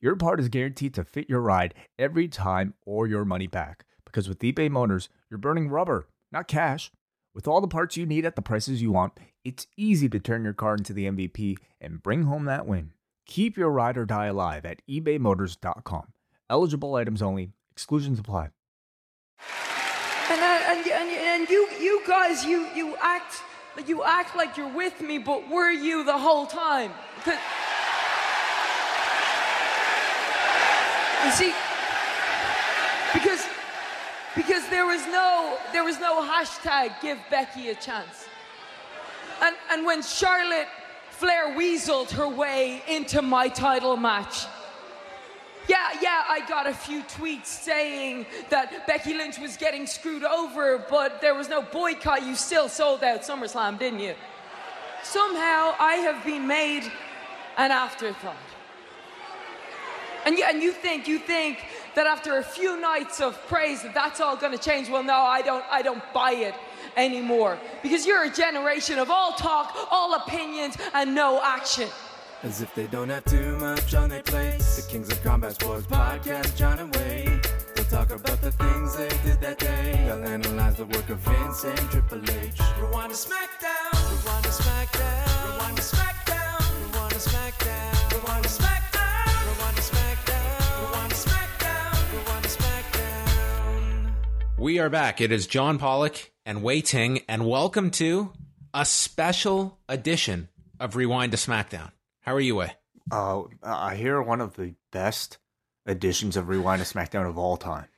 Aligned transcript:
your 0.00 0.16
part 0.16 0.40
is 0.40 0.48
guaranteed 0.48 0.94
to 0.94 1.04
fit 1.04 1.28
your 1.28 1.40
ride 1.40 1.74
every 1.98 2.28
time 2.28 2.74
or 2.84 3.06
your 3.06 3.24
money 3.24 3.46
back. 3.46 3.84
Because 4.04 4.28
with 4.28 4.40
eBay 4.40 4.70
Motors, 4.70 5.08
you're 5.30 5.38
burning 5.38 5.68
rubber, 5.68 6.08
not 6.30 6.48
cash. 6.48 6.90
With 7.34 7.48
all 7.48 7.60
the 7.60 7.68
parts 7.68 7.96
you 7.96 8.06
need 8.06 8.24
at 8.24 8.36
the 8.36 8.42
prices 8.42 8.80
you 8.80 8.92
want, 8.92 9.12
it's 9.44 9.66
easy 9.76 10.08
to 10.08 10.20
turn 10.20 10.44
your 10.44 10.52
car 10.52 10.74
into 10.74 10.92
the 10.92 11.06
MVP 11.06 11.56
and 11.80 12.02
bring 12.02 12.24
home 12.24 12.44
that 12.44 12.66
win. 12.66 12.92
Keep 13.26 13.56
your 13.56 13.70
ride 13.70 13.96
or 13.96 14.04
die 14.04 14.26
alive 14.26 14.64
at 14.64 14.82
ebaymotors.com. 14.88 16.12
Eligible 16.48 16.94
items 16.94 17.22
only, 17.22 17.50
exclusions 17.72 18.18
apply. 18.18 18.50
And, 20.30 20.40
uh, 20.40 20.60
and, 20.68 20.86
and, 20.86 21.10
and 21.10 21.48
you, 21.48 21.68
you 21.80 22.02
guys, 22.06 22.44
you, 22.44 22.68
you 22.74 22.96
act 23.02 23.42
you 23.86 24.04
act 24.04 24.36
like 24.36 24.56
you're 24.56 24.72
with 24.72 25.00
me, 25.00 25.18
but 25.18 25.48
were 25.48 25.70
you 25.70 26.04
the 26.04 26.16
whole 26.16 26.46
time? 26.46 26.92
You 31.24 31.30
see, 31.30 31.54
because 33.14 33.46
because 34.36 34.68
there 34.68 34.86
was 34.86 35.06
no 35.06 35.58
there 35.72 35.84
was 35.84 35.98
no 35.98 36.22
hashtag 36.22 37.00
give 37.00 37.18
Becky 37.30 37.70
a 37.70 37.74
chance. 37.74 38.26
And 39.40 39.56
and 39.70 39.86
when 39.86 40.02
Charlotte 40.02 40.68
Flair 41.10 41.56
weaseled 41.56 42.10
her 42.10 42.28
way 42.28 42.82
into 42.88 43.22
my 43.22 43.48
title 43.48 43.96
match. 43.96 44.46
Yeah, 45.66 45.92
yeah, 46.02 46.24
I 46.28 46.46
got 46.46 46.66
a 46.66 46.74
few 46.74 47.02
tweets 47.04 47.46
saying 47.46 48.26
that 48.50 48.86
Becky 48.86 49.14
Lynch 49.14 49.38
was 49.38 49.56
getting 49.56 49.86
screwed 49.86 50.24
over, 50.24 50.84
but 50.90 51.22
there 51.22 51.34
was 51.34 51.48
no 51.48 51.62
boycott. 51.62 52.26
You 52.26 52.34
still 52.34 52.68
sold 52.68 53.02
out 53.02 53.22
SummerSlam, 53.22 53.78
didn't 53.78 54.00
you? 54.00 54.14
Somehow 55.02 55.74
I 55.78 55.94
have 56.04 56.22
been 56.22 56.46
made 56.46 56.84
an 57.56 57.70
afterthought. 57.70 58.53
And 60.24 60.38
you, 60.38 60.44
and 60.44 60.62
you 60.62 60.72
think 60.72 61.06
you 61.06 61.18
think 61.18 61.58
that 61.94 62.06
after 62.06 62.38
a 62.38 62.42
few 62.42 62.80
nights 62.80 63.20
of 63.20 63.38
praise 63.46 63.82
that 63.82 63.94
that's 63.94 64.20
all 64.20 64.36
going 64.36 64.52
to 64.52 64.58
change? 64.58 64.88
Well, 64.88 65.02
no, 65.02 65.14
I 65.16 65.42
don't. 65.42 65.64
I 65.70 65.82
don't 65.82 66.02
buy 66.12 66.32
it 66.32 66.54
anymore 66.96 67.58
because 67.82 68.06
you're 68.06 68.24
a 68.24 68.30
generation 68.30 68.98
of 68.98 69.10
all 69.10 69.32
talk, 69.32 69.74
all 69.90 70.14
opinions, 70.14 70.76
and 70.94 71.14
no 71.14 71.40
action. 71.42 71.88
As 72.42 72.60
if 72.60 72.74
they 72.74 72.86
don't 72.86 73.08
have 73.08 73.24
too 73.24 73.56
much 73.58 73.94
on 73.94 74.10
their 74.10 74.22
plates. 74.22 74.76
The 74.76 74.90
Kings 74.90 75.10
of 75.10 75.22
Combat 75.22 75.54
Sports 75.54 75.86
podcast, 75.86 76.56
John 76.56 76.78
and 76.78 76.94
Wade. 76.96 77.40
They'll 77.74 77.84
talk 77.86 78.10
about 78.10 78.40
the 78.42 78.52
things 78.52 78.96
they 78.96 79.08
did 79.24 79.40
that 79.40 79.58
day. 79.58 80.04
They'll 80.06 80.26
analyze 80.26 80.76
the 80.76 80.84
work 80.84 81.08
of 81.08 81.18
Vince 81.18 81.64
and 81.64 81.78
Triple 81.90 82.22
H. 82.30 82.60
Rewind 82.78 83.12
to 83.12 83.16
SmackDown. 83.16 83.92
Rewind 84.10 84.44
to 84.44 84.50
SmackDown. 84.50 85.52
Rewind 85.52 85.76
to 85.76 85.82
SmackDown. 85.82 86.33
We 94.64 94.78
are 94.78 94.88
back. 94.88 95.20
It 95.20 95.30
is 95.30 95.46
John 95.46 95.76
Pollock 95.76 96.32
and 96.46 96.62
Wai 96.62 96.80
Ting, 96.80 97.20
and 97.28 97.46
welcome 97.46 97.90
to 97.90 98.32
a 98.72 98.86
special 98.86 99.78
edition 99.90 100.48
of 100.80 100.96
Rewind 100.96 101.32
to 101.32 101.36
SmackDown. 101.36 101.92
How 102.20 102.32
are 102.32 102.40
you, 102.40 102.56
Wai? 102.56 102.74
Uh, 103.12 103.42
I 103.62 103.94
hear 103.94 104.22
one 104.22 104.40
of 104.40 104.56
the 104.56 104.74
best 104.90 105.36
editions 105.86 106.38
of 106.38 106.48
Rewind 106.48 106.82
to 106.82 106.90
SmackDown 106.90 107.28
of 107.28 107.36
all 107.36 107.58
time. 107.58 107.88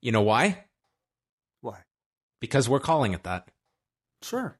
You 0.00 0.12
know 0.12 0.22
why? 0.22 0.64
Why? 1.60 1.80
Because 2.40 2.70
we're 2.70 2.80
calling 2.80 3.12
it 3.12 3.24
that. 3.24 3.50
Sure. 4.22 4.56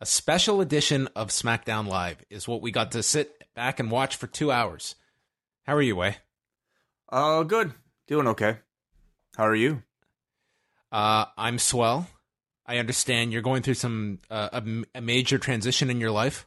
A 0.00 0.06
special 0.06 0.62
edition 0.62 1.10
of 1.14 1.28
SmackDown 1.28 1.86
Live 1.86 2.24
is 2.30 2.48
what 2.48 2.62
we 2.62 2.70
got 2.70 2.92
to 2.92 3.02
sit 3.02 3.44
back 3.54 3.78
and 3.78 3.90
watch 3.90 4.16
for 4.16 4.26
two 4.26 4.50
hours. 4.50 4.94
How 5.64 5.74
are 5.74 5.82
you, 5.82 5.96
Wai? 5.96 6.16
Uh, 7.10 7.42
good. 7.42 7.74
Doing 8.06 8.28
okay. 8.28 8.60
How 9.36 9.44
are 9.44 9.54
you? 9.54 9.82
Uh, 10.90 11.26
I'm 11.36 11.58
swell. 11.58 12.08
I 12.66 12.78
understand 12.78 13.32
you're 13.32 13.42
going 13.42 13.62
through 13.62 13.74
some 13.74 14.18
uh, 14.30 14.48
a, 14.52 14.62
a 14.94 15.00
major 15.00 15.38
transition 15.38 15.90
in 15.90 16.00
your 16.00 16.10
life. 16.10 16.46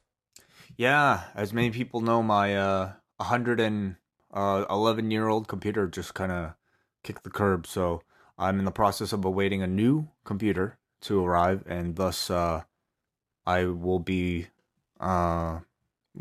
Yeah, 0.77 1.23
as 1.35 1.53
many 1.53 1.71
people 1.71 2.01
know, 2.01 2.23
my 2.23 2.55
uh 2.55 2.93
111 3.17 5.11
year 5.11 5.27
old 5.27 5.47
computer 5.47 5.87
just 5.87 6.13
kind 6.13 6.31
of 6.31 6.53
kicked 7.03 7.23
the 7.23 7.29
curb. 7.29 7.67
So 7.67 8.01
I'm 8.37 8.59
in 8.59 8.65
the 8.65 8.71
process 8.71 9.13
of 9.13 9.25
awaiting 9.25 9.61
a 9.61 9.67
new 9.67 10.09
computer 10.23 10.77
to 11.01 11.25
arrive, 11.25 11.63
and 11.67 11.95
thus 11.95 12.29
uh, 12.29 12.63
I 13.45 13.65
will 13.65 13.99
be 13.99 14.47
uh 14.99 15.59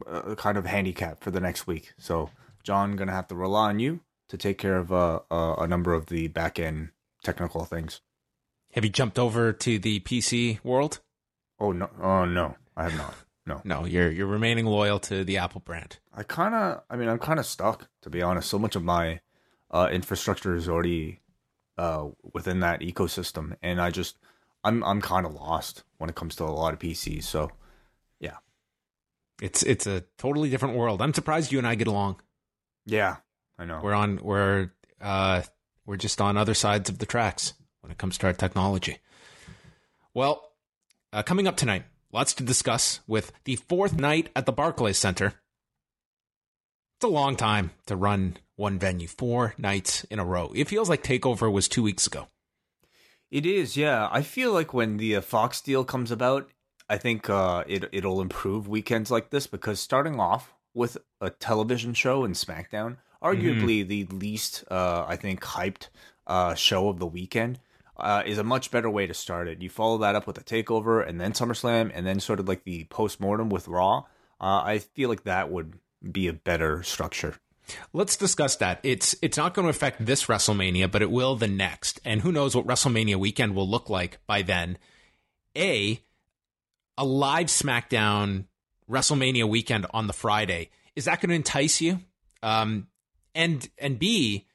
uh, 0.06 0.34
kind 0.36 0.56
of 0.56 0.66
handicapped 0.66 1.22
for 1.22 1.30
the 1.30 1.40
next 1.40 1.66
week. 1.66 1.92
So 1.98 2.30
John, 2.62 2.96
gonna 2.96 3.12
have 3.12 3.28
to 3.28 3.34
rely 3.34 3.70
on 3.70 3.78
you 3.80 4.00
to 4.28 4.36
take 4.36 4.58
care 4.58 4.76
of 4.76 4.92
uh, 4.92 5.20
uh, 5.30 5.56
a 5.58 5.66
number 5.66 5.92
of 5.92 6.06
the 6.06 6.28
back 6.28 6.58
end 6.58 6.90
technical 7.22 7.64
things. 7.64 8.00
Have 8.72 8.84
you 8.84 8.90
jumped 8.90 9.18
over 9.18 9.52
to 9.52 9.78
the 9.78 10.00
PC 10.00 10.62
world? 10.64 11.00
Oh 11.58 11.72
no! 11.72 11.90
Oh 12.00 12.24
no! 12.24 12.56
I 12.76 12.84
have 12.84 12.96
not. 12.96 13.14
No. 13.46 13.60
No, 13.64 13.84
you're 13.84 14.10
you're 14.10 14.26
remaining 14.26 14.66
loyal 14.66 15.00
to 15.00 15.24
the 15.24 15.38
Apple 15.38 15.60
brand. 15.60 15.98
I 16.14 16.22
kind 16.22 16.54
of, 16.54 16.82
I 16.88 16.96
mean, 16.96 17.08
I'm 17.08 17.18
kind 17.18 17.40
of 17.40 17.46
stuck 17.46 17.88
to 18.02 18.10
be 18.10 18.22
honest. 18.22 18.48
So 18.48 18.58
much 18.58 18.76
of 18.76 18.84
my 18.84 19.20
uh, 19.70 19.88
infrastructure 19.90 20.54
is 20.54 20.68
already 20.68 21.20
uh, 21.76 22.08
within 22.32 22.60
that 22.60 22.80
ecosystem, 22.80 23.56
and 23.62 23.80
I 23.80 23.90
just, 23.90 24.18
I'm, 24.62 24.84
I'm 24.84 25.00
kind 25.00 25.24
of 25.26 25.32
lost 25.34 25.82
when 25.98 26.08
it 26.10 26.14
comes 26.16 26.36
to 26.36 26.44
a 26.44 26.46
lot 26.46 26.74
of 26.74 26.78
PCs. 26.78 27.24
So, 27.24 27.50
yeah, 28.20 28.36
It's 29.42 29.62
it's 29.64 29.86
a 29.86 30.04
totally 30.18 30.50
different 30.50 30.76
world. 30.76 31.02
I'm 31.02 31.14
surprised 31.14 31.50
you 31.50 31.58
and 31.58 31.66
I 31.66 31.74
get 31.74 31.88
along. 31.88 32.20
yeah, 32.86 33.16
I 33.58 33.64
know. 33.64 33.80
We're 33.82 33.94
on 33.94 34.20
we're 34.22 34.70
uh 35.00 35.42
we're 35.86 35.96
just 35.96 36.20
on 36.20 36.36
other 36.36 36.54
sides 36.54 36.88
of 36.88 36.98
the 36.98 37.06
tracks 37.06 37.54
when 37.90 37.94
it 37.94 37.98
comes 37.98 38.18
to 38.18 38.28
our 38.28 38.32
technology. 38.32 38.98
Well, 40.14 40.52
uh, 41.12 41.24
coming 41.24 41.48
up 41.48 41.56
tonight, 41.56 41.82
lots 42.12 42.32
to 42.34 42.44
discuss 42.44 43.00
with 43.08 43.32
the 43.42 43.56
fourth 43.56 43.98
night 43.98 44.28
at 44.36 44.46
the 44.46 44.52
Barclays 44.52 44.96
Center. 44.96 45.34
It's 46.96 47.04
a 47.04 47.08
long 47.08 47.34
time 47.34 47.72
to 47.86 47.96
run 47.96 48.36
one 48.54 48.78
venue, 48.78 49.08
four 49.08 49.54
nights 49.58 50.04
in 50.04 50.20
a 50.20 50.24
row. 50.24 50.52
It 50.54 50.68
feels 50.68 50.88
like 50.88 51.02
Takeover 51.02 51.50
was 51.50 51.66
two 51.66 51.82
weeks 51.82 52.06
ago. 52.06 52.28
It 53.28 53.44
is, 53.44 53.76
yeah. 53.76 54.08
I 54.12 54.22
feel 54.22 54.52
like 54.52 54.72
when 54.72 54.98
the 54.98 55.16
uh, 55.16 55.20
Fox 55.20 55.60
deal 55.60 55.84
comes 55.84 56.12
about, 56.12 56.48
I 56.88 56.96
think 56.96 57.28
uh, 57.28 57.64
it 57.66 57.88
it'll 57.90 58.20
improve 58.20 58.68
weekends 58.68 59.10
like 59.10 59.30
this 59.30 59.48
because 59.48 59.80
starting 59.80 60.20
off 60.20 60.54
with 60.74 60.96
a 61.20 61.30
television 61.30 61.94
show 61.94 62.24
and 62.24 62.34
SmackDown, 62.34 62.98
arguably 63.20 63.86
the 63.86 64.04
least 64.04 64.64
uh, 64.70 65.04
I 65.08 65.16
think 65.16 65.40
hyped 65.40 65.88
uh, 66.26 66.54
show 66.54 66.88
of 66.88 66.98
the 66.98 67.06
weekend, 67.06 67.58
uh, 68.00 68.22
is 68.24 68.38
a 68.38 68.44
much 68.44 68.70
better 68.70 68.90
way 68.90 69.06
to 69.06 69.14
start 69.14 69.48
it. 69.48 69.62
You 69.62 69.68
follow 69.70 69.98
that 69.98 70.14
up 70.14 70.26
with 70.26 70.38
a 70.38 70.44
Takeover 70.44 71.06
and 71.06 71.20
then 71.20 71.32
SummerSlam 71.32 71.90
and 71.94 72.06
then 72.06 72.20
sort 72.20 72.40
of 72.40 72.48
like 72.48 72.64
the 72.64 72.84
post 72.84 73.20
mortem 73.20 73.48
with 73.48 73.68
Raw. 73.68 74.04
Uh, 74.40 74.62
I 74.64 74.78
feel 74.78 75.08
like 75.08 75.24
that 75.24 75.50
would 75.50 75.74
be 76.10 76.28
a 76.28 76.32
better 76.32 76.82
structure. 76.82 77.36
Let's 77.92 78.16
discuss 78.16 78.56
that. 78.56 78.80
It's 78.82 79.14
it's 79.22 79.36
not 79.36 79.54
going 79.54 79.64
to 79.64 79.70
affect 79.70 80.04
this 80.04 80.26
WrestleMania, 80.26 80.90
but 80.90 81.02
it 81.02 81.10
will 81.10 81.36
the 81.36 81.46
next. 81.46 82.00
And 82.04 82.20
who 82.20 82.32
knows 82.32 82.56
what 82.56 82.66
WrestleMania 82.66 83.16
weekend 83.16 83.54
will 83.54 83.68
look 83.68 83.88
like 83.88 84.18
by 84.26 84.42
then. 84.42 84.78
A 85.56 86.00
a 86.98 87.04
live 87.04 87.46
SmackDown 87.46 88.46
WrestleMania 88.90 89.48
weekend 89.48 89.86
on 89.90 90.06
the 90.06 90.12
Friday. 90.12 90.70
Is 90.96 91.04
that 91.04 91.20
going 91.20 91.30
to 91.30 91.36
entice 91.36 91.80
you? 91.80 92.00
Um 92.42 92.88
and 93.34 93.68
and 93.78 93.98
B, 93.98 94.46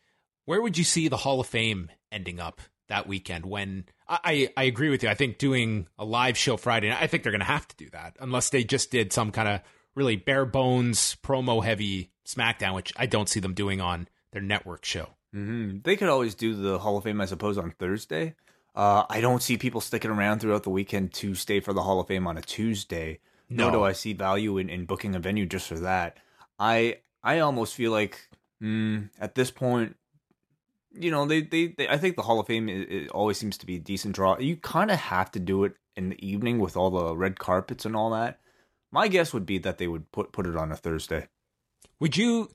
where 0.46 0.62
would 0.62 0.78
you 0.78 0.84
see 0.84 1.08
the 1.08 1.18
Hall 1.18 1.40
of 1.40 1.48
Fame 1.48 1.90
ending 2.12 2.40
up 2.40 2.62
that 2.88 3.08
weekend 3.08 3.46
when 3.46 3.86
I, 4.08 4.50
I 4.56 4.64
agree 4.64 4.90
with 4.90 5.04
you. 5.04 5.10
I 5.10 5.16
think 5.16 5.38
doing 5.38 5.88
a 5.98 6.06
live 6.06 6.38
show 6.38 6.58
Friday, 6.58 6.92
I 6.92 7.08
think 7.08 7.24
they're 7.24 7.32
going 7.32 7.40
to 7.40 7.46
have 7.46 7.68
to 7.68 7.76
do 7.76 7.90
that 7.92 8.16
unless 8.20 8.50
they 8.50 8.64
just 8.64 8.92
did 8.92 9.12
some 9.14 9.32
kind 9.32 9.48
of 9.48 9.62
really 9.96 10.16
bare 10.16 10.46
bones 10.46 11.18
promo 11.24 11.64
heavy 11.64 12.12
SmackDown, 12.28 12.76
which 12.76 12.94
I 12.98 13.06
don't 13.06 13.30
see 13.30 13.40
them 13.40 13.54
doing 13.54 13.82
on 13.82 14.08
their 14.32 14.42
network 14.42 14.86
show. 14.86 15.10
hmm 15.34 15.78
They 15.84 15.96
could 15.96 16.10
always 16.10 16.36
do 16.36 16.54
the 16.56 16.80
Hall 16.80 16.98
of 16.98 17.04
Fame, 17.06 17.22
I 17.22 17.26
suppose, 17.26 17.58
on 17.58 17.72
Thursday. 17.72 18.36
Uh, 18.76 19.06
I 19.10 19.22
don't 19.22 19.42
see 19.42 19.58
people 19.58 19.80
sticking 19.82 20.12
around 20.12 20.40
throughout 20.42 20.64
the 20.64 20.70
weekend 20.70 21.14
to 21.14 21.34
stay 21.34 21.62
for 21.62 21.72
the 21.74 21.84
Hall 21.84 22.00
of 22.02 22.08
Fame 22.08 22.28
on 22.28 22.38
a 22.38 22.42
Tuesday. 22.42 23.20
Nor 23.50 23.72
No. 23.72 23.78
do 23.80 23.84
I 23.84 23.94
see 23.94 24.14
value 24.14 24.58
in, 24.58 24.70
in 24.70 24.86
booking 24.86 25.16
a 25.16 25.20
venue 25.20 25.46
just 25.46 25.68
for 25.68 25.80
that. 25.80 26.18
I 26.60 26.98
I 27.24 27.40
almost 27.40 27.74
feel 27.76 27.92
like 27.92 28.28
mm, 28.62 29.10
at 29.20 29.36
this 29.36 29.50
point, 29.52 29.96
you 30.98 31.12
know, 31.12 31.26
they, 31.26 31.42
they, 31.42 31.68
they 31.68 31.88
I 31.88 31.98
think 31.98 32.16
the 32.16 32.22
Hall 32.24 32.40
of 32.40 32.48
Fame 32.48 32.70
it, 32.70 32.90
it 32.92 33.10
always 33.12 33.38
seems 33.38 33.58
to 33.60 33.66
be 33.66 33.76
a 33.76 33.80
decent 33.80 34.16
draw. 34.16 34.38
You 34.40 34.56
kind 34.58 34.92
of 34.92 35.00
have 35.00 35.32
to 35.32 35.40
do 35.40 35.64
it 35.64 35.74
in 35.96 36.10
the 36.10 36.28
evening 36.28 36.60
with 36.60 36.76
all 36.76 36.90
the 36.90 37.16
red 37.16 37.40
carpets 37.40 37.86
and 37.86 37.96
all 37.96 38.10
that. 38.12 38.40
My 38.92 39.08
guess 39.08 39.34
would 39.34 39.46
be 39.46 39.58
that 39.60 39.78
they 39.78 39.88
would 39.88 40.12
put 40.12 40.32
put 40.32 40.48
it 40.48 40.56
on 40.56 40.72
a 40.72 40.76
Thursday. 40.76 41.28
Would 42.00 42.18
you 42.18 42.50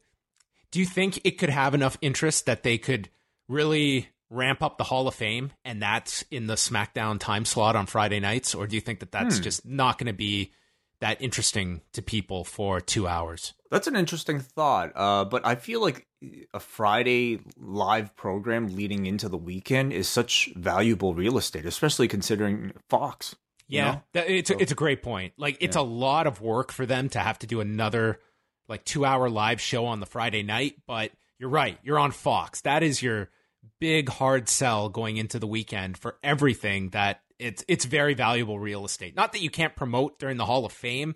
do 0.70 0.78
you 0.80 0.86
think 0.86 1.20
it 1.24 1.38
could 1.38 1.50
have 1.50 1.74
enough 1.74 1.98
interest 2.00 2.46
that 2.46 2.62
they 2.62 2.78
could 2.78 3.08
really 3.48 4.08
ramp 4.30 4.62
up 4.62 4.78
the 4.78 4.84
Hall 4.84 5.08
of 5.08 5.14
Fame 5.14 5.52
and 5.64 5.82
that's 5.82 6.22
in 6.30 6.46
the 6.46 6.54
SmackDown 6.54 7.18
time 7.18 7.44
slot 7.44 7.74
on 7.74 7.86
Friday 7.86 8.20
nights 8.20 8.54
or 8.54 8.66
do 8.66 8.76
you 8.76 8.80
think 8.80 9.00
that 9.00 9.10
that's 9.10 9.38
Hmm. 9.38 9.42
just 9.42 9.66
not 9.66 9.98
going 9.98 10.06
to 10.06 10.12
be 10.12 10.52
that 11.00 11.20
interesting 11.20 11.80
to 11.94 12.02
people 12.02 12.44
for 12.44 12.80
2 12.80 13.08
hours? 13.08 13.54
That's 13.70 13.86
an 13.88 13.96
interesting 13.96 14.38
thought. 14.38 14.92
Uh, 14.94 15.24
but 15.24 15.44
I 15.44 15.56
feel 15.56 15.80
like 15.80 16.06
a 16.52 16.60
Friday 16.60 17.40
live 17.56 18.14
program 18.16 18.68
leading 18.68 19.06
into 19.06 19.28
the 19.28 19.38
weekend 19.38 19.92
is 19.92 20.08
such 20.08 20.52
valuable 20.56 21.14
real 21.14 21.38
estate, 21.38 21.64
especially 21.64 22.08
considering 22.08 22.72
Fox. 22.88 23.34
you 23.66 23.78
Yeah, 23.78 23.92
know? 23.92 24.02
that, 24.12 24.30
it's 24.30 24.50
a, 24.50 24.58
it's 24.58 24.72
a 24.72 24.76
great 24.76 25.02
point. 25.02 25.32
Like 25.36 25.58
it's 25.60 25.76
a 25.76 25.82
lot 25.82 26.26
of 26.26 26.40
work 26.40 26.72
for 26.72 26.86
them 26.86 27.08
to 27.10 27.18
have 27.18 27.38
to 27.40 27.46
do 27.46 27.60
another 27.60 28.20
like 28.68 28.84
2-hour 28.84 29.30
live 29.30 29.60
show 29.60 29.86
on 29.86 30.00
the 30.00 30.06
Friday 30.06 30.42
night, 30.42 30.76
but 30.86 31.10
you're 31.38 31.50
right. 31.50 31.78
You're 31.82 31.98
on 31.98 32.12
Fox. 32.12 32.60
That 32.62 32.82
is 32.82 33.02
your 33.02 33.30
big 33.78 34.08
hard 34.08 34.48
sell 34.48 34.88
going 34.88 35.16
into 35.16 35.38
the 35.38 35.46
weekend 35.46 35.96
for 35.96 36.18
everything 36.22 36.90
that 36.90 37.22
it's 37.38 37.64
it's 37.66 37.86
very 37.86 38.12
valuable 38.14 38.58
real 38.58 38.84
estate. 38.84 39.16
Not 39.16 39.32
that 39.32 39.40
you 39.40 39.50
can't 39.50 39.74
promote 39.74 40.18
during 40.18 40.36
the 40.36 40.44
Hall 40.44 40.66
of 40.66 40.72
Fame. 40.72 41.14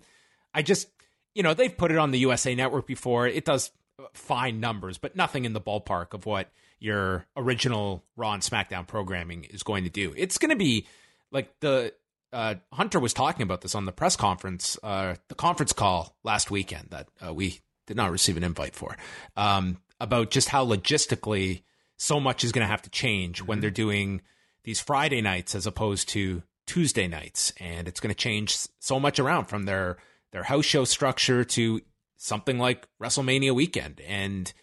I 0.53 0.63
just 0.63 0.87
you 1.35 1.43
know, 1.43 1.53
they've 1.53 1.77
put 1.77 1.91
it 1.91 1.97
on 1.97 2.11
the 2.11 2.19
USA 2.19 2.55
network 2.55 2.87
before. 2.87 3.27
It 3.27 3.45
does 3.45 3.71
fine 4.13 4.59
numbers, 4.59 4.97
but 4.97 5.15
nothing 5.15 5.45
in 5.45 5.53
the 5.53 5.61
ballpark 5.61 6.13
of 6.13 6.25
what 6.25 6.49
your 6.79 7.25
original 7.35 8.03
Raw 8.15 8.33
and 8.33 8.43
SmackDown 8.43 8.87
programming 8.87 9.45
is 9.45 9.63
going 9.63 9.83
to 9.83 9.89
do. 9.89 10.13
It's 10.15 10.37
going 10.37 10.49
to 10.49 10.55
be 10.55 10.87
like 11.31 11.59
the 11.59 11.93
uh, 12.33 12.55
Hunter 12.73 12.99
was 12.99 13.13
talking 13.13 13.43
about 13.43 13.61
this 13.61 13.75
on 13.75 13.85
the 13.85 13.91
press 13.91 14.15
conference, 14.15 14.77
uh, 14.83 15.15
the 15.29 15.35
conference 15.35 15.73
call 15.73 16.15
last 16.23 16.51
weekend 16.51 16.89
that 16.89 17.07
uh, 17.25 17.33
we 17.33 17.61
did 17.87 17.95
not 17.95 18.11
receive 18.11 18.35
an 18.35 18.43
invite 18.43 18.75
for, 18.75 18.97
um, 19.37 19.77
about 19.99 20.31
just 20.31 20.49
how 20.49 20.65
logistically 20.65 21.63
so 21.97 22.19
much 22.19 22.43
is 22.43 22.51
going 22.51 22.65
to 22.65 22.69
have 22.69 22.81
to 22.81 22.89
change 22.89 23.41
when 23.41 23.61
they're 23.61 23.71
doing 23.71 24.21
these 24.63 24.81
Friday 24.81 25.21
nights 25.21 25.55
as 25.55 25.65
opposed 25.65 26.09
to 26.09 26.43
Tuesday 26.65 27.07
nights, 27.07 27.53
and 27.59 27.87
it's 27.87 27.99
going 27.99 28.13
to 28.13 28.17
change 28.17 28.57
so 28.79 28.99
much 28.99 29.19
around 29.19 29.45
from 29.45 29.63
their 29.63 29.97
their 30.31 30.43
house 30.43 30.65
show 30.65 30.83
structure 30.83 31.45
to 31.45 31.79
something 32.17 32.57
like 32.57 32.87
WrestleMania 33.01 33.53
weekend 33.53 34.01
and 34.07 34.53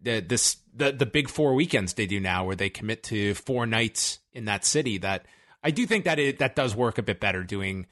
the 0.00 0.20
this 0.20 0.56
the 0.74 0.92
the 0.92 1.06
big 1.06 1.28
four 1.28 1.54
weekends 1.54 1.94
they 1.94 2.06
do 2.06 2.20
now 2.20 2.44
where 2.44 2.56
they 2.56 2.70
commit 2.70 3.02
to 3.04 3.34
four 3.34 3.66
nights 3.66 4.20
in 4.32 4.46
that 4.46 4.64
city 4.64 4.98
that 4.98 5.26
I 5.62 5.70
do 5.70 5.86
think 5.86 6.04
that 6.04 6.18
it 6.18 6.38
that 6.38 6.56
does 6.56 6.74
work 6.74 6.98
a 6.98 7.02
bit 7.02 7.20
better 7.20 7.44
doing 7.44 7.86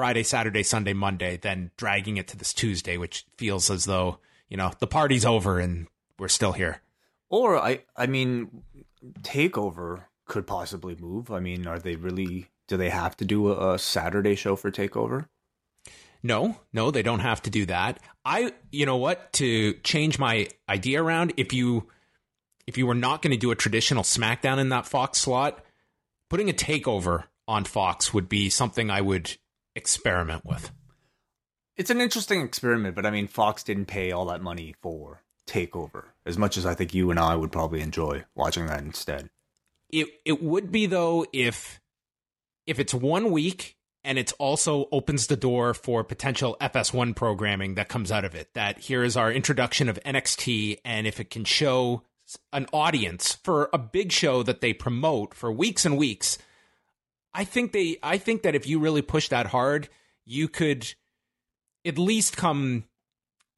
Friday, 0.00 0.22
Saturday, 0.22 0.62
Sunday, 0.62 0.94
Monday 0.94 1.36
than 1.36 1.70
dragging 1.76 2.16
it 2.16 2.28
to 2.28 2.36
this 2.36 2.54
Tuesday, 2.54 2.96
which 2.96 3.26
feels 3.36 3.70
as 3.70 3.84
though, 3.84 4.18
you 4.48 4.56
know, 4.56 4.72
the 4.78 4.86
party's 4.86 5.26
over 5.26 5.58
and 5.58 5.88
we're 6.18 6.28
still 6.28 6.52
here. 6.52 6.80
Or 7.28 7.58
I, 7.58 7.82
I 7.96 8.06
mean, 8.06 8.62
Takeover 9.20 10.04
could 10.24 10.46
possibly 10.46 10.96
move. 10.98 11.30
I 11.30 11.40
mean, 11.40 11.66
are 11.66 11.78
they 11.78 11.96
really? 11.96 12.48
Do 12.66 12.78
they 12.78 12.88
have 12.88 13.16
to 13.18 13.26
do 13.26 13.52
a, 13.52 13.74
a 13.74 13.78
Saturday 13.78 14.36
show 14.36 14.56
for 14.56 14.70
Takeover? 14.70 15.26
No, 16.22 16.56
no, 16.72 16.90
they 16.90 17.02
don't 17.02 17.20
have 17.20 17.42
to 17.42 17.50
do 17.50 17.66
that. 17.66 17.98
I, 18.24 18.52
you 18.70 18.86
know 18.86 18.96
what, 18.96 19.32
to 19.34 19.74
change 19.84 20.18
my 20.18 20.48
idea 20.68 21.02
around, 21.02 21.32
if 21.36 21.52
you, 21.52 21.88
if 22.66 22.76
you 22.76 22.86
were 22.86 22.94
not 22.94 23.22
going 23.22 23.32
to 23.32 23.38
do 23.38 23.50
a 23.50 23.56
traditional 23.56 24.02
SmackDown 24.02 24.58
in 24.58 24.68
that 24.68 24.86
Fox 24.86 25.18
slot, 25.18 25.64
putting 26.28 26.50
a 26.50 26.54
takeover 26.54 27.24
on 27.48 27.64
Fox 27.64 28.12
would 28.12 28.28
be 28.28 28.48
something 28.50 28.90
I 28.90 29.00
would 29.00 29.36
experiment 29.74 30.44
with. 30.44 30.70
It's 31.76 31.90
an 31.90 32.00
interesting 32.00 32.42
experiment, 32.42 32.94
but 32.94 33.06
I 33.06 33.10
mean, 33.10 33.26
Fox 33.26 33.62
didn't 33.62 33.86
pay 33.86 34.12
all 34.12 34.26
that 34.26 34.42
money 34.42 34.74
for 34.82 35.22
Takeover 35.46 36.04
as 36.26 36.38
much 36.38 36.56
as 36.56 36.66
I 36.66 36.74
think 36.74 36.94
you 36.94 37.10
and 37.10 37.18
I 37.18 37.34
would 37.34 37.50
probably 37.50 37.80
enjoy 37.80 38.24
watching 38.34 38.66
that 38.66 38.82
instead. 38.82 39.30
It, 39.88 40.06
it 40.24 40.42
would 40.42 40.70
be 40.70 40.86
though 40.86 41.26
if, 41.32 41.80
if 42.66 42.78
it's 42.78 42.94
one 42.94 43.32
week 43.32 43.76
and 44.02 44.18
it 44.18 44.32
also 44.38 44.88
opens 44.92 45.26
the 45.26 45.36
door 45.36 45.74
for 45.74 46.02
potential 46.02 46.56
FS1 46.60 47.14
programming 47.14 47.74
that 47.74 47.88
comes 47.88 48.10
out 48.10 48.24
of 48.24 48.34
it. 48.34 48.52
That 48.54 48.78
here 48.78 49.02
is 49.02 49.16
our 49.16 49.32
introduction 49.32 49.88
of 49.88 50.00
NXT, 50.04 50.78
and 50.84 51.06
if 51.06 51.20
it 51.20 51.30
can 51.30 51.44
show 51.44 52.02
an 52.52 52.66
audience 52.72 53.34
for 53.34 53.68
a 53.72 53.78
big 53.78 54.12
show 54.12 54.42
that 54.42 54.60
they 54.60 54.72
promote 54.72 55.34
for 55.34 55.50
weeks 55.50 55.84
and 55.84 55.98
weeks, 55.98 56.38
I 57.34 57.44
think 57.44 57.72
they 57.72 57.98
I 58.02 58.18
think 58.18 58.42
that 58.42 58.54
if 58.54 58.66
you 58.66 58.78
really 58.78 59.02
push 59.02 59.28
that 59.28 59.46
hard, 59.46 59.88
you 60.24 60.48
could 60.48 60.94
at 61.84 61.98
least 61.98 62.36
come 62.36 62.84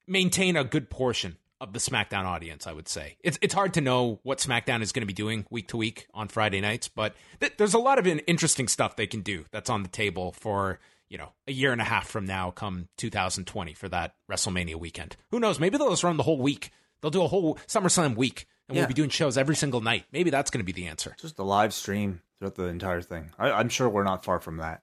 maintain 0.07 0.55
a 0.55 0.63
good 0.63 0.89
portion 0.89 1.37
of 1.63 1.73
the 1.73 1.79
SmackDown 1.79 2.25
audience, 2.25 2.67
I 2.67 2.73
would 2.73 2.87
say. 2.87 3.17
It's 3.23 3.37
it's 3.41 3.53
hard 3.53 3.73
to 3.75 3.81
know 3.81 4.19
what 4.23 4.39
SmackDown 4.39 4.81
is 4.81 4.91
going 4.91 5.01
to 5.01 5.07
be 5.07 5.13
doing 5.13 5.45
week 5.49 5.67
to 5.69 5.77
week 5.77 6.07
on 6.13 6.27
Friday 6.27 6.61
nights, 6.61 6.87
but 6.87 7.15
th- 7.39 7.53
there's 7.57 7.73
a 7.73 7.79
lot 7.79 7.99
of 7.99 8.07
interesting 8.07 8.67
stuff 8.67 8.95
they 8.95 9.07
can 9.07 9.21
do 9.21 9.45
that's 9.51 9.69
on 9.69 9.83
the 9.83 9.89
table 9.89 10.31
for, 10.33 10.79
you 11.09 11.17
know, 11.17 11.29
a 11.47 11.51
year 11.51 11.71
and 11.71 11.81
a 11.81 11.85
half 11.85 12.07
from 12.07 12.25
now 12.25 12.51
come 12.51 12.87
2020 12.97 13.73
for 13.73 13.87
that 13.89 14.15
WrestleMania 14.31 14.75
weekend. 14.75 15.15
Who 15.31 15.39
knows, 15.39 15.59
maybe 15.59 15.77
they'll 15.77 15.89
just 15.89 16.03
run 16.03 16.17
the 16.17 16.23
whole 16.23 16.39
week. 16.39 16.71
They'll 17.01 17.11
do 17.11 17.23
a 17.23 17.27
whole 17.27 17.55
SummerSlam 17.67 18.15
week 18.15 18.45
and 18.67 18.75
Yeah. 18.75 18.81
we'll 18.83 18.87
be 18.89 18.93
doing 18.93 19.09
shows 19.09 19.37
every 19.37 19.55
single 19.55 19.81
night. 19.81 20.05
Maybe 20.11 20.29
that's 20.29 20.49
going 20.51 20.59
to 20.59 20.65
be 20.65 20.71
the 20.71 20.87
answer. 20.87 21.15
Just 21.19 21.37
a 21.39 21.43
live 21.43 21.73
stream 21.73 22.21
throughout 22.39 22.55
the 22.55 22.65
entire 22.65 23.01
thing. 23.01 23.31
I, 23.37 23.51
I'm 23.51 23.69
sure 23.69 23.89
we're 23.89 24.03
not 24.03 24.23
far 24.23 24.39
from 24.39 24.57
that. 24.57 24.81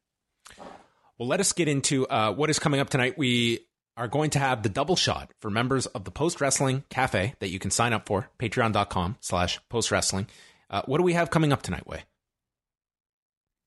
Well, 1.19 1.29
let 1.29 1.41
us 1.41 1.53
get 1.53 1.69
into 1.69 2.07
uh, 2.09 2.33
what 2.33 2.49
is 2.51 2.59
coming 2.59 2.81
up 2.81 2.89
tonight. 2.89 3.19
We 3.19 3.67
are 3.97 4.09
going 4.09 4.31
to 4.31 4.39
have 4.39 4.63
the 4.63 4.69
double 4.69 4.97
shot 4.97 5.33
for 5.41 5.51
members 5.51 5.87
of 5.87 6.05
the 6.05 6.11
Post 6.11 6.41
Wrestling 6.41 6.85
Cafe 6.89 7.35
that 7.39 7.51
you 7.51 7.59
can 7.59 7.71
sign 7.71 7.93
up 7.93 8.07
for, 8.07 8.31
patreon.com 8.39 9.17
slash 9.21 9.61
post 9.69 9.91
wrestling. 9.91 10.27
Uh, 10.71 10.83
what 10.87 10.99
do 10.99 11.05
we 11.05 11.13
have 11.13 11.31
coming 11.31 11.53
up 11.53 11.63
tonight, 11.63 11.87
Wai? 11.87 12.05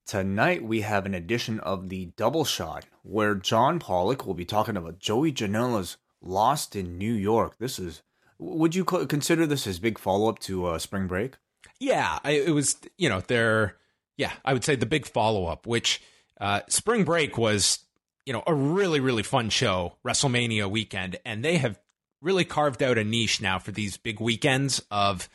Tonight 0.06 0.62
we 0.62 0.82
have 0.82 1.06
an 1.06 1.14
edition 1.14 1.60
of 1.60 1.88
the 1.88 2.12
Double 2.16 2.44
Shot, 2.44 2.84
where 3.02 3.34
John 3.34 3.78
Pollock 3.78 4.26
will 4.26 4.34
be 4.34 4.44
talking 4.44 4.76
about 4.76 4.98
Joey 4.98 5.32
Janela's 5.32 5.96
Lost 6.20 6.74
in 6.76 6.98
New 6.98 7.12
York. 7.12 7.56
This 7.58 7.78
is, 7.78 8.02
would 8.38 8.74
you 8.74 8.84
co- 8.84 9.06
consider 9.06 9.46
this 9.46 9.64
his 9.64 9.78
big 9.78 9.98
follow 9.98 10.28
up 10.28 10.38
to 10.40 10.66
uh, 10.66 10.78
Spring 10.78 11.06
Break? 11.06 11.36
Yeah, 11.78 12.18
I, 12.24 12.32
it 12.32 12.54
was, 12.54 12.76
you 12.98 13.08
know, 13.08 13.20
their, 13.20 13.76
yeah, 14.16 14.32
I 14.44 14.52
would 14.52 14.64
say 14.64 14.76
the 14.76 14.86
big 14.86 15.06
follow 15.06 15.46
up, 15.46 15.66
which 15.66 16.02
uh, 16.40 16.60
Spring 16.68 17.04
Break 17.04 17.38
was, 17.38 17.78
you 18.26 18.32
know, 18.32 18.42
a 18.46 18.54
really, 18.54 19.00
really 19.00 19.22
fun 19.22 19.50
show, 19.50 19.96
WrestleMania 20.06 20.70
weekend. 20.70 21.16
And 21.24 21.44
they 21.44 21.58
have 21.58 21.78
really 22.22 22.44
carved 22.44 22.82
out 22.82 22.98
a 22.98 23.04
niche 23.04 23.40
now 23.40 23.58
for 23.58 23.70
these 23.70 23.96
big 23.96 24.20
weekends 24.20 24.82
of 24.90 25.28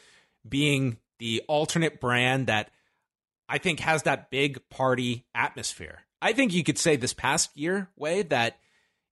being 0.48 0.98
the 1.20 1.44
alternate 1.48 2.02
brand 2.02 2.48
that 2.48 2.72
I 3.48 3.58
think 3.58 3.80
has 3.82 4.04
that 4.04 4.32
big 4.32 4.60
party 4.70 5.26
atmosphere. 5.36 6.00
I 6.22 6.34
think 6.34 6.54
you 6.54 6.64
could 6.64 6.78
say 6.78 6.96
this 6.96 7.14
past 7.14 7.56
year, 7.56 7.90
Wai 7.96 8.24
that 8.24 8.58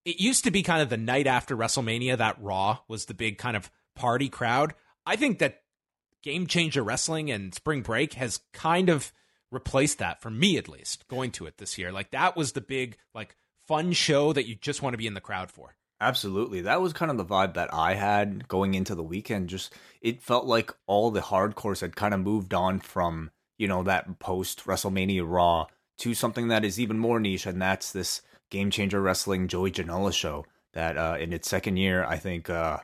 it 0.05 0.19
used 0.19 0.43
to 0.45 0.51
be 0.51 0.63
kind 0.63 0.81
of 0.81 0.89
the 0.89 0.97
night 0.97 1.27
after 1.27 1.55
WrestleMania 1.55 2.17
that 2.17 2.41
Raw 2.41 2.79
was 2.87 3.05
the 3.05 3.13
big 3.13 3.37
kind 3.37 3.57
of 3.57 3.69
party 3.95 4.29
crowd. 4.29 4.73
I 5.05 5.15
think 5.15 5.39
that 5.39 5.61
Game 6.23 6.47
Changer 6.47 6.83
Wrestling 6.83 7.29
and 7.29 7.53
Spring 7.53 7.81
Break 7.81 8.13
has 8.13 8.39
kind 8.53 8.89
of 8.89 9.11
replaced 9.51 9.99
that 9.99 10.21
for 10.21 10.29
me 10.29 10.57
at 10.57 10.67
least 10.67 11.07
going 11.07 11.31
to 11.31 11.45
it 11.45 11.57
this 11.57 11.77
year. 11.77 11.91
Like 11.91 12.11
that 12.11 12.35
was 12.35 12.51
the 12.51 12.61
big 12.61 12.97
like 13.13 13.35
fun 13.67 13.91
show 13.91 14.33
that 14.33 14.47
you 14.47 14.55
just 14.55 14.81
want 14.81 14.93
to 14.93 14.97
be 14.97 15.07
in 15.07 15.13
the 15.13 15.21
crowd 15.21 15.51
for. 15.51 15.75
Absolutely. 15.99 16.61
That 16.61 16.81
was 16.81 16.93
kind 16.93 17.09
of 17.09 17.17
the 17.17 17.25
vibe 17.25 17.55
that 17.55 17.73
I 17.73 17.95
had 17.95 18.47
going 18.47 18.75
into 18.75 18.93
the 18.95 19.03
weekend. 19.03 19.49
Just 19.49 19.73
it 20.01 20.21
felt 20.21 20.45
like 20.45 20.71
all 20.85 21.09
the 21.11 21.21
hardcores 21.21 21.81
had 21.81 21.95
kind 21.95 22.13
of 22.13 22.19
moved 22.19 22.53
on 22.53 22.79
from, 22.79 23.31
you 23.57 23.67
know, 23.67 23.83
that 23.83 24.19
post 24.19 24.65
WrestleMania 24.65 25.23
Raw 25.25 25.65
to 25.99 26.13
something 26.13 26.49
that 26.49 26.63
is 26.63 26.79
even 26.79 26.99
more 26.99 27.19
niche, 27.19 27.47
and 27.47 27.61
that's 27.61 27.91
this 27.91 28.21
Game 28.51 28.69
Changer 28.69 29.01
Wrestling 29.01 29.47
Joey 29.47 29.71
Janela 29.71 30.13
show 30.13 30.45
that 30.73 30.95
uh, 30.97 31.17
in 31.19 31.33
its 31.33 31.49
second 31.49 31.77
year, 31.77 32.05
I 32.05 32.17
think 32.17 32.49
uh, 32.49 32.77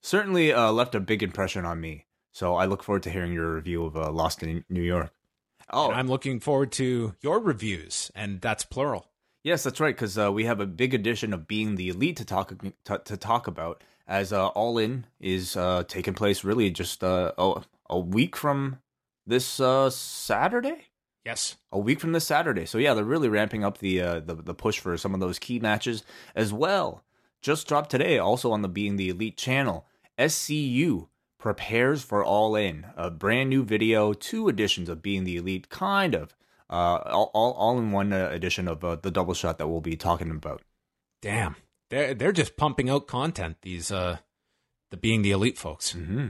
certainly 0.00 0.52
uh, 0.52 0.70
left 0.70 0.94
a 0.94 1.00
big 1.00 1.24
impression 1.24 1.64
on 1.64 1.80
me. 1.80 2.06
So 2.30 2.54
I 2.54 2.66
look 2.66 2.82
forward 2.82 3.02
to 3.02 3.10
hearing 3.10 3.32
your 3.32 3.54
review 3.54 3.84
of 3.84 3.96
uh, 3.96 4.10
Lost 4.10 4.42
in 4.42 4.64
New 4.70 4.82
York. 4.82 5.12
Oh, 5.70 5.88
And 5.88 5.98
I'm 5.98 6.08
looking 6.08 6.40
forward 6.40 6.70
to 6.72 7.14
your 7.20 7.40
reviews, 7.40 8.10
and 8.14 8.40
that's 8.40 8.64
plural. 8.64 9.08
Yes, 9.42 9.62
that's 9.62 9.80
right. 9.80 9.94
Because 9.94 10.16
uh, 10.18 10.32
we 10.32 10.44
have 10.44 10.60
a 10.60 10.66
big 10.66 10.94
edition 10.94 11.32
of 11.32 11.48
being 11.48 11.74
the 11.74 11.88
elite 11.88 12.16
to 12.18 12.24
talk 12.24 12.54
to, 12.84 12.98
to 12.98 13.16
talk 13.16 13.46
about, 13.46 13.82
as 14.06 14.32
uh, 14.32 14.48
All 14.48 14.78
In 14.78 15.06
is 15.20 15.56
uh, 15.56 15.84
taking 15.88 16.14
place 16.14 16.44
really 16.44 16.70
just 16.70 17.02
uh, 17.02 17.32
a, 17.36 17.62
a 17.90 17.98
week 17.98 18.36
from 18.36 18.78
this 19.26 19.58
uh, 19.60 19.90
Saturday. 19.90 20.86
Yes. 21.24 21.56
A 21.70 21.78
week 21.78 22.00
from 22.00 22.12
this 22.12 22.26
Saturday. 22.26 22.66
So 22.66 22.78
yeah, 22.78 22.94
they're 22.94 23.04
really 23.04 23.28
ramping 23.28 23.64
up 23.64 23.78
the 23.78 24.00
uh, 24.00 24.20
the 24.20 24.34
the 24.34 24.54
push 24.54 24.78
for 24.78 24.96
some 24.96 25.14
of 25.14 25.20
those 25.20 25.38
key 25.38 25.58
matches 25.58 26.04
as 26.34 26.52
well. 26.52 27.04
Just 27.40 27.66
dropped 27.66 27.90
today, 27.90 28.18
also 28.18 28.52
on 28.52 28.62
the 28.62 28.68
Being 28.68 28.96
the 28.96 29.08
Elite 29.08 29.36
channel. 29.36 29.86
SCU 30.18 31.08
prepares 31.38 32.04
for 32.04 32.24
All 32.24 32.54
In, 32.54 32.86
a 32.96 33.10
brand 33.10 33.50
new 33.50 33.64
video, 33.64 34.12
two 34.12 34.48
editions 34.48 34.88
of 34.88 35.02
Being 35.02 35.24
the 35.24 35.36
Elite, 35.36 35.68
kind 35.68 36.14
of, 36.14 36.36
uh, 36.72 37.02
all, 37.04 37.30
all, 37.34 37.52
all 37.52 37.78
in 37.78 37.92
one 37.92 38.12
uh, 38.14 38.30
edition 38.32 38.66
of 38.66 38.82
uh, 38.82 38.96
the 38.96 39.10
double 39.10 39.34
shot 39.34 39.58
that 39.58 39.68
we'll 39.68 39.82
be 39.82 39.94
talking 39.94 40.30
about. 40.30 40.62
Damn, 41.20 41.54
they're 41.90 42.14
they're 42.14 42.32
just 42.32 42.56
pumping 42.56 42.88
out 42.88 43.06
content. 43.06 43.58
These 43.60 43.92
uh, 43.92 44.16
the 44.90 44.96
Being 44.96 45.20
the 45.20 45.32
Elite 45.32 45.58
folks. 45.58 45.92
Mm-hmm. 45.92 46.28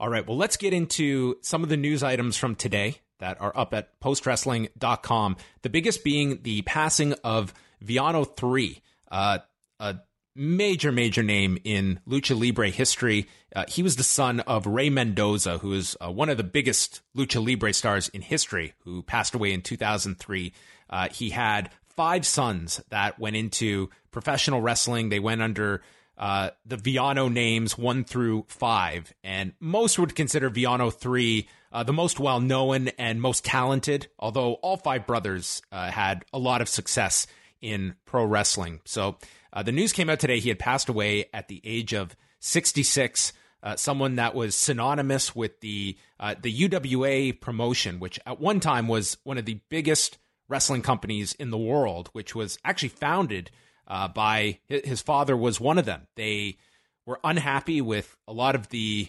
All 0.00 0.08
right, 0.08 0.26
well, 0.26 0.36
let's 0.36 0.56
get 0.56 0.74
into 0.74 1.36
some 1.40 1.62
of 1.62 1.68
the 1.68 1.76
news 1.76 2.02
items 2.02 2.36
from 2.36 2.56
today 2.56 2.98
that 3.20 3.40
are 3.40 3.56
up 3.56 3.72
at 3.72 3.98
postwrestling.com. 4.00 5.36
The 5.62 5.70
biggest 5.70 6.04
being 6.04 6.40
the 6.42 6.62
passing 6.62 7.14
of 7.24 7.54
Villano 7.80 8.24
3, 8.24 8.82
uh, 9.10 9.38
a 9.80 9.96
major, 10.36 10.92
major 10.92 11.22
name 11.22 11.58
in 11.64 12.00
lucha 12.06 12.38
libre 12.38 12.70
history. 12.70 13.28
Uh, 13.54 13.64
he 13.68 13.82
was 13.82 13.96
the 13.96 14.04
son 14.04 14.40
of 14.40 14.66
Rey 14.66 14.90
Mendoza, 14.90 15.58
who 15.58 15.72
is 15.72 15.96
uh, 16.00 16.10
one 16.10 16.28
of 16.28 16.36
the 16.36 16.44
biggest 16.44 17.00
lucha 17.16 17.44
libre 17.44 17.72
stars 17.72 18.08
in 18.08 18.20
history, 18.22 18.74
who 18.80 19.02
passed 19.02 19.34
away 19.34 19.52
in 19.52 19.62
2003. 19.62 20.52
Uh, 20.88 21.08
he 21.08 21.30
had 21.30 21.70
five 21.88 22.26
sons 22.26 22.82
that 22.90 23.18
went 23.18 23.36
into 23.36 23.88
professional 24.10 24.60
wrestling. 24.60 25.08
They 25.08 25.20
went 25.20 25.42
under 25.42 25.82
uh, 26.18 26.50
the 26.64 26.76
Villano 26.76 27.28
names 27.28 27.76
one 27.76 28.04
through 28.04 28.44
five, 28.48 29.12
and 29.24 29.52
most 29.60 29.98
would 29.98 30.14
consider 30.14 30.48
Villano 30.48 30.90
three 30.90 31.48
uh, 31.72 31.82
the 31.82 31.92
most 31.92 32.18
well 32.18 32.40
known 32.40 32.88
and 32.98 33.20
most 33.20 33.44
talented. 33.44 34.08
Although 34.18 34.54
all 34.54 34.76
five 34.76 35.06
brothers 35.06 35.62
uh, 35.72 35.90
had 35.90 36.24
a 36.32 36.38
lot 36.38 36.62
of 36.62 36.68
success 36.68 37.26
in 37.60 37.94
pro 38.04 38.24
wrestling. 38.24 38.80
So 38.84 39.16
uh, 39.56 39.62
the 39.62 39.72
news 39.72 39.94
came 39.94 40.10
out 40.10 40.20
today 40.20 40.38
he 40.38 40.50
had 40.50 40.58
passed 40.58 40.90
away 40.90 41.30
at 41.32 41.48
the 41.48 41.62
age 41.64 41.94
of 41.94 42.14
66. 42.40 43.32
Uh, 43.62 43.74
someone 43.74 44.16
that 44.16 44.34
was 44.34 44.54
synonymous 44.54 45.34
with 45.34 45.60
the 45.60 45.96
uh, 46.20 46.34
the 46.40 46.68
UWA 46.68 47.40
promotion, 47.40 47.98
which 47.98 48.20
at 48.26 48.38
one 48.38 48.60
time 48.60 48.86
was 48.86 49.16
one 49.24 49.38
of 49.38 49.46
the 49.46 49.60
biggest 49.70 50.18
wrestling 50.46 50.82
companies 50.82 51.32
in 51.32 51.50
the 51.50 51.58
world, 51.58 52.10
which 52.12 52.34
was 52.34 52.58
actually 52.64 52.90
founded 52.90 53.50
uh, 53.88 54.08
by 54.08 54.58
his 54.68 55.00
father 55.00 55.34
was 55.34 55.58
one 55.58 55.78
of 55.78 55.86
them. 55.86 56.06
They 56.16 56.58
were 57.06 57.18
unhappy 57.24 57.80
with 57.80 58.14
a 58.28 58.34
lot 58.34 58.54
of 58.54 58.68
the 58.68 59.08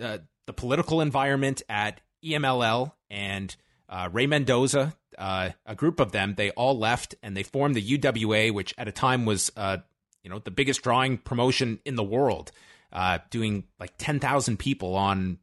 uh, 0.00 0.18
the 0.46 0.54
political 0.54 1.02
environment 1.02 1.60
at 1.68 2.00
EMLL 2.24 2.92
and 3.10 3.54
uh, 3.94 4.08
Rey 4.12 4.26
Mendoza, 4.26 4.92
uh, 5.16 5.50
a 5.64 5.74
group 5.76 6.00
of 6.00 6.10
them, 6.10 6.34
they 6.36 6.50
all 6.50 6.76
left 6.76 7.14
and 7.22 7.36
they 7.36 7.44
formed 7.44 7.76
the 7.76 7.98
UWA, 7.98 8.52
which 8.52 8.74
at 8.76 8.88
a 8.88 8.92
time 8.92 9.24
was 9.24 9.52
uh, 9.56 9.78
you 10.24 10.30
know 10.30 10.40
the 10.40 10.50
biggest 10.50 10.82
drawing 10.82 11.16
promotion 11.16 11.78
in 11.84 11.94
the 11.94 12.02
world, 12.02 12.50
uh, 12.92 13.18
doing 13.30 13.64
like 13.78 13.92
ten 13.96 14.18
thousand 14.18 14.58
people 14.58 14.96
on 14.96 15.38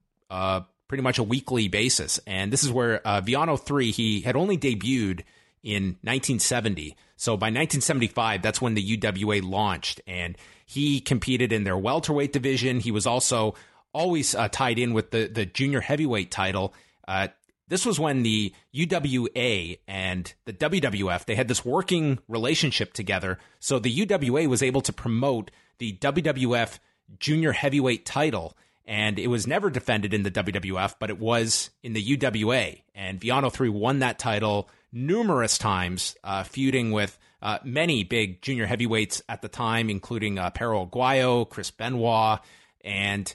pretty 0.89 1.01
much 1.01 1.19
a 1.19 1.23
weekly 1.23 1.69
basis. 1.69 2.19
And 2.27 2.51
this 2.51 2.65
is 2.65 2.71
where 2.71 2.99
uh, 3.07 3.21
Villano 3.21 3.55
three 3.55 3.91
he 3.91 4.19
had 4.19 4.35
only 4.35 4.57
debuted 4.57 5.21
in 5.63 5.95
1970. 6.01 6.97
So 7.15 7.37
by 7.37 7.45
1975, 7.45 8.41
that's 8.41 8.61
when 8.61 8.73
the 8.73 8.97
UWA 8.97 9.47
launched, 9.49 10.01
and 10.05 10.37
he 10.65 10.99
competed 10.99 11.53
in 11.53 11.63
their 11.63 11.77
welterweight 11.77 12.33
division. 12.33 12.81
He 12.81 12.91
was 12.91 13.07
also 13.07 13.55
always 13.93 14.35
uh, 14.35 14.49
tied 14.49 14.77
in 14.77 14.93
with 14.93 15.11
the 15.11 15.27
the 15.27 15.45
junior 15.45 15.79
heavyweight 15.79 16.31
title. 16.31 16.73
Uh, 17.07 17.29
this 17.71 17.85
was 17.85 17.97
when 17.97 18.21
the 18.23 18.53
UWA 18.75 19.79
and 19.87 20.33
the 20.43 20.51
WWF 20.51 21.23
they 21.23 21.35
had 21.35 21.47
this 21.47 21.63
working 21.63 22.19
relationship 22.27 22.91
together. 22.91 23.39
So 23.61 23.79
the 23.79 24.05
UWA 24.05 24.47
was 24.47 24.61
able 24.61 24.81
to 24.81 24.91
promote 24.91 25.51
the 25.77 25.93
WWF 25.93 26.79
junior 27.17 27.53
heavyweight 27.53 28.05
title 28.05 28.57
and 28.85 29.17
it 29.17 29.27
was 29.27 29.47
never 29.47 29.69
defended 29.69 30.13
in 30.13 30.23
the 30.23 30.31
WWF, 30.31 30.95
but 30.99 31.09
it 31.09 31.17
was 31.17 31.69
in 31.81 31.93
the 31.93 32.17
UWA. 32.17 32.81
And 32.93 33.21
Villano 33.21 33.49
3 33.49 33.69
won 33.69 33.99
that 33.99 34.19
title 34.19 34.69
numerous 34.91 35.57
times, 35.57 36.17
uh, 36.25 36.43
feuding 36.43 36.91
with 36.91 37.17
uh, 37.41 37.59
many 37.63 38.03
big 38.03 38.41
junior 38.41 38.65
heavyweights 38.65 39.21
at 39.29 39.41
the 39.41 39.47
time, 39.47 39.89
including 39.89 40.37
uh, 40.37 40.49
Perro 40.49 40.85
Aguayo, 40.85 41.49
Chris 41.49 41.71
Benoit, 41.71 42.41
and 42.83 43.33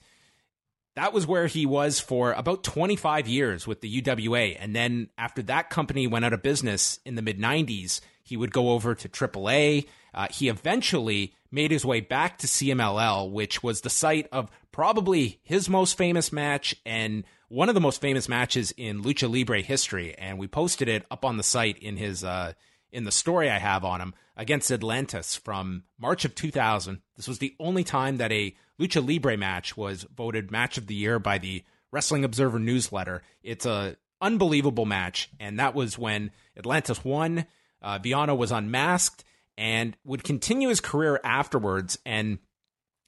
that 0.96 1.12
was 1.12 1.26
where 1.26 1.46
he 1.46 1.66
was 1.66 2.00
for 2.00 2.32
about 2.32 2.64
25 2.64 3.28
years 3.28 3.66
with 3.66 3.82
the 3.82 4.02
UWA. 4.02 4.56
And 4.58 4.74
then 4.74 5.10
after 5.16 5.42
that 5.42 5.70
company 5.70 6.06
went 6.06 6.24
out 6.24 6.32
of 6.32 6.42
business 6.42 6.98
in 7.04 7.14
the 7.14 7.22
mid 7.22 7.38
90s, 7.38 8.00
he 8.22 8.36
would 8.36 8.50
go 8.50 8.70
over 8.70 8.94
to 8.94 9.08
AAA. 9.08 9.86
Uh, 10.14 10.26
he 10.30 10.48
eventually 10.48 11.34
made 11.50 11.70
his 11.70 11.84
way 11.84 12.00
back 12.00 12.38
to 12.38 12.46
CMLL, 12.46 13.30
which 13.30 13.62
was 13.62 13.82
the 13.82 13.90
site 13.90 14.26
of 14.32 14.50
probably 14.72 15.38
his 15.42 15.68
most 15.68 15.98
famous 15.98 16.32
match 16.32 16.74
and 16.84 17.24
one 17.48 17.68
of 17.68 17.74
the 17.74 17.80
most 17.80 18.00
famous 18.00 18.28
matches 18.28 18.72
in 18.76 19.04
lucha 19.04 19.30
libre 19.32 19.60
history. 19.60 20.14
And 20.16 20.38
we 20.38 20.48
posted 20.48 20.88
it 20.88 21.04
up 21.10 21.26
on 21.26 21.36
the 21.36 21.42
site 21.42 21.78
in 21.78 21.98
his 21.98 22.24
uh, 22.24 22.54
in 22.96 23.04
the 23.04 23.12
story 23.12 23.50
I 23.50 23.58
have 23.58 23.84
on 23.84 24.00
him 24.00 24.14
against 24.38 24.70
Atlantis 24.70 25.36
from 25.36 25.84
March 25.98 26.24
of 26.24 26.34
2000. 26.34 27.02
This 27.14 27.28
was 27.28 27.40
the 27.40 27.54
only 27.60 27.84
time 27.84 28.16
that 28.16 28.32
a 28.32 28.56
lucha 28.80 29.06
libre 29.06 29.36
match 29.36 29.76
was 29.76 30.06
voted 30.16 30.50
match 30.50 30.78
of 30.78 30.86
the 30.86 30.94
year 30.94 31.18
by 31.18 31.36
the 31.36 31.62
Wrestling 31.92 32.24
Observer 32.24 32.58
newsletter. 32.58 33.22
It's 33.42 33.66
a 33.66 33.98
unbelievable 34.22 34.86
match, 34.86 35.28
and 35.38 35.58
that 35.58 35.74
was 35.74 35.98
when 35.98 36.30
Atlantis 36.56 37.04
won. 37.04 37.44
Uh, 37.82 37.98
Villano 37.98 38.34
was 38.34 38.50
unmasked 38.50 39.24
and 39.58 39.94
would 40.06 40.24
continue 40.24 40.70
his 40.70 40.80
career 40.80 41.20
afterwards. 41.22 41.98
And 42.06 42.38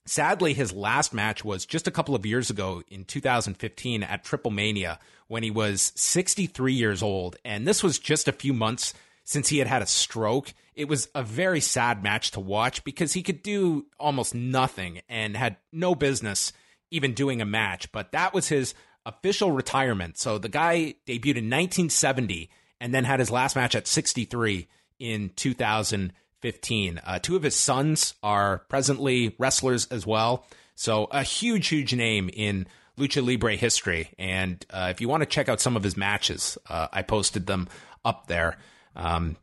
sadly, 0.04 0.52
his 0.52 0.70
last 0.70 1.14
match 1.14 1.46
was 1.46 1.64
just 1.64 1.88
a 1.88 1.90
couple 1.90 2.14
of 2.14 2.26
years 2.26 2.50
ago 2.50 2.82
in 2.88 3.06
2015 3.06 4.02
at 4.02 4.22
Triple 4.22 4.50
Mania 4.50 4.98
when 5.28 5.42
he 5.42 5.50
was 5.50 5.92
63 5.96 6.74
years 6.74 7.02
old. 7.02 7.36
And 7.42 7.66
this 7.66 7.82
was 7.82 7.98
just 7.98 8.28
a 8.28 8.32
few 8.32 8.52
months 8.52 8.92
since 9.28 9.48
he 9.48 9.58
had 9.58 9.66
had 9.66 9.82
a 9.82 9.86
stroke. 9.86 10.54
It 10.74 10.88
was 10.88 11.10
a 11.14 11.22
very 11.22 11.60
sad 11.60 12.02
match 12.02 12.30
to 12.30 12.40
watch 12.40 12.82
because 12.82 13.12
he 13.12 13.22
could 13.22 13.42
do 13.42 13.84
almost 14.00 14.34
nothing 14.34 15.02
and 15.06 15.36
had 15.36 15.58
no 15.70 15.94
business 15.94 16.50
even 16.90 17.12
doing 17.12 17.42
a 17.42 17.44
match. 17.44 17.92
But 17.92 18.12
that 18.12 18.32
was 18.32 18.48
his 18.48 18.72
official 19.04 19.52
retirement. 19.52 20.16
So 20.16 20.38
the 20.38 20.48
guy 20.48 20.94
debuted 21.06 21.36
in 21.36 21.50
1970 21.50 22.48
and 22.80 22.94
then 22.94 23.04
had 23.04 23.20
his 23.20 23.30
last 23.30 23.54
match 23.54 23.74
at 23.74 23.86
63 23.86 24.66
in 24.98 25.30
2015. 25.36 27.00
Uh, 27.04 27.18
two 27.18 27.36
of 27.36 27.42
his 27.42 27.54
sons 27.54 28.14
are 28.22 28.60
presently 28.70 29.36
wrestlers 29.38 29.84
as 29.88 30.06
well. 30.06 30.46
So 30.74 31.04
a 31.10 31.22
huge, 31.22 31.68
huge 31.68 31.94
name 31.94 32.30
in 32.32 32.66
Lucha 32.96 33.22
Libre 33.22 33.56
history. 33.56 34.08
And 34.18 34.64
uh, 34.70 34.88
if 34.90 35.02
you 35.02 35.08
want 35.10 35.20
to 35.20 35.28
check 35.28 35.50
out 35.50 35.60
some 35.60 35.76
of 35.76 35.82
his 35.82 35.98
matches, 35.98 36.56
uh, 36.66 36.88
I 36.90 37.02
posted 37.02 37.46
them 37.46 37.68
up 38.06 38.26
there. 38.28 38.56
Um, 38.98 39.36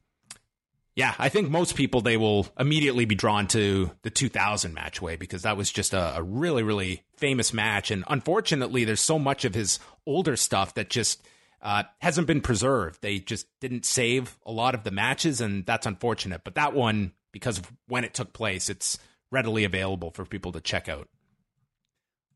yeah, 0.96 1.14
I 1.20 1.30
think 1.30 1.50
most 1.50 1.76
people 1.76 2.02
they 2.02 2.18
will 2.18 2.48
immediately 2.58 3.06
be 3.06 3.16
drawn 3.16 3.48
to 3.48 3.92
the 4.04 4.10
2000 4.10 4.74
match 4.74 5.02
Wai 5.02 5.18
because 5.18 5.42
that 5.42 5.58
was 5.58 5.72
just 5.72 5.94
a, 5.94 6.18
a, 6.18 6.24
really 6.24 6.64
really 6.64 7.04
famous 7.18 7.54
match, 7.54 7.92
and 7.92 8.04
unfortunately, 8.08 8.86
there's 8.86 9.02
so 9.02 9.20
much 9.20 9.44
of 9.44 9.54
his 9.54 9.80
older 10.06 10.38
stuff 10.38 10.74
that 10.76 10.90
just 10.90 11.26
uh, 11.62 11.84
hasn't 12.00 12.28
been 12.28 12.42
preserved. 12.42 13.02
They 13.02 13.20
just 13.20 13.48
didn't 13.60 13.86
save 13.86 14.38
a 14.46 14.52
lot 14.52 14.76
of 14.76 14.84
the 14.84 14.92
matches, 14.92 15.42
and 15.42 15.66
that's 15.66 15.86
unfortunate. 15.86 16.42
But 16.44 16.56
that 16.56 16.74
one, 16.74 17.12
because 17.32 17.58
of 17.58 17.72
when 17.88 18.04
it 18.04 18.14
took 18.14 18.32
place, 18.32 18.70
it's 18.70 18.98
readily 19.32 19.66
available 19.66 20.12
for 20.12 20.26
people 20.26 20.52
to 20.54 20.62
check 20.62 20.88
out. 20.88 21.10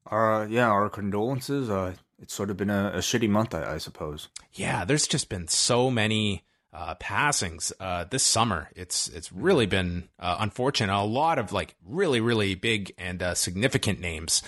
Uh, 0.09 0.47
yeah, 0.49 0.67
our 0.67 0.89
condolences. 0.89 1.69
Uh, 1.69 1.93
it's 2.21 2.33
sort 2.33 2.49
of 2.49 2.57
been 2.57 2.69
a, 2.69 2.91
a 2.95 2.97
shitty 2.97 3.29
month, 3.29 3.53
I, 3.53 3.75
I 3.75 3.77
suppose. 3.77 4.27
Yeah, 4.53 4.83
there's 4.83 5.07
just 5.07 5.29
been 5.29 5.47
so 5.47 5.89
many 5.89 6.43
uh, 6.73 6.95
passings 6.95 7.73
uh, 7.79 8.05
this 8.09 8.23
summer. 8.23 8.69
It's 8.75 9.07
it's 9.07 9.31
really 9.31 9.65
been 9.65 10.09
uh, 10.19 10.37
unfortunate. 10.39 10.93
A 10.93 11.01
lot 11.03 11.39
of 11.39 11.51
like 11.51 11.75
really 11.85 12.21
really 12.21 12.55
big 12.55 12.93
and 12.97 13.21
uh, 13.21 13.35
significant 13.35 13.99
names. 13.99 14.41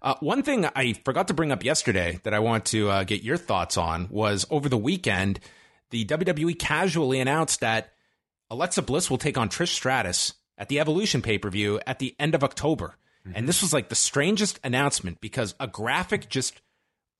Uh, 0.00 0.14
one 0.20 0.42
thing 0.42 0.64
I 0.76 0.92
forgot 1.04 1.28
to 1.28 1.34
bring 1.34 1.50
up 1.50 1.64
yesterday 1.64 2.20
that 2.22 2.34
I 2.34 2.38
want 2.38 2.66
to 2.66 2.88
uh, 2.88 3.04
get 3.04 3.22
your 3.22 3.36
thoughts 3.36 3.76
on 3.76 4.08
was 4.10 4.46
over 4.48 4.68
the 4.68 4.78
weekend, 4.78 5.40
the 5.90 6.04
WWE 6.04 6.56
casually 6.58 7.18
announced 7.18 7.60
that 7.60 7.92
Alexa 8.48 8.82
Bliss 8.82 9.10
will 9.10 9.18
take 9.18 9.36
on 9.36 9.48
Trish 9.48 9.68
Stratus 9.68 10.34
at 10.56 10.68
the 10.68 10.78
Evolution 10.80 11.20
pay 11.20 11.38
per 11.38 11.50
view 11.50 11.80
at 11.86 11.98
the 11.98 12.14
end 12.18 12.34
of 12.34 12.44
October. 12.44 12.96
Mm-hmm. 13.26 13.32
And 13.36 13.48
this 13.48 13.62
was 13.62 13.72
like 13.72 13.88
the 13.88 13.94
strangest 13.94 14.60
announcement 14.62 15.20
because 15.20 15.54
a 15.58 15.66
graphic 15.66 16.28
just 16.28 16.60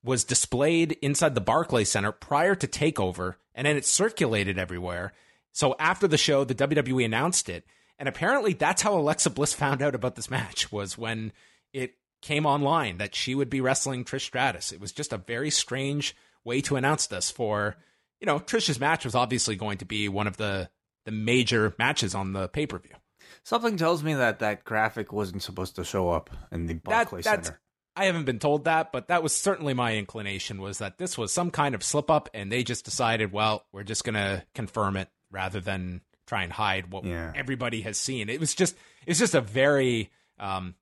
was 0.04 0.24
displayed 0.24 0.92
inside 1.02 1.34
the 1.34 1.40
Barclay 1.40 1.84
Center 1.84 2.12
prior 2.12 2.54
to 2.54 2.66
takeover, 2.66 3.34
and 3.54 3.66
then 3.66 3.76
it 3.76 3.84
circulated 3.84 4.58
everywhere. 4.58 5.12
So 5.52 5.74
after 5.78 6.06
the 6.06 6.18
show, 6.18 6.44
the 6.44 6.54
WWE 6.54 7.04
announced 7.04 7.48
it, 7.48 7.64
and 7.98 8.08
apparently 8.08 8.52
that's 8.52 8.82
how 8.82 8.96
Alexa 8.96 9.30
Bliss 9.30 9.52
found 9.54 9.82
out 9.82 9.94
about 9.94 10.16
this 10.16 10.30
match 10.30 10.70
was 10.70 10.96
when 10.96 11.32
it 11.72 11.94
came 12.20 12.46
online 12.46 12.98
that 12.98 13.14
she 13.14 13.34
would 13.34 13.50
be 13.50 13.60
wrestling 13.60 14.04
Trish 14.04 14.22
Stratus. 14.22 14.72
It 14.72 14.80
was 14.80 14.92
just 14.92 15.12
a 15.12 15.18
very 15.18 15.50
strange 15.50 16.16
way 16.44 16.60
to 16.62 16.76
announce 16.76 17.06
this 17.06 17.30
for, 17.30 17.76
you 18.20 18.26
know, 18.26 18.38
Trish's 18.38 18.80
match 18.80 19.04
was 19.04 19.14
obviously 19.14 19.56
going 19.56 19.78
to 19.78 19.84
be 19.84 20.08
one 20.08 20.26
of 20.26 20.36
the 20.36 20.70
the 21.04 21.12
major 21.12 21.74
matches 21.78 22.14
on 22.14 22.34
the 22.34 22.48
pay-per-view. 22.48 22.94
Something 23.42 23.78
tells 23.78 24.02
me 24.02 24.12
that 24.12 24.40
that 24.40 24.64
graphic 24.64 25.10
wasn't 25.10 25.42
supposed 25.42 25.76
to 25.76 25.84
show 25.84 26.10
up 26.10 26.28
in 26.52 26.66
the 26.66 26.74
Barclay 26.74 27.22
that, 27.22 27.46
Center. 27.46 27.60
I 27.98 28.04
haven't 28.04 28.24
been 28.24 28.38
told 28.38 28.64
that, 28.64 28.92
but 28.92 29.08
that 29.08 29.22
was 29.22 29.34
certainly 29.34 29.74
my 29.74 29.96
inclination 29.96 30.60
was 30.60 30.78
that 30.78 30.98
this 30.98 31.18
was 31.18 31.32
some 31.32 31.50
kind 31.50 31.74
of 31.74 31.82
slip 31.82 32.10
up 32.10 32.28
and 32.32 32.50
they 32.52 32.62
just 32.62 32.84
decided, 32.84 33.32
well, 33.32 33.64
we're 33.72 33.82
just 33.82 34.04
going 34.04 34.14
to 34.14 34.44
confirm 34.54 34.96
it 34.96 35.08
rather 35.30 35.60
than 35.60 36.00
try 36.26 36.42
and 36.44 36.52
hide 36.52 36.90
what 36.92 37.04
Yeah. 37.04 37.32
everybody 37.34 37.80
has 37.82 37.98
seen. 37.98 38.28
It 38.28 38.38
was 38.40 38.54
just 38.54 38.76
it's 39.06 39.18
just 39.18 39.34
a 39.34 39.40
very 39.40 40.10
um 40.38 40.74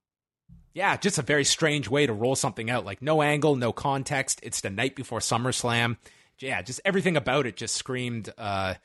yeah, 0.73 0.95
just 0.97 1.17
a 1.17 1.21
very 1.23 1.43
strange 1.43 1.89
way 1.89 2.05
to 2.05 2.13
roll 2.13 2.35
something 2.35 2.69
out. 2.69 2.85
Like 2.85 3.01
no 3.01 3.21
angle, 3.21 3.55
no 3.55 3.71
context. 3.73 4.39
It's 4.43 4.61
the 4.61 4.69
night 4.69 4.95
before 4.95 5.19
SummerSlam. 5.19 5.97
Yeah, 6.39 6.61
just 6.61 6.81
everything 6.85 7.17
about 7.17 7.45
it 7.47 7.55
just 7.55 7.75
screamed 7.75 8.31
uh 8.37 8.75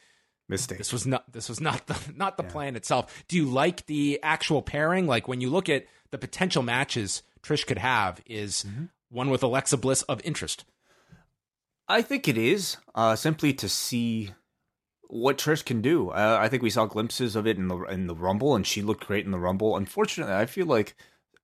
Mistake. 0.48 0.78
this 0.78 0.92
was 0.92 1.06
not 1.06 1.30
this 1.32 1.48
was 1.48 1.60
not 1.60 1.86
the 1.86 1.98
not 2.14 2.36
the 2.36 2.42
plan 2.44 2.76
itself. 2.76 3.24
Do 3.28 3.36
you 3.36 3.44
like 3.46 3.86
the 3.86 4.20
actual 4.22 4.62
pairing? 4.62 5.06
Like 5.06 5.26
when 5.28 5.40
you 5.40 5.50
look 5.50 5.68
at 5.68 5.86
the 6.10 6.18
potential 6.18 6.62
matches 6.62 7.22
Trish 7.42 7.66
could 7.66 7.78
have 7.78 8.20
is 8.26 8.64
one 9.11 9.30
with 9.30 9.42
Alexa 9.42 9.76
Bliss 9.76 10.02
of 10.02 10.20
interest. 10.25 10.64
I 11.88 12.02
think 12.02 12.28
it 12.28 12.38
is 12.38 12.76
uh, 12.94 13.16
simply 13.16 13.52
to 13.54 13.68
see 13.68 14.30
what 15.02 15.37
Trish 15.37 15.64
can 15.64 15.82
do. 15.82 16.11
Uh, 16.11 16.38
I 16.40 16.49
think 16.49 16.62
we 16.62 16.70
saw 16.70 16.87
glimpses 16.87 17.37
of 17.37 17.46
it 17.46 17.58
in 17.58 17.68
the 17.68 17.78
in 17.82 18.06
the 18.06 18.14
Rumble, 18.14 18.54
and 18.54 18.66
she 18.66 18.80
looked 18.80 19.06
great 19.06 19.26
in 19.26 19.30
the 19.30 19.38
Rumble. 19.38 19.76
Unfortunately, 19.76 20.34
I 20.34 20.46
feel 20.46 20.66
like 20.66 20.94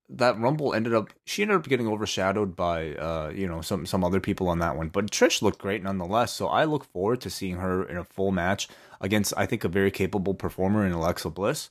that 0.08 0.38
Rumble 0.38 0.72
ended 0.72 0.94
up 0.94 1.10
she 1.26 1.42
ended 1.42 1.58
up 1.58 1.68
getting 1.68 1.86
overshadowed 1.86 2.56
by 2.56 2.94
uh, 2.94 3.30
you 3.34 3.46
know 3.46 3.60
some 3.60 3.84
some 3.84 4.04
other 4.04 4.20
people 4.20 4.48
on 4.48 4.58
that 4.60 4.76
one. 4.76 4.88
But 4.88 5.10
Trish 5.10 5.42
looked 5.42 5.58
great 5.58 5.82
nonetheless. 5.82 6.32
So 6.32 6.46
I 6.46 6.64
look 6.64 6.84
forward 6.84 7.20
to 7.22 7.30
seeing 7.30 7.56
her 7.56 7.84
in 7.84 7.98
a 7.98 8.04
full 8.04 8.32
match 8.32 8.68
against 9.00 9.34
I 9.36 9.44
think 9.44 9.64
a 9.64 9.68
very 9.68 9.90
capable 9.90 10.34
performer 10.34 10.86
in 10.86 10.92
Alexa 10.92 11.28
Bliss. 11.30 11.68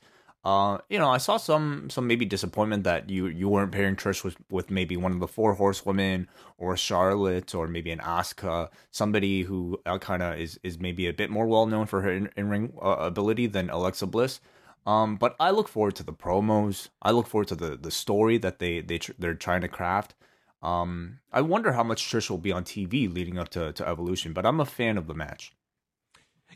Uh, 0.47 0.77
you 0.87 0.97
know, 0.97 1.09
I 1.09 1.17
saw 1.17 1.35
some 1.35 1.89
some 1.89 2.07
maybe 2.07 2.23
disappointment 2.23 2.85
that 2.85 3.09
you 3.09 3.27
you 3.27 3.49
weren't 3.49 3.73
pairing 3.73 3.97
Trish 3.97 4.23
with 4.23 4.37
with 4.49 4.71
maybe 4.71 4.95
one 4.95 5.11
of 5.11 5.19
the 5.19 5.27
four 5.27 5.55
horsewomen 5.55 6.29
or 6.57 6.77
Charlotte 6.77 7.53
or 7.53 7.67
maybe 7.67 7.91
an 7.91 7.99
Asuka, 7.99 8.69
somebody 8.89 9.41
who 9.41 9.77
uh, 9.85 9.97
kind 9.97 10.23
of 10.23 10.39
is 10.39 10.57
is 10.63 10.79
maybe 10.79 11.05
a 11.05 11.11
bit 11.11 11.29
more 11.29 11.47
well 11.47 11.65
known 11.65 11.85
for 11.85 11.99
her 12.01 12.09
in, 12.09 12.29
in 12.37 12.47
ring 12.49 12.71
uh, 12.81 12.95
ability 13.11 13.47
than 13.47 13.69
Alexa 13.69 14.07
Bliss. 14.07 14.39
Um, 14.85 15.17
but 15.17 15.35
I 15.37 15.51
look 15.51 15.67
forward 15.67 15.95
to 15.97 16.03
the 16.03 16.13
promos. 16.13 16.87
I 17.01 17.11
look 17.11 17.27
forward 17.27 17.49
to 17.49 17.55
the 17.55 17.75
the 17.75 17.91
story 17.91 18.37
that 18.37 18.59
they 18.59 18.79
they 18.79 18.99
tr- 18.99 19.19
they're 19.19 19.35
trying 19.35 19.61
to 19.61 19.67
craft. 19.67 20.15
Um, 20.63 21.19
I 21.33 21.41
wonder 21.41 21.73
how 21.73 21.83
much 21.83 22.09
Trish 22.09 22.29
will 22.29 22.37
be 22.37 22.53
on 22.53 22.63
TV 22.63 23.13
leading 23.13 23.37
up 23.37 23.49
to 23.49 23.73
to 23.73 23.85
Evolution. 23.85 24.31
But 24.31 24.45
I'm 24.45 24.61
a 24.61 24.65
fan 24.65 24.97
of 24.97 25.07
the 25.07 25.13
match. 25.13 25.51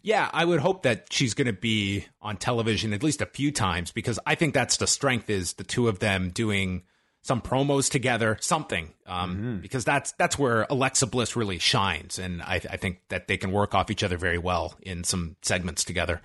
Yeah, 0.03 0.29
I 0.33 0.45
would 0.45 0.59
hope 0.59 0.83
that 0.83 1.07
she's 1.11 1.33
going 1.33 1.47
to 1.47 1.53
be 1.53 2.05
on 2.21 2.37
television 2.37 2.93
at 2.93 3.03
least 3.03 3.21
a 3.21 3.25
few 3.27 3.51
times 3.51 3.91
because 3.91 4.19
I 4.25 4.35
think 4.35 4.53
that's 4.53 4.77
the 4.77 4.87
strength 4.87 5.29
is 5.29 5.53
the 5.53 5.63
two 5.63 5.87
of 5.87 5.99
them 5.99 6.31
doing 6.31 6.83
some 7.21 7.39
promos 7.39 7.89
together, 7.89 8.37
something. 8.41 8.93
Um, 9.05 9.59
Because 9.61 9.85
that's 9.85 10.11
that's 10.13 10.39
where 10.39 10.65
Alexa 10.69 11.05
Bliss 11.07 11.35
really 11.35 11.59
shines, 11.59 12.17
and 12.17 12.41
I, 12.41 12.55
I 12.55 12.77
think 12.77 13.01
that 13.09 13.27
they 13.27 13.37
can 13.37 13.51
work 13.51 13.75
off 13.75 13.91
each 13.91 14.03
other 14.03 14.17
very 14.17 14.39
well 14.39 14.75
in 14.81 15.03
some 15.03 15.35
segments 15.43 15.83
together. 15.83 16.21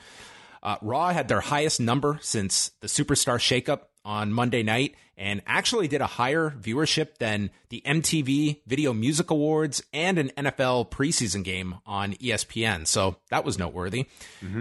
Uh, 0.62 0.76
Raw 0.80 1.10
had 1.10 1.28
their 1.28 1.40
highest 1.40 1.80
number 1.80 2.18
since 2.22 2.70
the 2.80 2.86
Superstar 2.86 3.38
Shakeup 3.38 3.82
on 4.04 4.32
Monday 4.32 4.62
night, 4.62 4.94
and 5.16 5.42
actually 5.46 5.88
did 5.88 6.00
a 6.00 6.06
higher 6.06 6.50
viewership 6.50 7.16
than 7.18 7.50
the 7.70 7.82
MTV 7.86 8.60
Video 8.66 8.92
Music 8.92 9.30
Awards 9.30 9.82
and 9.92 10.18
an 10.18 10.30
NFL 10.36 10.90
preseason 10.90 11.42
game 11.42 11.76
on 11.86 12.12
ESPN. 12.14 12.86
So 12.86 13.16
that 13.30 13.44
was 13.44 13.58
noteworthy. 13.58 14.06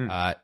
Uh, 0.09 0.35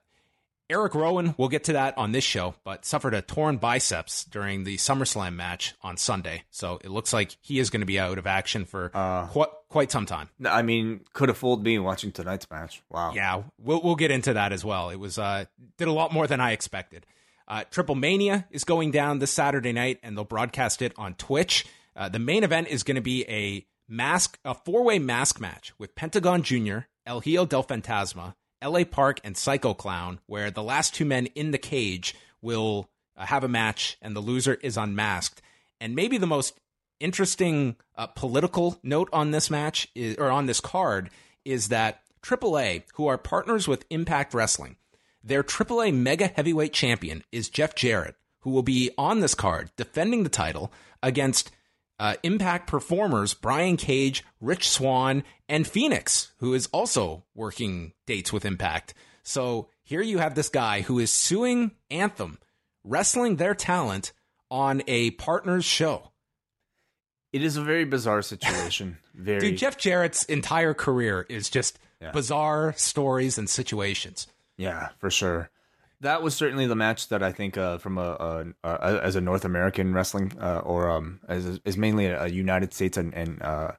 Eric 0.70 0.96
Rowan, 0.96 1.36
we'll 1.38 1.50
get 1.50 1.66
to 1.66 1.74
that 1.74 1.98
on 1.98 2.14
this 2.14 2.24
show, 2.24 2.56
but 2.64 2.86
suffered 2.86 3.14
a 3.14 3.22
torn 3.22 3.58
biceps 3.58 4.24
during 4.24 4.64
the 4.64 4.78
SummerSlam 4.78 5.36
match 5.36 5.74
on 5.82 5.98
Sunday. 5.98 6.44
So 6.50 6.80
it 6.82 6.90
looks 6.90 7.12
like 7.12 7.36
he 7.42 7.60
is 7.60 7.70
going 7.70 7.82
to 7.82 7.86
be 7.86 8.00
out 8.00 8.18
of 8.18 8.26
action 8.26 8.64
for 8.64 8.90
quite, 9.32 9.50
quite 9.68 9.92
some 9.92 10.06
time. 10.06 10.30
I 10.46 10.62
mean, 10.62 11.02
could 11.12 11.28
have 11.28 11.38
fooled 11.38 11.62
me 11.62 11.78
watching 11.78 12.14
tonight's 12.14 12.50
match. 12.50 12.82
Wow. 12.90 13.12
Yeah, 13.14 13.44
we'll 13.60 13.82
we'll 13.82 13.98
get 13.98 14.12
into 14.12 14.34
that 14.34 14.54
as 14.54 14.64
well. 14.64 14.90
It 14.92 14.96
was 14.96 15.18
uh 15.20 15.44
did 15.78 15.90
a 15.90 15.94
lot 15.94 16.14
more 16.14 16.26
than 16.26 16.40
I 16.40 16.52
expected. 16.54 17.06
Uh, 17.48 17.64
Triple 17.70 17.96
Mania 17.96 18.48
is 18.52 18.64
going 18.64 18.92
down 18.92 19.20
this 19.20 19.32
Saturday 19.32 19.74
night, 19.74 20.00
and 20.04 20.16
they'll 20.16 20.24
broadcast 20.24 20.82
it 20.82 20.94
on 20.98 21.16
Twitch. 21.16 21.66
Uh, 21.96 22.10
the 22.10 22.20
main 22.20 22.44
event 22.44 22.68
is 22.70 22.84
going 22.84 22.96
to 22.96 23.02
be 23.02 23.26
a 23.28 23.66
mask, 23.88 24.40
a 24.46 24.54
four 24.54 24.84
way 24.84 25.00
mask 25.00 25.40
match 25.40 25.74
with 25.78 25.96
Pentagon 25.96 26.44
Jr., 26.44 26.80
El 27.06 27.22
Hijo 27.22 27.46
del 27.46 27.64
Fantasma, 27.64 28.36
L.A. 28.62 28.86
Park, 28.86 29.20
and 29.24 29.36
Psycho 29.36 29.74
Clown, 29.74 30.20
where 30.28 30.52
the 30.52 30.64
last 30.64 30.94
two 30.94 31.06
men 31.06 31.26
in 31.28 31.52
the 31.52 31.58
cage 31.58 32.16
will 32.42 32.90
uh, 33.18 33.26
have 33.26 33.44
a 33.44 33.50
match, 33.50 33.98
and 34.02 34.16
the 34.16 34.22
loser 34.22 34.56
is 34.56 34.78
unmasked. 34.78 35.42
And 35.80 35.96
maybe 35.96 36.18
the 36.18 36.28
most 36.28 36.60
interesting 37.00 37.76
uh, 37.98 38.08
political 38.08 38.80
note 38.84 39.10
on 39.12 39.32
this 39.32 39.50
match 39.50 39.88
is, 39.96 40.16
or 40.18 40.30
on 40.30 40.46
this 40.46 40.60
card 40.60 41.10
is 41.44 41.70
that 41.70 42.02
AAA, 42.22 42.84
who 42.94 43.08
are 43.08 43.18
partners 43.18 43.68
with 43.68 43.86
Impact 43.90 44.34
Wrestling, 44.34 44.78
their 45.24 45.44
AAA 45.44 45.94
Mega 45.94 46.28
Heavyweight 46.28 46.74
Champion 46.74 47.24
is 47.32 47.50
Jeff 47.50 47.76
Jarrett, 47.76 48.16
who 48.40 48.50
will 48.50 48.64
be 48.64 48.92
on 48.98 49.20
this 49.20 49.36
card 49.36 49.72
defending 49.78 50.24
the 50.24 50.30
title 50.30 50.72
against 51.04 51.52
uh, 52.00 52.16
Impact 52.24 52.68
performers 52.68 53.34
Brian 53.36 53.78
Cage, 53.78 54.24
Rich 54.40 54.70
Swann, 54.70 55.24
and 55.48 55.68
Phoenix, 55.68 56.32
who 56.40 56.54
is 56.54 56.68
also 56.72 57.24
working 57.36 57.94
dates 58.08 58.34
with 58.34 58.46
Impact. 58.46 58.94
So 59.24 59.70
here 59.84 60.02
you 60.02 60.18
have 60.18 60.34
this 60.34 60.50
guy 60.50 60.82
who 60.82 60.98
is 60.98 61.12
suing 61.12 61.72
Anthem, 61.92 62.40
wrestling 62.84 63.36
their 63.36 63.54
talent 63.54 64.14
on 64.50 64.82
a 64.88 65.12
partner's 65.12 65.66
show. 65.66 66.10
It 67.32 67.44
is 67.44 67.56
a 67.56 67.62
very 67.64 67.86
bizarre 67.86 68.22
situation. 68.24 68.98
Very. 69.14 69.40
Dude, 69.40 69.58
Jeff 69.58 69.78
Jarrett's 69.78 70.24
entire 70.26 70.74
career 70.74 71.26
is 71.30 71.50
just 71.50 71.78
Yeah. 72.02 72.12
bizarre 72.12 72.74
stories 72.78 73.38
and 73.38 73.50
situations. 73.50 74.26
Yeah, 74.62 74.90
for 75.00 75.10
sure. 75.10 75.50
That 76.02 76.22
was 76.22 76.36
certainly 76.36 76.68
the 76.68 76.76
match 76.76 77.10
that 77.10 77.24
I 77.24 77.32
think, 77.32 77.58
uh, 77.58 77.80
from 77.80 77.98
a, 77.98 78.54
a, 78.64 78.70
a 78.70 79.02
as 79.04 79.16
a 79.16 79.22
North 79.22 79.44
American 79.44 79.92
wrestling, 79.92 80.34
uh, 80.40 80.60
or 80.60 80.88
um, 80.88 81.20
as 81.28 81.60
is 81.66 81.78
mainly 81.78 82.06
a, 82.06 82.28
United 82.28 82.72
States 82.72 82.96
and, 82.96 83.12
and 83.16 83.42
uh, 83.42 83.72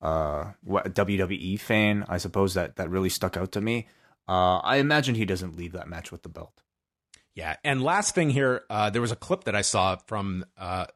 uh, 0.00 0.52
WWE 0.64 1.58
fan, 1.58 2.04
I 2.08 2.18
suppose 2.18 2.54
that 2.54 2.76
that 2.76 2.88
really 2.88 3.08
stuck 3.08 3.36
out 3.36 3.50
to 3.52 3.60
me. 3.60 3.88
Uh, 4.28 4.58
I 4.58 4.76
imagine 4.76 5.16
he 5.16 5.24
doesn't 5.24 5.56
leave 5.56 5.72
that 5.72 5.88
match 5.88 6.12
with 6.12 6.22
the 6.22 6.28
belt. 6.28 6.62
Yeah, 7.34 7.56
and 7.64 7.82
last 7.82 8.14
thing 8.14 8.30
here, 8.30 8.62
uh, 8.70 8.90
there 8.90 9.02
was 9.02 9.12
a 9.12 9.16
clip 9.16 9.44
that 9.44 9.56
I 9.56 9.62
saw 9.62 9.96
from 10.06 10.44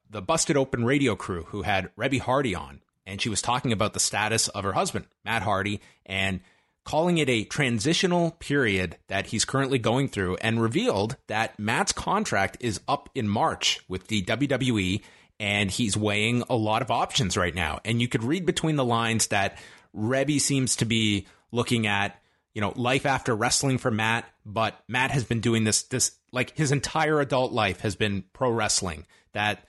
the 0.09 0.23
Busted 0.23 0.57
Open 0.57 0.85
radio 0.85 1.17
crew 1.17 1.45
who 1.49 1.63
had 1.63 1.95
Reby 1.97 2.21
Hardy 2.21 2.55
on, 2.55 2.81
and 3.07 3.21
she 3.21 3.29
was 3.29 3.43
talking 3.43 3.73
about 3.73 3.93
the 3.93 4.01
status 4.01 4.47
of 4.49 4.63
her 4.63 4.73
husband, 4.73 5.07
Matt 5.25 5.43
Hardy, 5.43 5.81
and 6.07 6.41
calling 6.85 7.19
it 7.19 7.29
a 7.29 7.45
transitional 7.45 8.33
period 8.33 8.97
that 9.09 9.27
he's 9.27 9.45
currently 9.45 9.79
going 9.79 10.09
through, 10.09 10.37
and 10.37 10.61
revealed 10.61 11.17
that 11.29 11.59
Matt's 11.59 11.93
contract 11.93 12.57
is 12.61 12.81
up 12.89 13.09
in 13.15 13.29
March 13.29 13.81
with 13.89 14.09
the 14.09 14.23
WWE, 14.23 15.03
and 15.39 15.71
he's 15.71 15.97
weighing 15.97 16.43
a 16.49 16.57
lot 16.57 16.83
of 16.83 16.91
options 16.91 17.37
right 17.37 17.55
now. 17.55 17.81
And 17.85 18.01
you 18.01 18.09
could 18.09 18.25
read 18.25 18.47
between 18.47 18.77
the 18.77 18.85
lines 18.85 19.29
that 19.29 19.59
Reby 19.97 20.41
seems 20.41 20.77
to 20.77 20.85
be 20.85 21.27
looking 21.51 21.87
at 21.87 22.19
you 22.55 22.61
know, 22.61 22.73
life 22.77 23.07
after 23.07 23.35
wrestling 23.35 23.79
for 23.79 23.91
Matt, 23.91 24.27
but 24.45 24.79
Matt 24.87 25.11
has 25.11 25.25
been 25.25 25.41
doing 25.41 25.65
this 25.65 25.85
this 25.85 26.13
like 26.33 26.57
his 26.57 26.71
entire 26.71 27.21
adult 27.21 27.53
life 27.53 27.81
has 27.81 27.97
been 27.97 28.25
pro 28.33 28.51
wrestling. 28.51 29.07
That 29.33 29.65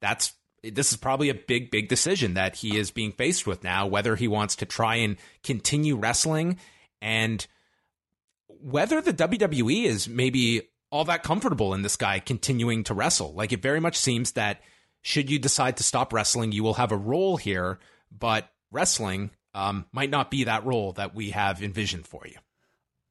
that's 0.00 0.34
this 0.70 0.90
is 0.90 0.96
probably 0.96 1.28
a 1.28 1.34
big 1.34 1.70
big 1.70 1.88
decision 1.88 2.34
that 2.34 2.56
he 2.56 2.76
is 2.76 2.90
being 2.90 3.12
faced 3.12 3.46
with 3.46 3.62
now 3.64 3.86
whether 3.86 4.16
he 4.16 4.28
wants 4.28 4.56
to 4.56 4.66
try 4.66 4.96
and 4.96 5.16
continue 5.42 5.96
wrestling 5.96 6.58
and 7.00 7.46
whether 8.48 9.00
the 9.00 9.12
WWE 9.12 9.84
is 9.84 10.08
maybe 10.08 10.62
all 10.90 11.04
that 11.04 11.22
comfortable 11.22 11.74
in 11.74 11.82
this 11.82 11.96
guy 11.96 12.18
continuing 12.18 12.84
to 12.84 12.94
wrestle. 12.94 13.32
Like 13.34 13.52
it 13.52 13.62
very 13.62 13.80
much 13.80 13.96
seems 13.96 14.32
that 14.32 14.62
should 15.02 15.30
you 15.30 15.38
decide 15.38 15.76
to 15.76 15.82
stop 15.82 16.12
wrestling, 16.12 16.52
you 16.52 16.62
will 16.62 16.74
have 16.74 16.92
a 16.92 16.96
role 16.96 17.36
here, 17.36 17.78
but 18.10 18.48
wrestling 18.70 19.30
um, 19.54 19.86
might 19.92 20.10
not 20.10 20.30
be 20.30 20.44
that 20.44 20.64
role 20.64 20.92
that 20.92 21.14
we 21.14 21.30
have 21.30 21.62
envisioned 21.62 22.06
for 22.06 22.22
you. 22.26 22.36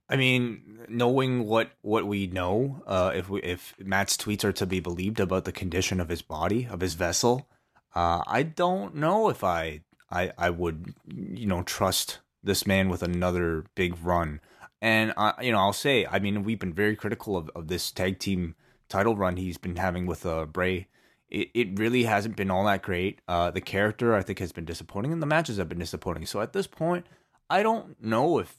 I 0.07 0.17
mean, 0.17 0.85
knowing 0.87 1.45
what 1.45 1.71
what 1.81 2.05
we 2.05 2.27
know, 2.27 2.83
uh, 2.85 3.11
if 3.15 3.29
we, 3.29 3.41
if 3.41 3.73
Matt's 3.79 4.17
tweets 4.17 4.43
are 4.43 4.53
to 4.53 4.65
be 4.65 4.79
believed 4.79 5.19
about 5.19 5.45
the 5.45 5.51
condition 5.51 5.99
of 5.99 6.09
his 6.09 6.21
body, 6.21 6.67
of 6.69 6.81
his 6.81 6.93
vessel, 6.93 7.47
uh, 7.95 8.21
I 8.27 8.43
don't 8.43 8.95
know 8.95 9.29
if 9.29 9.43
I 9.43 9.81
I 10.11 10.31
I 10.37 10.49
would 10.51 10.93
you 11.07 11.47
know 11.47 11.63
trust 11.63 12.19
this 12.43 12.67
man 12.67 12.89
with 12.89 13.01
another 13.01 13.65
big 13.73 13.97
run. 14.03 14.41
And 14.81 15.13
uh, 15.17 15.33
you 15.41 15.51
know, 15.51 15.59
I'll 15.59 15.73
say, 15.73 16.05
I 16.05 16.19
mean, 16.19 16.43
we've 16.43 16.59
been 16.59 16.73
very 16.73 16.95
critical 16.95 17.35
of, 17.35 17.49
of 17.55 17.67
this 17.67 17.89
tag 17.91 18.19
team 18.19 18.55
title 18.87 19.15
run 19.15 19.37
he's 19.37 19.57
been 19.57 19.77
having 19.77 20.05
with 20.05 20.25
uh, 20.25 20.45
Bray. 20.45 20.87
It, 21.29 21.49
it 21.55 21.79
really 21.79 22.03
hasn't 22.03 22.35
been 22.35 22.51
all 22.51 22.65
that 22.65 22.83
great. 22.83 23.19
Uh, 23.27 23.49
the 23.49 23.61
character 23.61 24.13
I 24.13 24.21
think 24.21 24.37
has 24.37 24.51
been 24.51 24.65
disappointing, 24.65 25.11
and 25.11 25.21
the 25.23 25.27
matches 25.27 25.57
have 25.57 25.69
been 25.69 25.79
disappointing. 25.79 26.27
So 26.27 26.41
at 26.41 26.53
this 26.53 26.67
point, 26.67 27.07
I 27.49 27.63
don't 27.63 27.99
know 28.01 28.37
if 28.37 28.55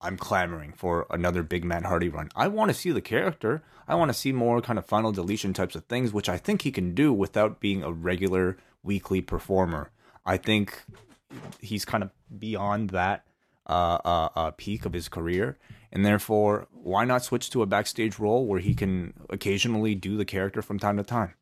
I'm 0.00 0.16
clamoring 0.16 0.72
for 0.74 1.06
another 1.10 1.42
big 1.42 1.64
Matt 1.64 1.84
Hardy 1.84 2.08
run. 2.08 2.30
I 2.36 2.48
want 2.48 2.70
to 2.70 2.74
see 2.74 2.92
the 2.92 3.00
character. 3.00 3.62
I 3.88 3.96
want 3.96 4.10
to 4.10 4.14
see 4.14 4.32
more 4.32 4.60
kind 4.60 4.78
of 4.78 4.86
final 4.86 5.12
deletion 5.12 5.52
types 5.52 5.74
of 5.74 5.84
things, 5.86 6.12
which 6.12 6.28
I 6.28 6.36
think 6.36 6.62
he 6.62 6.70
can 6.70 6.94
do 6.94 7.12
without 7.12 7.60
being 7.60 7.82
a 7.82 7.90
regular 7.90 8.58
weekly 8.82 9.20
performer. 9.20 9.90
I 10.24 10.36
think 10.36 10.84
he's 11.60 11.84
kind 11.84 12.04
of 12.04 12.10
beyond 12.38 12.90
that 12.90 13.24
uh, 13.66 13.98
uh, 14.04 14.28
uh, 14.36 14.50
peak 14.52 14.84
of 14.86 14.92
his 14.92 15.08
career, 15.08 15.58
and 15.92 16.04
therefore, 16.04 16.68
why 16.70 17.04
not 17.04 17.24
switch 17.24 17.50
to 17.50 17.62
a 17.62 17.66
backstage 17.66 18.18
role 18.18 18.46
where 18.46 18.60
he 18.60 18.74
can 18.74 19.14
occasionally 19.30 19.94
do 19.94 20.16
the 20.16 20.24
character 20.24 20.62
from 20.62 20.78
time 20.78 20.96
to 20.96 21.02
time? 21.02 21.34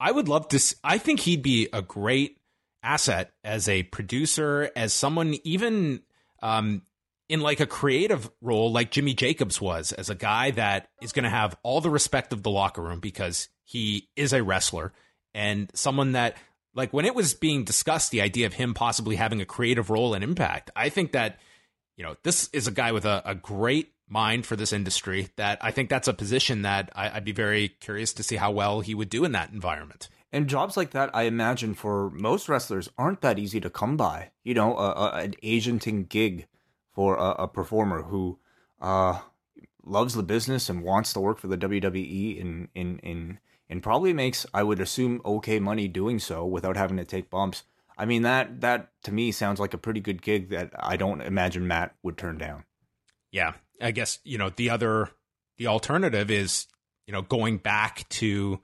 I 0.00 0.12
would 0.12 0.28
love 0.28 0.48
to. 0.48 0.76
I 0.84 0.98
think 0.98 1.20
he'd 1.20 1.42
be 1.42 1.68
a 1.72 1.82
great 1.82 2.38
asset 2.82 3.32
as 3.42 3.68
a 3.68 3.82
producer, 3.84 4.70
as 4.76 4.92
someone 4.92 5.34
even 5.42 6.02
um, 6.42 6.82
in 7.28 7.40
like 7.40 7.60
a 7.60 7.66
creative 7.66 8.30
role, 8.40 8.72
like 8.72 8.90
Jimmy 8.90 9.14
Jacobs 9.14 9.60
was, 9.60 9.92
as 9.92 10.10
a 10.10 10.14
guy 10.14 10.50
that 10.52 10.88
is 11.02 11.12
going 11.12 11.24
to 11.24 11.30
have 11.30 11.56
all 11.62 11.80
the 11.80 11.90
respect 11.90 12.32
of 12.32 12.42
the 12.42 12.50
locker 12.50 12.82
room 12.82 13.00
because 13.00 13.48
he 13.64 14.08
is 14.16 14.32
a 14.32 14.42
wrestler 14.42 14.92
and 15.32 15.70
someone 15.74 16.12
that. 16.12 16.36
Like 16.76 16.92
when 16.92 17.04
it 17.04 17.14
was 17.14 17.34
being 17.34 17.62
discussed, 17.62 18.10
the 18.10 18.20
idea 18.20 18.46
of 18.46 18.54
him 18.54 18.74
possibly 18.74 19.14
having 19.14 19.40
a 19.40 19.46
creative 19.46 19.90
role 19.90 20.12
and 20.12 20.24
impact, 20.24 20.72
I 20.74 20.88
think 20.88 21.12
that, 21.12 21.38
you 21.96 22.02
know, 22.04 22.16
this 22.24 22.50
is 22.52 22.66
a 22.66 22.72
guy 22.72 22.90
with 22.90 23.04
a, 23.04 23.22
a 23.24 23.36
great 23.36 23.92
mind 24.08 24.44
for 24.44 24.56
this 24.56 24.72
industry 24.72 25.28
that 25.36 25.58
I 25.60 25.70
think 25.70 25.88
that's 25.88 26.08
a 26.08 26.12
position 26.12 26.62
that 26.62 26.90
I, 26.96 27.10
I'd 27.10 27.24
be 27.24 27.30
very 27.30 27.68
curious 27.68 28.12
to 28.14 28.24
see 28.24 28.34
how 28.34 28.50
well 28.50 28.80
he 28.80 28.92
would 28.92 29.08
do 29.08 29.24
in 29.24 29.30
that 29.32 29.52
environment. 29.52 30.08
And 30.32 30.48
jobs 30.48 30.76
like 30.76 30.90
that, 30.90 31.14
I 31.14 31.22
imagine, 31.22 31.74
for 31.74 32.10
most 32.10 32.48
wrestlers, 32.48 32.88
aren't 32.98 33.20
that 33.20 33.38
easy 33.38 33.60
to 33.60 33.70
come 33.70 33.96
by. 33.96 34.32
You 34.42 34.54
know, 34.54 34.76
a, 34.76 34.90
a, 34.90 35.10
an 35.18 35.34
agenting 35.44 36.06
gig 36.06 36.48
for 36.94 37.16
a, 37.16 37.42
a 37.42 37.48
performer 37.48 38.02
who 38.02 38.38
uh, 38.80 39.18
loves 39.84 40.14
the 40.14 40.22
business 40.22 40.68
and 40.68 40.82
wants 40.82 41.12
to 41.12 41.20
work 41.20 41.38
for 41.38 41.48
the 41.48 41.58
WWE 41.58 42.40
and 42.40 42.68
in 42.74 42.98
in 43.00 43.38
and 43.68 43.82
probably 43.82 44.12
makes, 44.12 44.44
I 44.52 44.62
would 44.62 44.78
assume, 44.80 45.22
okay 45.24 45.58
money 45.58 45.88
doing 45.88 46.18
so 46.18 46.44
without 46.44 46.76
having 46.76 46.98
to 46.98 47.04
take 47.04 47.30
bumps. 47.30 47.64
I 47.96 48.04
mean 48.04 48.22
that 48.22 48.60
that 48.60 48.90
to 49.04 49.12
me 49.12 49.32
sounds 49.32 49.60
like 49.60 49.74
a 49.74 49.78
pretty 49.78 50.00
good 50.00 50.22
gig 50.22 50.50
that 50.50 50.70
I 50.78 50.96
don't 50.96 51.20
imagine 51.20 51.66
Matt 51.66 51.94
would 52.02 52.18
turn 52.18 52.38
down. 52.38 52.64
Yeah, 53.30 53.54
I 53.80 53.90
guess 53.90 54.18
you 54.24 54.38
know 54.38 54.50
the 54.50 54.70
other 54.70 55.10
the 55.56 55.68
alternative 55.68 56.30
is 56.30 56.66
you 57.06 57.12
know 57.12 57.22
going 57.22 57.58
back 57.58 58.08
to 58.10 58.60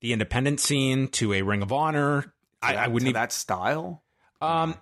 the 0.00 0.12
independent 0.12 0.60
scene 0.60 1.08
to 1.08 1.32
a 1.32 1.42
Ring 1.42 1.62
of 1.62 1.72
Honor. 1.72 2.32
I, 2.60 2.74
I 2.74 2.88
wouldn't 2.88 3.08
even, 3.08 3.20
that 3.20 3.32
style. 3.32 4.02
Um, 4.40 4.74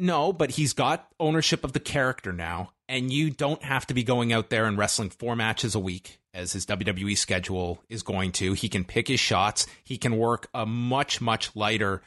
no, 0.00 0.32
but 0.32 0.52
he's 0.52 0.72
got 0.72 1.08
ownership 1.20 1.62
of 1.64 1.72
the 1.72 1.80
character 1.80 2.32
now, 2.32 2.72
and 2.88 3.12
you 3.12 3.30
don't 3.30 3.62
have 3.62 3.86
to 3.86 3.94
be 3.94 4.02
going 4.02 4.32
out 4.32 4.50
there 4.50 4.66
and 4.66 4.76
wrestling 4.78 5.10
four 5.10 5.36
matches 5.36 5.74
a 5.74 5.80
week 5.80 6.18
as 6.32 6.52
his 6.52 6.64
WWE 6.66 7.16
schedule 7.18 7.82
is 7.88 8.02
going 8.02 8.32
to. 8.32 8.52
He 8.54 8.68
can 8.68 8.84
pick 8.84 9.08
his 9.08 9.20
shots. 9.20 9.66
He 9.84 9.98
can 9.98 10.16
work 10.16 10.48
a 10.54 10.64
much 10.66 11.20
much 11.20 11.54
lighter 11.54 12.02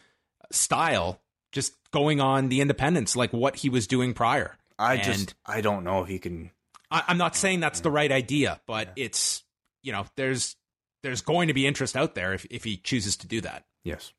style, 0.52 1.22
just 1.52 1.74
going 1.92 2.20
on 2.22 2.50
the 2.50 2.62
independents 2.62 3.16
like 3.16 3.32
what 3.34 3.58
he 3.58 3.70
was 3.70 3.88
doing 3.88 4.14
prior. 4.14 4.58
I 4.80 4.96
And- 4.96 5.04
just 5.04 5.36
I 5.46 5.62
don't 5.62 5.84
know 5.84 6.02
if 6.02 6.08
he 6.08 6.20
can. 6.20 6.52
I, 6.92 7.04
I'm 7.08 7.18
not 7.18 7.36
saying 7.36 7.60
that's 7.60 7.80
the 7.82 7.92
right 7.92 8.12
idea, 8.12 8.60
but 8.66 8.90
it's 8.96 9.44
you 9.82 9.92
know 9.92 10.06
there's 10.16 10.56
there's 11.04 11.22
going 11.22 11.48
to 11.50 11.54
be 11.54 11.68
interest 11.68 11.96
out 11.96 12.16
there 12.16 12.34
if 12.34 12.46
if 12.50 12.64
he 12.64 12.78
chooses 12.78 13.18
to 13.18 13.28
do 13.28 13.42
that. 13.42 13.66
Yes. 13.84 14.14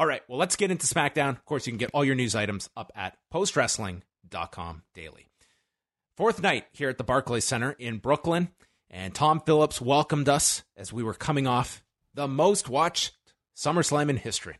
All 0.00 0.06
right, 0.06 0.22
well, 0.28 0.38
let's 0.38 0.56
get 0.56 0.70
into 0.70 0.86
SmackDown. 0.86 1.32
Of 1.32 1.44
course, 1.44 1.66
you 1.66 1.72
can 1.72 1.78
get 1.78 1.90
all 1.92 2.06
your 2.06 2.14
news 2.14 2.34
items 2.34 2.70
up 2.74 2.90
at 2.94 3.18
postwrestling.com 3.30 4.82
daily. 4.94 5.28
Fourth 6.16 6.40
night 6.40 6.64
here 6.72 6.88
at 6.88 6.96
the 6.96 7.04
Barclays 7.04 7.44
Center 7.44 7.72
in 7.72 7.98
Brooklyn, 7.98 8.48
and 8.88 9.14
Tom 9.14 9.42
Phillips 9.44 9.78
welcomed 9.78 10.26
us 10.26 10.62
as 10.74 10.90
we 10.90 11.02
were 11.02 11.12
coming 11.12 11.46
off 11.46 11.82
the 12.14 12.26
most 12.26 12.66
watched 12.66 13.14
SummerSlam 13.54 14.08
in 14.08 14.16
history. 14.16 14.56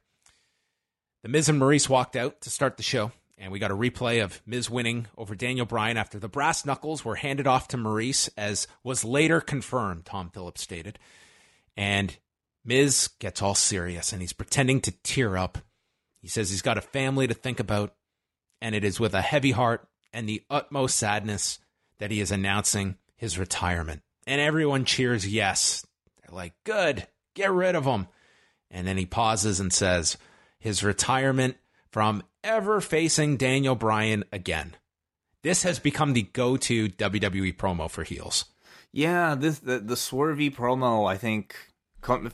The 1.23 1.31
Miz 1.31 1.49
and 1.49 1.59
Maryse 1.59 1.89
walked 1.89 2.17
out 2.17 2.43
to 2.43 2.51
start 2.51 2.77
the 2.77 2.83
show, 2.83 3.11
and 3.39 3.51
we 3.51 3.59
got 3.59 3.71
a 3.71 3.75
replay 3.75 4.23
of 4.23 4.43
Miz 4.45 4.69
winning 4.69 5.07
over 5.17 5.35
Daniel 5.35 5.65
Bryan 5.65 5.97
after 5.97 6.19
the 6.19 6.29
brass 6.29 6.67
knuckles 6.67 7.03
were 7.03 7.15
handed 7.17 7.47
off 7.47 7.67
to 7.69 7.79
Maryse, 7.79 8.29
as 8.37 8.69
was 8.85 9.07
later 9.07 9.41
confirmed, 9.41 10.05
Tom 10.05 10.29
Phillips 10.29 10.61
stated. 10.61 10.99
And 11.79 12.19
Miz 12.71 13.09
gets 13.19 13.43
all 13.43 13.57
serious 13.57 14.13
and 14.13 14.23
he's 14.23 14.33
pretending 14.33 14.81
to 14.83 14.93
tear 15.03 15.37
up. 15.37 15.59
He 16.23 16.29
says 16.29 16.51
he's 16.51 16.63
got 16.63 16.79
a 16.79 16.81
family 16.81 17.27
to 17.27 17.35
think 17.35 17.59
about, 17.59 17.97
and 18.63 18.77
it 18.77 18.85
is 18.85 19.01
with 19.01 19.13
a 19.13 19.23
heavy 19.23 19.51
heart 19.51 19.89
and 20.13 20.29
the 20.29 20.45
utmost 20.49 20.95
sadness 20.95 21.59
that 21.99 22.13
he 22.13 22.21
is 22.21 22.31
announcing 22.31 22.97
his 23.17 23.41
retirement. 23.41 24.03
And 24.25 24.41
everyone 24.41 24.85
cheers 24.85 25.27
yes. 25.27 25.85
They're 26.23 26.37
like, 26.37 26.53
good, 26.63 27.09
get 27.35 27.51
rid 27.51 27.75
of 27.75 27.87
him. 27.87 28.07
And 28.71 28.87
then 28.87 28.97
he 28.97 29.05
pauses 29.05 29.59
and 29.59 29.73
says, 29.73 30.17
his 30.61 30.85
retirement 30.85 31.57
from 31.91 32.23
ever 32.45 32.81
facing 32.81 33.37
Daniel 33.37 33.75
Bryan 33.75 34.23
again. 34.31 34.77
This 35.43 35.65
has 35.65 35.81
become 35.81 36.13
the 36.13 36.23
go 36.23 36.57
to 36.59 36.89
WWE 36.89 37.57
promo 37.57 37.91
for 37.91 38.05
heels. 38.05 38.45
Yeah, 38.93 39.35
this 39.35 39.59
the, 39.59 39.81
the 39.81 39.97
swervy 39.97 40.55
promo. 40.55 41.11
I 41.11 41.17
think 41.17 41.57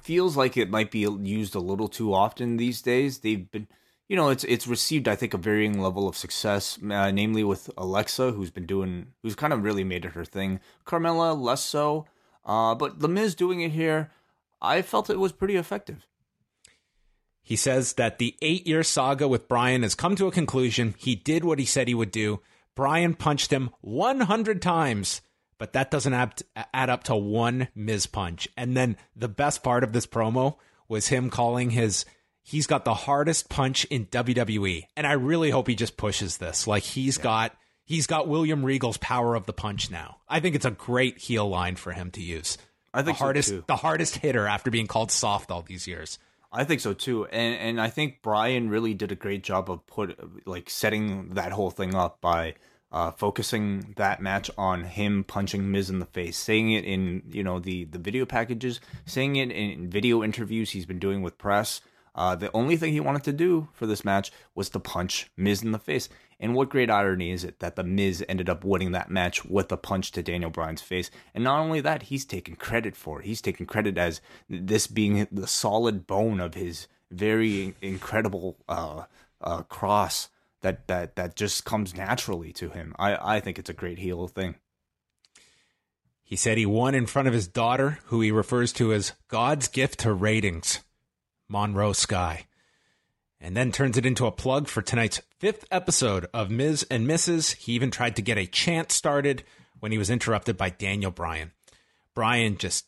feels 0.03 0.37
like 0.37 0.57
it 0.57 0.71
might 0.71 0.91
be 0.91 1.01
used 1.01 1.55
a 1.55 1.61
little 1.61 1.89
too 1.89 2.13
often 2.15 2.57
these 2.57 2.83
days. 2.83 3.19
They've 3.19 3.51
been, 3.51 3.69
you 4.09 4.17
know, 4.17 4.29
it's 4.29 4.45
it's 4.45 4.67
received 4.67 5.09
I 5.09 5.17
think 5.17 5.35
a 5.35 5.39
varying 5.39 5.81
level 5.81 6.09
of 6.09 6.17
success, 6.17 6.79
uh, 6.83 7.11
namely 7.11 7.45
with 7.45 7.71
Alexa, 7.77 8.33
who's 8.33 8.51
been 8.51 8.67
doing, 8.67 9.09
who's 9.23 9.35
kind 9.35 9.53
of 9.53 9.63
really 9.63 9.85
made 9.85 10.05
it 10.05 10.13
her 10.13 10.25
thing. 10.25 10.61
Carmella 10.87 11.39
less 11.39 11.63
so, 11.63 12.07
uh, 12.45 12.75
but 12.75 13.01
The 13.01 13.09
Miz 13.09 13.35
doing 13.35 13.61
it 13.61 13.73
here, 13.73 14.11
I 14.61 14.83
felt 14.83 15.11
it 15.11 15.19
was 15.19 15.33
pretty 15.33 15.57
effective. 15.57 16.07
He 17.43 17.55
says 17.55 17.93
that 17.93 18.19
the 18.19 18.37
eight 18.43 18.67
year 18.67 18.83
saga 18.83 19.29
with 19.29 19.47
Bryan 19.47 19.83
has 19.83 19.95
come 19.95 20.17
to 20.17 20.27
a 20.27 20.33
conclusion. 20.33 20.97
He 20.99 21.15
did 21.15 21.45
what 21.45 21.61
he 21.61 21.65
said 21.65 21.87
he 21.87 21.95
would 21.95 22.11
do. 22.11 22.41
Bryan 22.75 23.15
punched 23.15 23.53
him 23.53 23.71
100 23.83 24.61
times, 24.61 25.23
but 25.59 25.73
that 25.73 25.91
doesn't 25.91 26.13
add, 26.13 26.43
add 26.73 26.91
up 26.91 27.05
to 27.05 27.17
one 27.17 27.69
Miz 27.75 28.07
punch. 28.07 28.49
And 28.57 28.77
then 28.77 28.97
the 29.15 29.29
best 29.29 29.63
part 29.63 29.85
of 29.85 29.93
this 29.93 30.07
promo 30.07 30.57
was 30.89 31.09
him 31.09 31.31
calling 31.31 31.71
his. 31.71 32.05
He's 32.43 32.67
got 32.67 32.85
the 32.85 32.95
hardest 32.95 33.49
punch 33.49 33.85
in 33.87 34.07
WWE, 34.07 34.85
and 34.97 35.07
I 35.07 35.13
really 35.13 35.51
hope 35.51 35.67
he 35.67 35.75
just 35.75 35.97
pushes 35.97 36.37
this. 36.37 36.67
Like 36.67 36.85
he's 36.85 37.19
got 37.19 37.57
he's 37.85 38.07
got 38.07 38.29
William 38.29 38.65
Regal's 38.65 38.99
power 38.99 39.35
of 39.35 39.47
the 39.47 39.53
punch 39.53 39.91
now. 39.91 40.19
I 40.29 40.41
think 40.41 40.55
it's 40.55 40.65
a 40.65 40.71
great 40.71 41.19
heel 41.19 41.49
line 41.49 41.77
for 41.77 41.93
him 41.93 42.11
to 42.13 42.23
use. 42.23 42.59
I 42.95 43.03
think 43.03 43.17
the 43.17 43.19
so, 43.19 43.25
hardest 43.25 43.49
too. 43.49 43.65
the 43.67 43.77
hardest 43.77 44.17
hitter 44.17 44.47
after 44.47 44.71
being 44.71 44.87
called 44.87 45.11
soft 45.11 45.51
all 45.51 45.63
these 45.63 45.87
years. 45.87 46.19
I 46.53 46.65
think 46.65 46.81
so 46.81 46.95
too, 46.95 47.27
and 47.27 47.55
and 47.57 47.81
I 47.81 47.91
think 47.91 48.23
Brian 48.23 48.71
really 48.71 48.95
did 48.95 49.13
a 49.13 49.17
great 49.17 49.43
job 49.43 49.71
of 49.71 49.87
put 49.87 50.47
like 50.47 50.71
setting 50.71 51.35
that 51.35 51.53
whole 51.53 51.71
thing 51.71 51.95
up 51.95 52.21
by 52.21 52.55
uh, 52.93 53.11
focusing 53.11 53.95
that 53.97 54.23
match 54.23 54.51
on 54.57 54.85
him 54.85 55.25
punching 55.25 55.71
Miz 55.71 55.91
in 55.91 55.99
the 55.99 56.07
face, 56.07 56.37
saying 56.37 56.73
it 56.73 56.85
in 56.85 57.23
you 57.31 57.43
know 57.43 57.59
the 57.59 57.85
the 57.85 57.99
video 57.99 58.25
packages, 58.25 58.81
saying 59.05 59.37
it 59.37 59.51
in 59.51 59.91
video 59.91 60.23
interviews 60.23 60.71
he's 60.71 60.87
been 60.87 60.99
doing 60.99 61.23
with 61.23 61.39
press. 61.39 61.81
Uh, 62.15 62.35
the 62.35 62.51
only 62.53 62.79
thing 62.79 62.93
he 62.93 63.01
wanted 63.01 63.23
to 63.25 63.33
do 63.33 63.69
for 63.75 63.87
this 63.87 64.05
match 64.05 64.33
was 64.55 64.71
to 64.71 64.81
punch 64.81 65.31
Miz 65.37 65.63
in 65.63 65.73
the 65.73 65.79
face. 65.79 66.09
And 66.41 66.55
what 66.55 66.71
great 66.71 66.91
irony 66.91 67.31
is 67.31 67.45
it 67.45 67.61
that 67.61 67.77
the 67.77 67.85
Miz 67.85 68.25
ended 68.27 68.49
up 68.49 68.65
winning 68.65 68.93
that 68.93 69.11
match 69.11 69.45
with 69.45 69.71
a 69.71 69.77
punch 69.77 70.13
to 70.13 70.23
Daniel 70.23 70.51
Bryan's 70.51 70.81
face? 70.81 71.11
And 71.35 71.45
not 71.45 71.61
only 71.61 71.81
that, 71.83 72.05
he's 72.05 72.25
taken 72.25 72.57
credit 72.57 72.97
for 72.97 73.21
it. 73.21 73.27
He's 73.27 73.43
taken 73.43 73.67
credit 73.67 73.99
as 73.99 74.23
this 74.49 74.87
being 74.87 75.27
the 75.31 75.47
solid 75.47 76.07
bone 76.07 76.41
of 76.41 76.55
his 76.55 76.89
very 77.11 77.75
incredible 77.83 78.57
uh, 78.69 79.05
uh, 79.41 79.63
cross 79.63 80.31
that, 80.67 80.89
that 80.89 81.15
that 81.15 81.37
just 81.37 81.65
comes 81.65 81.95
naturally 81.95 82.53
to 82.55 82.71
him. 82.71 82.93
I, 82.99 83.37
I 83.37 83.41
think 83.41 83.59
it's 83.59 83.71
a 83.71 83.75
great 83.75 83.99
heel 83.99 84.27
thing. 84.27 84.57
He 86.25 86.35
said 86.35 86.59
he 86.59 86.67
won 86.67 86.97
in 86.97 87.07
front 87.07 87.29
of 87.29 87.35
his 87.35 87.47
daughter, 87.47 88.01
who 88.07 88.21
he 88.21 88.33
refers 88.33 88.73
to 88.75 88.93
as 88.93 89.13
God's 89.29 89.69
gift 89.69 90.01
to 90.01 90.13
ratings, 90.13 90.81
Monroe 91.49 91.93
Sky, 91.93 92.47
and 93.41 93.57
then 93.57 93.71
turns 93.71 93.97
it 93.97 94.05
into 94.05 94.27
a 94.27 94.33
plug 94.33 94.67
for 94.67 94.83
tonight's 94.83 95.23
fifth 95.39 95.65
episode 95.71 96.27
of 96.35 96.51
Miz 96.51 96.85
and 96.91 97.07
Mrs. 97.07 97.55
He 97.55 97.75
even 97.75 97.93
tried 97.93 98.17
to 98.17 98.23
get 98.23 98.37
a 98.37 98.47
chant 98.47 98.91
started 98.91 99.45
when 99.79 99.93
he 99.93 99.99
was 99.99 100.11
interrupted 100.11 100.57
by 100.57 100.71
Daniel 100.71 101.13
Bryan. 101.13 101.53
Bryan 102.13 102.59
just 102.59 102.87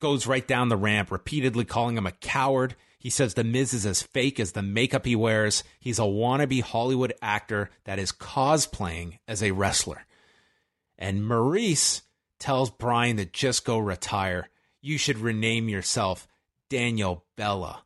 goes 0.00 0.26
right 0.26 0.48
down 0.48 0.70
the 0.70 0.76
ramp, 0.78 1.12
repeatedly 1.12 1.66
calling 1.66 1.98
him 1.98 2.06
a 2.06 2.12
coward. 2.12 2.76
He 3.00 3.08
says 3.08 3.32
the 3.32 3.44
Miz 3.44 3.72
is 3.72 3.86
as 3.86 4.02
fake 4.02 4.38
as 4.38 4.52
the 4.52 4.62
makeup 4.62 5.06
he 5.06 5.16
wears. 5.16 5.64
He's 5.80 5.98
a 5.98 6.02
wannabe 6.02 6.60
Hollywood 6.60 7.14
actor 7.22 7.70
that 7.84 7.98
is 7.98 8.12
cosplaying 8.12 9.18
as 9.26 9.42
a 9.42 9.52
wrestler. 9.52 10.04
And 10.98 11.22
Maryse 11.22 12.02
tells 12.38 12.70
Bryan 12.70 13.16
to 13.16 13.24
just 13.24 13.64
go 13.64 13.78
retire. 13.78 14.50
You 14.82 14.98
should 14.98 15.16
rename 15.16 15.70
yourself 15.70 16.28
Daniel 16.68 17.24
Bella. 17.38 17.84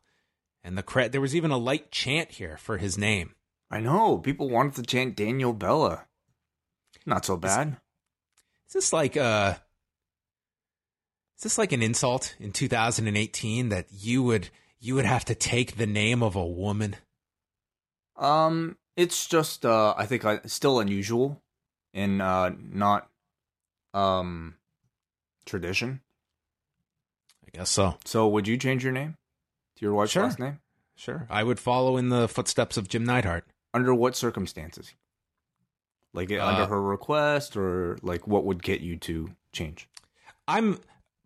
And 0.65 0.77
the 0.77 0.83
cre- 0.83 1.07
there 1.07 1.21
was 1.21 1.33
even 1.33 1.51
a 1.51 1.57
light 1.57 1.91
chant 1.91 2.31
here 2.31 2.57
for 2.57 2.77
his 2.77 2.97
name. 2.97 3.35
I 3.71 3.79
know 3.79 4.17
people 4.17 4.49
wanted 4.49 4.75
to 4.75 4.83
chant 4.83 5.15
Daniel 5.15 5.53
Bella. 5.53 6.07
Not 7.05 7.23
so 7.23 7.37
bad. 7.37 7.77
Is 8.67 8.73
this 8.73 8.91
like 8.91 9.15
uh 9.15 9.53
is 11.37 11.43
this 11.43 11.57
like 11.57 11.71
an 11.71 11.81
insult 11.81 12.35
in 12.37 12.51
2018 12.51 13.69
that 13.69 13.87
you 13.91 14.23
would 14.23 14.49
you 14.79 14.95
would 14.95 15.05
have 15.05 15.25
to 15.25 15.35
take 15.35 15.77
the 15.77 15.87
name 15.87 16.21
of 16.23 16.35
a 16.35 16.45
woman. 16.45 16.95
Um, 18.17 18.77
it's 18.95 19.27
just 19.27 19.65
uh, 19.65 19.93
I 19.97 20.05
think 20.05 20.23
uh, 20.25 20.39
still 20.45 20.79
unusual 20.79 21.41
and 21.93 22.21
uh, 22.21 22.51
not 22.57 23.09
um 23.93 24.55
tradition. 25.45 26.01
I 27.45 27.57
guess 27.57 27.69
so. 27.69 27.97
So, 28.05 28.27
would 28.27 28.47
you 28.47 28.57
change 28.57 28.83
your 28.83 28.93
name 28.93 29.15
to 29.77 29.85
your 29.85 29.93
wife's 29.93 30.11
Sure. 30.11 30.23
last 30.23 30.39
name? 30.39 30.59
Sure. 30.95 31.27
I 31.29 31.43
would 31.43 31.59
follow 31.59 31.97
in 31.97 32.09
the 32.09 32.27
footsteps 32.27 32.77
of 32.77 32.87
Jim 32.87 33.03
Neidhart. 33.03 33.45
Under 33.73 33.93
what 33.93 34.15
circumstances? 34.15 34.93
Like 36.13 36.31
uh, 36.31 36.45
under 36.45 36.61
Uh, 36.63 36.67
her 36.67 36.81
request, 36.81 37.57
or 37.57 37.97
like 38.01 38.25
what 38.27 38.45
would 38.45 38.63
get 38.63 38.79
you 38.79 38.95
to 38.97 39.31
change? 39.51 39.89
I'm 40.47 40.79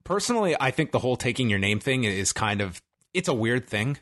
personally, 0.04 0.56
I 0.60 0.72
think 0.72 0.92
the 0.92 1.00
whole 1.00 1.16
taking 1.16 1.50
your 1.52 1.60
name 1.60 1.80
thing 1.80 2.04
is 2.06 2.34
kind 2.34 2.62
of 2.62 2.82
it's 3.14 3.28
a 3.28 3.34
weird 3.34 3.68
thing. 3.68 3.98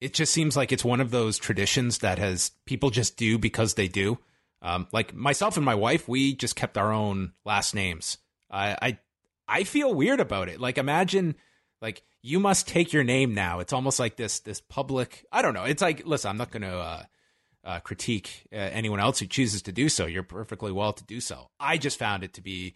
It 0.00 0.14
just 0.14 0.32
seems 0.32 0.56
like 0.56 0.72
it's 0.72 0.84
one 0.84 1.00
of 1.00 1.10
those 1.10 1.38
traditions 1.38 1.98
that 1.98 2.18
has 2.18 2.50
people 2.66 2.90
just 2.90 3.16
do 3.16 3.38
because 3.38 3.74
they 3.74 3.88
do. 3.88 4.18
Um, 4.60 4.86
like 4.92 5.14
myself 5.14 5.56
and 5.56 5.64
my 5.64 5.74
wife, 5.74 6.08
we 6.08 6.34
just 6.34 6.56
kept 6.56 6.78
our 6.78 6.92
own 6.92 7.32
last 7.44 7.74
names. 7.74 8.18
I, 8.50 8.76
I 8.80 8.98
I 9.48 9.64
feel 9.64 9.92
weird 9.92 10.20
about 10.20 10.48
it. 10.48 10.60
Like 10.60 10.78
imagine 10.78 11.34
like 11.80 12.02
you 12.22 12.38
must 12.38 12.68
take 12.68 12.92
your 12.92 13.04
name 13.04 13.34
now. 13.34 13.60
It's 13.60 13.72
almost 13.72 13.98
like 13.98 14.16
this 14.16 14.40
this 14.40 14.60
public. 14.60 15.26
I 15.32 15.42
don't 15.42 15.54
know. 15.54 15.64
It's 15.64 15.82
like 15.82 16.06
listen, 16.06 16.30
I'm 16.30 16.36
not 16.36 16.50
going 16.50 16.62
to 16.62 16.76
uh, 16.76 17.02
uh, 17.64 17.80
critique 17.80 18.46
uh, 18.52 18.56
anyone 18.56 19.00
else 19.00 19.18
who 19.18 19.26
chooses 19.26 19.62
to 19.62 19.72
do 19.72 19.88
so. 19.88 20.06
You're 20.06 20.22
perfectly 20.22 20.72
well 20.72 20.92
to 20.92 21.04
do 21.04 21.20
so. 21.20 21.48
I 21.58 21.76
just 21.76 21.98
found 21.98 22.22
it 22.22 22.34
to 22.34 22.40
be 22.40 22.74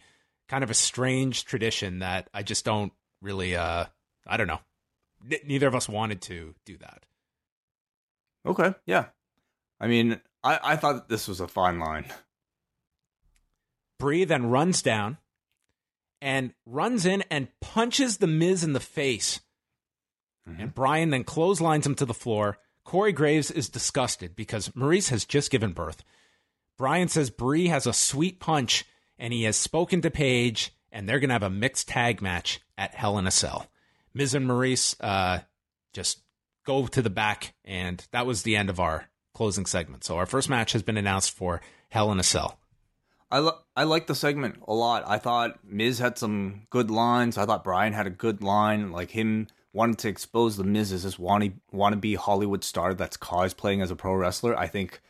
kind 0.49 0.63
of 0.63 0.69
a 0.69 0.75
strange 0.75 1.45
tradition 1.45 1.99
that 1.99 2.29
I 2.33 2.43
just 2.43 2.65
don't 2.65 2.91
really. 3.21 3.55
Uh, 3.55 3.85
I 4.25 4.35
don't 4.35 4.47
know. 4.47 4.59
N- 5.23 5.39
neither 5.45 5.67
of 5.67 5.75
us 5.75 5.89
wanted 5.89 6.21
to 6.23 6.55
do 6.65 6.77
that. 6.77 7.05
Okay, 8.45 8.73
yeah. 8.85 9.05
I 9.79 9.87
mean, 9.87 10.21
I 10.43 10.59
I 10.63 10.75
thought 10.75 10.93
that 10.93 11.09
this 11.09 11.27
was 11.27 11.39
a 11.39 11.47
fine 11.47 11.79
line. 11.79 12.05
Brie 13.99 14.25
then 14.25 14.49
runs 14.49 14.81
down 14.81 15.17
and 16.21 16.53
runs 16.65 17.05
in 17.05 17.23
and 17.29 17.47
punches 17.61 18.17
the 18.17 18.27
Miz 18.27 18.63
in 18.63 18.73
the 18.73 18.79
face. 18.79 19.41
Mm-hmm. 20.47 20.61
And 20.61 20.75
Bryan 20.75 21.09
then 21.09 21.23
clotheslines 21.23 21.85
him 21.85 21.95
to 21.95 22.05
the 22.05 22.13
floor. 22.13 22.57
Corey 22.83 23.11
Graves 23.11 23.51
is 23.51 23.69
disgusted 23.69 24.35
because 24.35 24.69
Maryse 24.69 25.09
has 25.09 25.25
just 25.25 25.51
given 25.51 25.73
birth. 25.73 26.03
Bryan 26.77 27.07
says 27.07 27.29
Brie 27.29 27.67
has 27.67 27.85
a 27.85 27.93
sweet 27.93 28.39
punch 28.39 28.85
and 29.19 29.33
he 29.33 29.43
has 29.43 29.57
spoken 29.57 30.01
to 30.01 30.11
Paige 30.11 30.73
and 30.91 31.07
they're 31.07 31.19
going 31.19 31.29
to 31.29 31.33
have 31.33 31.43
a 31.43 31.49
mixed 31.49 31.89
tag 31.89 32.21
match 32.21 32.61
at 32.77 32.95
Hell 32.95 33.17
in 33.17 33.27
a 33.27 33.31
Cell. 33.31 33.67
Miz 34.17 34.33
and 34.33 34.47
Maryse 34.47 34.95
uh, 34.99 35.39
just 35.93 36.21
go 36.65 36.87
to 36.87 37.01
the 37.01 37.09
back 37.09 37.53
and 37.63 38.05
that 38.11 38.25
was 38.25 38.43
the 38.43 38.55
end 38.55 38.69
of 38.69 38.79
our 38.79 39.07
closing 39.33 39.65
segment. 39.65 40.03
So 40.03 40.17
our 40.17 40.25
first 40.25 40.49
match 40.49 40.73
has 40.73 40.83
been 40.83 40.97
announced 40.97 41.31
for 41.31 41.61
Hell 41.89 42.11
in 42.11 42.19
a 42.19 42.23
Cell. 42.23 42.59
I 43.29 43.39
lo- 43.39 43.59
I 43.75 43.83
like 43.83 44.07
the 44.07 44.15
segment 44.15 44.63
a 44.67 44.73
lot. 44.73 45.03
I 45.05 45.17
thought 45.17 45.59
Miz 45.63 45.99
had 45.99 46.17
some 46.17 46.63
good 46.69 46.89
lines. 46.89 47.37
I 47.37 47.45
thought 47.45 47.63
Bryan 47.63 47.93
had 47.93 48.07
a 48.07 48.11
good 48.11 48.41
line, 48.41 48.91
like 48.91 49.11
him 49.11 49.47
wanting 49.73 49.97
to 49.97 50.07
expose 50.07 50.57
the 50.57 50.63
Miz 50.63 50.91
as 50.91 51.03
this 51.03 51.17
wannabe 51.17 51.59
wannabe 51.73 52.15
Hollywood 52.15 52.63
star 52.63 52.93
that's 52.93 53.17
cosplaying 53.17 53.83
as 53.83 53.91
a 53.91 53.95
pro 53.95 54.15
wrestler. 54.15 54.57
I 54.57 54.67
think 54.67 55.01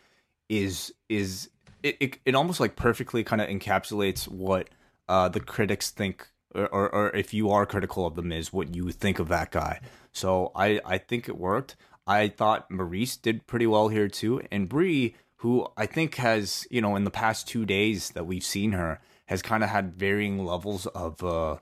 is 0.49 0.93
is 1.09 1.49
it 1.83 1.97
it, 1.99 2.17
it 2.25 2.35
almost 2.35 2.59
like 2.59 2.75
perfectly 2.75 3.23
kind 3.23 3.41
of 3.41 3.47
encapsulates 3.47 4.27
what 4.27 4.67
uh, 5.07 5.29
the 5.29 5.39
critics 5.39 5.91
think, 5.91 6.27
or, 6.57 6.89
or 6.93 7.15
if 7.15 7.33
you 7.33 7.51
are 7.51 7.65
critical 7.65 8.05
of 8.05 8.15
the 8.15 8.21
Miz, 8.21 8.51
what 8.51 8.75
you 8.75 8.91
think 8.91 9.19
of 9.19 9.27
that 9.27 9.51
guy. 9.51 9.79
So 10.11 10.51
I 10.55 10.79
I 10.85 10.97
think 10.97 11.29
it 11.29 11.37
worked. 11.37 11.75
I 12.05 12.29
thought 12.29 12.69
Maryse 12.69 13.21
did 13.21 13.47
pretty 13.47 13.67
well 13.67 13.89
here 13.89 14.07
too, 14.07 14.41
and 14.51 14.69
Brie 14.69 15.15
who 15.37 15.67
I 15.77 15.85
think 15.85 16.15
has, 16.15 16.67
you 16.71 16.81
know, 16.81 16.95
in 16.95 17.03
the 17.03 17.11
past 17.11 17.47
two 17.47 17.65
days 17.65 18.09
that 18.11 18.25
we've 18.25 18.43
seen 18.43 18.71
her, 18.71 18.99
has 19.27 19.41
kind 19.41 19.63
of 19.63 19.69
had 19.69 19.93
varying 19.93 20.43
levels 20.43 20.87
of 20.87 21.23
uh, 21.23 21.57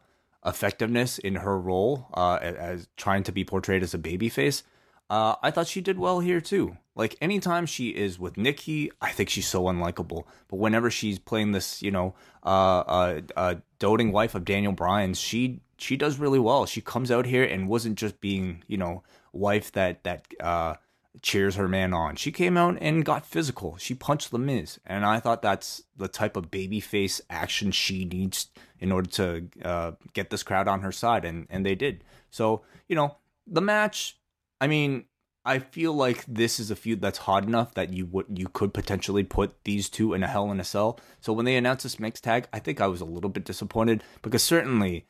effectiveness 0.46 1.18
in 1.18 1.36
her 1.36 1.60
role 1.60 2.08
uh, 2.14 2.40
as, 2.42 2.56
as 2.56 2.88
trying 2.96 3.24
to 3.24 3.32
be 3.32 3.44
portrayed 3.44 3.84
as 3.84 3.94
a 3.94 3.98
babyface. 3.98 4.64
Uh, 5.10 5.36
I 5.44 5.52
thought 5.52 5.68
she 5.68 5.82
did 5.82 6.00
well 6.00 6.20
here 6.20 6.42
too. 6.42 6.78
Like 6.96 7.16
anytime 7.22 7.66
she 7.66 7.90
is 7.90 8.18
with 8.18 8.38
Nikki, 8.38 8.92
I 9.02 9.12
think 9.12 9.30
she's 9.30 9.48
so 9.48 9.64
unlikable. 9.64 10.24
But 10.48 10.58
whenever 10.58 10.90
she's 10.90 11.20
playing 11.20 11.52
this, 11.52 11.82
you 11.82 11.92
know, 11.92 12.16
uh, 12.44 12.80
uh, 12.80 13.22
uh, 13.36 13.56
doting 13.80 14.12
wife 14.12 14.34
of 14.34 14.46
Daniel 14.46 14.72
Bryan's, 14.72 15.20
she 15.20 15.62
she 15.78 15.98
does 15.98 16.18
really 16.18 16.40
well. 16.40 16.66
She 16.66 16.82
comes 16.82 17.12
out 17.12 17.26
here 17.26 17.44
and 17.44 17.68
wasn't 17.68 17.98
just 17.98 18.22
being, 18.22 18.64
you 18.68 18.78
know, 18.78 19.04
wife 19.34 19.72
that 19.74 20.04
that 20.06 20.26
uh, 20.40 20.76
cheers 21.22 21.56
her 21.56 21.68
man 21.68 21.94
on. 21.94 22.16
She 22.16 22.32
came 22.32 22.58
out 22.58 22.78
and 22.80 23.06
got 23.06 23.26
physical. 23.26 23.78
She 23.78 23.94
punched 23.94 24.32
the 24.32 24.40
Miz, 24.40 24.80
and 24.86 25.06
I 25.06 25.20
thought 25.20 25.42
that's 25.42 25.84
the 25.98 26.08
type 26.08 26.38
of 26.38 26.50
babyface 26.50 27.22
action 27.30 27.72
she 27.72 28.06
needs 28.06 28.48
in 28.80 28.92
order 28.92 29.10
to 29.12 29.48
uh, 29.64 29.92
get 30.14 30.30
this 30.30 30.44
crowd 30.44 30.68
on 30.68 30.82
her 30.82 30.92
side, 30.92 31.26
and 31.26 31.46
and 31.50 31.66
they 31.66 31.76
did. 31.76 32.04
So 32.32 32.64
you 32.88 32.96
know 32.96 33.18
the 33.46 33.62
match. 33.62 34.18
I 34.60 34.68
mean, 34.68 35.06
I 35.46 35.60
feel 35.60 35.94
like 35.94 36.26
this 36.26 36.60
is 36.60 36.72
a 36.72 36.76
feud 36.76 37.02
that's 37.02 37.20
hot 37.20 37.44
enough 37.44 37.76
that 37.76 37.94
you 37.94 38.08
would 38.08 38.26
you 38.36 38.48
could 38.48 38.74
potentially 38.74 39.24
put 39.24 39.64
these 39.64 39.90
two 39.90 40.14
in 40.14 40.24
a 40.24 40.28
Hell 40.28 40.52
in 40.52 40.60
a 40.60 40.64
Cell. 40.64 41.00
So 41.22 41.34
when 41.34 41.46
they 41.46 41.56
announced 41.56 41.84
this 41.84 42.00
mixed 42.00 42.24
tag, 42.24 42.48
I 42.52 42.60
think 42.60 42.82
I 42.82 42.88
was 42.88 43.00
a 43.00 43.06
little 43.06 43.30
bit 43.30 43.46
disappointed 43.46 44.04
because 44.24 44.44
certainly 44.44 45.06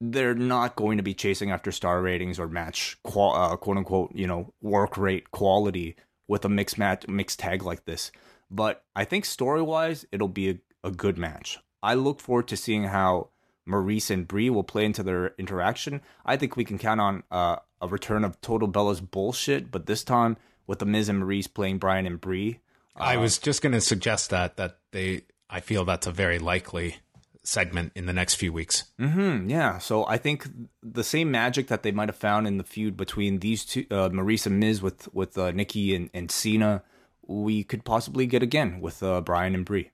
they're 0.00 0.34
not 0.34 0.76
going 0.76 0.96
to 0.96 1.02
be 1.02 1.14
chasing 1.14 1.50
after 1.50 1.70
star 1.70 2.00
ratings 2.00 2.38
or 2.38 2.48
match 2.48 2.98
qual- 3.02 3.34
uh, 3.34 3.56
quote 3.56 3.76
unquote 3.76 4.12
you 4.14 4.26
know 4.26 4.52
work 4.62 4.96
rate 4.96 5.30
quality 5.30 5.96
with 6.26 6.44
a 6.46 6.48
mixed 6.48 6.78
match 6.78 7.06
mixed 7.06 7.38
tag 7.38 7.62
like 7.62 7.84
this. 7.84 8.10
But 8.50 8.84
I 8.96 9.04
think 9.04 9.26
story 9.26 9.62
wise, 9.62 10.06
it'll 10.10 10.28
be 10.28 10.48
a, 10.48 10.58
a 10.82 10.90
good 10.90 11.18
match. 11.18 11.58
I 11.82 11.92
look 11.92 12.20
forward 12.20 12.48
to 12.48 12.56
seeing 12.56 12.84
how 12.84 13.28
Maryse 13.68 14.10
and 14.10 14.26
Brie 14.26 14.50
will 14.50 14.64
play 14.64 14.86
into 14.86 15.02
their 15.02 15.34
interaction. 15.38 16.00
I 16.24 16.36
think 16.36 16.56
we 16.56 16.64
can 16.64 16.78
count 16.78 17.00
on 17.00 17.22
uh, 17.30 17.56
a 17.84 17.88
return 17.88 18.24
of 18.24 18.40
Total 18.40 18.68
Bella's 18.68 19.00
bullshit, 19.00 19.70
but 19.70 19.86
this 19.86 20.04
time 20.04 20.36
with 20.66 20.78
the 20.78 20.86
Miz 20.86 21.08
and 21.08 21.22
Maryse 21.22 21.52
playing 21.52 21.78
Bryan 21.78 22.06
and 22.06 22.20
Brie. 22.20 22.60
I 22.96 23.16
was 23.16 23.38
just 23.38 23.60
going 23.60 23.72
to 23.72 23.80
suggest 23.80 24.30
that 24.30 24.56
that 24.56 24.78
they. 24.92 25.22
I 25.50 25.60
feel 25.60 25.84
that's 25.84 26.06
a 26.06 26.12
very 26.12 26.38
likely 26.38 26.96
segment 27.42 27.92
in 27.94 28.06
the 28.06 28.12
next 28.12 28.34
few 28.34 28.52
weeks. 28.52 28.84
Hmm. 28.98 29.48
Yeah. 29.48 29.78
So 29.78 30.06
I 30.06 30.16
think 30.16 30.48
the 30.82 31.04
same 31.04 31.30
magic 31.30 31.68
that 31.68 31.82
they 31.82 31.92
might 31.92 32.08
have 32.08 32.16
found 32.16 32.46
in 32.46 32.56
the 32.58 32.64
feud 32.64 32.96
between 32.96 33.40
these 33.40 33.64
two, 33.64 33.84
uh, 33.90 34.08
Maryse 34.08 34.46
and 34.46 34.58
Miz, 34.58 34.80
with 34.80 35.12
with 35.14 35.36
uh, 35.36 35.50
Nikki 35.50 35.94
and, 35.94 36.10
and 36.14 36.30
Cena, 36.30 36.82
we 37.26 37.64
could 37.64 37.84
possibly 37.84 38.26
get 38.26 38.42
again 38.42 38.80
with 38.80 39.02
uh, 39.02 39.20
Bryan 39.20 39.54
and 39.54 39.64
Brie. 39.64 39.90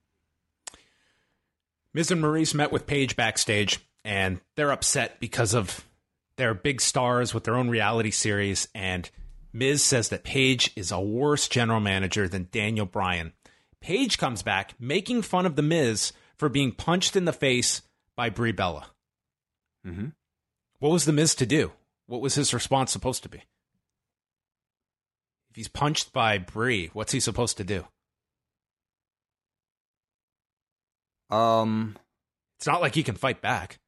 Miz 1.93 2.11
and 2.11 2.23
Maryse 2.23 2.55
met 2.55 2.71
with 2.71 2.87
Paige 2.87 3.17
backstage, 3.17 3.81
and 4.05 4.41
they're 4.55 4.73
upset 4.73 5.19
because 5.19 5.55
of 5.55 5.85
their 6.41 6.55
big 6.55 6.81
stars 6.81 7.35
with 7.35 7.45
their 7.45 7.55
own 7.55 7.69
reality 7.69 8.11
series. 8.11 8.67
And 8.75 9.11
Miz 9.53 9.83
says 9.83 10.09
that 10.09 10.25
Paige 10.25 10.73
is 10.75 10.91
a 10.91 10.99
worse 10.99 11.49
general 11.49 11.81
manager 11.81 12.29
than 12.29 12.49
Daniel 12.51 12.87
Bryan. 12.87 13.35
Paige 13.83 14.17
comes 14.17 14.43
back 14.43 14.75
making 14.81 15.21
fun 15.21 15.45
of 15.45 15.55
the 15.55 15.63
Miz 15.63 16.15
for 16.39 16.49
being 16.49 16.73
punched 16.73 17.15
in 17.15 17.27
the 17.27 17.33
face 17.33 17.83
by 18.17 18.31
Brie 18.31 18.53
Bella. 18.53 18.87
Mm-hmm. 19.87 20.09
What 20.79 20.93
was 20.93 21.05
the 21.05 21.13
Miz 21.13 21.35
to 21.35 21.45
do? 21.45 21.73
What 22.07 22.23
was 22.23 22.37
his 22.37 22.55
response 22.55 22.91
supposed 22.91 23.23
to 23.25 23.29
be? 23.29 23.43
If 25.51 25.57
he's 25.57 25.69
punched 25.69 26.13
by 26.15 26.39
Brie, 26.39 26.89
what's 26.95 27.13
he 27.13 27.21
supposed 27.21 27.59
to 27.59 27.65
do? 27.65 27.85
Um. 31.29 31.97
It's 32.59 32.67
not 32.67 32.81
like 32.81 32.95
he 32.95 33.03
can 33.03 33.15
fight 33.15 33.41
back. 33.41 33.79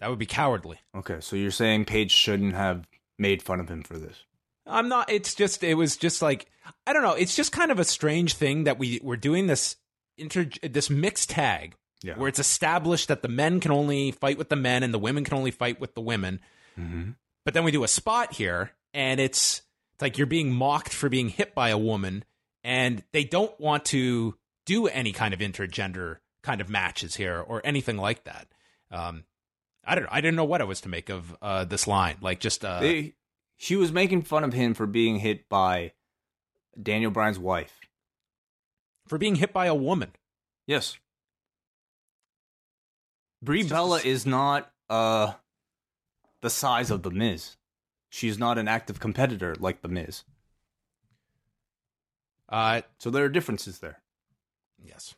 That 0.00 0.10
would 0.10 0.18
be 0.18 0.26
cowardly. 0.26 0.78
Okay. 0.94 1.18
So 1.20 1.36
you're 1.36 1.50
saying 1.50 1.86
Paige 1.86 2.10
shouldn't 2.10 2.54
have 2.54 2.86
made 3.18 3.42
fun 3.42 3.60
of 3.60 3.68
him 3.68 3.82
for 3.82 3.98
this? 3.98 4.24
I'm 4.66 4.88
not. 4.88 5.10
It's 5.10 5.34
just. 5.34 5.62
It 5.64 5.74
was 5.74 5.96
just 5.96 6.20
like 6.22 6.46
I 6.86 6.92
don't 6.92 7.02
know. 7.02 7.14
It's 7.14 7.36
just 7.36 7.52
kind 7.52 7.70
of 7.70 7.78
a 7.78 7.84
strange 7.84 8.34
thing 8.34 8.64
that 8.64 8.78
we 8.78 9.00
we're 9.02 9.16
doing 9.16 9.46
this 9.46 9.76
inter 10.18 10.48
this 10.62 10.90
mixed 10.90 11.30
tag 11.30 11.76
Yeah. 12.02 12.14
where 12.14 12.28
it's 12.28 12.38
established 12.38 13.08
that 13.08 13.22
the 13.22 13.28
men 13.28 13.60
can 13.60 13.70
only 13.70 14.10
fight 14.12 14.38
with 14.38 14.48
the 14.48 14.56
men 14.56 14.82
and 14.82 14.92
the 14.92 14.98
women 14.98 15.24
can 15.24 15.36
only 15.36 15.50
fight 15.50 15.80
with 15.80 15.94
the 15.94 16.00
women. 16.00 16.40
Mm-hmm. 16.78 17.10
But 17.44 17.54
then 17.54 17.64
we 17.64 17.70
do 17.70 17.84
a 17.84 17.88
spot 17.88 18.32
here, 18.34 18.72
and 18.92 19.20
it's 19.20 19.62
it's 19.94 20.02
like 20.02 20.18
you're 20.18 20.26
being 20.26 20.52
mocked 20.52 20.92
for 20.92 21.08
being 21.08 21.28
hit 21.28 21.54
by 21.54 21.68
a 21.70 21.78
woman, 21.78 22.24
and 22.64 23.02
they 23.12 23.24
don't 23.24 23.58
want 23.60 23.84
to 23.86 24.36
do 24.66 24.88
any 24.88 25.12
kind 25.12 25.32
of 25.32 25.38
intergender 25.40 26.16
kind 26.42 26.60
of 26.60 26.68
matches 26.68 27.14
here 27.14 27.38
or 27.38 27.62
anything 27.64 27.96
like 27.96 28.24
that. 28.24 28.48
Um, 28.90 29.24
I 29.86 29.94
don't 29.94 30.04
know. 30.04 30.10
I 30.12 30.20
didn't 30.20 30.36
know 30.36 30.44
what 30.44 30.60
I 30.60 30.64
was 30.64 30.80
to 30.82 30.88
make 30.88 31.08
of 31.10 31.36
uh, 31.40 31.64
this 31.64 31.86
line. 31.86 32.16
Like 32.20 32.40
just 32.40 32.64
uh, 32.64 32.80
They, 32.80 33.14
she 33.56 33.76
was 33.76 33.92
making 33.92 34.22
fun 34.22 34.42
of 34.44 34.52
him 34.52 34.74
for 34.74 34.86
being 34.86 35.20
hit 35.20 35.48
by 35.48 35.92
Daniel 36.80 37.10
Bryan's 37.10 37.38
wife. 37.38 37.78
for 39.06 39.16
being 39.18 39.36
hit 39.36 39.52
by 39.52 39.66
a 39.66 39.74
woman. 39.74 40.10
Yes. 40.66 40.98
Brie 43.42 43.60
It's 43.60 43.70
Bella 43.70 44.00
is 44.04 44.26
not 44.26 44.70
uh 44.90 45.34
the 46.40 46.50
size 46.50 46.90
of 46.90 47.02
the 47.02 47.10
Miz. 47.10 47.56
she's 48.08 48.38
not 48.38 48.58
an 48.58 48.66
active 48.68 48.98
competitor 49.00 49.54
like 49.60 49.82
The 49.82 49.88
Miz. 49.88 50.24
Uh, 52.48 52.82
So 52.98 53.10
there 53.10 53.24
are 53.24 53.28
differences 53.28 53.78
there. 53.78 54.00
yes. 54.82 55.14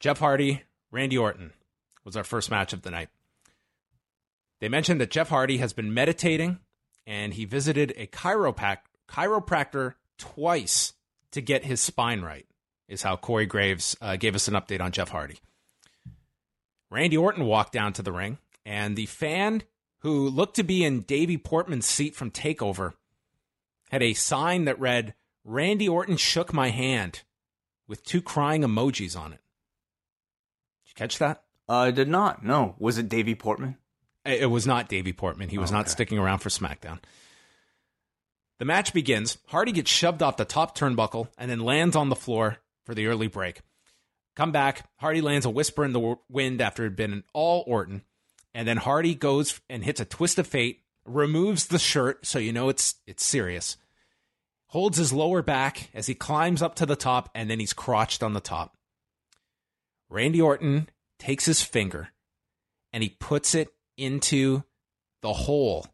Jeff 0.00 0.18
Hardy, 0.18 0.62
Randy 0.90 1.16
Orton 1.16 1.52
was 2.04 2.16
our 2.16 2.24
first 2.24 2.50
match 2.50 2.72
of 2.72 2.82
the 2.82 2.90
night. 2.90 3.08
They 4.60 4.68
mentioned 4.68 5.00
that 5.00 5.10
Jeff 5.10 5.28
Hardy 5.28 5.58
has 5.58 5.72
been 5.72 5.92
meditating 5.92 6.58
and 7.06 7.34
he 7.34 7.44
visited 7.44 7.92
a 7.96 8.06
chiroprac- 8.06 8.78
chiropractor 9.08 9.94
twice 10.18 10.92
to 11.32 11.40
get 11.40 11.64
his 11.64 11.80
spine 11.80 12.22
right, 12.22 12.46
is 12.88 13.02
how 13.02 13.16
Corey 13.16 13.46
Graves 13.46 13.96
uh, 14.00 14.16
gave 14.16 14.34
us 14.34 14.48
an 14.48 14.54
update 14.54 14.80
on 14.80 14.92
Jeff 14.92 15.10
Hardy. 15.10 15.38
Randy 16.90 17.16
Orton 17.16 17.44
walked 17.44 17.72
down 17.72 17.92
to 17.94 18.02
the 18.02 18.12
ring, 18.12 18.38
and 18.64 18.96
the 18.96 19.06
fan 19.06 19.62
who 19.98 20.28
looked 20.28 20.56
to 20.56 20.62
be 20.62 20.84
in 20.84 21.00
Davey 21.00 21.36
Portman's 21.38 21.86
seat 21.86 22.14
from 22.14 22.30
TakeOver 22.30 22.92
had 23.90 24.02
a 24.02 24.14
sign 24.14 24.64
that 24.64 24.78
read, 24.78 25.14
Randy 25.44 25.88
Orton 25.88 26.16
shook 26.16 26.52
my 26.52 26.70
hand 26.70 27.22
with 27.86 28.04
two 28.04 28.22
crying 28.22 28.62
emojis 28.62 29.18
on 29.18 29.32
it. 29.32 29.40
Did 30.84 30.90
you 30.90 30.94
catch 30.94 31.18
that? 31.18 31.43
Uh, 31.68 31.72
I 31.78 31.90
did 31.90 32.08
not. 32.08 32.44
No. 32.44 32.74
Was 32.78 32.98
it 32.98 33.08
Davey 33.08 33.34
Portman? 33.34 33.78
It 34.24 34.50
was 34.50 34.66
not 34.66 34.88
Davey 34.88 35.12
Portman. 35.12 35.48
He 35.50 35.58
was 35.58 35.70
not 35.70 35.82
Okay. 35.82 35.90
sticking 35.90 36.18
around 36.18 36.38
for 36.38 36.48
SmackDown. 36.48 36.98
The 38.58 38.64
match 38.64 38.92
begins. 38.94 39.38
Hardy 39.48 39.72
gets 39.72 39.90
shoved 39.90 40.22
off 40.22 40.36
the 40.36 40.44
top 40.44 40.76
turnbuckle 40.76 41.28
and 41.36 41.50
then 41.50 41.60
lands 41.60 41.96
on 41.96 42.08
the 42.08 42.16
floor 42.16 42.58
for 42.84 42.94
the 42.94 43.06
early 43.06 43.26
break. 43.26 43.60
Come 44.36 44.52
back. 44.52 44.88
Hardy 44.96 45.20
lands 45.20 45.44
a 45.46 45.50
whisper 45.50 45.84
in 45.84 45.92
the 45.92 46.16
wind 46.28 46.60
after 46.60 46.84
it 46.84 46.90
had 46.90 46.96
been 46.96 47.12
an 47.12 47.24
all 47.32 47.64
Orton. 47.66 48.02
And 48.54 48.66
then 48.66 48.76
Hardy 48.78 49.14
goes 49.14 49.60
and 49.68 49.84
hits 49.84 50.00
a 50.00 50.04
twist 50.04 50.38
of 50.38 50.46
fate, 50.46 50.82
removes 51.04 51.66
the 51.66 51.78
shirt 51.78 52.24
so 52.26 52.38
you 52.38 52.52
know 52.52 52.68
it's 52.68 52.94
it's 53.06 53.24
serious. 53.24 53.76
Holds 54.68 54.96
his 54.98 55.12
lower 55.12 55.42
back 55.42 55.90
as 55.92 56.06
he 56.06 56.14
climbs 56.14 56.62
up 56.62 56.74
to 56.76 56.86
the 56.86 56.96
top 56.96 57.30
and 57.34 57.50
then 57.50 57.60
he's 57.60 57.72
crotched 57.72 58.22
on 58.22 58.32
the 58.32 58.40
top. 58.40 58.76
Randy 60.08 60.40
Orton 60.40 60.88
takes 61.18 61.44
his 61.44 61.62
finger 61.62 62.08
and 62.92 63.02
he 63.02 63.08
puts 63.08 63.54
it 63.54 63.68
into 63.96 64.62
the 65.22 65.32
hole 65.32 65.86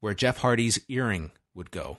where 0.00 0.14
Jeff 0.14 0.38
Hardy's 0.38 0.78
earring 0.88 1.32
would 1.54 1.70
go. 1.70 1.98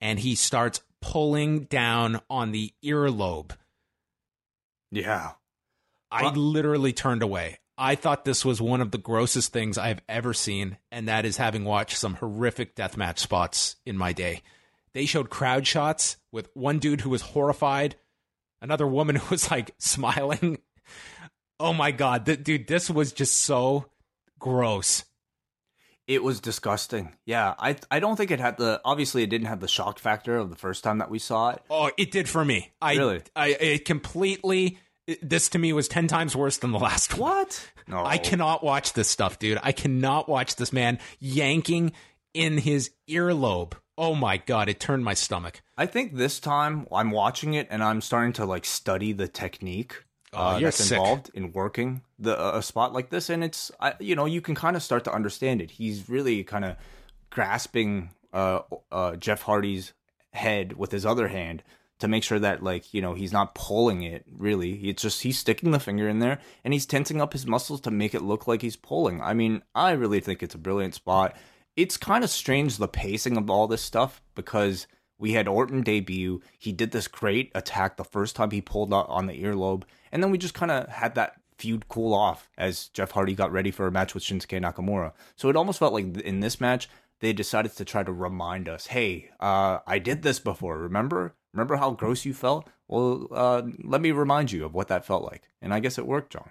And 0.00 0.18
he 0.18 0.34
starts 0.34 0.82
pulling 1.00 1.64
down 1.64 2.20
on 2.28 2.52
the 2.52 2.72
earlobe. 2.84 3.52
Yeah. 4.90 5.32
I 6.10 6.30
literally 6.30 6.92
turned 6.92 7.22
away. 7.22 7.58
I 7.76 7.94
thought 7.94 8.24
this 8.24 8.44
was 8.44 8.60
one 8.60 8.80
of 8.80 8.90
the 8.90 8.98
grossest 8.98 9.52
things 9.52 9.78
I've 9.78 10.00
ever 10.08 10.34
seen, 10.34 10.78
and 10.90 11.08
that 11.08 11.24
is 11.24 11.36
having 11.36 11.64
watched 11.64 11.96
some 11.96 12.14
horrific 12.14 12.74
deathmatch 12.74 13.18
spots 13.18 13.76
in 13.86 13.96
my 13.96 14.12
day. 14.12 14.42
They 14.94 15.06
showed 15.06 15.30
crowd 15.30 15.66
shots 15.66 16.16
with 16.32 16.48
one 16.54 16.80
dude 16.80 17.02
who 17.02 17.10
was 17.10 17.22
horrified, 17.22 17.94
another 18.60 18.86
woman 18.86 19.16
who 19.16 19.30
was 19.30 19.50
like 19.50 19.74
smiling. 19.78 20.58
Oh 21.60 21.72
my 21.72 21.90
god, 21.90 22.26
th- 22.26 22.42
dude, 22.44 22.66
this 22.68 22.88
was 22.90 23.12
just 23.12 23.36
so 23.38 23.86
gross. 24.38 25.04
It 26.06 26.22
was 26.22 26.40
disgusting. 26.40 27.14
Yeah, 27.26 27.54
I 27.58 27.76
I 27.90 28.00
don't 28.00 28.16
think 28.16 28.30
it 28.30 28.40
had 28.40 28.56
the 28.56 28.80
obviously 28.84 29.22
it 29.22 29.26
didn't 29.30 29.48
have 29.48 29.60
the 29.60 29.68
shock 29.68 29.98
factor 29.98 30.36
of 30.36 30.48
the 30.48 30.56
first 30.56 30.82
time 30.82 30.98
that 30.98 31.10
we 31.10 31.18
saw 31.18 31.50
it. 31.50 31.62
Oh, 31.68 31.90
it 31.98 32.10
did 32.10 32.28
for 32.28 32.44
me. 32.44 32.72
I, 32.80 32.94
Really? 32.96 33.22
I, 33.36 33.48
it 33.48 33.84
completely. 33.84 34.78
it- 35.06 35.28
this 35.28 35.50
to 35.50 35.58
me 35.58 35.72
was 35.74 35.86
ten 35.88 36.06
times 36.06 36.34
worse 36.34 36.56
than 36.58 36.72
the 36.72 36.78
last 36.78 37.18
one. 37.18 37.30
What? 37.38 37.70
No. 37.88 38.04
I 38.04 38.18
cannot 38.18 38.62
watch 38.62 38.92
this 38.92 39.08
stuff, 39.08 39.38
dude. 39.38 39.58
I 39.62 39.72
cannot 39.72 40.28
watch 40.28 40.56
this 40.56 40.74
man 40.74 40.98
yanking 41.20 41.92
in 42.34 42.58
his 42.58 42.90
earlobe. 43.08 43.72
Oh 43.96 44.14
my 44.14 44.36
god, 44.36 44.68
it 44.68 44.78
turned 44.78 45.06
my 45.06 45.14
stomach. 45.14 45.62
I 45.74 45.86
think 45.86 46.14
this 46.14 46.38
time 46.38 46.86
I'm 46.92 47.10
watching 47.10 47.54
it 47.54 47.66
and 47.70 47.82
I'm 47.82 48.02
starting 48.02 48.34
to 48.34 48.44
like 48.44 48.66
study 48.66 49.14
the 49.14 49.26
technique 49.26 50.04
uh, 50.32 50.58
you're 50.60 50.68
that's 50.68 50.84
sick. 50.84 50.98
involved 50.98 51.30
in 51.34 51.52
working 51.52 52.02
the 52.18 52.38
uh, 52.38 52.58
a 52.58 52.62
spot 52.62 52.92
like 52.92 53.10
this, 53.10 53.30
and 53.30 53.42
it's 53.42 53.70
I, 53.80 53.94
you 53.98 54.14
know 54.14 54.26
you 54.26 54.40
can 54.40 54.54
kind 54.54 54.76
of 54.76 54.82
start 54.82 55.04
to 55.04 55.12
understand 55.12 55.62
it. 55.62 55.72
He's 55.72 56.08
really 56.08 56.44
kind 56.44 56.64
of 56.64 56.76
grasping 57.30 58.10
uh, 58.32 58.60
uh, 58.92 59.16
Jeff 59.16 59.42
Hardy's 59.42 59.92
head 60.32 60.76
with 60.76 60.92
his 60.92 61.06
other 61.06 61.28
hand 61.28 61.62
to 61.98 62.08
make 62.08 62.22
sure 62.22 62.38
that 62.38 62.62
like 62.62 62.92
you 62.92 63.00
know 63.00 63.14
he's 63.14 63.32
not 63.32 63.54
pulling 63.54 64.02
it. 64.02 64.24
Really, 64.30 64.88
it's 64.88 65.02
just 65.02 65.22
he's 65.22 65.38
sticking 65.38 65.70
the 65.70 65.80
finger 65.80 66.08
in 66.08 66.18
there 66.18 66.40
and 66.64 66.74
he's 66.74 66.86
tensing 66.86 67.20
up 67.20 67.32
his 67.32 67.46
muscles 67.46 67.80
to 67.82 67.90
make 67.90 68.14
it 68.14 68.22
look 68.22 68.46
like 68.46 68.62
he's 68.62 68.76
pulling. 68.76 69.22
I 69.22 69.34
mean, 69.34 69.62
I 69.74 69.92
really 69.92 70.20
think 70.20 70.42
it's 70.42 70.54
a 70.54 70.58
brilliant 70.58 70.94
spot. 70.94 71.36
It's 71.76 71.96
kind 71.96 72.24
of 72.24 72.30
strange 72.30 72.76
the 72.76 72.88
pacing 72.88 73.36
of 73.36 73.48
all 73.48 73.68
this 73.68 73.82
stuff 73.82 74.20
because 74.34 74.86
we 75.18 75.32
had 75.32 75.48
Orton 75.48 75.82
debut. 75.82 76.40
He 76.58 76.72
did 76.72 76.92
this 76.92 77.08
great 77.08 77.50
attack 77.54 77.96
the 77.96 78.04
first 78.04 78.36
time 78.36 78.50
he 78.50 78.60
pulled 78.60 78.94
out 78.94 79.08
on 79.08 79.26
the 79.26 79.42
earlobe, 79.42 79.82
and 80.12 80.22
then 80.22 80.30
we 80.30 80.38
just 80.38 80.54
kind 80.54 80.70
of 80.70 80.88
had 80.88 81.14
that 81.16 81.40
feud 81.58 81.88
cool 81.88 82.14
off 82.14 82.48
as 82.56 82.88
Jeff 82.88 83.10
Hardy 83.10 83.34
got 83.34 83.52
ready 83.52 83.70
for 83.70 83.86
a 83.86 83.90
match 83.90 84.14
with 84.14 84.22
Shinsuke 84.22 84.60
Nakamura. 84.62 85.12
So 85.36 85.48
it 85.48 85.56
almost 85.56 85.80
felt 85.80 85.92
like 85.92 86.16
in 86.18 86.40
this 86.40 86.60
match 86.60 86.88
they 87.20 87.32
decided 87.32 87.72
to 87.72 87.84
try 87.84 88.04
to 88.04 88.12
remind 88.12 88.68
us, 88.68 88.86
"Hey, 88.86 89.30
uh, 89.40 89.78
I 89.86 89.98
did 89.98 90.22
this 90.22 90.38
before. 90.38 90.78
Remember? 90.78 91.34
Remember 91.52 91.76
how 91.76 91.90
gross 91.90 92.24
you 92.24 92.32
felt? 92.32 92.68
Well, 92.86 93.26
uh, 93.32 93.62
let 93.82 94.00
me 94.00 94.12
remind 94.12 94.52
you 94.52 94.64
of 94.64 94.72
what 94.74 94.88
that 94.88 95.04
felt 95.04 95.24
like." 95.24 95.48
And 95.60 95.74
I 95.74 95.80
guess 95.80 95.98
it 95.98 96.06
worked, 96.06 96.32
John. 96.32 96.50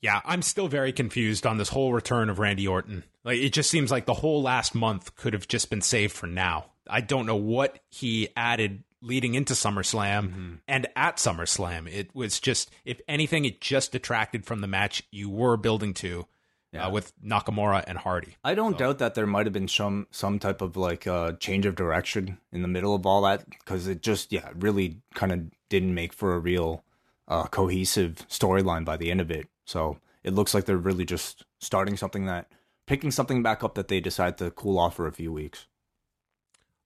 Yeah, 0.00 0.22
I'm 0.24 0.40
still 0.40 0.68
very 0.68 0.92
confused 0.92 1.46
on 1.46 1.58
this 1.58 1.68
whole 1.68 1.92
return 1.92 2.30
of 2.30 2.38
Randy 2.38 2.66
Orton. 2.66 3.04
Like 3.22 3.38
it 3.38 3.52
just 3.52 3.70
seems 3.70 3.90
like 3.90 4.06
the 4.06 4.14
whole 4.14 4.40
last 4.40 4.74
month 4.74 5.14
could 5.14 5.34
have 5.34 5.46
just 5.46 5.68
been 5.68 5.82
saved 5.82 6.14
for 6.14 6.26
now. 6.26 6.69
I 6.88 7.00
don't 7.00 7.26
know 7.26 7.36
what 7.36 7.78
he 7.88 8.28
added 8.36 8.84
leading 9.02 9.34
into 9.34 9.54
SummerSlam 9.54 10.58
and 10.68 10.86
at 10.94 11.16
SummerSlam. 11.16 11.88
It 11.92 12.14
was 12.14 12.38
just 12.40 12.70
if 12.84 13.00
anything 13.08 13.44
it 13.44 13.60
just 13.60 13.92
detracted 13.92 14.44
from 14.44 14.60
the 14.60 14.66
match 14.66 15.02
you 15.10 15.30
were 15.30 15.56
building 15.56 15.94
to 15.94 16.26
Yeah. 16.72 16.86
uh, 16.86 16.90
with 16.90 17.12
Nakamura 17.20 17.82
and 17.86 17.98
Hardy. 17.98 18.36
I 18.44 18.54
don't 18.54 18.78
doubt 18.78 18.98
that 18.98 19.14
there 19.14 19.26
might 19.26 19.46
have 19.46 19.52
been 19.52 19.68
some 19.68 20.06
some 20.10 20.38
type 20.38 20.60
of 20.60 20.76
like 20.76 21.06
uh, 21.06 21.32
change 21.32 21.66
of 21.66 21.74
direction 21.74 22.38
in 22.52 22.62
the 22.62 22.68
middle 22.68 22.94
of 22.94 23.06
all 23.06 23.22
that 23.22 23.48
because 23.48 23.86
it 23.88 24.02
just 24.02 24.32
yeah 24.32 24.50
really 24.54 24.98
kind 25.14 25.32
of 25.32 25.50
didn't 25.68 25.94
make 25.94 26.12
for 26.12 26.34
a 26.34 26.38
real 26.38 26.84
uh, 27.26 27.44
cohesive 27.46 28.16
storyline 28.28 28.84
by 28.84 28.96
the 28.96 29.10
end 29.10 29.20
of 29.20 29.30
it. 29.30 29.48
So 29.64 29.98
it 30.22 30.32
looks 30.34 30.52
like 30.54 30.64
they're 30.66 30.76
really 30.76 31.04
just 31.04 31.44
starting 31.58 31.96
something 31.96 32.26
that 32.26 32.52
picking 32.86 33.10
something 33.10 33.42
back 33.42 33.64
up 33.64 33.74
that 33.76 33.88
they 33.88 34.00
decide 34.00 34.36
to 34.38 34.50
cool 34.50 34.78
off 34.78 34.96
for 34.96 35.06
a 35.06 35.12
few 35.12 35.32
weeks. 35.32 35.66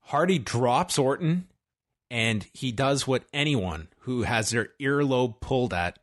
Hardy 0.09 0.39
drops 0.39 0.99
Orton, 0.99 1.49
and 2.11 2.47
he 2.53 2.73
does 2.73 3.07
what 3.07 3.25
anyone 3.33 3.89
who 4.01 4.23
has 4.23 4.51
their 4.51 4.69
earlobe 4.81 5.41
pulled 5.41 5.73
at 5.73 5.99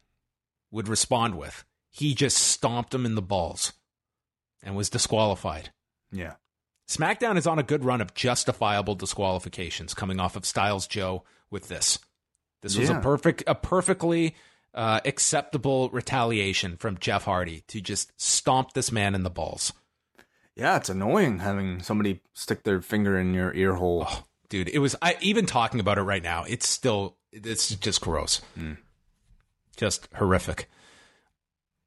would 0.72 0.88
respond 0.88 1.38
with. 1.38 1.64
He 1.90 2.14
just 2.16 2.38
stomped 2.38 2.94
him 2.94 3.06
in 3.06 3.16
the 3.16 3.22
balls 3.22 3.74
and 4.64 4.76
was 4.76 4.90
disqualified. 4.90 5.72
Yeah. 6.12 6.36
SmackDown 6.88 7.38
is 7.38 7.48
on 7.48 7.60
a 7.60 7.64
good 7.64 7.84
run 7.86 8.02
of 8.02 8.14
justifiable 8.14 8.96
disqualifications 8.96 9.94
coming 9.94 10.20
off 10.20 10.36
of 10.36 10.46
Styles 10.46 10.88
Joe 10.88 11.24
with 11.50 11.68
this. 11.68 12.00
This 12.62 12.78
was 12.78 12.90
Yeah. 12.90 13.00
a 13.00 13.02
perfect 13.02 13.44
a 13.48 13.56
perfectly 13.56 14.36
uh, 14.74 15.00
acceptable 15.06 15.90
retaliation 15.90 16.78
from 16.78 16.98
Jeff 16.98 17.26
Hardy 17.26 17.62
to 17.68 17.82
just 17.82 18.12
stomp 18.20 18.74
this 18.74 18.92
man 18.92 19.16
in 19.16 19.24
the 19.24 19.30
balls. 19.30 19.74
Yeah, 20.62 20.78
it's 20.78 20.90
annoying 20.90 21.40
having 21.40 21.82
somebody 21.82 22.22
stick 22.34 22.62
their 22.62 22.84
finger 22.84 23.18
in 23.18 23.34
your 23.34 23.52
ear 23.52 23.74
hole. 23.74 24.06
Oh, 24.08 24.24
dude, 24.48 24.70
it 24.70 24.78
was 24.78 24.96
I 25.02 25.18
even 25.20 25.48
talking 25.48 25.80
about 25.80 25.98
it 25.98 26.04
right 26.04 26.22
now. 26.22 26.44
It's 26.44 26.70
still 26.70 27.18
it's 27.32 27.70
just 27.70 28.00
gross. 28.00 28.42
Just 29.76 30.08
horrific. 30.14 30.70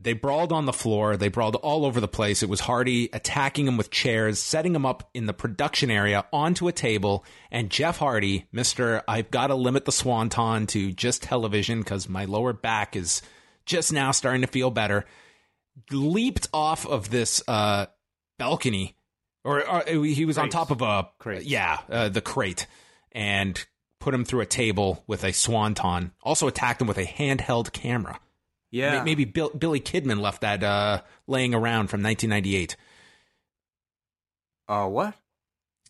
They 0.01 0.13
brawled 0.13 0.53
on 0.53 0.67
the 0.67 0.73
floor. 0.73 1.17
They 1.17 1.29
brawled 1.29 1.55
all 1.55 1.87
over 1.87 2.01
the 2.01 2.09
place. 2.09 2.43
It 2.43 2.49
was 2.49 2.59
Hardy 2.59 3.11
attacking 3.13 3.69
him 3.69 3.77
with 3.77 3.93
chairs, 3.93 4.41
setting 4.41 4.75
him 4.75 4.85
up 4.85 5.09
in 5.15 5.27
the 5.27 5.33
production 5.33 5.89
area 5.89 6.25
onto 6.33 6.67
a 6.67 6.73
table. 6.73 7.25
And 7.53 7.71
Jeff 7.71 7.99
Hardy, 7.99 8.49
Mr. 8.53 9.05
I've 9.07 9.31
got 9.31 9.47
to 9.47 9.55
limit 9.55 9.85
the 9.85 9.93
swanton 9.93 10.67
to 10.67 10.91
just 10.91 11.23
television 11.23 11.79
because 11.79 12.09
my 12.09 12.25
lower 12.25 12.53
back 12.53 12.97
is 12.97 13.23
just 13.67 13.93
now 13.93 14.11
starting 14.11 14.43
to 14.43 14.49
feel 14.49 14.73
better, 14.73 15.05
leaped 15.93 16.49
off 16.53 16.85
of 16.89 17.11
this 17.11 17.41
uh, 17.47 17.87
balcony, 18.39 18.97
or, 19.45 19.67
or 19.69 19.83
he 19.87 20.25
was 20.25 20.39
on 20.39 20.49
top 20.51 20.71
of 20.71 20.83
a 20.83 21.09
Crate. 21.19 21.45
yeah, 21.45 21.81
uh, 21.91 22.09
the 22.09 22.21
crate, 22.21 22.67
and 23.13 23.65
put 24.01 24.13
him 24.15 24.25
through 24.25 24.41
a 24.41 24.47
table 24.47 25.03
with 25.07 25.25
a 25.25 25.33
swanton. 25.33 26.13
Also 26.23 26.47
attacked 26.47 26.81
him 26.81 26.87
with 26.89 26.99
a 26.99 27.05
handheld 27.05 27.73
camera. 27.73 28.19
Yeah. 28.71 28.99
May- 28.99 29.05
Maybe 29.05 29.25
Bill, 29.25 29.51
Billy 29.51 29.81
Kidman 29.81 30.21
left 30.21 30.41
that 30.41 30.63
uh, 30.65 31.03
laying 31.27 31.55
around 31.55 31.89
from 31.89 32.03
1998. 32.03 32.77
Uh, 34.69 34.87
what? 34.89 35.15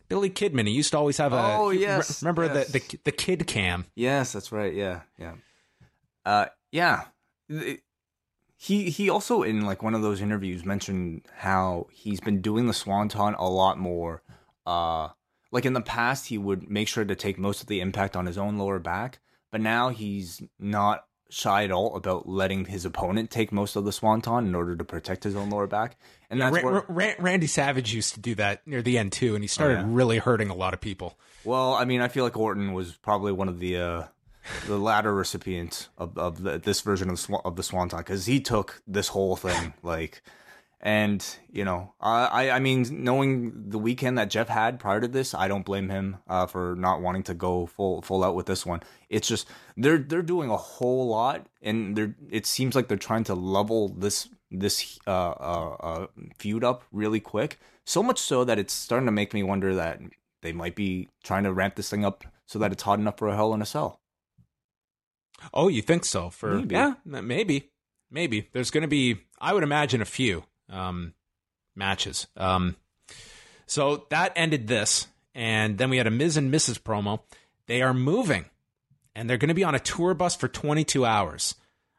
Billy 0.08 0.28
Kidman, 0.30 0.66
he 0.66 0.72
used 0.74 0.90
to 0.92 0.98
always 0.98 1.16
have 1.16 1.32
a. 1.32 1.36
Oh, 1.56 1.70
yes, 1.70 2.22
Remember 2.22 2.44
yes. 2.44 2.70
the, 2.70 2.78
the 2.78 2.98
the 3.04 3.12
kid 3.12 3.46
cam? 3.46 3.86
Yes, 3.94 4.32
that's 4.32 4.52
right. 4.52 4.74
Yeah, 4.74 5.00
yeah, 5.18 5.32
uh, 6.26 6.46
yeah. 6.70 7.04
He 8.64 8.88
he 8.88 9.10
also 9.10 9.42
in 9.42 9.66
like 9.66 9.82
one 9.82 9.94
of 9.94 10.00
those 10.00 10.22
interviews 10.22 10.64
mentioned 10.64 11.20
how 11.36 11.86
he's 11.92 12.20
been 12.20 12.40
doing 12.40 12.66
the 12.66 12.72
swanton 12.72 13.34
a 13.34 13.46
lot 13.46 13.78
more. 13.78 14.22
Uh, 14.64 15.10
like 15.52 15.66
in 15.66 15.74
the 15.74 15.82
past, 15.82 16.28
he 16.28 16.38
would 16.38 16.70
make 16.70 16.88
sure 16.88 17.04
to 17.04 17.14
take 17.14 17.38
most 17.38 17.60
of 17.60 17.66
the 17.66 17.82
impact 17.82 18.16
on 18.16 18.24
his 18.24 18.38
own 18.38 18.56
lower 18.56 18.78
back, 18.78 19.18
but 19.52 19.60
now 19.60 19.90
he's 19.90 20.40
not 20.58 21.04
shy 21.28 21.64
at 21.64 21.72
all 21.72 21.94
about 21.94 22.26
letting 22.26 22.64
his 22.64 22.86
opponent 22.86 23.30
take 23.30 23.52
most 23.52 23.76
of 23.76 23.84
the 23.84 23.92
swanton 23.92 24.46
in 24.46 24.54
order 24.54 24.74
to 24.74 24.84
protect 24.84 25.24
his 25.24 25.36
own 25.36 25.50
lower 25.50 25.66
back. 25.66 25.98
And 26.30 26.40
that's 26.40 26.56
Ra- 26.56 26.62
where, 26.62 26.84
Ra- 26.88 27.14
Randy 27.18 27.46
Savage 27.46 27.92
used 27.92 28.14
to 28.14 28.20
do 28.20 28.34
that 28.36 28.66
near 28.66 28.80
the 28.80 28.96
end 28.96 29.12
too, 29.12 29.34
and 29.34 29.44
he 29.44 29.48
started 29.48 29.80
yeah. 29.80 29.86
really 29.88 30.16
hurting 30.16 30.48
a 30.48 30.54
lot 30.54 30.72
of 30.72 30.80
people. 30.80 31.18
well, 31.44 31.74
I 31.74 31.84
mean, 31.84 32.00
I 32.00 32.08
feel 32.08 32.24
like 32.24 32.38
Orton 32.38 32.72
was 32.72 32.94
probably 32.94 33.32
one 33.32 33.48
of 33.48 33.60
the 33.60 33.76
uh, 33.76 34.04
the 34.66 34.78
latter 34.78 35.14
recipient 35.14 35.88
of 35.98 36.16
of 36.18 36.42
the, 36.42 36.58
this 36.58 36.80
version 36.80 37.08
of 37.08 37.16
the, 37.16 37.22
swan, 37.22 37.42
of 37.44 37.56
the 37.56 37.62
swanton 37.62 37.98
because 37.98 38.26
he 38.26 38.40
took 38.40 38.82
this 38.86 39.08
whole 39.08 39.36
thing 39.36 39.74
like. 39.82 40.22
And 40.86 41.24
you 41.50 41.64
know, 41.64 41.94
I 41.98 42.26
I- 42.26 42.56
I 42.56 42.58
mean, 42.58 42.84
knowing 43.04 43.70
the 43.70 43.78
weekend 43.78 44.18
that 44.18 44.28
Jeff 44.28 44.48
had 44.48 44.78
prior 44.78 45.00
to 45.00 45.08
this, 45.08 45.32
I 45.32 45.48
don't 45.48 45.64
blame 45.64 45.88
him 45.88 46.18
uh, 46.28 46.44
for 46.46 46.74
not 46.76 47.00
wanting 47.00 47.22
to 47.22 47.32
go 47.34 47.64
full 47.64 48.02
full 48.02 48.22
out 48.22 48.34
with 48.34 48.44
this 48.44 48.66
one. 48.66 48.82
It's 49.08 49.26
just 49.26 49.48
they're 49.78 49.96
they're 49.96 50.20
doing 50.20 50.50
a 50.50 50.58
whole 50.58 51.08
lot, 51.08 51.46
and 51.62 51.96
they're 51.96 52.14
it 52.30 52.44
seems 52.44 52.74
like 52.74 52.88
they're 52.88 52.98
trying 52.98 53.24
to 53.24 53.34
level 53.34 53.88
this 53.88 54.28
this 54.50 54.98
uh, 55.06 55.30
uh, 55.30 55.76
uh, 55.80 56.06
feud 56.38 56.62
up 56.64 56.84
really 56.92 57.20
quick. 57.20 57.58
So 57.86 58.02
much 58.02 58.18
so 58.18 58.44
that 58.44 58.58
it's 58.58 58.74
starting 58.74 59.06
to 59.06 59.12
make 59.12 59.32
me 59.32 59.42
wonder 59.42 59.74
that 59.76 60.00
they 60.42 60.52
might 60.52 60.74
be 60.76 61.08
trying 61.22 61.44
to 61.44 61.52
ramp 61.54 61.76
this 61.76 61.88
thing 61.88 62.04
up 62.04 62.24
so 62.44 62.58
that 62.58 62.72
it's 62.72 62.82
hot 62.82 62.98
enough 62.98 63.16
for 63.16 63.28
a 63.28 63.34
Hell 63.36 63.54
in 63.54 63.62
a 63.62 63.66
Cell. 63.66 64.00
Oh, 65.52 65.68
you 65.68 65.82
think 65.82 66.04
so? 66.04 66.30
For 66.30 66.58
Maybe. 66.58 66.74
yeah, 66.74 66.94
maybe, 67.04 67.70
maybe. 68.10 68.48
There's 68.52 68.70
going 68.70 68.82
to 68.82 68.88
be, 68.88 69.18
I 69.40 69.52
would 69.52 69.62
imagine, 69.62 70.00
a 70.00 70.06
few 70.06 70.44
um, 70.70 71.14
matches. 71.74 72.26
Um, 72.36 72.76
so 73.66 74.06
that 74.10 74.32
ended 74.36 74.66
this, 74.66 75.06
and 75.34 75.78
then 75.78 75.90
we 75.90 75.96
had 75.96 76.06
a 76.06 76.10
Miz 76.10 76.36
and 76.36 76.52
Mrs. 76.52 76.80
promo. 76.80 77.20
They 77.66 77.82
are 77.82 77.94
moving, 77.94 78.46
and 79.14 79.28
they're 79.28 79.38
going 79.38 79.48
to 79.48 79.54
be 79.54 79.64
on 79.64 79.74
a 79.74 79.80
tour 79.80 80.14
bus 80.14 80.36
for 80.36 80.48
22 80.48 81.04
hours. 81.04 81.54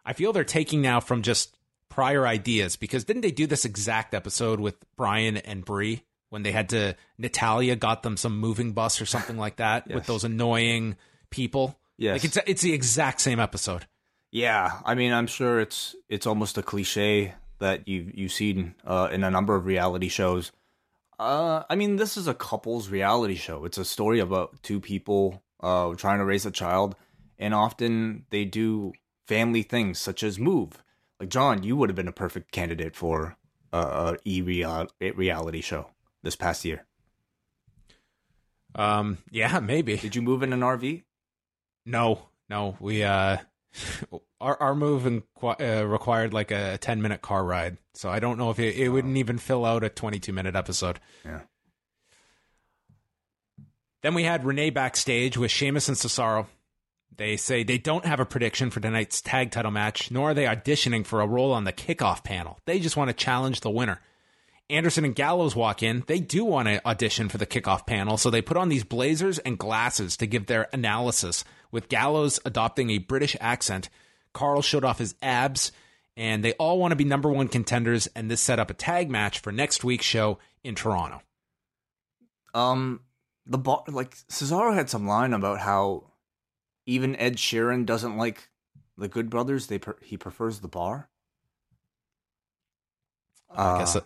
I 0.06 0.14
feel 0.14 0.32
they're 0.32 0.44
taking 0.44 0.82
now 0.82 1.00
from 1.00 1.24
just 1.24 1.56
prior 1.90 2.28
ideas 2.28 2.76
because 2.76 3.04
didn't 3.04 3.22
they 3.22 3.32
do 3.32 3.48
this 3.48 3.66
exact 3.66 4.14
episode 4.14 4.60
with 4.60 4.76
Bryan 4.96 5.38
and 5.38 5.64
Brie 5.64 6.04
when 6.30 6.44
they 6.44 6.52
had 6.52 6.70
to 6.70 6.96
Natalya 7.18 7.76
got 7.76 8.04
them 8.04 8.18
some 8.18 8.38
moving 8.40 8.74
bus 8.74 9.00
or 9.02 9.06
something 9.06 9.38
like 9.38 9.58
that 9.58 9.88
with 9.88 10.06
those 10.06 10.24
annoying 10.24 10.98
people. 11.30 11.78
Yes. 11.98 12.16
Like 12.16 12.26
it's 12.26 12.38
it's 12.48 12.62
the 12.62 12.74
exact 12.74 13.22
same 13.22 13.40
episode. 13.40 13.86
Yeah, 14.32 14.80
I 14.84 14.96
mean, 14.96 15.14
I'm 15.14 15.28
sure 15.28 15.60
it's 15.60 15.96
it's 16.10 16.28
almost 16.28 16.58
a 16.58 16.64
cliche 16.64 17.34
that 17.60 17.88
you 17.88 18.12
you've 18.14 18.34
seen 18.34 18.76
uh, 18.86 19.10
in 19.12 19.24
a 19.24 19.32
number 19.32 19.56
of 19.56 19.66
reality 19.66 20.10
shows. 20.10 20.52
Uh, 21.18 21.64
I 21.70 21.76
mean, 21.76 21.96
this 21.96 22.18
is 22.18 22.28
a 22.28 22.34
couples 22.34 22.90
reality 22.90 23.36
show. 23.36 23.64
It's 23.64 23.78
a 23.78 23.86
story 23.86 24.20
about 24.20 24.62
two 24.62 24.82
people 24.82 25.42
uh, 25.62 25.94
trying 25.96 26.20
to 26.20 26.26
raise 26.26 26.46
a 26.46 26.52
child, 26.52 26.96
and 27.40 27.54
often 27.54 28.26
they 28.30 28.44
do 28.44 28.92
family 29.26 29.64
things 29.64 30.00
such 30.00 30.24
as 30.24 30.38
move. 30.38 30.84
Like 31.20 31.30
John, 31.30 31.64
you 31.64 31.78
would 31.78 31.90
have 31.90 31.96
been 31.96 32.10
a 32.10 32.14
perfect 32.14 32.52
candidate 32.52 32.96
for 32.96 33.38
a, 33.72 33.78
a 33.78 34.18
e 34.26 34.42
reality 34.42 35.62
show 35.62 35.92
this 36.24 36.36
past 36.36 36.66
year. 36.66 36.86
Um, 38.76 39.20
yeah, 39.32 39.62
maybe. 39.62 39.96
Did 39.96 40.16
you 40.18 40.22
move 40.22 40.44
in 40.44 40.52
an 40.52 40.60
RV? 40.60 41.04
No, 41.86 42.28
no, 42.50 42.76
we 42.80 43.04
uh, 43.04 43.38
our 44.42 44.62
our 44.62 44.76
move 44.76 45.06
in, 45.06 45.24
uh, 45.42 45.86
required 45.86 46.34
like 46.34 46.52
a 46.52 46.78
ten 46.78 47.02
minute 47.02 47.22
car 47.22 47.44
ride, 47.44 47.78
so 47.94 48.10
I 48.10 48.20
don't 48.20 48.38
know 48.38 48.50
if 48.50 48.60
it, 48.60 48.76
it 48.76 48.90
wouldn't 48.90 49.18
even 49.18 49.38
fill 49.38 49.66
out 49.66 49.84
a 49.84 49.90
twenty 49.90 50.20
two 50.20 50.34
minute 50.34 50.56
episode. 50.56 51.00
Yeah. 51.24 51.42
Then 54.02 54.14
we 54.14 54.24
had 54.24 54.46
Renee 54.46 54.70
backstage 54.70 55.36
with 55.36 55.50
Sheamus 55.50 55.88
and 55.88 55.98
Cesaro. 55.98 56.46
They 57.18 57.38
say 57.38 57.64
they 57.64 57.78
don't 57.78 58.06
have 58.06 58.20
a 58.20 58.26
prediction 58.26 58.70
for 58.70 58.80
tonight's 58.80 59.22
tag 59.22 59.52
title 59.52 59.72
match, 59.72 60.12
nor 60.12 60.32
are 60.32 60.34
they 60.34 60.46
auditioning 60.46 61.06
for 61.06 61.22
a 61.22 61.28
role 61.28 61.54
on 61.54 61.64
the 61.64 61.74
kickoff 61.74 62.24
panel. 62.24 62.60
They 62.66 62.80
just 62.80 62.98
want 62.98 63.10
to 63.10 63.14
challenge 63.14 63.62
the 63.62 63.70
winner. 63.70 64.02
Anderson 64.70 65.06
and 65.06 65.16
Gallows 65.16 65.56
walk 65.56 65.84
in. 65.84 66.04
They 66.08 66.20
do 66.20 66.44
want 66.44 66.68
to 66.68 66.86
audition 66.88 67.30
for 67.30 67.38
the 67.38 67.46
kickoff 67.46 67.86
panel, 67.86 68.18
so 68.18 68.30
they 68.30 68.42
put 68.42 68.58
on 68.58 68.70
these 68.70 68.84
blazers 68.84 69.38
and 69.40 69.58
glasses 69.60 70.18
to 70.18 70.26
give 70.28 70.48
their 70.48 70.68
analysis, 70.74 71.44
with 71.72 71.90
Gallows 71.90 72.40
adopting 72.46 72.90
a 72.90 72.98
British 72.98 73.36
accent. 73.40 73.90
Karl 74.34 74.62
showed 74.62 74.84
off 74.84 75.00
his 75.00 75.16
abs, 75.22 75.72
and 76.18 76.44
they 76.44 76.54
all 76.54 76.80
want 76.80 76.92
to 76.92 76.96
be 76.96 77.04
number 77.04 77.30
one 77.30 77.48
contenders, 77.48 78.08
and 78.16 78.30
this 78.30 78.42
set 78.42 78.60
up 78.60 78.70
a 78.70 78.74
tag 78.74 79.10
match 79.10 79.40
for 79.40 79.52
next 79.52 79.84
week's 79.84 80.06
show 80.06 80.40
in 80.64 80.74
Toronto. 80.76 81.22
Um, 82.54 83.02
the 83.46 83.58
bar, 83.58 83.84
like 83.88 84.16
Cesaro 84.30 84.74
had 84.74 84.90
some 84.90 85.06
line 85.08 85.34
about 85.34 85.60
how 85.60 86.06
even 86.86 87.16
Ed 87.18 87.36
Sheeran 87.36 87.86
doesn't 87.86 88.18
like 88.18 88.50
the 88.98 89.08
Good 89.08 89.30
Brothers. 89.30 89.68
They 89.68 89.78
per- 89.78 89.98
he 90.02 90.18
prefers 90.18 90.60
the 90.62 90.68
bar. 90.68 91.10
I 93.50 93.80
guess 93.80 93.96
Uh, 93.96 94.00
it, 94.00 94.06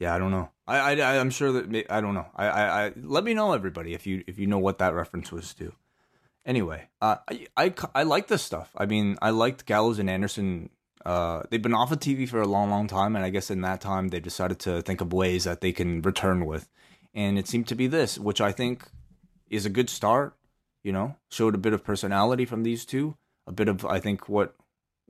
yeah, 0.00 0.14
I 0.14 0.18
don't 0.18 0.30
know. 0.30 0.48
I, 0.66 1.00
I 1.00 1.18
I'm 1.18 1.30
sure 1.30 1.52
that 1.52 1.86
I 1.90 2.00
don't 2.00 2.14
know. 2.14 2.26
I, 2.34 2.46
I 2.46 2.86
I 2.86 2.92
let 2.96 3.22
me 3.22 3.34
know 3.34 3.52
everybody 3.52 3.92
if 3.92 4.06
you 4.06 4.24
if 4.26 4.38
you 4.38 4.46
know 4.46 4.58
what 4.58 4.78
that 4.78 4.94
reference 4.94 5.30
was 5.30 5.52
to. 5.54 5.72
Anyway, 6.46 6.88
uh, 7.02 7.16
I 7.30 7.46
I 7.56 7.74
I 7.94 8.02
like 8.04 8.26
this 8.28 8.42
stuff. 8.42 8.70
I 8.74 8.86
mean, 8.86 9.18
I 9.20 9.28
liked 9.30 9.66
Gallows 9.66 9.98
and 9.98 10.08
Anderson. 10.08 10.70
Uh, 11.04 11.42
they've 11.50 11.62
been 11.62 11.74
off 11.74 11.92
of 11.92 11.98
TV 11.98 12.26
for 12.26 12.40
a 12.40 12.48
long, 12.48 12.70
long 12.70 12.86
time, 12.86 13.14
and 13.14 13.24
I 13.24 13.30
guess 13.30 13.50
in 13.50 13.60
that 13.60 13.82
time 13.82 14.08
they 14.08 14.20
decided 14.20 14.58
to 14.60 14.80
think 14.80 15.02
of 15.02 15.12
ways 15.12 15.44
that 15.44 15.60
they 15.60 15.72
can 15.72 16.00
return 16.00 16.46
with, 16.46 16.68
and 17.14 17.38
it 17.38 17.46
seemed 17.46 17.68
to 17.68 17.74
be 17.74 17.86
this, 17.86 18.18
which 18.18 18.40
I 18.40 18.52
think 18.52 18.88
is 19.48 19.66
a 19.66 19.70
good 19.70 19.90
start. 19.90 20.34
You 20.82 20.92
know, 20.92 21.16
showed 21.30 21.54
a 21.54 21.58
bit 21.58 21.74
of 21.74 21.84
personality 21.84 22.46
from 22.46 22.62
these 22.62 22.86
two, 22.86 23.16
a 23.46 23.52
bit 23.52 23.68
of 23.68 23.84
I 23.84 24.00
think 24.00 24.30
what 24.30 24.54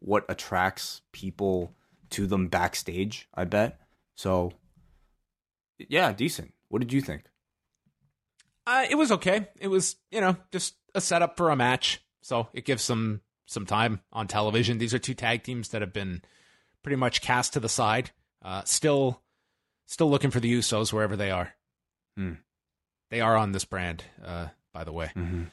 what 0.00 0.24
attracts 0.28 1.02
people 1.12 1.74
to 2.10 2.26
them 2.26 2.48
backstage. 2.48 3.28
I 3.32 3.44
bet 3.44 3.78
so. 4.16 4.52
Yeah, 5.88 6.12
decent. 6.12 6.52
What 6.68 6.80
did 6.80 6.92
you 6.92 7.00
think? 7.00 7.24
uh, 8.66 8.86
it 8.88 8.94
was 8.94 9.10
okay. 9.12 9.48
It 9.58 9.68
was 9.68 9.96
you 10.10 10.20
know 10.20 10.36
just 10.52 10.74
a 10.94 11.00
setup 11.00 11.36
for 11.36 11.50
a 11.50 11.56
match, 11.56 12.02
so 12.22 12.48
it 12.52 12.64
gives 12.64 12.82
some 12.82 13.20
some 13.46 13.66
time 13.66 14.00
on 14.12 14.28
television. 14.28 14.78
These 14.78 14.94
are 14.94 14.98
two 14.98 15.14
tag 15.14 15.42
teams 15.42 15.70
that 15.70 15.80
have 15.80 15.92
been 15.92 16.22
pretty 16.82 16.96
much 16.96 17.20
cast 17.20 17.54
to 17.54 17.60
the 17.60 17.68
side. 17.68 18.10
Uh, 18.42 18.62
still, 18.64 19.20
still 19.86 20.08
looking 20.08 20.30
for 20.30 20.40
the 20.40 20.52
Usos 20.52 20.92
wherever 20.92 21.16
they 21.16 21.30
are. 21.30 21.52
Hmm. 22.16 22.34
They 23.10 23.20
are 23.20 23.36
on 23.36 23.52
this 23.52 23.64
brand, 23.64 24.04
uh, 24.24 24.46
by 24.72 24.84
the 24.84 24.92
way. 24.92 25.10
Mm-hmm. 25.16 25.44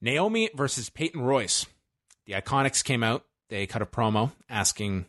Naomi 0.00 0.50
versus 0.54 0.88
Peyton 0.88 1.20
Royce. 1.20 1.66
The 2.24 2.32
Iconics 2.32 2.82
came 2.82 3.02
out. 3.02 3.24
They 3.50 3.66
cut 3.66 3.82
a 3.82 3.86
promo 3.86 4.32
asking, 4.48 5.04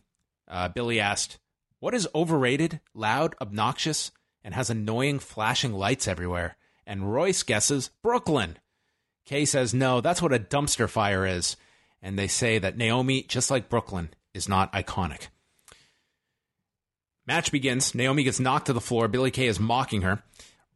uh, 0.47 0.67
Billy 0.67 0.99
asked, 0.99 1.39
What 1.79 1.93
is 1.93 2.07
overrated, 2.15 2.79
loud, 2.93 3.35
obnoxious, 3.39 4.11
and 4.43 4.53
has 4.53 4.69
annoying 4.69 5.19
flashing 5.19 5.73
lights 5.73 6.07
everywhere? 6.07 6.57
And 6.85 7.13
Royce 7.13 7.43
guesses 7.43 7.91
Brooklyn. 8.01 8.57
Kay 9.25 9.45
says, 9.45 9.73
No, 9.73 10.01
that's 10.01 10.21
what 10.21 10.33
a 10.33 10.39
dumpster 10.39 10.89
fire 10.89 11.25
is. 11.25 11.55
And 12.01 12.17
they 12.17 12.27
say 12.27 12.57
that 12.59 12.77
Naomi, 12.77 13.23
just 13.23 13.51
like 13.51 13.69
Brooklyn, 13.69 14.09
is 14.33 14.47
not 14.47 14.71
iconic. 14.73 15.27
Match 17.27 17.51
begins. 17.51 17.93
Naomi 17.93 18.23
gets 18.23 18.39
knocked 18.39 18.67
to 18.67 18.73
the 18.73 18.81
floor. 18.81 19.07
Billy 19.07 19.31
Kay 19.31 19.47
is 19.47 19.59
mocking 19.59 20.01
her. 20.03 20.23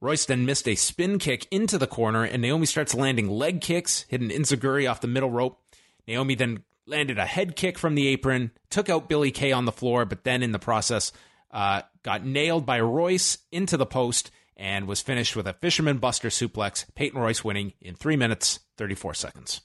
Royce 0.01 0.25
then 0.25 0.45
missed 0.45 0.67
a 0.67 0.75
spin 0.75 1.17
kick 1.17 1.47
into 1.51 1.77
the 1.77 1.87
corner, 1.87 2.23
and 2.23 2.41
Naomi 2.41 2.65
starts 2.65 2.93
landing 2.93 3.29
leg 3.29 3.61
kicks, 3.61 4.05
hit 4.09 4.19
an 4.19 4.29
enzuigiri 4.29 4.89
off 4.89 4.99
the 4.99 5.07
middle 5.07 5.29
rope. 5.29 5.61
Naomi 6.07 6.35
then 6.35 6.63
landed 6.85 7.17
a 7.17 7.25
head 7.25 7.55
kick 7.55 7.77
from 7.77 7.95
the 7.95 8.07
apron, 8.07 8.51
took 8.69 8.89
out 8.89 9.09
Billy 9.09 9.31
Kay 9.31 9.51
on 9.51 9.65
the 9.65 9.71
floor, 9.71 10.05
but 10.05 10.23
then 10.23 10.43
in 10.43 10.51
the 10.51 10.59
process 10.59 11.11
uh, 11.51 11.81
got 12.03 12.25
nailed 12.25 12.65
by 12.65 12.79
Royce 12.79 13.37
into 13.51 13.77
the 13.77 13.85
post 13.85 14.31
and 14.57 14.87
was 14.87 15.01
finished 15.01 15.35
with 15.35 15.47
a 15.47 15.53
fisherman 15.53 15.97
buster 15.97 16.29
suplex. 16.29 16.85
Peyton 16.95 17.19
Royce 17.19 17.43
winning 17.43 17.73
in 17.81 17.95
three 17.95 18.15
minutes, 18.15 18.59
34 18.77 19.13
seconds. 19.13 19.61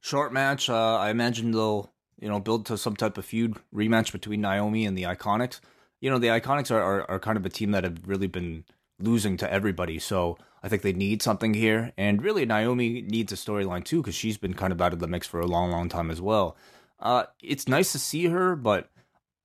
Short 0.00 0.32
match. 0.32 0.68
Uh, 0.68 0.96
I 0.96 1.10
imagine 1.10 1.50
they'll 1.50 1.92
you 2.20 2.28
know 2.28 2.40
build 2.40 2.66
to 2.66 2.78
some 2.78 2.96
type 2.96 3.18
of 3.18 3.24
feud 3.24 3.56
rematch 3.74 4.12
between 4.12 4.40
Naomi 4.40 4.86
and 4.86 4.96
the 4.96 5.04
Iconics. 5.04 5.60
You 6.00 6.10
know 6.10 6.18
the 6.18 6.28
Iconics 6.28 6.70
are, 6.70 6.80
are, 6.80 7.10
are 7.10 7.20
kind 7.20 7.36
of 7.36 7.46
a 7.46 7.50
team 7.50 7.72
that 7.72 7.84
have 7.84 8.06
really 8.06 8.26
been 8.26 8.64
losing 9.00 9.36
to 9.38 9.52
everybody, 9.52 9.98
so 9.98 10.38
I 10.62 10.68
think 10.68 10.82
they 10.82 10.92
need 10.92 11.22
something 11.22 11.54
here. 11.54 11.92
And 11.96 12.22
really, 12.22 12.44
Naomi 12.44 13.02
needs 13.02 13.32
a 13.32 13.36
storyline 13.36 13.84
too 13.84 14.02
because 14.02 14.14
she's 14.14 14.38
been 14.38 14.54
kind 14.54 14.72
of 14.72 14.80
out 14.80 14.92
of 14.92 14.98
the 14.98 15.06
mix 15.06 15.26
for 15.26 15.40
a 15.40 15.46
long, 15.46 15.70
long 15.70 15.88
time 15.88 16.10
as 16.10 16.20
well. 16.20 16.56
Uh, 17.00 17.24
it's 17.42 17.68
nice 17.68 17.92
to 17.92 17.98
see 17.98 18.26
her, 18.26 18.56
but 18.56 18.90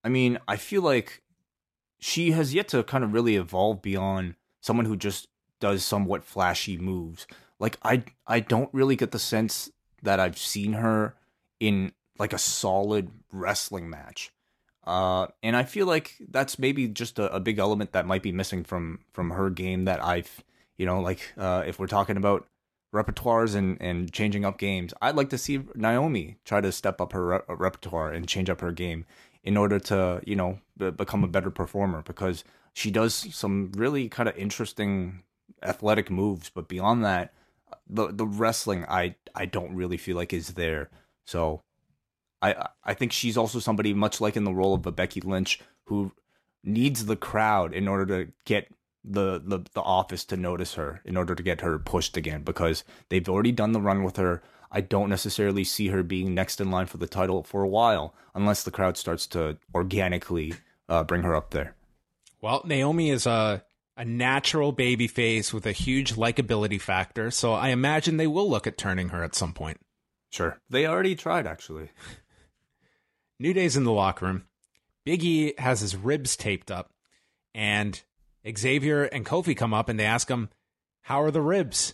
I 0.03 0.09
mean, 0.09 0.39
I 0.47 0.57
feel 0.57 0.81
like 0.81 1.21
she 1.99 2.31
has 2.31 2.53
yet 2.53 2.67
to 2.69 2.83
kind 2.83 3.03
of 3.03 3.13
really 3.13 3.35
evolve 3.35 3.81
beyond 3.81 4.35
someone 4.59 4.85
who 4.85 4.97
just 4.97 5.27
does 5.59 5.83
somewhat 5.83 6.23
flashy 6.23 6.77
moves. 6.77 7.27
Like 7.59 7.77
I 7.83 8.03
I 8.27 8.39
don't 8.41 8.73
really 8.73 8.95
get 8.95 9.11
the 9.11 9.19
sense 9.19 9.71
that 10.01 10.19
I've 10.19 10.37
seen 10.37 10.73
her 10.73 11.15
in 11.59 11.93
like 12.19 12.33
a 12.33 12.37
solid 12.37 13.09
wrestling 13.31 13.89
match. 13.89 14.31
Uh, 14.85 15.27
and 15.41 15.55
I 15.55 15.63
feel 15.63 15.85
like 15.85 16.15
that's 16.29 16.59
maybe 16.59 16.87
just 16.87 17.17
a, 17.17 17.33
a, 17.33 17.39
big 17.39 17.57
element 17.57 17.93
that 17.93 18.05
might 18.05 18.21
be 18.21 18.33
missing 18.33 18.65
from 18.65 18.99
from 19.13 19.29
her 19.29 19.49
game 19.49 19.85
that 19.85 20.03
I've 20.03 20.43
you 20.77 20.85
know 20.85 20.99
like 20.99 21.31
uh, 21.37 21.63
if 21.65 21.79
we're 21.79 21.87
talking 21.87 22.17
about 22.17 22.47
repertoires 22.93 23.55
and 23.55 23.77
and 23.81 24.11
changing 24.11 24.43
up 24.43 24.57
games, 24.57 24.93
I'd 25.01 25.15
like 25.15 25.29
to 25.29 25.37
see 25.37 25.61
Naomi 25.73 26.37
try 26.43 26.59
to 26.59 26.71
step 26.71 26.99
up 26.99 27.13
her 27.13 27.25
re- 27.25 27.55
repertoire 27.55 28.11
and 28.11 28.27
change 28.27 28.49
up 28.49 28.59
her 28.59 28.73
game 28.73 29.05
in 29.43 29.55
order 29.55 29.79
to 29.79 30.21
you 30.25 30.35
know 30.35 30.59
b- 30.77 30.91
become 30.91 31.23
a 31.23 31.29
better 31.29 31.49
performer 31.49 32.01
because 32.01 32.43
she 32.73 32.91
does 32.91 33.13
some 33.13 33.71
really 33.75 34.09
kind 34.09 34.27
of 34.27 34.35
interesting 34.35 35.23
athletic 35.61 36.09
moves, 36.09 36.49
but 36.49 36.67
beyond 36.67 37.05
that, 37.05 37.33
the 37.87 38.07
the 38.07 38.27
wrestling 38.27 38.85
I 38.89 39.15
I 39.33 39.45
don't 39.45 39.75
really 39.75 39.97
feel 39.97 40.17
like 40.17 40.33
is 40.33 40.55
there. 40.55 40.89
So 41.25 41.61
I 42.43 42.67
I 42.83 42.93
think 42.93 43.11
she's 43.11 43.37
also 43.37 43.59
somebody 43.59 43.93
much 43.93 44.19
like 44.21 44.35
in 44.35 44.43
the 44.43 44.53
role 44.53 44.75
of 44.75 44.85
a 44.85 44.91
Becky 44.91 45.21
Lynch 45.21 45.59
who 45.85 46.11
needs 46.63 47.05
the 47.05 47.15
crowd 47.15 47.73
in 47.73 47.87
order 47.87 48.05
to 48.25 48.31
get 48.45 48.67
the, 49.03 49.41
the 49.43 49.65
the 49.73 49.81
office 49.81 50.23
to 50.25 50.37
notice 50.37 50.75
her 50.75 51.01
in 51.05 51.17
order 51.17 51.35
to 51.35 51.43
get 51.43 51.61
her 51.61 51.79
pushed 51.79 52.17
again 52.17 52.43
because 52.43 52.83
they've 53.09 53.27
already 53.27 53.51
done 53.51 53.71
the 53.71 53.81
run 53.81 54.03
with 54.03 54.17
her. 54.17 54.43
I 54.71 54.81
don't 54.81 55.09
necessarily 55.09 55.63
see 55.63 55.87
her 55.87 56.03
being 56.03 56.33
next 56.33 56.59
in 56.59 56.71
line 56.71 56.87
for 56.87 56.97
the 56.97 57.07
title 57.07 57.43
for 57.43 57.63
a 57.63 57.67
while 57.67 58.15
unless 58.33 58.63
the 58.63 58.71
crowd 58.71 58.97
starts 58.97 59.27
to 59.27 59.57
organically 59.73 60.55
uh, 60.89 61.03
bring 61.03 61.21
her 61.23 61.35
up 61.35 61.51
there. 61.51 61.75
Well, 62.41 62.61
Naomi 62.65 63.09
is 63.09 63.25
a 63.25 63.63
a 63.95 64.03
natural 64.03 64.71
baby 64.71 65.07
face 65.07 65.53
with 65.53 65.67
a 65.67 65.71
huge 65.71 66.15
likability 66.15 66.81
factor, 66.81 67.29
so 67.29 67.53
I 67.53 67.69
imagine 67.69 68.17
they 68.17 68.27
will 68.27 68.49
look 68.49 68.65
at 68.65 68.77
turning 68.77 69.09
her 69.09 69.23
at 69.23 69.35
some 69.35 69.53
point. 69.53 69.79
Sure. 70.31 70.59
They 70.69 70.87
already 70.87 71.15
tried 71.15 71.45
actually. 71.45 71.89
New 73.43 73.51
Day's 73.51 73.75
in 73.75 73.83
the 73.83 73.91
locker 73.91 74.25
room. 74.25 74.45
Big 75.03 75.21
E 75.21 75.53
has 75.57 75.81
his 75.81 75.97
ribs 75.97 76.37
taped 76.37 76.71
up, 76.71 76.93
and 77.53 78.01
Xavier 78.57 79.03
and 79.03 79.25
Kofi 79.25 79.55
come 79.55 79.73
up 79.73 79.89
and 79.89 79.99
they 79.99 80.05
ask 80.05 80.29
him, 80.29 80.47
How 81.01 81.21
are 81.21 81.29
the 81.29 81.41
ribs? 81.41 81.93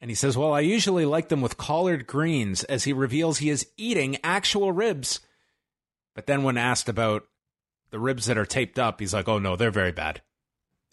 And 0.00 0.10
he 0.10 0.14
says, 0.14 0.38
Well, 0.38 0.54
I 0.54 0.60
usually 0.60 1.04
like 1.04 1.28
them 1.28 1.42
with 1.42 1.58
collard 1.58 2.06
greens, 2.06 2.64
as 2.64 2.84
he 2.84 2.94
reveals 2.94 3.36
he 3.36 3.50
is 3.50 3.68
eating 3.76 4.16
actual 4.24 4.72
ribs. 4.72 5.20
But 6.14 6.26
then, 6.26 6.44
when 6.44 6.56
asked 6.56 6.88
about 6.88 7.24
the 7.90 8.00
ribs 8.00 8.24
that 8.24 8.38
are 8.38 8.46
taped 8.46 8.78
up, 8.78 9.00
he's 9.00 9.12
like, 9.12 9.28
Oh, 9.28 9.38
no, 9.38 9.56
they're 9.56 9.70
very 9.70 9.92
bad. 9.92 10.22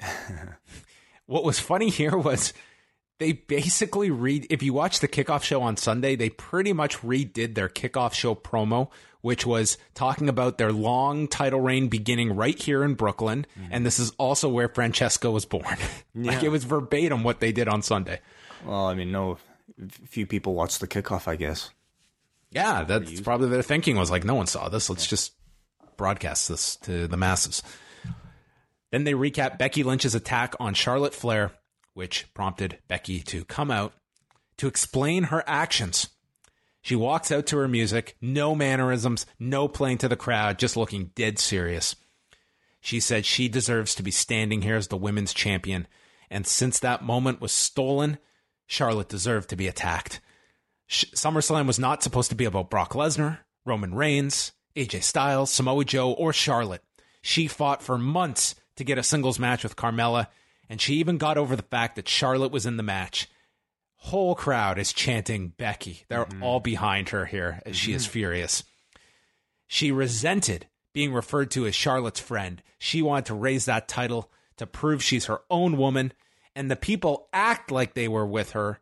what 1.27 1.45
was 1.45 1.61
funny 1.61 1.89
here 1.89 2.17
was 2.17 2.51
they 3.19 3.31
basically 3.31 4.11
read 4.11 4.47
if 4.49 4.61
you 4.61 4.73
watch 4.73 4.99
the 4.99 5.07
kickoff 5.07 5.43
show 5.43 5.61
on 5.61 5.77
Sunday, 5.77 6.15
they 6.15 6.29
pretty 6.29 6.73
much 6.73 6.97
redid 7.01 7.55
their 7.55 7.69
kickoff 7.69 8.13
show 8.13 8.35
promo, 8.35 8.89
which 9.21 9.45
was 9.45 9.77
talking 9.95 10.29
about 10.29 10.57
their 10.57 10.71
long 10.71 11.27
title 11.27 11.59
reign 11.59 11.87
beginning 11.87 12.35
right 12.35 12.61
here 12.61 12.83
in 12.83 12.93
Brooklyn, 12.93 13.45
mm-hmm. 13.59 13.69
and 13.71 13.85
this 13.85 13.99
is 13.99 14.11
also 14.17 14.49
where 14.49 14.69
Francesca 14.69 15.31
was 15.31 15.45
born. 15.45 15.65
Yeah. 16.19 16.31
like 16.31 16.43
it 16.43 16.49
was 16.49 16.63
verbatim 16.63 17.23
what 17.23 17.41
they 17.41 17.51
did 17.51 17.67
on 17.67 17.83
Sunday. 17.83 18.21
Well, 18.65 18.87
I 18.87 18.95
mean, 18.95 19.11
no 19.11 19.37
few 20.05 20.25
people 20.25 20.55
watched 20.55 20.79
the 20.79 20.87
kickoff, 20.87 21.27
I 21.27 21.35
guess. 21.35 21.69
Yeah, 22.49 22.85
that's 22.85 23.21
probably 23.21 23.49
their 23.49 23.61
thinking 23.61 23.97
was 23.97 24.09
like, 24.09 24.23
no 24.23 24.33
one 24.33 24.47
saw 24.47 24.67
this. 24.67 24.89
Let's 24.89 25.05
yeah. 25.05 25.09
just 25.09 25.33
broadcast 25.95 26.49
this 26.49 26.77
to 26.77 27.07
the 27.07 27.17
masses. 27.17 27.61
Then 28.91 29.03
they 29.03 29.13
recap 29.13 29.59
Becky 29.59 29.83
Lynch's 29.83 30.15
attack 30.15 30.55
on 30.59 30.73
Charlotte 30.73 31.13
Flair 31.13 31.51
which 31.97 32.31
prompted 32.35 32.77
Becky 32.87 33.21
to 33.21 33.43
come 33.43 33.71
out 33.71 33.91
to 34.57 34.67
explain 34.67 35.23
her 35.23 35.43
actions. 35.47 36.09
She 36.83 36.95
walks 36.95 37.31
out 37.31 37.47
to 37.47 37.57
her 37.57 37.67
music, 37.67 38.15
no 38.21 38.53
mannerisms, 38.53 39.25
no 39.39 39.67
playing 39.67 39.97
to 39.97 40.07
the 40.07 40.15
crowd, 40.15 40.59
just 40.59 40.77
looking 40.77 41.09
dead 41.15 41.39
serious. 41.39 41.95
She 42.79 42.99
said 42.99 43.25
she 43.25 43.49
deserves 43.49 43.95
to 43.95 44.03
be 44.03 44.11
standing 44.11 44.61
here 44.61 44.75
as 44.75 44.89
the 44.89 44.95
women's 44.95 45.33
champion, 45.33 45.87
and 46.29 46.45
since 46.45 46.79
that 46.79 47.03
moment 47.03 47.41
was 47.41 47.51
stolen, 47.51 48.19
Charlotte 48.67 49.09
deserved 49.09 49.49
to 49.49 49.55
be 49.55 49.67
attacked. 49.67 50.21
SummerSlam 50.87 51.65
was 51.65 51.79
not 51.79 52.03
supposed 52.03 52.29
to 52.29 52.35
be 52.35 52.45
about 52.45 52.69
Brock 52.69 52.93
Lesnar, 52.93 53.39
Roman 53.65 53.95
Reigns, 53.95 54.51
AJ 54.75 55.01
Styles, 55.01 55.49
Samoa 55.49 55.83
Joe, 55.83 56.11
or 56.11 56.31
Charlotte. 56.31 56.83
She 57.23 57.47
fought 57.47 57.81
for 57.81 57.97
months 57.97 58.53
to 58.75 58.83
get 58.83 58.99
a 58.99 59.03
singles 59.03 59.39
match 59.39 59.63
with 59.63 59.75
Carmella, 59.75 60.27
and 60.69 60.81
she 60.81 60.95
even 60.95 61.17
got 61.17 61.37
over 61.37 61.55
the 61.55 61.63
fact 61.63 61.95
that 61.95 62.07
Charlotte 62.07 62.51
was 62.51 62.65
in 62.65 62.77
the 62.77 62.83
match. 62.83 63.27
Whole 63.95 64.35
crowd 64.35 64.77
is 64.77 64.93
chanting 64.93 65.49
Becky. 65.49 66.03
They're 66.07 66.25
mm-hmm. 66.25 66.43
all 66.43 66.59
behind 66.59 67.09
her 67.09 67.25
here 67.25 67.61
as 67.65 67.75
mm-hmm. 67.75 67.85
she 67.85 67.93
is 67.93 68.03
mm-hmm. 68.03 68.11
furious. 68.11 68.63
She 69.67 69.91
resented 69.91 70.67
being 70.93 71.13
referred 71.13 71.51
to 71.51 71.65
as 71.65 71.75
Charlotte's 71.75 72.19
friend. 72.19 72.61
She 72.79 73.01
wanted 73.01 73.25
to 73.25 73.35
raise 73.35 73.65
that 73.65 73.87
title 73.87 74.31
to 74.57 74.65
prove 74.65 75.03
she's 75.03 75.25
her 75.25 75.41
own 75.49 75.77
woman, 75.77 76.13
and 76.55 76.71
the 76.71 76.75
people 76.75 77.27
act 77.31 77.69
like 77.71 77.93
they 77.93 78.07
were 78.07 78.25
with 78.25 78.51
her, 78.51 78.79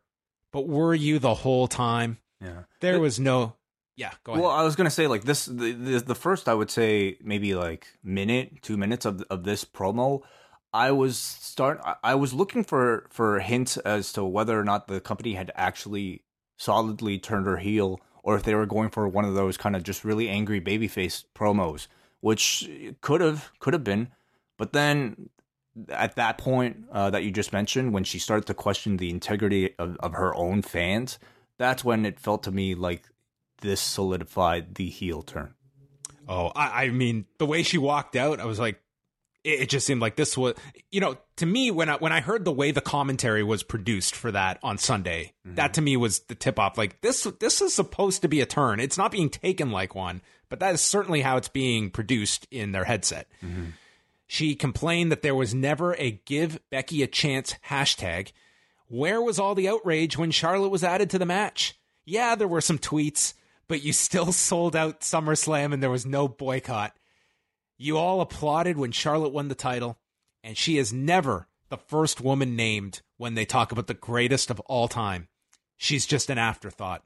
but 0.52 0.68
were 0.68 0.94
you 0.94 1.20
the 1.20 1.34
whole 1.34 1.68
time? 1.68 2.20
Yeah. 2.42 2.64
There 2.80 3.00
was 3.00 3.20
no 3.20 3.56
yeah, 3.98 4.12
go 4.26 4.34
ahead. 4.34 4.44
Well, 4.44 4.52
I 4.52 4.64
was 4.64 4.76
gonna 4.76 4.90
say 4.90 5.08
like 5.08 5.24
this 5.24 5.46
the, 5.46 5.72
the, 5.72 6.00
the 6.00 6.16
first 6.16 6.50
I 6.50 6.54
would 6.54 6.70
say 6.70 7.18
maybe 7.24 7.56
like 7.56 7.88
minute, 8.04 8.62
two 8.62 8.78
minutes 8.78 9.06
of 9.06 9.22
of 9.30 9.44
this 9.44 9.64
promo 9.64 10.22
I 10.76 10.92
was 10.92 11.18
start 11.18 11.80
I 12.04 12.16
was 12.16 12.34
looking 12.34 12.66
for 12.66 13.08
for 13.10 13.40
hints 13.40 13.78
as 13.78 14.12
to 14.14 14.26
whether 14.26 14.60
or 14.60 14.66
not 14.66 14.90
the 14.90 15.00
company 15.00 15.36
had 15.36 15.50
actually 15.56 16.24
solidly 16.58 17.18
turned 17.18 17.46
her 17.46 17.58
heel 17.58 18.02
or 18.24 18.36
if 18.36 18.44
they 18.44 18.56
were 18.56 18.66
going 18.66 18.90
for 18.90 19.08
one 19.08 19.24
of 19.24 19.36
those 19.36 19.56
kind 19.56 19.78
of 19.78 19.84
just 19.84 20.04
really 20.04 20.28
angry 20.28 20.60
babyface 20.60 21.24
promos, 21.34 21.88
which 22.20 22.70
could 23.00 23.22
have 23.22 23.52
could 23.60 23.74
have 23.74 23.86
been. 23.86 24.10
But 24.58 24.74
then 24.74 25.30
at 25.88 26.18
that 26.18 26.38
point 26.38 26.84
uh, 26.92 27.10
that 27.10 27.24
you 27.24 27.32
just 27.32 27.54
mentioned, 27.54 27.94
when 27.94 28.04
she 28.04 28.20
started 28.20 28.46
to 28.48 28.54
question 28.54 28.98
the 28.98 29.12
integrity 29.12 29.76
of, 29.80 29.96
of 30.02 30.12
her 30.12 30.36
own 30.36 30.62
fans, 30.62 31.20
that's 31.58 31.86
when 31.86 32.06
it 32.06 32.20
felt 32.20 32.44
to 32.44 32.52
me 32.52 32.76
like 32.76 33.04
this 33.62 33.80
solidified 33.80 34.76
the 34.76 34.90
heel 34.90 35.22
turn. 35.22 35.54
Oh, 36.28 36.52
I, 36.54 36.86
I 36.86 36.90
mean, 36.90 37.28
the 37.38 37.46
way 37.46 37.64
she 37.64 37.78
walked 37.78 38.18
out, 38.18 38.42
I 38.42 38.46
was 38.46 38.60
like, 38.60 38.82
it 39.46 39.70
just 39.70 39.86
seemed 39.86 40.02
like 40.02 40.16
this 40.16 40.38
was 40.38 40.56
you 40.92 41.00
know 41.00 41.18
to 41.38 41.46
me 41.46 41.72
when 41.72 41.90
I 41.90 41.98
when 41.98 42.12
I 42.12 42.20
heard 42.20 42.44
the 42.44 42.52
way 42.52 42.72
the 42.72 42.82
commentary 42.82 43.44
was 43.44 43.64
produced 43.64 44.16
for 44.16 44.32
that 44.32 44.60
on 44.64 44.78
Sunday 44.78 45.34
mm-hmm. 45.46 45.56
that 45.56 45.76
to 45.76 45.82
me 45.82 45.96
was 45.98 46.20
the 46.22 46.36
tip 46.36 46.60
off. 46.60 46.78
Like 46.78 47.02
this 47.02 47.24
this 47.40 47.62
is 47.62 47.74
supposed 47.74 48.24
to 48.24 48.28
be 48.28 48.42
a 48.42 48.46
turn. 48.46 48.80
It's 48.80 48.98
not 48.98 49.12
being 49.12 49.30
taken 49.30 49.72
like 49.72 49.96
one 49.96 50.22
but 50.50 50.60
that 50.60 50.74
is 50.74 50.82
certainly 50.82 51.22
how 51.22 51.38
it's 51.38 51.48
being 51.48 51.90
produced 51.90 52.48
in 52.52 52.72
their 52.72 52.86
headset. 52.86 53.28
Mm-hmm. 53.44 53.72
she 54.28 54.56
complained 54.56 55.12
that 55.12 55.22
there 55.22 55.36
was 55.36 55.54
never 55.54 55.96
a 55.96 56.12
give 56.26 56.60
Becky 56.70 57.04
a 57.04 57.08
chance 57.08 57.56
hashtag. 57.68 58.32
Where 58.88 59.22
was 59.22 59.40
all 59.40 59.56
the 59.56 59.70
outrage 59.70 60.18
when 60.18 60.32
Charlotte 60.32 60.70
was 60.70 60.84
added 60.84 61.10
to 61.12 61.20
the 61.20 61.26
match? 61.26 61.80
Yeah 62.04 62.36
there 62.36 62.48
were 62.48 62.62
some 62.62 62.80
tweets 62.80 63.36
but 63.68 63.84
you 63.84 63.94
still 63.94 64.32
sold 64.32 64.76
out 64.76 65.02
SummerSlam 65.02 65.74
and 65.74 65.84
there 65.84 65.90
was 65.90 66.06
no 66.06 66.28
boycott 66.28 66.96
you 67.78 67.98
all 67.98 68.22
applauded 68.22 68.78
when 68.78 68.92
Charlotte 68.92 69.34
won 69.34 69.48
the 69.48 69.56
title, 69.56 69.98
and 70.44 70.58
she 70.58 70.78
is 70.78 70.94
never 70.94 71.48
the 71.70 71.78
first 71.78 72.22
woman 72.22 72.56
named 72.56 73.02
when 73.18 73.36
they 73.36 73.46
talk 73.46 73.72
about 73.72 73.88
the 73.88 73.94
greatest 73.94 74.50
of 74.50 74.60
all 74.62 74.88
time. 74.88 75.28
She's 75.78 76.06
just 76.06 76.30
an 76.30 76.38
afterthought 76.38 77.04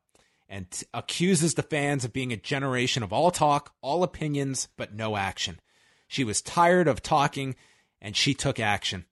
and 0.47 0.69
t- 0.69 0.85
accuses 0.93 1.53
the 1.53 1.63
fans 1.63 2.03
of 2.03 2.13
being 2.13 2.33
a 2.33 2.37
generation 2.37 3.03
of 3.03 3.13
all 3.13 3.31
talk, 3.31 3.73
all 3.81 4.03
opinions, 4.03 4.67
but 4.77 4.93
no 4.93 5.15
action. 5.15 5.59
She 6.07 6.23
was 6.23 6.41
tired 6.41 6.87
of 6.87 7.01
talking 7.01 7.55
and 8.01 8.15
she 8.15 8.33
took 8.33 8.59
action. 8.59 9.05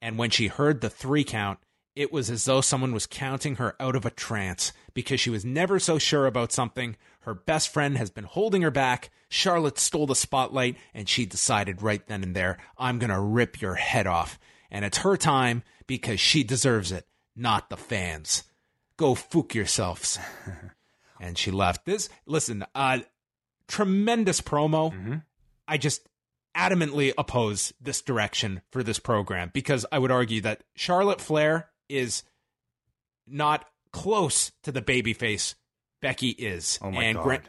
And 0.00 0.16
when 0.18 0.30
she 0.30 0.46
heard 0.46 0.80
the 0.80 0.90
three 0.90 1.24
count, 1.24 1.58
it 1.98 2.12
was 2.12 2.30
as 2.30 2.44
though 2.44 2.60
someone 2.60 2.92
was 2.92 3.06
counting 3.06 3.56
her 3.56 3.74
out 3.80 3.96
of 3.96 4.06
a 4.06 4.10
trance 4.10 4.72
because 4.94 5.18
she 5.18 5.30
was 5.30 5.44
never 5.44 5.80
so 5.80 5.98
sure 5.98 6.28
about 6.28 6.52
something. 6.52 6.94
Her 7.22 7.34
best 7.34 7.70
friend 7.70 7.98
has 7.98 8.08
been 8.08 8.22
holding 8.22 8.62
her 8.62 8.70
back. 8.70 9.10
Charlotte 9.28 9.80
stole 9.80 10.06
the 10.06 10.14
spotlight, 10.14 10.76
and 10.94 11.08
she 11.08 11.26
decided 11.26 11.82
right 11.82 12.06
then 12.06 12.22
and 12.22 12.36
there, 12.36 12.58
I'm 12.78 13.00
going 13.00 13.10
to 13.10 13.18
rip 13.18 13.60
your 13.60 13.74
head 13.74 14.06
off. 14.06 14.38
And 14.70 14.84
it's 14.84 14.98
her 14.98 15.16
time 15.16 15.64
because 15.88 16.20
she 16.20 16.44
deserves 16.44 16.92
it, 16.92 17.08
not 17.34 17.68
the 17.68 17.76
fans. 17.76 18.44
Go 18.96 19.16
fook 19.16 19.54
yourselves. 19.54 20.20
and 21.20 21.36
she 21.36 21.50
left. 21.50 21.84
This, 21.84 22.08
listen, 22.26 22.64
uh, 22.76 23.00
tremendous 23.66 24.40
promo. 24.40 24.92
Mm-hmm. 24.92 25.14
I 25.66 25.78
just 25.78 26.08
adamantly 26.56 27.12
oppose 27.18 27.72
this 27.80 28.02
direction 28.02 28.62
for 28.70 28.84
this 28.84 29.00
program 29.00 29.50
because 29.52 29.84
I 29.90 29.98
would 29.98 30.12
argue 30.12 30.40
that 30.42 30.62
Charlotte 30.76 31.20
Flair 31.20 31.70
is 31.88 32.22
not 33.26 33.66
close 33.92 34.52
to 34.62 34.72
the 34.72 34.82
babyface 34.82 35.54
Becky 36.00 36.30
is. 36.30 36.78
Oh 36.82 36.90
my 36.90 37.04
and 37.04 37.16
god. 37.16 37.24
Grant, 37.24 37.44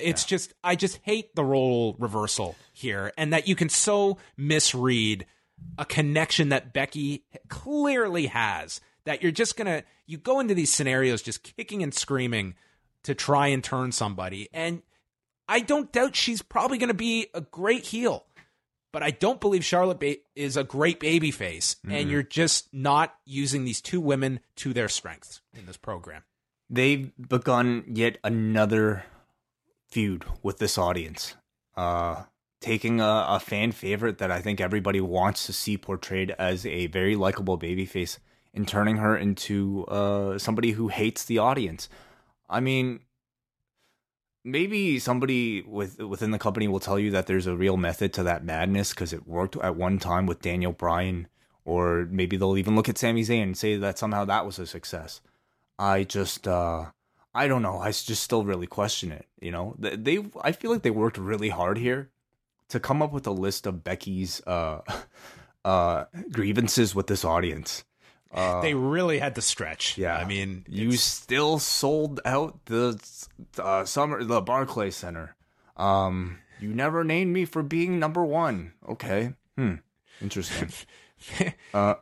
it's 0.00 0.24
yeah. 0.24 0.28
just 0.28 0.54
I 0.62 0.76
just 0.76 0.98
hate 1.02 1.34
the 1.34 1.44
role 1.44 1.96
reversal 1.98 2.56
here 2.72 3.12
and 3.16 3.32
that 3.32 3.48
you 3.48 3.54
can 3.54 3.68
so 3.68 4.18
misread 4.36 5.26
a 5.78 5.84
connection 5.84 6.50
that 6.50 6.72
Becky 6.72 7.24
clearly 7.48 8.26
has 8.26 8.80
that 9.04 9.22
you're 9.22 9.32
just 9.32 9.56
going 9.56 9.66
to 9.66 9.84
you 10.06 10.18
go 10.18 10.40
into 10.40 10.54
these 10.54 10.72
scenarios 10.72 11.22
just 11.22 11.42
kicking 11.56 11.82
and 11.82 11.94
screaming 11.94 12.54
to 13.04 13.14
try 13.14 13.48
and 13.48 13.62
turn 13.62 13.92
somebody 13.92 14.48
and 14.52 14.82
I 15.48 15.60
don't 15.60 15.92
doubt 15.92 16.16
she's 16.16 16.42
probably 16.42 16.78
going 16.78 16.88
to 16.88 16.94
be 16.94 17.28
a 17.34 17.40
great 17.42 17.86
heel, 17.86 18.24
but 18.94 19.02
I 19.02 19.10
don't 19.10 19.40
believe 19.40 19.64
Charlotte 19.64 19.98
ba- 19.98 20.16
is 20.36 20.56
a 20.56 20.62
great 20.62 21.00
baby 21.00 21.32
face. 21.32 21.74
And 21.86 22.08
you're 22.08 22.22
just 22.22 22.72
not 22.72 23.16
using 23.24 23.64
these 23.64 23.80
two 23.80 24.00
women 24.00 24.38
to 24.56 24.72
their 24.72 24.88
strengths 24.88 25.40
in 25.52 25.66
this 25.66 25.76
program. 25.76 26.22
They've 26.70 27.10
begun 27.28 27.82
yet 27.88 28.18
another 28.22 29.04
feud 29.90 30.24
with 30.44 30.58
this 30.58 30.78
audience. 30.78 31.34
Uh, 31.76 32.22
taking 32.60 33.00
a, 33.00 33.26
a 33.30 33.40
fan 33.40 33.72
favorite 33.72 34.18
that 34.18 34.30
I 34.30 34.40
think 34.40 34.60
everybody 34.60 35.00
wants 35.00 35.44
to 35.46 35.52
see 35.52 35.76
portrayed 35.76 36.30
as 36.38 36.64
a 36.64 36.86
very 36.86 37.16
likable 37.16 37.58
babyface 37.58 38.18
and 38.54 38.68
turning 38.68 38.98
her 38.98 39.16
into 39.16 39.84
uh, 39.86 40.38
somebody 40.38 40.70
who 40.70 40.86
hates 40.86 41.24
the 41.24 41.38
audience. 41.38 41.88
I 42.48 42.60
mean, 42.60 43.00
maybe 44.44 44.98
somebody 44.98 45.62
with 45.62 45.98
within 45.98 46.30
the 46.30 46.38
company 46.38 46.68
will 46.68 46.80
tell 46.80 46.98
you 46.98 47.10
that 47.10 47.26
there's 47.26 47.46
a 47.46 47.56
real 47.56 47.76
method 47.76 48.12
to 48.12 48.22
that 48.22 48.44
madness 48.44 48.90
because 48.90 49.12
it 49.12 49.26
worked 49.26 49.56
at 49.56 49.76
one 49.76 49.98
time 49.98 50.26
with 50.26 50.42
Daniel 50.42 50.72
Bryan, 50.72 51.26
or 51.64 52.06
maybe 52.10 52.36
they'll 52.36 52.58
even 52.58 52.76
look 52.76 52.88
at 52.88 52.98
Sami 52.98 53.22
Zayn 53.22 53.42
and 53.42 53.56
say 53.56 53.76
that 53.76 53.98
somehow 53.98 54.24
that 54.26 54.46
was 54.46 54.58
a 54.58 54.66
success. 54.66 55.20
I 55.78 56.04
just, 56.04 56.46
uh, 56.46 56.86
I 57.34 57.48
don't 57.48 57.62
know. 57.62 57.78
I 57.78 57.88
just 57.88 58.22
still 58.22 58.44
really 58.44 58.66
question 58.66 59.10
it. 59.10 59.26
You 59.40 59.50
know, 59.50 59.76
Th- 59.80 59.98
they, 59.98 60.24
I 60.42 60.52
feel 60.52 60.70
like 60.70 60.82
they 60.82 60.90
worked 60.90 61.18
really 61.18 61.48
hard 61.48 61.78
here 61.78 62.10
to 62.68 62.78
come 62.78 63.02
up 63.02 63.12
with 63.12 63.26
a 63.26 63.32
list 63.32 63.66
of 63.66 63.82
Becky's 63.82 64.40
uh, 64.46 64.82
uh, 65.64 66.04
grievances 66.30 66.94
with 66.94 67.06
this 67.08 67.24
audience. 67.24 67.84
Uh, 68.34 68.60
they 68.60 68.74
really 68.74 69.18
had 69.18 69.34
to 69.36 69.40
stretch. 69.42 69.96
yeah, 69.96 70.16
I 70.16 70.24
mean, 70.24 70.64
you 70.68 70.92
still 70.92 71.58
sold 71.58 72.20
out 72.24 72.64
the 72.66 73.00
uh, 73.58 73.84
summer 73.84 74.24
the 74.24 74.40
Barclay 74.40 74.90
Center. 74.90 75.36
Um, 75.76 76.38
you 76.60 76.74
never 76.74 77.04
named 77.04 77.32
me 77.32 77.44
for 77.44 77.62
being 77.62 77.98
number 77.98 78.24
one. 78.24 78.72
Okay, 78.88 79.34
hmm, 79.56 79.74
interesting. 80.20 80.70
Uh, 81.72 81.94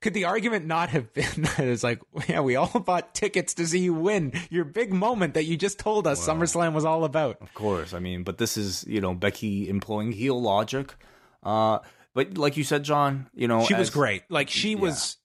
could 0.00 0.14
the 0.14 0.24
argument 0.24 0.64
not 0.64 0.90
have 0.90 1.12
been 1.12 1.24
that 1.42 1.58
it's 1.58 1.82
like, 1.82 2.00
yeah, 2.28 2.40
we 2.40 2.54
all 2.54 2.78
bought 2.80 3.14
tickets 3.14 3.54
to 3.54 3.66
see 3.66 3.80
you 3.80 3.92
win 3.92 4.32
your 4.48 4.64
big 4.64 4.92
moment 4.92 5.34
that 5.34 5.44
you 5.44 5.56
just 5.56 5.78
told 5.78 6.06
us 6.06 6.24
SummerSlam 6.26 6.72
was 6.72 6.84
all 6.84 7.02
about? 7.04 7.36
Of 7.40 7.52
course, 7.52 7.92
I 7.92 7.98
mean, 7.98 8.22
but 8.22 8.38
this 8.38 8.56
is 8.56 8.84
you 8.86 9.00
know 9.00 9.12
Becky 9.12 9.68
employing 9.68 10.12
heel 10.12 10.40
logic. 10.40 10.94
Uh, 11.42 11.80
but 12.14 12.38
like 12.38 12.56
you 12.56 12.62
said, 12.62 12.84
John, 12.84 13.28
you 13.34 13.48
know 13.48 13.64
She 13.64 13.74
was 13.74 13.90
great. 13.90 14.22
Like 14.30 14.48
she 14.48 14.76
was 14.76 15.16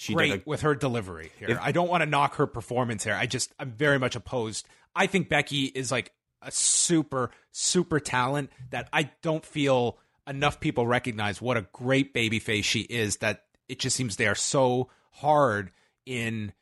She 0.00 0.14
great 0.14 0.32
a, 0.32 0.42
with 0.46 0.62
her 0.62 0.74
delivery 0.74 1.30
here. 1.38 1.50
If- 1.50 1.58
I 1.60 1.72
don't 1.72 1.90
want 1.90 2.00
to 2.00 2.06
knock 2.08 2.36
her 2.36 2.46
performance 2.46 3.04
here. 3.04 3.12
I 3.12 3.26
just 3.26 3.52
I'm 3.58 3.72
very 3.72 3.98
much 3.98 4.16
opposed. 4.16 4.66
I 4.96 5.06
think 5.06 5.28
Becky 5.28 5.64
is 5.66 5.92
like 5.92 6.12
a 6.40 6.50
super 6.50 7.30
super 7.52 8.00
talent 8.00 8.50
that 8.70 8.88
I 8.94 9.10
don't 9.20 9.44
feel 9.44 9.98
enough 10.26 10.58
people 10.58 10.86
recognize 10.86 11.42
what 11.42 11.58
a 11.58 11.66
great 11.72 12.14
baby 12.14 12.38
face 12.38 12.64
she 12.64 12.80
is 12.80 13.18
that 13.18 13.44
it 13.68 13.78
just 13.78 13.94
seems 13.94 14.16
they 14.16 14.26
are 14.26 14.34
so 14.34 14.88
hard 15.10 15.70
in 16.06 16.54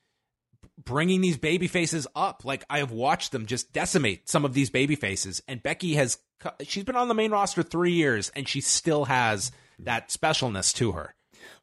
bringing 0.76 1.20
these 1.20 1.36
baby 1.36 1.68
faces 1.68 2.08
up. 2.16 2.44
Like 2.44 2.64
I 2.68 2.78
have 2.78 2.90
watched 2.90 3.30
them 3.30 3.46
just 3.46 3.72
decimate 3.72 4.28
some 4.28 4.44
of 4.44 4.52
these 4.52 4.68
baby 4.68 4.96
faces 4.96 5.40
and 5.46 5.62
Becky 5.62 5.94
has 5.94 6.18
she's 6.62 6.82
been 6.82 6.96
on 6.96 7.06
the 7.06 7.14
main 7.14 7.30
roster 7.30 7.62
3 7.62 7.92
years 7.92 8.32
and 8.34 8.48
she 8.48 8.60
still 8.60 9.04
has 9.04 9.52
that 9.78 10.08
specialness 10.08 10.74
to 10.74 10.90
her. 10.92 11.14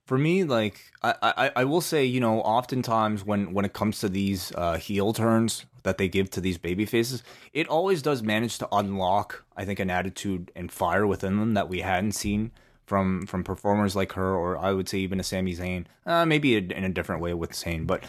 For 0.06 0.18
me, 0.18 0.44
like 0.44 0.80
I, 1.02 1.16
I, 1.22 1.52
I 1.58 1.64
will 1.66 1.82
say, 1.82 2.06
you 2.06 2.20
know, 2.20 2.42
oftentimes 2.42 3.26
when 3.26 3.54
when 3.54 3.66
it 3.66 3.74
comes 3.74 4.00
to 4.00 4.10
these 4.10 4.52
uh, 4.56 4.78
heel 4.78 5.14
turns 5.14 5.66
that 5.84 5.98
they 5.98 6.08
give 6.08 6.30
to 6.32 6.42
these 6.42 6.58
baby 6.58 6.86
faces, 6.86 7.24
it 7.54 7.68
always 7.68 8.02
does 8.02 8.22
manage 8.24 8.58
to 8.60 8.68
unlock, 8.72 9.46
I 9.58 9.66
think, 9.66 9.80
an 9.80 9.90
attitude 9.90 10.52
and 10.56 10.72
fire 10.72 11.06
within 11.06 11.40
them 11.40 11.54
that 11.56 11.70
we 11.70 11.82
hadn't 11.82 12.14
seen 12.14 12.52
from 12.86 13.26
from 13.26 13.44
performers 13.44 13.96
like 13.96 14.14
her, 14.14 14.36
or 14.36 14.58
I 14.58 14.74
would 14.74 14.88
say 14.88 15.00
even 15.00 15.20
a 15.20 15.24
Sami 15.24 15.56
Zayn, 15.56 15.86
uh, 16.06 16.26
maybe 16.26 16.56
in 16.56 16.84
a 16.84 16.90
different 16.90 17.22
way 17.22 17.34
with 17.34 17.52
Zayn, 17.52 17.88
but 17.88 18.04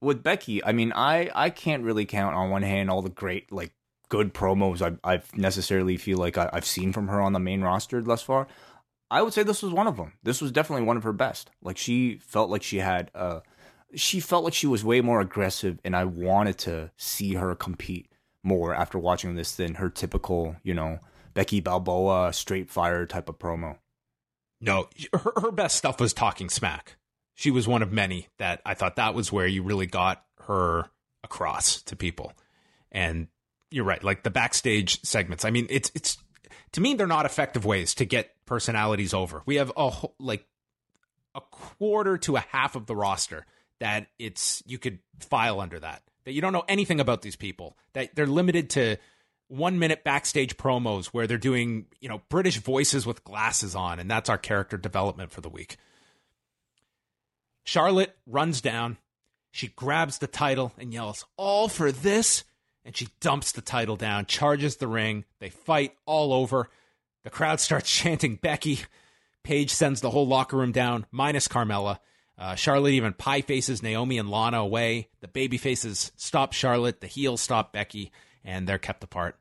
with 0.00 0.22
Becky, 0.22 0.64
I 0.64 0.72
mean, 0.72 0.92
I 0.94 1.30
I 1.34 1.50
can't 1.50 1.82
really 1.82 2.06
count 2.06 2.36
on 2.36 2.50
one 2.50 2.62
hand 2.62 2.90
all 2.90 3.02
the 3.02 3.10
great 3.10 3.50
like 3.50 3.72
good 4.08 4.34
promos 4.34 4.82
I've, 4.82 4.98
I've 5.02 5.34
necessarily 5.38 5.96
feel 5.96 6.18
like 6.18 6.36
I, 6.36 6.50
I've 6.52 6.66
seen 6.66 6.92
from 6.92 7.08
her 7.08 7.18
on 7.18 7.32
the 7.32 7.38
main 7.40 7.62
roster 7.62 8.02
thus 8.02 8.20
far. 8.20 8.46
I 9.12 9.20
would 9.20 9.34
say 9.34 9.42
this 9.42 9.62
was 9.62 9.72
one 9.72 9.86
of 9.86 9.98
them. 9.98 10.14
This 10.22 10.40
was 10.40 10.50
definitely 10.52 10.86
one 10.86 10.96
of 10.96 11.02
her 11.02 11.12
best. 11.12 11.50
Like 11.62 11.76
she 11.76 12.18
felt 12.26 12.48
like 12.48 12.62
she 12.62 12.78
had 12.78 13.10
uh 13.14 13.40
she 13.94 14.20
felt 14.20 14.42
like 14.42 14.54
she 14.54 14.66
was 14.66 14.82
way 14.82 15.02
more 15.02 15.20
aggressive 15.20 15.78
and 15.84 15.94
I 15.94 16.04
wanted 16.04 16.56
to 16.58 16.90
see 16.96 17.34
her 17.34 17.54
compete 17.54 18.10
more 18.42 18.74
after 18.74 18.98
watching 18.98 19.34
this 19.34 19.54
than 19.54 19.74
her 19.74 19.90
typical, 19.90 20.56
you 20.62 20.72
know, 20.72 20.98
Becky 21.34 21.60
Balboa 21.60 22.32
straight 22.32 22.70
fire 22.70 23.04
type 23.04 23.28
of 23.28 23.38
promo. 23.38 23.76
No, 24.62 24.88
her, 25.12 25.32
her 25.42 25.52
best 25.52 25.76
stuff 25.76 26.00
was 26.00 26.14
talking 26.14 26.48
smack. 26.48 26.96
She 27.34 27.50
was 27.50 27.68
one 27.68 27.82
of 27.82 27.92
many 27.92 28.28
that 28.38 28.62
I 28.64 28.72
thought 28.72 28.96
that 28.96 29.14
was 29.14 29.30
where 29.30 29.46
you 29.46 29.62
really 29.62 29.86
got 29.86 30.24
her 30.46 30.86
across 31.22 31.82
to 31.82 31.96
people. 31.96 32.32
And 32.90 33.28
you're 33.70 33.84
right, 33.84 34.02
like 34.02 34.22
the 34.22 34.30
backstage 34.30 35.02
segments. 35.02 35.44
I 35.44 35.50
mean, 35.50 35.66
it's 35.68 35.90
it's 35.94 36.16
to 36.72 36.80
me 36.80 36.94
they're 36.94 37.06
not 37.06 37.26
effective 37.26 37.64
ways 37.64 37.94
to 37.96 38.04
get 38.04 38.30
personalities 38.52 39.14
over. 39.14 39.42
We 39.46 39.56
have 39.56 39.72
a 39.78 39.88
whole, 39.88 40.14
like 40.18 40.46
a 41.34 41.40
quarter 41.40 42.18
to 42.18 42.36
a 42.36 42.40
half 42.40 42.76
of 42.76 42.84
the 42.84 42.94
roster 42.94 43.46
that 43.80 44.08
it's 44.18 44.62
you 44.66 44.76
could 44.76 44.98
file 45.20 45.58
under 45.58 45.80
that. 45.80 46.02
That 46.24 46.32
you 46.32 46.42
don't 46.42 46.52
know 46.52 46.64
anything 46.68 47.00
about 47.00 47.22
these 47.22 47.34
people. 47.34 47.78
That 47.94 48.14
they're 48.14 48.26
limited 48.26 48.68
to 48.70 48.98
one 49.48 49.78
minute 49.78 50.04
backstage 50.04 50.58
promos 50.58 51.06
where 51.06 51.26
they're 51.26 51.38
doing, 51.38 51.86
you 51.98 52.10
know, 52.10 52.20
British 52.28 52.58
voices 52.58 53.06
with 53.06 53.24
glasses 53.24 53.74
on, 53.74 53.98
and 53.98 54.10
that's 54.10 54.28
our 54.28 54.36
character 54.36 54.76
development 54.76 55.30
for 55.30 55.40
the 55.40 55.48
week. 55.48 55.78
Charlotte 57.64 58.14
runs 58.26 58.60
down. 58.60 58.98
She 59.50 59.68
grabs 59.68 60.18
the 60.18 60.26
title 60.26 60.74
and 60.76 60.92
yells, 60.92 61.24
All 61.38 61.68
for 61.68 61.90
this? 61.90 62.44
And 62.84 62.94
she 62.94 63.08
dumps 63.20 63.52
the 63.52 63.62
title 63.62 63.96
down, 63.96 64.26
charges 64.26 64.76
the 64.76 64.88
ring. 64.88 65.24
They 65.38 65.48
fight 65.48 65.94
all 66.04 66.34
over. 66.34 66.68
The 67.24 67.30
crowd 67.30 67.60
starts 67.60 67.90
chanting 67.94 68.36
Becky. 68.36 68.80
Paige 69.42 69.70
sends 69.70 70.00
the 70.00 70.10
whole 70.10 70.26
locker 70.26 70.56
room 70.56 70.72
down, 70.72 71.06
minus 71.10 71.48
Carmella. 71.48 71.98
Uh, 72.38 72.54
Charlotte 72.54 72.90
even 72.92 73.12
pie 73.12 73.40
faces 73.40 73.82
Naomi 73.82 74.18
and 74.18 74.30
Lana 74.30 74.58
away. 74.58 75.08
The 75.20 75.28
baby 75.28 75.58
faces 75.58 76.12
stop 76.16 76.52
Charlotte. 76.52 77.00
The 77.00 77.06
heels 77.06 77.40
stop 77.40 77.72
Becky, 77.72 78.10
and 78.44 78.66
they're 78.68 78.78
kept 78.78 79.04
apart. 79.04 79.36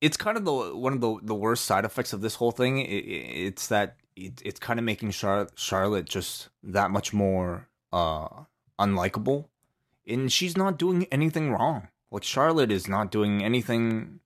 it's 0.00 0.16
kind 0.16 0.36
of 0.36 0.44
the 0.44 0.52
one 0.52 0.92
of 0.92 1.00
the 1.00 1.18
the 1.22 1.34
worst 1.34 1.64
side 1.64 1.84
effects 1.84 2.12
of 2.12 2.20
this 2.22 2.36
whole 2.36 2.50
thing. 2.50 2.78
It, 2.78 2.86
it's 2.86 3.68
that 3.68 3.96
it, 4.16 4.40
it's 4.44 4.58
kind 4.58 4.78
of 4.80 4.84
making 4.84 5.10
Char- 5.12 5.48
Charlotte 5.54 6.06
just 6.06 6.48
that 6.62 6.90
much 6.90 7.12
more 7.12 7.68
uh 7.92 8.28
unlikable, 8.80 9.46
and 10.06 10.32
she's 10.32 10.56
not 10.56 10.78
doing 10.78 11.06
anything 11.12 11.50
wrong. 11.52 11.88
Like 12.10 12.24
Charlotte 12.24 12.72
is 12.72 12.88
not 12.88 13.10
doing 13.12 13.44
anything 13.44 14.20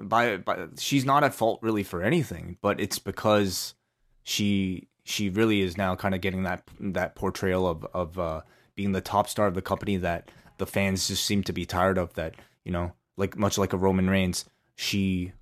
by 0.00 0.38
by 0.38 0.66
she's 0.78 1.04
not 1.04 1.24
at 1.24 1.34
fault 1.34 1.60
really 1.62 1.82
for 1.82 2.02
anything, 2.02 2.56
but 2.60 2.80
it's 2.80 2.98
because 2.98 3.74
she 4.22 4.88
she 5.04 5.28
really 5.28 5.60
is 5.60 5.76
now 5.76 5.94
kind 5.94 6.14
of 6.14 6.20
getting 6.20 6.44
that 6.44 6.62
that 6.78 7.14
portrayal 7.14 7.66
of 7.66 7.84
of 7.94 8.18
uh 8.18 8.40
being 8.74 8.92
the 8.92 9.00
top 9.00 9.28
star 9.28 9.46
of 9.46 9.54
the 9.54 9.62
company 9.62 9.96
that 9.96 10.30
the 10.58 10.66
fans 10.66 11.08
just 11.08 11.24
seem 11.24 11.42
to 11.42 11.52
be 11.52 11.66
tired 11.66 11.98
of 11.98 12.14
that 12.14 12.34
you 12.64 12.72
know 12.72 12.92
like 13.16 13.36
much 13.36 13.58
like 13.58 13.72
a 13.72 13.76
Roman 13.76 14.08
Reigns 14.08 14.44
she 14.74 15.32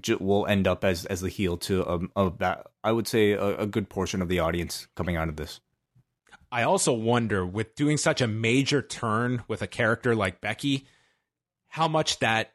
j- 0.00 0.16
will 0.16 0.46
end 0.46 0.66
up 0.66 0.84
as 0.84 1.04
as 1.06 1.20
the 1.20 1.28
heel 1.28 1.56
to 1.58 1.82
a, 1.82 2.24
a 2.24 2.30
ba- 2.30 2.64
I 2.82 2.92
would 2.92 3.08
say 3.08 3.32
a, 3.32 3.58
a 3.58 3.66
good 3.66 3.88
portion 3.88 4.22
of 4.22 4.28
the 4.28 4.40
audience 4.40 4.88
coming 4.94 5.16
out 5.16 5.28
of 5.28 5.36
this. 5.36 5.60
I 6.50 6.62
also 6.62 6.92
wonder 6.92 7.44
with 7.44 7.74
doing 7.74 7.96
such 7.96 8.20
a 8.20 8.26
major 8.26 8.80
turn 8.80 9.42
with 9.48 9.62
a 9.62 9.66
character 9.66 10.14
like 10.14 10.40
Becky, 10.40 10.86
how 11.68 11.88
much 11.88 12.20
that 12.20 12.52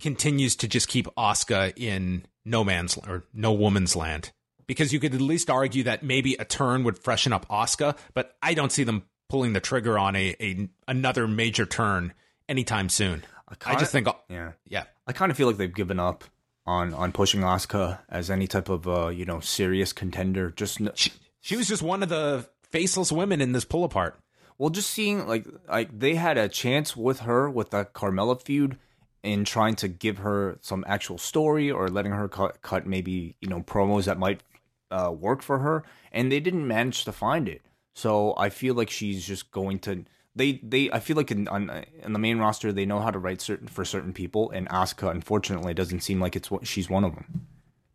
continues 0.00 0.56
to 0.56 0.68
just 0.68 0.88
keep 0.88 1.06
Asuka 1.16 1.72
in 1.76 2.26
no 2.44 2.64
man's 2.64 2.96
or 2.96 3.24
no 3.32 3.52
woman's 3.52 3.94
land. 3.96 4.32
Because 4.66 4.92
you 4.92 5.00
could 5.00 5.14
at 5.14 5.20
least 5.20 5.50
argue 5.50 5.82
that 5.84 6.02
maybe 6.04 6.34
a 6.38 6.44
turn 6.44 6.84
would 6.84 6.98
freshen 6.98 7.32
up 7.32 7.46
Asuka, 7.48 7.96
but 8.14 8.36
I 8.42 8.54
don't 8.54 8.70
see 8.70 8.84
them 8.84 9.02
pulling 9.28 9.52
the 9.52 9.60
trigger 9.60 9.98
on 9.98 10.14
a, 10.16 10.36
a 10.40 10.68
another 10.86 11.26
major 11.26 11.66
turn 11.66 12.12
anytime 12.48 12.88
soon. 12.88 13.24
I, 13.48 13.54
kinda- 13.56 13.80
just 13.80 13.90
think, 13.92 14.06
Yeah, 14.28 14.52
yeah, 14.68 14.84
I 15.08 15.12
kind 15.12 15.30
of 15.32 15.36
feel 15.36 15.48
like 15.48 15.56
they've 15.56 15.74
given 15.74 15.98
up 15.98 16.22
on 16.66 16.94
on 16.94 17.10
pushing 17.10 17.40
Asuka 17.40 17.98
as 18.08 18.30
any 18.30 18.46
type 18.46 18.68
of 18.68 18.86
uh 18.86 19.08
you 19.08 19.24
know 19.24 19.40
serious 19.40 19.92
contender. 19.92 20.50
Just 20.52 20.80
n- 20.80 20.90
she, 20.94 21.10
she 21.40 21.56
was 21.56 21.66
just 21.66 21.82
one 21.82 22.02
of 22.04 22.08
the 22.08 22.46
faceless 22.70 23.10
women 23.10 23.40
in 23.40 23.50
this 23.52 23.64
pull 23.64 23.82
apart. 23.82 24.20
Well, 24.56 24.70
just 24.70 24.90
seeing 24.90 25.26
like 25.26 25.46
like 25.68 25.98
they 25.98 26.14
had 26.14 26.38
a 26.38 26.48
chance 26.48 26.96
with 26.96 27.20
her 27.20 27.50
with 27.50 27.70
the 27.70 27.86
Carmella 27.86 28.40
feud 28.40 28.78
in 29.22 29.44
trying 29.44 29.76
to 29.76 29.88
give 29.88 30.18
her 30.18 30.58
some 30.60 30.84
actual 30.86 31.18
story 31.18 31.70
or 31.70 31.88
letting 31.88 32.12
her 32.12 32.28
cut, 32.28 32.62
cut 32.62 32.86
maybe 32.86 33.36
you 33.40 33.48
know 33.48 33.60
promos 33.62 34.04
that 34.04 34.18
might 34.18 34.42
uh, 34.90 35.12
work 35.12 35.42
for 35.42 35.58
her, 35.58 35.84
and 36.12 36.30
they 36.30 36.40
didn't 36.40 36.66
manage 36.66 37.04
to 37.04 37.12
find 37.12 37.48
it. 37.48 37.62
So 37.94 38.34
I 38.36 38.48
feel 38.50 38.74
like 38.74 38.90
she's 38.90 39.26
just 39.26 39.50
going 39.50 39.78
to 39.80 40.04
they 40.34 40.60
they 40.62 40.90
I 40.90 41.00
feel 41.00 41.16
like 41.16 41.30
in 41.30 41.48
on 41.48 41.84
in 42.02 42.12
the 42.12 42.18
main 42.18 42.38
roster 42.38 42.72
they 42.72 42.86
know 42.86 43.00
how 43.00 43.10
to 43.10 43.18
write 43.18 43.40
certain 43.40 43.68
for 43.68 43.84
certain 43.84 44.12
people, 44.12 44.50
and 44.50 44.68
Asuka 44.68 45.10
unfortunately 45.10 45.74
doesn't 45.74 46.00
seem 46.00 46.20
like 46.20 46.36
it's 46.36 46.50
what 46.50 46.66
she's 46.66 46.88
one 46.88 47.04
of 47.04 47.14
them. 47.14 47.46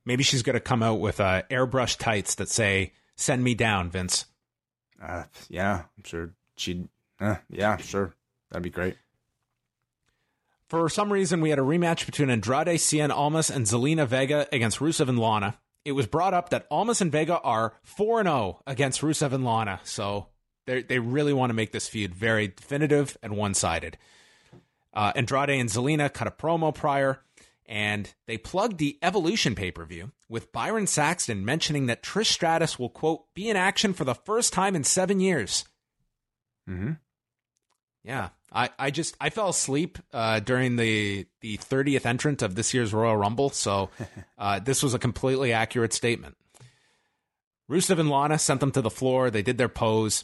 Maybe 0.05 0.23
she's 0.23 0.43
going 0.43 0.55
to 0.55 0.59
come 0.59 0.83
out 0.83 0.99
with 0.99 1.19
uh, 1.19 1.43
airbrush 1.49 1.97
tights 1.97 2.35
that 2.35 2.49
say 2.49 2.93
"Send 3.15 3.43
me 3.43 3.55
down, 3.55 3.89
Vince." 3.89 4.25
Uh, 5.01 5.23
yeah, 5.49 5.83
I'm 5.97 6.03
sure 6.03 6.33
she'd. 6.57 6.87
Uh, 7.19 7.35
yeah, 7.49 7.77
sure, 7.77 8.13
that'd 8.51 8.63
be 8.63 8.69
great. 8.69 8.97
For 10.69 10.89
some 10.89 11.13
reason, 11.13 11.41
we 11.41 11.51
had 11.51 11.59
a 11.59 11.63
rematch 11.63 12.05
between 12.05 12.29
Andrade 12.29 12.79
Cien 12.79 13.11
Almas 13.11 13.51
and 13.51 13.65
Zelina 13.65 14.07
Vega 14.07 14.47
against 14.51 14.79
Rusev 14.79 15.09
and 15.09 15.19
Lana. 15.19 15.59
It 15.83 15.91
was 15.91 16.07
brought 16.07 16.33
up 16.33 16.49
that 16.49 16.65
Almas 16.71 17.01
and 17.01 17.11
Vega 17.11 17.39
are 17.39 17.73
4 17.83 18.23
0 18.23 18.61
against 18.65 19.01
Rusev 19.01 19.33
and 19.33 19.45
Lana, 19.45 19.79
so 19.83 20.27
they 20.65 20.97
really 20.97 21.33
want 21.33 21.51
to 21.51 21.55
make 21.55 21.71
this 21.71 21.87
feud 21.87 22.15
very 22.15 22.47
definitive 22.47 23.17
and 23.21 23.37
one 23.37 23.53
sided. 23.53 23.97
Uh, 24.93 25.11
Andrade 25.15 25.49
and 25.51 25.69
Zelina 25.69 26.11
cut 26.11 26.27
a 26.27 26.31
promo 26.31 26.73
prior, 26.73 27.21
and 27.67 28.11
they 28.25 28.37
plugged 28.37 28.79
the 28.79 28.97
Evolution 29.03 29.53
pay 29.53 29.69
per 29.69 29.85
view 29.85 30.11
with 30.27 30.51
Byron 30.51 30.87
Saxton 30.87 31.45
mentioning 31.45 31.85
that 31.85 32.01
Trish 32.01 32.27
Stratus 32.27 32.79
will, 32.79 32.89
quote, 32.89 33.25
be 33.35 33.49
in 33.49 33.57
action 33.57 33.93
for 33.93 34.05
the 34.05 34.15
first 34.15 34.53
time 34.53 34.75
in 34.75 34.83
seven 34.83 35.19
years. 35.19 35.65
Mm-hmm. 36.67 36.93
Yeah, 38.03 38.29
I, 38.55 38.69
I 38.79 38.89
just 38.89 39.17
I 39.19 39.29
fell 39.29 39.49
asleep 39.49 39.99
uh, 40.13 40.39
during 40.39 40.77
the 40.77 41.27
the 41.41 41.57
30th 41.57 42.05
entrant 42.05 42.41
of 42.41 42.55
this 42.55 42.73
year's 42.73 42.93
Royal 42.93 43.17
Rumble, 43.17 43.49
so 43.49 43.89
uh, 44.37 44.59
this 44.59 44.81
was 44.81 44.93
a 44.93 44.99
completely 44.99 45.51
accurate 45.51 45.91
statement. 45.91 46.37
Rusev 47.69 47.99
and 47.99 48.09
Lana 48.09 48.39
sent 48.39 48.61
them 48.61 48.71
to 48.71 48.81
the 48.81 48.89
floor. 48.89 49.29
They 49.29 49.41
did 49.41 49.57
their 49.57 49.69
pose. 49.69 50.23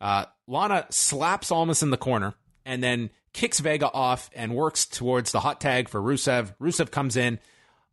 Uh, 0.00 0.24
Lana 0.46 0.86
slaps 0.90 1.52
Almas 1.52 1.82
in 1.82 1.90
the 1.90 1.96
corner 1.96 2.34
and 2.64 2.82
then 2.82 3.10
kicks 3.32 3.60
Vega 3.60 3.90
off 3.92 4.30
and 4.34 4.54
works 4.54 4.84
towards 4.84 5.30
the 5.30 5.40
hot 5.40 5.60
tag 5.60 5.88
for 5.88 6.00
Rusev. 6.00 6.54
Rusev 6.60 6.90
comes 6.90 7.16
in. 7.16 7.38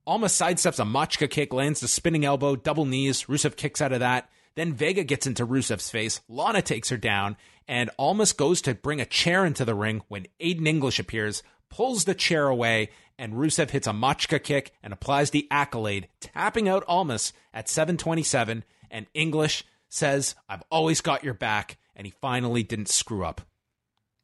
Almas 0.08 0.34
sidesteps 0.34 0.80
a 0.80 0.86
Machka 0.86 1.30
kick, 1.30 1.54
lands 1.54 1.80
the 1.80 1.88
spinning 1.88 2.26
elbow, 2.26 2.56
double 2.56 2.86
knees. 2.86 3.24
Rusev 3.24 3.56
kicks 3.56 3.82
out 3.82 3.92
of 3.92 4.00
that. 4.00 4.30
Then 4.56 4.74
Vega 4.74 5.04
gets 5.04 5.28
into 5.28 5.46
Rusev's 5.46 5.90
face. 5.90 6.22
Lana 6.28 6.62
takes 6.62 6.90
her 6.90 6.98
down, 6.98 7.38
and 7.68 7.90
Almas 8.00 8.34
goes 8.34 8.62
to 8.62 8.76
bring 8.76 9.02
a 9.02 9.06
chair 9.06 9.46
into 9.46 9.66
the 9.66 9.76
ring 9.76 10.02
when 10.08 10.28
Aiden 10.40 10.68
English 10.68 11.00
appears, 11.00 11.44
pulls 11.70 12.06
the 12.06 12.16
chair 12.16 12.48
away, 12.48 12.90
and 13.18 13.34
Rusev 13.34 13.72
hits 13.72 13.88
a 13.88 13.92
Machka 13.92 14.42
kick 14.42 14.72
and 14.82 14.94
applies 14.94 15.32
the 15.32 15.48
accolade, 15.52 16.08
tapping 16.20 16.70
out 16.70 16.84
Almas 16.88 17.34
at 17.54 17.70
727. 17.70 18.64
And 18.90 19.08
English 19.14 19.66
says, 19.90 20.36
I've 20.48 20.64
always 20.70 21.02
got 21.02 21.24
your 21.24 21.34
back, 21.34 21.78
and 21.96 22.08
he 22.08 22.14
finally 22.22 22.64
didn't 22.64 22.90
screw 22.90 23.26
up. 23.26 23.42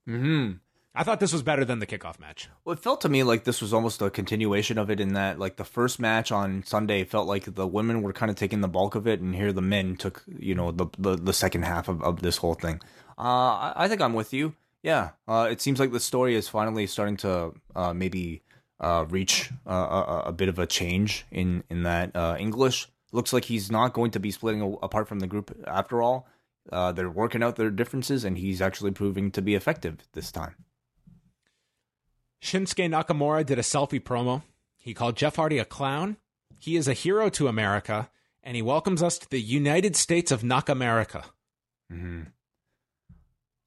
Hmm. 0.05 0.53
I 0.93 1.03
thought 1.03 1.21
this 1.21 1.31
was 1.31 1.41
better 1.41 1.63
than 1.63 1.79
the 1.79 1.87
kickoff 1.87 2.19
match. 2.19 2.49
Well, 2.65 2.73
it 2.73 2.79
felt 2.79 2.99
to 3.01 3.09
me 3.09 3.23
like 3.23 3.45
this 3.45 3.61
was 3.61 3.73
almost 3.73 4.01
a 4.01 4.09
continuation 4.09 4.77
of 4.77 4.89
it 4.89 4.99
in 4.99 5.13
that, 5.13 5.39
like, 5.39 5.55
the 5.55 5.63
first 5.63 6.01
match 6.01 6.33
on 6.33 6.63
Sunday 6.63 7.05
felt 7.05 7.27
like 7.27 7.55
the 7.55 7.65
women 7.65 8.01
were 8.01 8.11
kind 8.11 8.29
of 8.29 8.35
taking 8.35 8.59
the 8.59 8.67
bulk 8.67 8.95
of 8.95 9.07
it, 9.07 9.21
and 9.21 9.33
here 9.33 9.53
the 9.53 9.61
men 9.61 9.95
took, 9.95 10.23
you 10.27 10.53
know, 10.53 10.71
the 10.71 10.87
the, 10.97 11.15
the 11.15 11.33
second 11.33 11.63
half 11.63 11.87
of, 11.87 12.03
of 12.03 12.21
this 12.21 12.37
whole 12.37 12.55
thing. 12.55 12.81
Uh, 13.17 13.21
I, 13.21 13.73
I 13.77 13.87
think 13.87 14.01
I'm 14.01 14.13
with 14.13 14.33
you. 14.33 14.53
Yeah, 14.83 15.11
uh, 15.29 15.47
it 15.49 15.61
seems 15.61 15.79
like 15.79 15.93
the 15.93 15.99
story 15.99 16.35
is 16.35 16.49
finally 16.49 16.87
starting 16.87 17.17
to 17.17 17.53
uh, 17.73 17.93
maybe 17.93 18.41
uh, 18.81 19.05
reach 19.07 19.49
uh, 19.65 19.71
a, 19.71 20.23
a, 20.29 20.31
bit 20.33 20.49
of 20.49 20.59
a 20.59 20.65
change 20.65 21.25
in 21.31 21.63
in 21.69 21.83
that 21.83 22.13
uh, 22.15 22.35
English 22.37 22.87
looks 23.13 23.31
like 23.31 23.45
he's 23.45 23.71
not 23.71 23.93
going 23.93 24.11
to 24.11 24.19
be 24.19 24.31
splitting 24.31 24.77
apart 24.81 25.07
from 25.07 25.19
the 25.19 25.27
group 25.27 25.55
after 25.67 26.01
all. 26.01 26.27
they're 26.69 27.09
working 27.09 27.43
out 27.43 27.55
their 27.55 27.69
differences, 27.69 28.25
and 28.25 28.37
he's 28.37 28.61
actually 28.61 28.91
proving 28.91 29.31
to 29.31 29.41
be 29.41 29.55
effective 29.55 29.99
this 30.13 30.31
time. 30.31 30.55
Shinsuke 32.41 32.89
Nakamura 32.89 33.45
did 33.45 33.59
a 33.59 33.63
selfie 33.63 34.01
promo. 34.01 34.41
He 34.77 34.93
called 34.93 35.15
Jeff 35.15 35.35
Hardy 35.35 35.59
a 35.59 35.65
clown. 35.65 36.17
He 36.57 36.75
is 36.75 36.87
a 36.87 36.93
hero 36.93 37.29
to 37.29 37.47
America, 37.47 38.09
and 38.43 38.55
he 38.55 38.61
welcomes 38.61 39.03
us 39.03 39.17
to 39.19 39.29
the 39.29 39.41
United 39.41 39.95
States 39.95 40.31
of 40.31 40.41
Nakamerica. 40.41 41.25
Mm-hmm. 41.91 42.23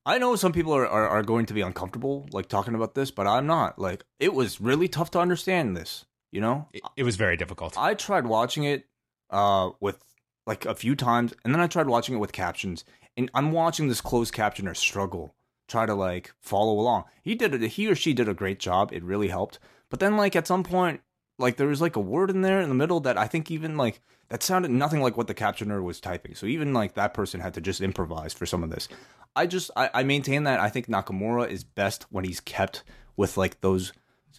I 0.06 0.18
know 0.18 0.36
some 0.36 0.52
people 0.52 0.74
are, 0.74 0.86
are, 0.86 1.08
are, 1.08 1.22
going 1.22 1.46
to 1.46 1.54
be 1.54 1.62
uncomfortable, 1.62 2.26
like 2.30 2.48
talking 2.48 2.74
about 2.74 2.94
this, 2.94 3.10
but 3.10 3.26
I'm 3.26 3.46
not. 3.46 3.78
Like, 3.78 4.04
it 4.20 4.34
was 4.34 4.60
really 4.60 4.86
tough 4.86 5.10
to 5.12 5.18
understand 5.18 5.76
this, 5.76 6.04
you 6.30 6.40
know? 6.42 6.68
It, 6.74 6.82
it 6.96 7.02
was 7.04 7.16
very 7.16 7.38
difficult. 7.38 7.78
I 7.78 7.94
tried 7.94 8.26
watching 8.26 8.64
it 8.64 8.86
uh, 9.30 9.70
with 9.80 10.04
like 10.46 10.66
a 10.66 10.74
few 10.74 10.94
times, 10.94 11.32
and 11.44 11.54
then 11.54 11.60
I 11.62 11.68
tried 11.68 11.86
watching 11.86 12.16
it 12.16 12.18
with 12.18 12.32
captions, 12.32 12.84
and 13.16 13.30
I'm 13.32 13.50
watching 13.50 13.88
this 13.88 14.02
closed 14.02 14.34
captioner 14.34 14.76
struggle 14.76 15.34
try 15.68 15.86
to 15.86 15.94
like 15.94 16.32
follow 16.40 16.72
along. 16.72 17.04
He 17.22 17.34
did 17.34 17.54
it. 17.54 17.62
He 17.62 17.88
or 17.88 17.94
she 17.94 18.12
did 18.12 18.28
a 18.28 18.34
great 18.34 18.58
job. 18.58 18.92
It 18.92 19.02
really 19.02 19.28
helped. 19.28 19.58
But 19.90 20.00
then 20.00 20.16
like 20.16 20.36
at 20.36 20.46
some 20.46 20.62
point, 20.62 21.00
like 21.38 21.56
there 21.56 21.66
was 21.66 21.80
like 21.80 21.96
a 21.96 22.00
word 22.00 22.30
in 22.30 22.42
there 22.42 22.60
in 22.60 22.68
the 22.68 22.74
middle 22.74 23.00
that 23.00 23.18
I 23.18 23.26
think 23.26 23.50
even 23.50 23.76
like 23.76 24.00
that 24.28 24.42
sounded 24.42 24.70
nothing 24.70 25.00
like 25.00 25.16
what 25.16 25.26
the 25.26 25.34
captioner 25.34 25.82
was 25.82 26.00
typing. 26.00 26.34
So 26.34 26.46
even 26.46 26.72
like 26.72 26.94
that 26.94 27.14
person 27.14 27.40
had 27.40 27.54
to 27.54 27.60
just 27.60 27.80
improvise 27.80 28.32
for 28.32 28.46
some 28.46 28.62
of 28.62 28.70
this. 28.70 28.88
I 29.36 29.46
just 29.46 29.70
I, 29.76 29.90
I 29.92 30.02
maintain 30.04 30.44
that 30.44 30.60
I 30.60 30.68
think 30.68 30.86
Nakamura 30.86 31.48
is 31.48 31.64
best 31.64 32.06
when 32.10 32.24
he's 32.24 32.40
kept 32.40 32.84
with 33.16 33.36
like 33.36 33.60
those 33.60 33.92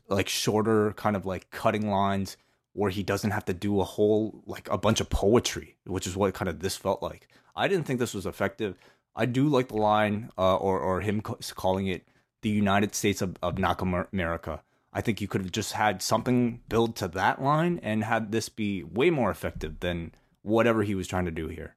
like 0.07 0.29
shorter 0.29 0.93
kind 0.93 1.15
of 1.15 1.25
like 1.25 1.49
cutting 1.51 1.89
lines 1.89 2.37
where 2.73 2.91
he 2.91 3.03
doesn't 3.03 3.31
have 3.31 3.45
to 3.45 3.53
do 3.53 3.79
a 3.79 3.85
whole 3.85 4.43
like 4.45 4.69
a 4.69 4.77
bunch 4.77 4.99
of 4.99 5.09
poetry, 5.09 5.77
which 5.85 6.07
is 6.07 6.15
what 6.17 6.33
kind 6.33 6.49
of 6.49 6.59
this 6.59 6.75
felt 6.75 7.01
like. 7.01 7.27
I 7.55 7.67
didn't 7.67 7.85
think 7.85 7.99
this 7.99 8.13
was 8.13 8.25
effective. 8.25 8.77
I 9.15 9.25
do 9.25 9.47
like 9.47 9.69
the 9.69 9.77
line, 9.77 10.29
uh, 10.37 10.57
or 10.57 10.79
or 10.79 11.01
him 11.01 11.21
calling 11.21 11.87
it 11.87 12.07
the 12.41 12.49
United 12.49 12.93
States 12.93 13.21
of, 13.21 13.37
of 13.41 13.55
Nakamerica. 13.55 14.59
I 14.91 15.01
think 15.01 15.21
you 15.21 15.27
could 15.27 15.41
have 15.41 15.51
just 15.51 15.73
had 15.73 16.01
something 16.01 16.61
build 16.69 16.95
to 16.97 17.07
that 17.09 17.41
line 17.41 17.79
and 17.83 18.03
had 18.03 18.31
this 18.31 18.49
be 18.49 18.83
way 18.83 19.09
more 19.09 19.31
effective 19.31 19.79
than 19.79 20.13
whatever 20.41 20.83
he 20.83 20.95
was 20.95 21.07
trying 21.07 21.25
to 21.25 21.31
do 21.31 21.47
here. 21.47 21.75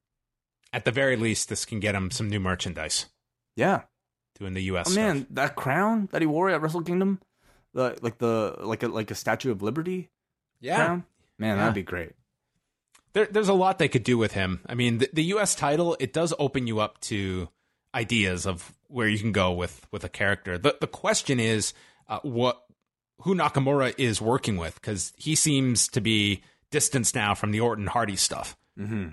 At 0.72 0.84
the 0.84 0.92
very 0.92 1.16
least, 1.16 1.48
this 1.48 1.64
can 1.64 1.80
get 1.80 1.94
him 1.94 2.10
some 2.10 2.28
new 2.28 2.38
merchandise. 2.38 3.06
Yeah, 3.56 3.82
doing 4.38 4.54
the 4.54 4.62
U.S. 4.64 4.92
Oh, 4.92 4.94
man, 4.94 5.26
that 5.30 5.56
crown 5.56 6.08
that 6.12 6.22
he 6.22 6.26
wore 6.26 6.50
at 6.50 6.60
Wrestle 6.60 6.82
Kingdom, 6.82 7.20
the 7.72 7.96
like 8.02 8.18
the 8.18 8.56
like 8.60 8.82
a 8.82 8.88
like 8.88 9.10
a 9.10 9.14
Statue 9.14 9.50
of 9.50 9.62
Liberty. 9.62 10.10
Yeah, 10.60 10.76
crown? 10.76 11.04
man, 11.38 11.56
yeah. 11.56 11.62
that'd 11.62 11.74
be 11.74 11.82
great 11.82 12.12
there, 13.18 13.26
there's 13.26 13.48
a 13.48 13.54
lot 13.54 13.78
they 13.78 13.88
could 13.88 14.04
do 14.04 14.16
with 14.16 14.32
him. 14.32 14.60
I 14.66 14.74
mean, 14.74 14.98
the, 14.98 15.10
the, 15.12 15.24
U.S. 15.24 15.56
title 15.56 15.96
it 15.98 16.12
does 16.12 16.32
open 16.38 16.68
you 16.68 16.78
up 16.78 17.00
to 17.02 17.48
ideas 17.92 18.46
of 18.46 18.72
where 18.86 19.08
you 19.08 19.18
can 19.18 19.32
go 19.32 19.52
with 19.52 19.86
with 19.90 20.04
a 20.04 20.08
character. 20.08 20.56
The 20.56 20.76
the 20.80 20.86
question 20.86 21.40
is 21.40 21.72
uh, 22.08 22.20
what 22.22 22.62
who 23.22 23.34
Nakamura 23.34 23.92
is 23.98 24.20
working 24.20 24.56
with 24.56 24.76
because 24.76 25.12
he 25.16 25.34
seems 25.34 25.88
to 25.88 26.00
be 26.00 26.42
distanced 26.70 27.16
now 27.16 27.34
from 27.34 27.50
the 27.50 27.58
Orton 27.58 27.88
Hardy 27.88 28.14
stuff. 28.14 28.56
Mm-hmm. 28.78 29.08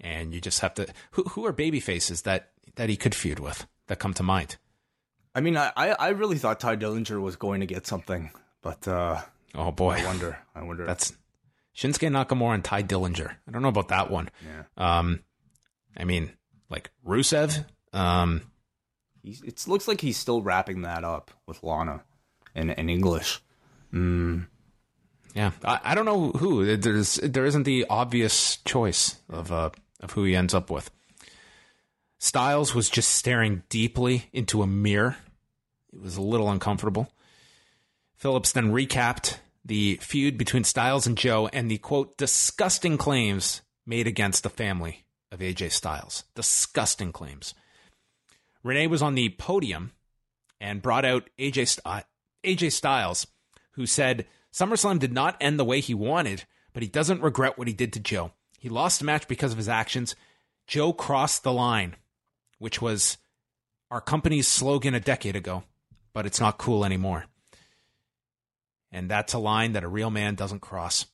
And 0.00 0.32
you 0.34 0.40
just 0.40 0.60
have 0.60 0.72
to 0.74 0.86
who 1.12 1.24
who 1.24 1.44
are 1.44 1.52
baby 1.52 1.80
faces 1.80 2.22
that 2.22 2.52
that 2.76 2.88
he 2.88 2.96
could 2.96 3.14
feud 3.14 3.40
with 3.40 3.66
that 3.88 3.98
come 3.98 4.14
to 4.14 4.22
mind. 4.22 4.56
I 5.34 5.42
mean, 5.42 5.58
I 5.58 5.70
I 5.76 6.08
really 6.08 6.38
thought 6.38 6.60
Tye 6.60 6.76
Dillinger 6.76 7.20
was 7.20 7.36
going 7.36 7.60
to 7.60 7.66
get 7.66 7.86
something, 7.86 8.30
but 8.62 8.88
uh, 8.88 9.20
oh 9.54 9.70
boy, 9.70 9.96
I 9.98 10.06
wonder. 10.06 10.38
I 10.54 10.62
wonder. 10.62 10.86
That's 10.86 11.12
Shinsuke 11.76 12.08
Nakamura 12.10 12.54
and 12.54 12.64
Tye 12.64 12.82
Dillinger. 12.82 13.30
I 13.46 13.50
don't 13.50 13.62
know 13.62 13.68
about 13.68 13.88
that 13.88 14.10
one. 14.10 14.28
Yeah. 14.44 14.98
Um, 14.98 15.20
I 15.96 16.04
mean, 16.04 16.30
like 16.68 16.90
Rusev. 17.06 17.64
Um, 17.92 18.42
it 19.22 19.66
looks 19.66 19.88
like 19.88 20.00
he's 20.00 20.16
still 20.16 20.42
wrapping 20.42 20.82
that 20.82 21.04
up 21.04 21.30
with 21.46 21.62
Lana 21.62 22.02
in, 22.54 22.70
in 22.70 22.88
English. 22.88 23.42
Mm. 23.92 24.46
Yeah, 25.34 25.52
I, 25.64 25.80
I 25.84 25.94
don't 25.94 26.06
know 26.06 26.30
who. 26.32 26.76
There's 26.76 27.16
there 27.16 27.44
isn't 27.44 27.64
the 27.64 27.86
obvious 27.88 28.56
choice 28.58 29.16
of 29.28 29.52
uh 29.52 29.70
of 30.00 30.12
who 30.12 30.24
he 30.24 30.34
ends 30.34 30.54
up 30.54 30.70
with. 30.70 30.90
Styles 32.18 32.74
was 32.74 32.90
just 32.90 33.12
staring 33.12 33.62
deeply 33.68 34.28
into 34.32 34.62
a 34.62 34.66
mirror. 34.66 35.16
It 35.92 36.00
was 36.00 36.16
a 36.16 36.22
little 36.22 36.50
uncomfortable. 36.50 37.12
Phillips 38.16 38.52
then 38.52 38.72
recapped 38.72 39.38
the 39.70 40.00
feud 40.02 40.36
between 40.36 40.64
Styles 40.64 41.06
and 41.06 41.16
Joe 41.16 41.48
and 41.52 41.70
the 41.70 41.78
quote, 41.78 42.16
disgusting 42.16 42.98
claims 42.98 43.62
made 43.86 44.08
against 44.08 44.42
the 44.42 44.50
family 44.50 45.04
of 45.30 45.38
AJ 45.38 45.70
Styles. 45.70 46.24
Disgusting 46.34 47.12
claims. 47.12 47.54
Renee 48.64 48.88
was 48.88 49.00
on 49.00 49.14
the 49.14 49.28
podium 49.28 49.92
and 50.60 50.82
brought 50.82 51.04
out 51.04 51.30
AJ, 51.38 51.68
St- 51.68 51.82
uh, 51.84 52.00
AJ 52.42 52.72
Styles, 52.72 53.28
who 53.74 53.86
said 53.86 54.26
SummerSlam 54.52 54.98
did 54.98 55.12
not 55.12 55.36
end 55.40 55.56
the 55.56 55.64
way 55.64 55.78
he 55.78 55.94
wanted, 55.94 56.46
but 56.72 56.82
he 56.82 56.88
doesn't 56.88 57.22
regret 57.22 57.56
what 57.56 57.68
he 57.68 57.72
did 57.72 57.92
to 57.92 58.00
Joe. 58.00 58.32
He 58.58 58.68
lost 58.68 58.98
the 58.98 59.04
match 59.04 59.28
because 59.28 59.52
of 59.52 59.58
his 59.58 59.68
actions. 59.68 60.16
Joe 60.66 60.92
crossed 60.92 61.44
the 61.44 61.52
line, 61.52 61.94
which 62.58 62.82
was 62.82 63.18
our 63.88 64.00
company's 64.00 64.48
slogan 64.48 64.96
a 64.96 65.00
decade 65.00 65.36
ago, 65.36 65.62
but 66.12 66.26
it's 66.26 66.40
not 66.40 66.58
cool 66.58 66.84
anymore. 66.84 67.26
And 68.92 69.10
that's 69.10 69.32
a 69.34 69.38
line 69.38 69.72
that 69.72 69.84
a 69.84 69.88
real 69.88 70.10
man 70.10 70.34
doesn't 70.34 70.60
cross. 70.60 71.06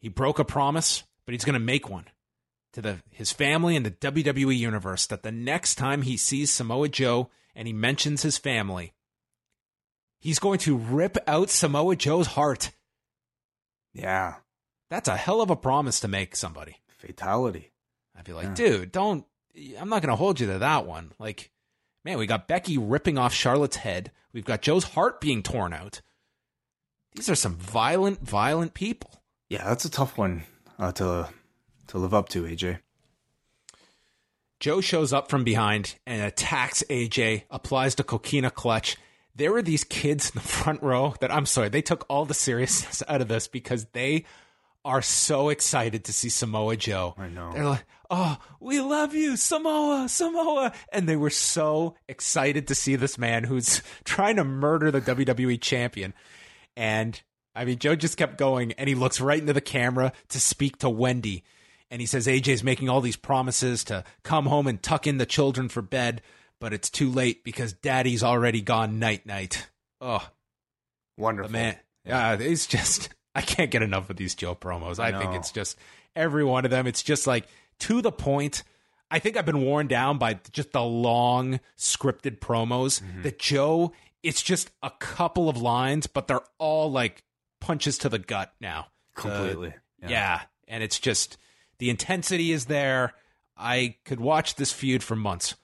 He 0.00 0.08
broke 0.08 0.38
a 0.38 0.44
promise, 0.44 1.04
but 1.24 1.32
he's 1.32 1.44
going 1.44 1.54
to 1.54 1.60
make 1.60 1.88
one 1.88 2.06
to 2.72 2.82
the, 2.82 2.96
his 3.10 3.32
family 3.32 3.76
and 3.76 3.86
the 3.86 3.90
WWE 3.90 4.56
universe 4.56 5.06
that 5.06 5.22
the 5.22 5.30
next 5.32 5.76
time 5.76 6.02
he 6.02 6.16
sees 6.16 6.50
Samoa 6.50 6.88
Joe 6.88 7.30
and 7.54 7.68
he 7.68 7.72
mentions 7.72 8.22
his 8.22 8.36
family, 8.36 8.92
he's 10.18 10.38
going 10.40 10.58
to 10.60 10.76
rip 10.76 11.16
out 11.28 11.50
Samoa 11.50 11.94
Joe's 11.96 12.26
heart. 12.28 12.72
Yeah. 13.92 14.34
That's 14.90 15.08
a 15.08 15.16
hell 15.16 15.40
of 15.40 15.50
a 15.50 15.56
promise 15.56 16.00
to 16.00 16.08
make 16.08 16.36
somebody. 16.36 16.76
Fatality. 16.98 17.70
I'd 18.16 18.24
be 18.24 18.32
like, 18.32 18.44
Yeah. 18.48 18.54
dude, 18.54 18.92
don't. 18.92 19.24
I'm 19.78 19.88
not 19.88 20.02
going 20.02 20.10
to 20.10 20.16
hold 20.16 20.40
you 20.40 20.48
to 20.48 20.58
that 20.58 20.84
one. 20.84 21.12
Like, 21.20 21.50
man, 22.04 22.18
we 22.18 22.26
got 22.26 22.48
Becky 22.48 22.76
ripping 22.76 23.18
off 23.18 23.32
Charlotte's 23.32 23.76
head. 23.76 24.10
We've 24.32 24.44
got 24.44 24.62
Joe's 24.62 24.82
heart 24.84 25.20
being 25.20 25.44
torn 25.44 25.72
out. 25.72 26.00
These 27.14 27.30
are 27.30 27.34
some 27.34 27.56
violent, 27.56 28.20
violent 28.20 28.74
people. 28.74 29.10
Yeah, 29.48 29.64
that's 29.64 29.84
a 29.84 29.90
tough 29.90 30.18
one 30.18 30.44
uh, 30.78 30.92
to 30.92 31.28
to 31.88 31.98
live 31.98 32.14
up 32.14 32.28
to, 32.30 32.44
AJ. 32.44 32.78
Joe 34.60 34.80
shows 34.80 35.12
up 35.12 35.28
from 35.28 35.44
behind 35.44 35.96
and 36.06 36.22
attacks 36.22 36.82
AJ, 36.88 37.44
applies 37.50 37.94
the 37.94 38.04
coquina 38.04 38.50
clutch. 38.50 38.96
There 39.36 39.52
were 39.52 39.62
these 39.62 39.84
kids 39.84 40.30
in 40.30 40.34
the 40.36 40.46
front 40.46 40.82
row 40.82 41.14
that 41.20 41.30
I'm 41.30 41.46
sorry, 41.46 41.68
they 41.68 41.82
took 41.82 42.06
all 42.08 42.24
the 42.24 42.34
seriousness 42.34 43.02
out 43.08 43.20
of 43.20 43.28
this 43.28 43.46
because 43.46 43.84
they 43.92 44.24
are 44.84 45.02
so 45.02 45.48
excited 45.48 46.04
to 46.04 46.12
see 46.12 46.28
Samoa 46.28 46.76
Joe. 46.76 47.14
I 47.16 47.28
know. 47.28 47.52
They're 47.52 47.64
like, 47.64 47.84
oh, 48.10 48.38
we 48.60 48.80
love 48.80 49.14
you, 49.14 49.36
Samoa, 49.36 50.08
Samoa. 50.08 50.72
And 50.92 51.08
they 51.08 51.16
were 51.16 51.30
so 51.30 51.96
excited 52.08 52.68
to 52.68 52.74
see 52.74 52.96
this 52.96 53.18
man 53.18 53.44
who's 53.44 53.82
trying 54.04 54.36
to 54.36 54.44
murder 54.44 54.90
the 54.90 55.00
WWE 55.00 55.60
champion. 55.60 56.12
And 56.76 57.20
I 57.54 57.64
mean, 57.64 57.78
Joe 57.78 57.94
just 57.94 58.16
kept 58.16 58.38
going 58.38 58.72
and 58.72 58.88
he 58.88 58.94
looks 58.94 59.20
right 59.20 59.38
into 59.38 59.52
the 59.52 59.60
camera 59.60 60.12
to 60.30 60.40
speak 60.40 60.78
to 60.78 60.90
Wendy. 60.90 61.44
And 61.90 62.00
he 62.00 62.06
says 62.06 62.26
AJ's 62.26 62.64
making 62.64 62.88
all 62.88 63.00
these 63.00 63.16
promises 63.16 63.84
to 63.84 64.04
come 64.22 64.46
home 64.46 64.66
and 64.66 64.82
tuck 64.82 65.06
in 65.06 65.18
the 65.18 65.26
children 65.26 65.68
for 65.68 65.82
bed, 65.82 66.22
but 66.58 66.72
it's 66.72 66.90
too 66.90 67.10
late 67.10 67.44
because 67.44 67.72
daddy's 67.72 68.22
already 68.22 68.62
gone 68.62 68.98
night 68.98 69.26
night. 69.26 69.68
Oh, 70.00 70.26
Wonderful. 71.16 71.52
man. 71.52 71.76
Yeah, 72.04 72.36
it's 72.38 72.66
just 72.66 73.10
I 73.34 73.40
can't 73.42 73.70
get 73.70 73.82
enough 73.82 74.10
of 74.10 74.16
these 74.16 74.34
Joe 74.34 74.54
promos. 74.54 74.98
I, 74.98 75.08
I 75.08 75.18
think 75.18 75.34
it's 75.34 75.52
just 75.52 75.76
every 76.16 76.44
one 76.44 76.64
of 76.64 76.70
them. 76.70 76.86
It's 76.86 77.02
just 77.02 77.26
like 77.26 77.46
to 77.80 78.02
the 78.02 78.12
point. 78.12 78.62
I 79.10 79.18
think 79.20 79.36
I've 79.36 79.46
been 79.46 79.62
worn 79.62 79.86
down 79.86 80.18
by 80.18 80.40
just 80.50 80.72
the 80.72 80.82
long 80.82 81.60
scripted 81.78 82.40
promos. 82.40 83.00
Mm-hmm. 83.00 83.22
That 83.22 83.38
Joe, 83.38 83.92
it's 84.24 84.42
just 84.42 84.70
a 84.82 84.90
couple 84.98 85.48
of 85.48 85.60
lines, 85.60 86.06
but 86.06 86.26
they're 86.26 86.40
all 86.58 86.90
like 86.90 87.22
punches 87.60 87.98
to 87.98 88.08
the 88.08 88.18
gut 88.18 88.52
now. 88.60 88.86
Completely. 89.14 89.68
Uh, 90.02 90.08
yeah. 90.08 90.40
and 90.66 90.82
it's 90.82 90.98
just 90.98 91.36
the 91.78 91.90
intensity 91.90 92.50
is 92.50 92.64
there. 92.66 93.14
I 93.56 93.96
could 94.04 94.20
watch 94.20 94.56
this 94.56 94.72
feud 94.72 95.02
for 95.02 95.14
months. 95.14 95.54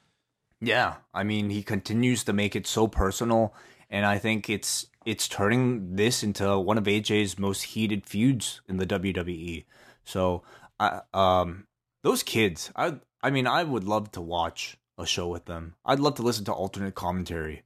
Yeah, 0.61 0.97
I 1.15 1.25
mean, 1.25 1.51
he 1.51 1.63
continues 1.63 2.23
to 2.25 2.33
make 2.33 2.55
it 2.55 2.67
so 2.67 2.87
personal, 2.87 3.55
and 3.89 4.05
I 4.05 4.19
think 4.19 4.51
it's 4.51 4.87
it's 5.07 5.27
turning 5.27 5.97
this 5.97 6.23
into 6.23 6.59
one 6.59 6.77
of 6.77 6.85
AJ's 6.85 7.39
most 7.39 7.63
heated 7.63 8.07
feuds 8.07 8.61
in 8.69 8.77
the 8.77 8.87
WWE. 8.87 9.65
So, 10.05 10.43
I 10.79 11.01
um, 11.15 11.67
those 12.03 12.23
kids, 12.23 12.71
I 12.77 12.97
I 13.23 13.31
mean, 13.31 13.47
I 13.47 13.65
would 13.65 13.85
love 13.85 14.13
to 14.13 14.21
watch 14.21 14.77
a 14.99 15.07
show 15.07 15.29
with 15.29 15.47
them. 15.47 15.75
I'd 15.85 16.01
love 16.01 16.17
to 16.17 16.23
listen 16.23 16.45
to 16.45 16.53
alternate 16.53 16.95
commentary, 16.95 17.63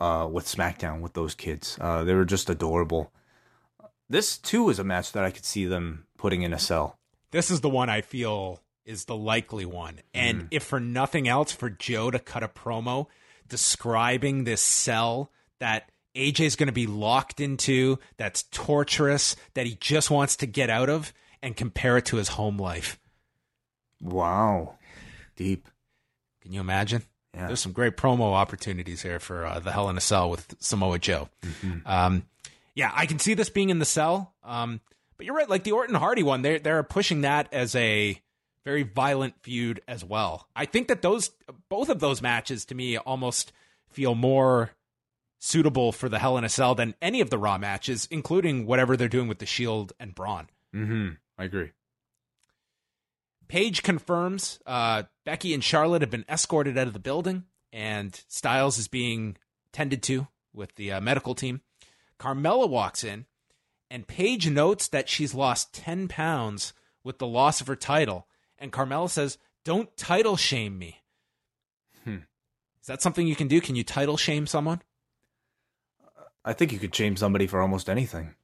uh, 0.00 0.28
with 0.30 0.46
SmackDown 0.46 1.00
with 1.00 1.14
those 1.14 1.34
kids. 1.34 1.78
Uh, 1.80 2.04
they 2.04 2.14
were 2.14 2.24
just 2.24 2.50
adorable. 2.50 3.12
This 4.08 4.38
too 4.38 4.70
is 4.70 4.78
a 4.78 4.84
match 4.84 5.12
that 5.12 5.24
I 5.24 5.30
could 5.30 5.44
see 5.44 5.66
them 5.66 6.06
putting 6.16 6.42
in 6.42 6.52
a 6.52 6.58
cell. 6.58 6.98
this 7.30 7.50
is 7.50 7.60
the 7.60 7.68
one 7.68 7.90
I 7.90 8.00
feel 8.00 8.62
is 8.84 9.04
the 9.04 9.16
likely 9.16 9.66
one. 9.66 10.00
And 10.14 10.48
if 10.50 10.62
for 10.62 10.80
nothing 10.80 11.28
else, 11.28 11.52
for 11.52 11.68
Joe 11.68 12.10
to 12.10 12.18
cut 12.18 12.42
a 12.42 12.48
promo 12.48 13.06
describing 13.48 14.44
this 14.44 14.62
cell 14.62 15.30
that 15.60 15.90
AJ's 16.14 16.56
going 16.56 16.68
to 16.68 16.72
be 16.72 16.86
locked 16.86 17.38
into, 17.38 17.98
that's 18.16 18.44
torturous, 18.44 19.36
that 19.54 19.66
he 19.66 19.74
just 19.74 20.10
wants 20.10 20.36
to 20.36 20.46
get 20.46 20.70
out 20.70 20.88
of, 20.88 21.12
and 21.42 21.54
compare 21.54 21.98
it 21.98 22.06
to 22.06 22.16
his 22.16 22.28
home 22.28 22.56
life. 22.56 22.98
Wow, 24.00 24.78
deep. 25.36 25.68
Can 26.40 26.52
you 26.52 26.60
imagine? 26.60 27.02
Yeah. 27.38 27.46
There's 27.46 27.60
some 27.60 27.72
great 27.72 27.96
promo 27.96 28.32
opportunities 28.32 29.00
here 29.00 29.20
for 29.20 29.46
uh, 29.46 29.60
the 29.60 29.70
Hell 29.70 29.88
in 29.88 29.96
a 29.96 30.00
Cell 30.00 30.28
with 30.28 30.56
Samoa 30.58 30.98
Joe. 30.98 31.28
Um, 31.86 32.24
yeah, 32.74 32.90
I 32.94 33.06
can 33.06 33.18
see 33.18 33.34
this 33.34 33.48
being 33.48 33.70
in 33.70 33.78
the 33.78 33.84
cell. 33.84 34.34
Um, 34.42 34.80
but 35.16 35.26
you're 35.26 35.34
right, 35.34 35.48
like 35.48 35.64
the 35.64 35.72
Orton 35.72 35.94
Hardy 35.94 36.22
one, 36.22 36.42
they're 36.42 36.58
they're 36.58 36.82
pushing 36.82 37.22
that 37.22 37.48
as 37.52 37.74
a 37.74 38.20
very 38.64 38.82
violent 38.82 39.34
feud 39.42 39.80
as 39.88 40.04
well. 40.04 40.48
I 40.54 40.64
think 40.64 40.88
that 40.88 41.02
those 41.02 41.30
both 41.68 41.88
of 41.88 42.00
those 42.00 42.20
matches 42.20 42.64
to 42.66 42.74
me 42.74 42.96
almost 42.98 43.52
feel 43.88 44.14
more 44.14 44.72
suitable 45.38 45.92
for 45.92 46.08
the 46.08 46.18
Hell 46.18 46.36
in 46.38 46.44
a 46.44 46.48
Cell 46.48 46.74
than 46.74 46.94
any 47.00 47.20
of 47.20 47.30
the 47.30 47.38
Raw 47.38 47.58
matches, 47.58 48.06
including 48.10 48.66
whatever 48.66 48.96
they're 48.96 49.08
doing 49.08 49.28
with 49.28 49.38
the 49.38 49.46
Shield 49.46 49.92
and 49.98 50.14
Braun. 50.14 50.48
Mm-hmm. 50.74 51.10
I 51.38 51.44
agree. 51.44 51.70
Paige 53.48 53.82
confirms 53.82 54.60
uh, 54.66 55.04
Becky 55.24 55.54
and 55.54 55.64
Charlotte 55.64 56.02
have 56.02 56.10
been 56.10 56.24
escorted 56.28 56.76
out 56.76 56.86
of 56.86 56.92
the 56.92 56.98
building, 56.98 57.44
and 57.72 58.22
Styles 58.28 58.78
is 58.78 58.88
being 58.88 59.36
tended 59.72 60.02
to 60.04 60.28
with 60.52 60.74
the 60.76 60.92
uh, 60.92 61.00
medical 61.00 61.34
team. 61.34 61.62
Carmella 62.18 62.68
walks 62.68 63.04
in, 63.04 63.26
and 63.90 64.06
Paige 64.06 64.50
notes 64.50 64.88
that 64.88 65.08
she's 65.08 65.34
lost 65.34 65.72
10 65.72 66.08
pounds 66.08 66.74
with 67.02 67.18
the 67.18 67.26
loss 67.26 67.60
of 67.60 67.66
her 67.66 67.76
title. 67.76 68.26
And 68.58 68.72
Carmella 68.72 69.08
says, 69.08 69.38
Don't 69.64 69.96
title 69.96 70.36
shame 70.36 70.78
me. 70.78 71.02
Hmm. 72.04 72.18
Is 72.80 72.86
that 72.86 73.02
something 73.02 73.26
you 73.26 73.36
can 73.36 73.48
do? 73.48 73.60
Can 73.60 73.76
you 73.76 73.84
title 73.84 74.16
shame 74.16 74.46
someone? 74.46 74.82
I 76.44 76.52
think 76.52 76.72
you 76.72 76.78
could 76.78 76.94
shame 76.94 77.16
somebody 77.16 77.46
for 77.46 77.60
almost 77.60 77.88
anything. 77.88 78.34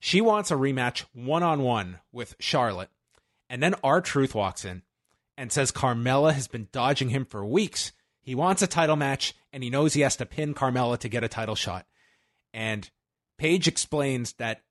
She 0.00 0.20
wants 0.20 0.50
a 0.50 0.54
rematch 0.54 1.04
one 1.12 1.42
on 1.42 1.62
one 1.62 2.00
with 2.12 2.36
Charlotte. 2.38 2.90
And 3.48 3.62
then 3.62 3.74
R 3.82 4.00
Truth 4.00 4.34
walks 4.34 4.64
in 4.64 4.82
and 5.36 5.52
says 5.52 5.72
Carmella 5.72 6.32
has 6.32 6.48
been 6.48 6.68
dodging 6.72 7.10
him 7.10 7.24
for 7.24 7.44
weeks. 7.44 7.92
He 8.20 8.34
wants 8.34 8.62
a 8.62 8.66
title 8.66 8.96
match 8.96 9.34
and 9.52 9.62
he 9.62 9.70
knows 9.70 9.94
he 9.94 10.00
has 10.00 10.16
to 10.16 10.26
pin 10.26 10.54
Carmella 10.54 10.98
to 10.98 11.08
get 11.08 11.24
a 11.24 11.28
title 11.28 11.54
shot. 11.54 11.86
And 12.52 12.88
Paige 13.36 13.68
explains 13.68 14.34
that 14.34 14.62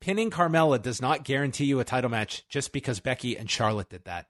pinning 0.00 0.30
Carmella 0.30 0.80
does 0.80 1.00
not 1.00 1.24
guarantee 1.24 1.64
you 1.64 1.80
a 1.80 1.84
title 1.84 2.10
match 2.10 2.46
just 2.48 2.72
because 2.72 3.00
Becky 3.00 3.36
and 3.36 3.50
Charlotte 3.50 3.88
did 3.88 4.04
that. 4.04 4.26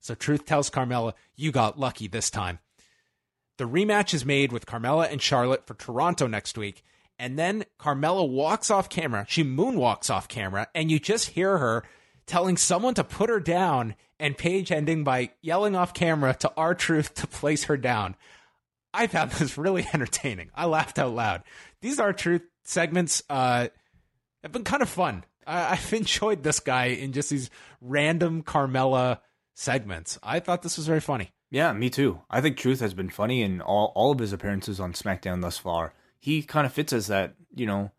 So 0.00 0.14
Truth 0.14 0.44
tells 0.44 0.70
Carmella, 0.70 1.14
You 1.34 1.52
got 1.52 1.78
lucky 1.78 2.08
this 2.08 2.30
time. 2.30 2.58
The 3.58 3.64
rematch 3.64 4.12
is 4.12 4.26
made 4.26 4.52
with 4.52 4.66
Carmella 4.66 5.10
and 5.10 5.22
Charlotte 5.22 5.66
for 5.66 5.74
Toronto 5.74 6.26
next 6.26 6.58
week. 6.58 6.84
And 7.18 7.38
then 7.38 7.64
Carmella 7.80 8.28
walks 8.28 8.70
off 8.70 8.90
camera. 8.90 9.24
She 9.28 9.42
moonwalks 9.42 10.10
off 10.10 10.28
camera, 10.28 10.68
and 10.74 10.90
you 10.90 10.98
just 10.98 11.30
hear 11.30 11.56
her 11.56 11.82
telling 12.26 12.56
someone 12.56 12.94
to 12.94 13.04
put 13.04 13.30
her 13.30 13.40
down, 13.40 13.94
and 14.18 14.36
Paige 14.36 14.72
ending 14.72 15.04
by 15.04 15.30
yelling 15.42 15.76
off 15.76 15.94
camera 15.94 16.34
to 16.34 16.52
R 16.56 16.74
Truth 16.74 17.14
to 17.14 17.26
place 17.26 17.64
her 17.64 17.76
down. 17.76 18.16
I 18.94 19.06
found 19.06 19.30
this 19.32 19.58
really 19.58 19.86
entertaining. 19.94 20.50
I 20.54 20.66
laughed 20.66 20.98
out 20.98 21.14
loud. 21.14 21.42
These 21.82 22.00
R 22.00 22.12
Truth 22.12 22.42
segments 22.64 23.22
uh, 23.28 23.68
have 24.42 24.52
been 24.52 24.64
kind 24.64 24.82
of 24.82 24.88
fun. 24.88 25.24
I- 25.46 25.72
I've 25.72 25.92
enjoyed 25.92 26.42
this 26.42 26.60
guy 26.60 26.86
in 26.86 27.12
just 27.12 27.30
these 27.30 27.50
random 27.80 28.42
Carmella 28.42 29.20
segments. 29.54 30.18
I 30.22 30.40
thought 30.40 30.62
this 30.62 30.76
was 30.76 30.86
very 30.86 31.00
funny. 31.00 31.30
Yeah, 31.50 31.72
me 31.72 31.90
too. 31.90 32.20
I 32.28 32.40
think 32.40 32.56
Truth 32.56 32.80
has 32.80 32.92
been 32.94 33.08
funny 33.10 33.42
in 33.42 33.60
all, 33.60 33.92
all 33.94 34.10
of 34.10 34.18
his 34.18 34.32
appearances 34.32 34.80
on 34.80 34.92
SmackDown 34.94 35.42
thus 35.42 35.56
far. 35.58 35.92
He 36.18 36.42
kind 36.42 36.66
of 36.66 36.72
fits 36.72 36.92
as 36.92 37.06
that, 37.06 37.34
you 37.54 37.66
know, 37.66 37.92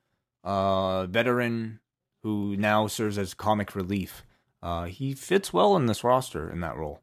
uh, 0.44 1.06
veteran 1.06 1.80
who 2.28 2.58
now 2.58 2.88
serves 2.88 3.18
as 3.18 3.34
comic 3.34 3.74
relief. 3.74 4.26
Uh, 4.62 4.84
he 4.84 5.14
fits 5.14 5.54
well 5.54 5.78
in 5.78 5.86
this 5.86 6.04
roster 6.04 6.52
in 6.52 6.60
that 6.60 6.76
role. 6.76 7.00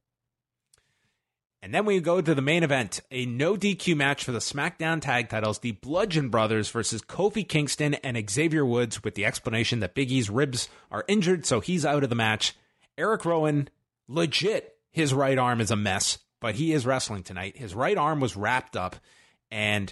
And 1.62 1.72
then 1.72 1.86
we 1.86 1.98
go 2.00 2.20
to 2.20 2.34
the 2.34 2.42
main 2.42 2.62
event, 2.62 3.00
a 3.10 3.24
no 3.24 3.56
DQ 3.56 3.96
match 3.96 4.22
for 4.22 4.32
the 4.32 4.38
SmackDown 4.38 5.00
tag 5.00 5.30
titles, 5.30 5.60
the 5.60 5.72
Bludgeon 5.72 6.28
Brothers 6.28 6.68
versus 6.68 7.00
Kofi 7.00 7.48
Kingston 7.48 7.94
and 7.94 8.22
Xavier 8.28 8.66
Woods, 8.66 9.02
with 9.02 9.14
the 9.14 9.24
explanation 9.24 9.80
that 9.80 9.94
Big 9.94 10.12
E's 10.12 10.28
ribs 10.28 10.68
are 10.90 11.06
injured, 11.08 11.46
so 11.46 11.60
he's 11.60 11.86
out 11.86 12.04
of 12.04 12.10
the 12.10 12.14
match. 12.14 12.54
Eric 12.98 13.24
Rowan, 13.24 13.70
legit, 14.06 14.76
his 14.90 15.14
right 15.14 15.38
arm 15.38 15.62
is 15.62 15.70
a 15.70 15.76
mess, 15.76 16.18
but 16.38 16.56
he 16.56 16.74
is 16.74 16.84
wrestling 16.84 17.22
tonight. 17.22 17.56
His 17.56 17.74
right 17.74 17.96
arm 17.96 18.20
was 18.20 18.36
wrapped 18.36 18.76
up, 18.76 18.96
and 19.50 19.90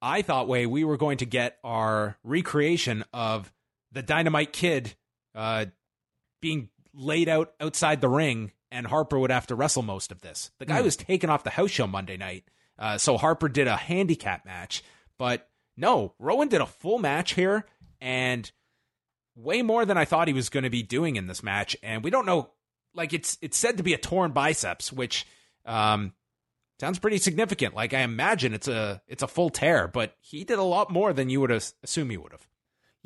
I 0.00 0.22
thought, 0.22 0.46
way 0.46 0.64
we 0.64 0.84
were 0.84 0.96
going 0.96 1.18
to 1.18 1.26
get 1.26 1.58
our 1.64 2.16
recreation 2.22 3.04
of 3.12 3.52
the 3.92 4.02
Dynamite 4.02 4.52
Kid 4.52 4.94
uh, 5.34 5.66
being 6.40 6.68
laid 6.94 7.28
out 7.28 7.52
outside 7.60 8.00
the 8.00 8.08
ring, 8.08 8.52
and 8.70 8.86
Harper 8.86 9.18
would 9.18 9.30
have 9.30 9.46
to 9.48 9.54
wrestle 9.54 9.82
most 9.82 10.12
of 10.12 10.20
this. 10.20 10.50
The 10.58 10.66
guy 10.66 10.80
was 10.82 10.96
taken 10.96 11.30
off 11.30 11.44
the 11.44 11.50
house 11.50 11.70
show 11.70 11.86
Monday 11.86 12.16
night, 12.16 12.44
uh, 12.78 12.98
so 12.98 13.16
Harper 13.16 13.48
did 13.48 13.66
a 13.66 13.76
handicap 13.76 14.44
match. 14.44 14.82
But 15.18 15.48
no, 15.76 16.14
Rowan 16.18 16.48
did 16.48 16.60
a 16.60 16.66
full 16.66 16.98
match 16.98 17.34
here, 17.34 17.66
and 18.00 18.50
way 19.36 19.62
more 19.62 19.84
than 19.84 19.96
I 19.96 20.04
thought 20.04 20.28
he 20.28 20.34
was 20.34 20.48
going 20.48 20.64
to 20.64 20.70
be 20.70 20.82
doing 20.82 21.16
in 21.16 21.26
this 21.26 21.42
match. 21.42 21.76
And 21.82 22.02
we 22.02 22.10
don't 22.10 22.26
know, 22.26 22.50
like 22.94 23.12
it's 23.12 23.38
it's 23.40 23.56
said 23.56 23.76
to 23.76 23.82
be 23.82 23.94
a 23.94 23.98
torn 23.98 24.32
biceps, 24.32 24.92
which 24.92 25.26
um, 25.64 26.12
sounds 26.80 26.98
pretty 26.98 27.18
significant. 27.18 27.74
Like 27.74 27.94
I 27.94 28.00
imagine 28.00 28.54
it's 28.54 28.68
a 28.68 29.02
it's 29.06 29.22
a 29.22 29.28
full 29.28 29.50
tear, 29.50 29.88
but 29.88 30.14
he 30.20 30.44
did 30.44 30.58
a 30.58 30.64
lot 30.64 30.90
more 30.90 31.12
than 31.12 31.30
you 31.30 31.40
would 31.40 31.50
assume 31.50 32.10
he 32.10 32.16
would 32.16 32.32
have. 32.32 32.46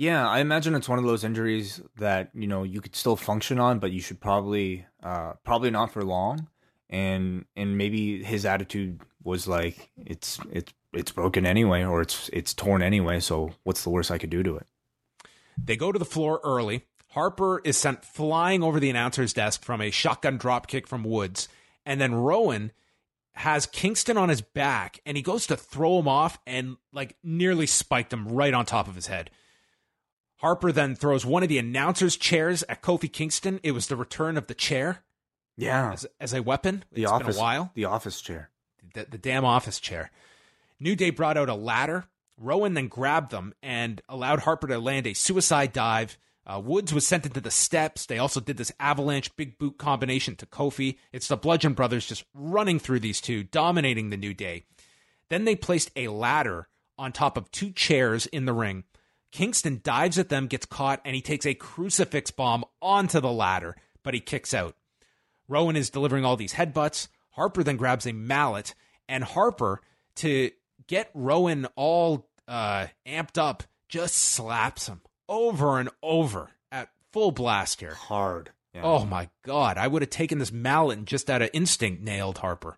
Yeah, 0.02 0.28
I 0.28 0.40
imagine 0.40 0.74
it's 0.74 0.88
one 0.88 0.98
of 0.98 1.04
those 1.04 1.22
injuries 1.22 1.80
that 1.98 2.32
you 2.34 2.48
know 2.48 2.64
you 2.64 2.80
could 2.80 2.96
still 2.96 3.14
function 3.14 3.60
on, 3.60 3.78
but 3.78 3.92
you 3.92 4.00
should 4.00 4.20
probably 4.20 4.84
uh, 5.00 5.34
probably 5.44 5.70
not 5.70 5.92
for 5.92 6.02
long. 6.02 6.48
And 6.90 7.44
and 7.54 7.78
maybe 7.78 8.20
his 8.20 8.44
attitude 8.44 9.00
was 9.22 9.46
like 9.46 9.92
it's 9.96 10.40
it's 10.50 10.72
it's 10.92 11.12
broken 11.12 11.46
anyway, 11.46 11.84
or 11.84 12.00
it's 12.00 12.28
it's 12.32 12.52
torn 12.52 12.82
anyway. 12.82 13.20
So 13.20 13.52
what's 13.62 13.84
the 13.84 13.90
worst 13.90 14.10
I 14.10 14.18
could 14.18 14.30
do 14.30 14.42
to 14.42 14.56
it? 14.56 14.66
They 15.56 15.76
go 15.76 15.92
to 15.92 16.00
the 16.00 16.04
floor 16.04 16.40
early. 16.42 16.82
Harper 17.10 17.60
is 17.60 17.76
sent 17.76 18.04
flying 18.04 18.64
over 18.64 18.80
the 18.80 18.90
announcer's 18.90 19.32
desk 19.32 19.62
from 19.62 19.80
a 19.80 19.92
shotgun 19.92 20.36
drop 20.36 20.66
kick 20.66 20.88
from 20.88 21.04
Woods, 21.04 21.46
and 21.86 22.00
then 22.00 22.12
Rowan 22.12 22.72
has 23.34 23.66
Kingston 23.66 24.18
on 24.18 24.30
his 24.30 24.40
back, 24.40 24.98
and 25.06 25.16
he 25.16 25.22
goes 25.22 25.46
to 25.46 25.56
throw 25.56 26.00
him 26.00 26.08
off 26.08 26.40
and 26.44 26.76
like 26.92 27.14
nearly 27.22 27.66
spiked 27.66 28.12
him 28.12 28.26
right 28.26 28.52
on 28.52 28.66
top 28.66 28.88
of 28.88 28.96
his 28.96 29.06
head. 29.06 29.30
Harper 30.42 30.72
then 30.72 30.96
throws 30.96 31.24
one 31.24 31.44
of 31.44 31.48
the 31.48 31.58
announcer's 31.58 32.16
chairs 32.16 32.64
at 32.68 32.82
Kofi 32.82 33.10
Kingston. 33.10 33.60
It 33.62 33.72
was 33.72 33.86
the 33.86 33.96
return 33.96 34.36
of 34.36 34.48
the 34.48 34.54
chair. 34.54 35.04
Yeah. 35.56 35.92
As, 35.92 36.04
as 36.20 36.34
a 36.34 36.42
weapon. 36.42 36.84
The 36.92 37.04
it's 37.04 37.12
office, 37.12 37.36
been 37.36 37.36
a 37.36 37.38
while. 37.38 37.70
The 37.74 37.84
office 37.84 38.20
chair. 38.20 38.50
The, 38.94 39.06
the 39.08 39.18
damn 39.18 39.44
office 39.44 39.78
chair. 39.78 40.10
New 40.80 40.96
Day 40.96 41.10
brought 41.10 41.36
out 41.36 41.48
a 41.48 41.54
ladder. 41.54 42.06
Rowan 42.36 42.74
then 42.74 42.88
grabbed 42.88 43.30
them 43.30 43.54
and 43.62 44.02
allowed 44.08 44.40
Harper 44.40 44.66
to 44.66 44.80
land 44.80 45.06
a 45.06 45.14
suicide 45.14 45.72
dive. 45.72 46.18
Uh, 46.44 46.58
Woods 46.58 46.92
was 46.92 47.06
sent 47.06 47.24
into 47.24 47.40
the 47.40 47.52
steps. 47.52 48.06
They 48.06 48.18
also 48.18 48.40
did 48.40 48.56
this 48.56 48.72
avalanche 48.80 49.36
big 49.36 49.58
boot 49.58 49.78
combination 49.78 50.34
to 50.36 50.46
Kofi. 50.46 50.98
It's 51.12 51.28
the 51.28 51.36
Bludgeon 51.36 51.74
Brothers 51.74 52.08
just 52.08 52.24
running 52.34 52.80
through 52.80 52.98
these 52.98 53.20
two, 53.20 53.44
dominating 53.44 54.10
the 54.10 54.16
New 54.16 54.34
Day. 54.34 54.64
Then 55.28 55.44
they 55.44 55.54
placed 55.54 55.92
a 55.94 56.08
ladder 56.08 56.66
on 56.98 57.12
top 57.12 57.36
of 57.36 57.52
two 57.52 57.70
chairs 57.70 58.26
in 58.26 58.44
the 58.44 58.52
ring. 58.52 58.82
Kingston 59.32 59.80
dives 59.82 60.18
at 60.18 60.28
them, 60.28 60.46
gets 60.46 60.66
caught, 60.66 61.00
and 61.04 61.14
he 61.14 61.22
takes 61.22 61.46
a 61.46 61.54
crucifix 61.54 62.30
bomb 62.30 62.64
onto 62.80 63.18
the 63.18 63.32
ladder, 63.32 63.76
but 64.02 64.14
he 64.14 64.20
kicks 64.20 64.54
out. 64.54 64.76
Rowan 65.48 65.74
is 65.74 65.90
delivering 65.90 66.24
all 66.24 66.36
these 66.36 66.54
headbutts. 66.54 67.08
Harper 67.30 67.62
then 67.64 67.78
grabs 67.78 68.06
a 68.06 68.12
mallet, 68.12 68.74
and 69.08 69.24
Harper, 69.24 69.80
to 70.16 70.50
get 70.86 71.10
Rowan 71.14 71.66
all 71.76 72.28
uh, 72.46 72.86
amped 73.06 73.38
up, 73.38 73.62
just 73.88 74.14
slaps 74.14 74.86
him 74.86 75.00
over 75.28 75.78
and 75.78 75.88
over 76.02 76.50
at 76.70 76.90
full 77.10 77.32
blast 77.32 77.80
here. 77.80 77.94
Hard. 77.94 78.50
Yeah. 78.74 78.82
Oh 78.84 79.04
my 79.04 79.28
God. 79.44 79.78
I 79.78 79.86
would 79.86 80.02
have 80.02 80.10
taken 80.10 80.38
this 80.38 80.52
mallet 80.52 80.98
and 80.98 81.06
just 81.06 81.30
out 81.30 81.42
of 81.42 81.50
instinct 81.52 82.02
nailed 82.02 82.38
Harper. 82.38 82.76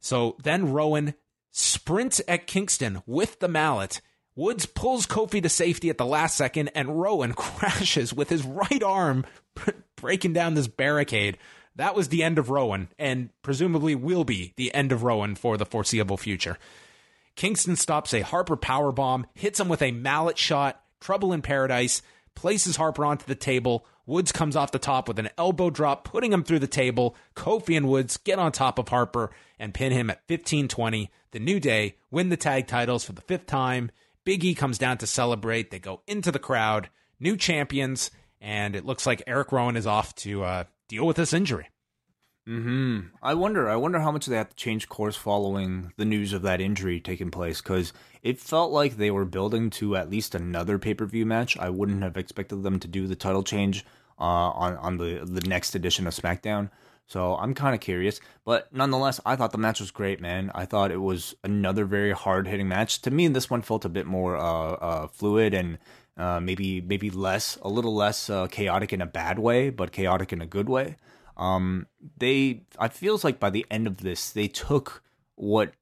So 0.00 0.36
then 0.42 0.72
Rowan 0.72 1.14
sprints 1.50 2.20
at 2.26 2.46
Kingston 2.46 3.02
with 3.06 3.38
the 3.40 3.48
mallet 3.48 4.00
Woods 4.34 4.64
pulls 4.64 5.06
Kofi 5.06 5.42
to 5.42 5.48
safety 5.48 5.90
at 5.90 5.98
the 5.98 6.06
last 6.06 6.36
second, 6.36 6.70
and 6.74 7.00
Rowan 7.00 7.32
crashes 7.36 8.14
with 8.14 8.30
his 8.30 8.44
right 8.44 8.82
arm, 8.82 9.26
breaking 9.96 10.32
down 10.32 10.54
this 10.54 10.68
barricade. 10.68 11.36
That 11.76 11.94
was 11.94 12.08
the 12.08 12.22
end 12.22 12.38
of 12.38 12.50
Rowan, 12.50 12.88
and 12.98 13.30
presumably 13.42 13.94
will 13.94 14.24
be 14.24 14.52
the 14.56 14.74
end 14.74 14.92
of 14.92 15.02
Rowan 15.02 15.34
for 15.34 15.56
the 15.56 15.66
foreseeable 15.66 16.16
future. 16.16 16.58
Kingston 17.34 17.76
stops 17.76 18.12
a 18.12 18.20
Harper 18.20 18.56
power 18.56 18.92
bomb, 18.92 19.26
hits 19.34 19.60
him 19.60 19.68
with 19.68 19.82
a 19.82 19.92
mallet 19.92 20.38
shot, 20.38 20.82
trouble 21.00 21.32
in 21.32 21.42
paradise, 21.42 22.02
places 22.34 22.76
Harper 22.76 23.04
onto 23.04 23.26
the 23.26 23.34
table. 23.34 23.86
Woods 24.04 24.32
comes 24.32 24.56
off 24.56 24.72
the 24.72 24.78
top 24.78 25.08
with 25.08 25.18
an 25.18 25.30
elbow 25.38 25.70
drop, 25.70 26.04
putting 26.04 26.32
him 26.32 26.42
through 26.42 26.58
the 26.58 26.66
table. 26.66 27.16
Kofi 27.36 27.76
and 27.76 27.88
Woods 27.88 28.16
get 28.16 28.38
on 28.38 28.52
top 28.52 28.78
of 28.78 28.88
Harper 28.88 29.30
and 29.58 29.72
pin 29.74 29.92
him 29.92 30.10
at 30.10 30.26
15 30.26 30.68
20. 30.68 31.10
The 31.30 31.38
New 31.38 31.60
Day 31.60 31.96
win 32.10 32.28
the 32.28 32.36
tag 32.36 32.66
titles 32.66 33.04
for 33.04 33.12
the 33.12 33.22
fifth 33.22 33.46
time 33.46 33.90
Big 34.24 34.44
E 34.44 34.54
comes 34.54 34.78
down 34.78 34.98
to 34.98 35.06
celebrate. 35.06 35.70
They 35.70 35.78
go 35.78 36.02
into 36.06 36.30
the 36.30 36.38
crowd, 36.38 36.90
new 37.18 37.36
champions, 37.36 38.10
and 38.40 38.76
it 38.76 38.84
looks 38.84 39.06
like 39.06 39.22
Eric 39.26 39.52
Rowan 39.52 39.76
is 39.76 39.86
off 39.86 40.14
to 40.16 40.44
uh, 40.44 40.64
deal 40.88 41.06
with 41.06 41.16
this 41.16 41.32
injury. 41.32 41.68
Hmm. 42.46 43.00
I 43.22 43.34
wonder. 43.34 43.70
I 43.70 43.76
wonder 43.76 44.00
how 44.00 44.10
much 44.10 44.26
they 44.26 44.36
have 44.36 44.50
to 44.50 44.56
change 44.56 44.88
course 44.88 45.14
following 45.14 45.92
the 45.96 46.04
news 46.04 46.32
of 46.32 46.42
that 46.42 46.60
injury 46.60 47.00
taking 47.00 47.30
place 47.30 47.60
because 47.60 47.92
it 48.20 48.40
felt 48.40 48.72
like 48.72 48.96
they 48.96 49.12
were 49.12 49.24
building 49.24 49.70
to 49.70 49.94
at 49.94 50.10
least 50.10 50.34
another 50.34 50.76
pay 50.78 50.92
per 50.92 51.06
view 51.06 51.24
match. 51.24 51.56
I 51.56 51.70
wouldn't 51.70 52.02
have 52.02 52.16
expected 52.16 52.64
them 52.64 52.80
to 52.80 52.88
do 52.88 53.06
the 53.06 53.14
title 53.14 53.44
change 53.44 53.84
uh, 54.18 54.24
on 54.24 54.76
on 54.78 54.96
the 54.96 55.20
the 55.24 55.48
next 55.48 55.76
edition 55.76 56.08
of 56.08 56.14
SmackDown. 56.14 56.70
So 57.12 57.36
I'm 57.36 57.52
kind 57.52 57.74
of 57.74 57.82
curious, 57.82 58.22
but 58.42 58.72
nonetheless, 58.72 59.20
I 59.26 59.36
thought 59.36 59.52
the 59.52 59.58
match 59.58 59.80
was 59.80 59.90
great, 59.90 60.18
man. 60.18 60.50
I 60.54 60.64
thought 60.64 60.90
it 60.90 60.96
was 60.96 61.34
another 61.44 61.84
very 61.84 62.12
hard 62.12 62.48
hitting 62.48 62.68
match. 62.68 63.02
To 63.02 63.10
me, 63.10 63.28
this 63.28 63.50
one 63.50 63.60
felt 63.60 63.84
a 63.84 63.90
bit 63.90 64.06
more 64.06 64.34
uh, 64.38 64.72
uh, 64.72 65.06
fluid 65.08 65.52
and 65.52 65.76
uh, 66.16 66.40
maybe 66.40 66.80
maybe 66.80 67.10
less, 67.10 67.58
a 67.60 67.68
little 67.68 67.94
less 67.94 68.30
uh, 68.30 68.46
chaotic 68.46 68.94
in 68.94 69.02
a 69.02 69.06
bad 69.06 69.38
way, 69.38 69.68
but 69.68 69.92
chaotic 69.92 70.32
in 70.32 70.40
a 70.40 70.46
good 70.46 70.70
way. 70.70 70.96
Um, 71.36 71.86
they, 72.16 72.62
I 72.78 72.88
feels 72.88 73.24
like 73.24 73.38
by 73.38 73.50
the 73.50 73.66
end 73.70 73.86
of 73.86 73.98
this, 73.98 74.30
they 74.30 74.48
took 74.48 75.02
what 75.34 75.74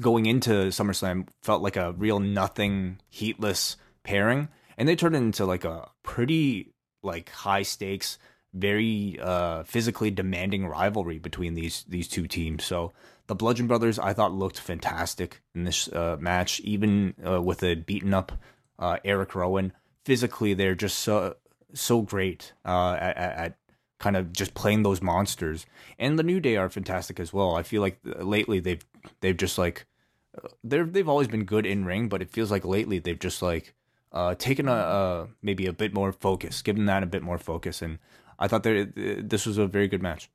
going 0.00 0.26
into 0.26 0.68
SummerSlam 0.68 1.26
felt 1.42 1.62
like 1.62 1.76
a 1.76 1.94
real 1.94 2.20
nothing, 2.20 3.00
heatless 3.08 3.76
pairing, 4.04 4.50
and 4.78 4.88
they 4.88 4.94
turned 4.94 5.16
it 5.16 5.18
into 5.18 5.46
like 5.46 5.64
a 5.64 5.90
pretty 6.04 6.74
like 7.02 7.30
high 7.30 7.62
stakes 7.62 8.18
very 8.56 9.18
uh, 9.20 9.62
physically 9.64 10.10
demanding 10.10 10.66
rivalry 10.66 11.18
between 11.18 11.54
these 11.54 11.84
these 11.88 12.08
two 12.08 12.26
teams. 12.26 12.64
So 12.64 12.92
the 13.26 13.34
Bludgeon 13.34 13.66
Brothers, 13.66 13.98
I 13.98 14.12
thought, 14.12 14.32
looked 14.32 14.60
fantastic 14.60 15.42
in 15.54 15.64
this 15.64 15.88
uh, 15.88 16.16
match, 16.18 16.60
even 16.60 17.14
uh, 17.26 17.42
with 17.42 17.62
a 17.62 17.74
beaten 17.74 18.14
up 18.14 18.32
uh, 18.78 18.98
Eric 19.04 19.34
Rowan. 19.34 19.72
Physically, 20.04 20.54
they're 20.54 20.74
just 20.74 20.98
so 20.98 21.36
so 21.74 22.02
great 22.02 22.52
uh, 22.64 22.96
at, 22.98 23.16
at, 23.16 23.58
kind 23.98 24.16
of 24.16 24.32
just 24.32 24.54
playing 24.54 24.82
those 24.82 25.02
monsters. 25.02 25.66
And 25.98 26.18
the 26.18 26.22
New 26.22 26.40
Day 26.40 26.56
are 26.56 26.70
fantastic 26.70 27.18
as 27.18 27.32
well. 27.32 27.56
I 27.56 27.62
feel 27.62 27.82
like 27.82 27.98
uh, 28.06 28.22
lately 28.22 28.60
they've 28.60 28.84
they've 29.20 29.36
just 29.36 29.58
like 29.58 29.86
they're 30.62 30.84
they've 30.84 31.08
always 31.08 31.28
been 31.28 31.44
good 31.44 31.66
in 31.66 31.84
ring, 31.84 32.08
but 32.08 32.22
it 32.22 32.30
feels 32.30 32.50
like 32.50 32.64
lately 32.64 32.98
they've 32.98 33.18
just 33.18 33.42
like 33.42 33.74
uh, 34.12 34.34
taken 34.36 34.68
a, 34.68 34.72
a, 34.72 35.28
maybe 35.42 35.66
a 35.66 35.72
bit 35.72 35.92
more 35.92 36.12
focus, 36.12 36.62
given 36.62 36.86
that 36.86 37.02
a 37.02 37.06
bit 37.06 37.22
more 37.22 37.38
focus, 37.38 37.82
and 37.82 37.98
I 38.38 38.48
thought 38.48 38.62
that 38.64 39.22
this 39.24 39.46
was 39.46 39.58
a 39.58 39.66
very 39.66 39.88
good 39.88 40.02
match. 40.02 40.30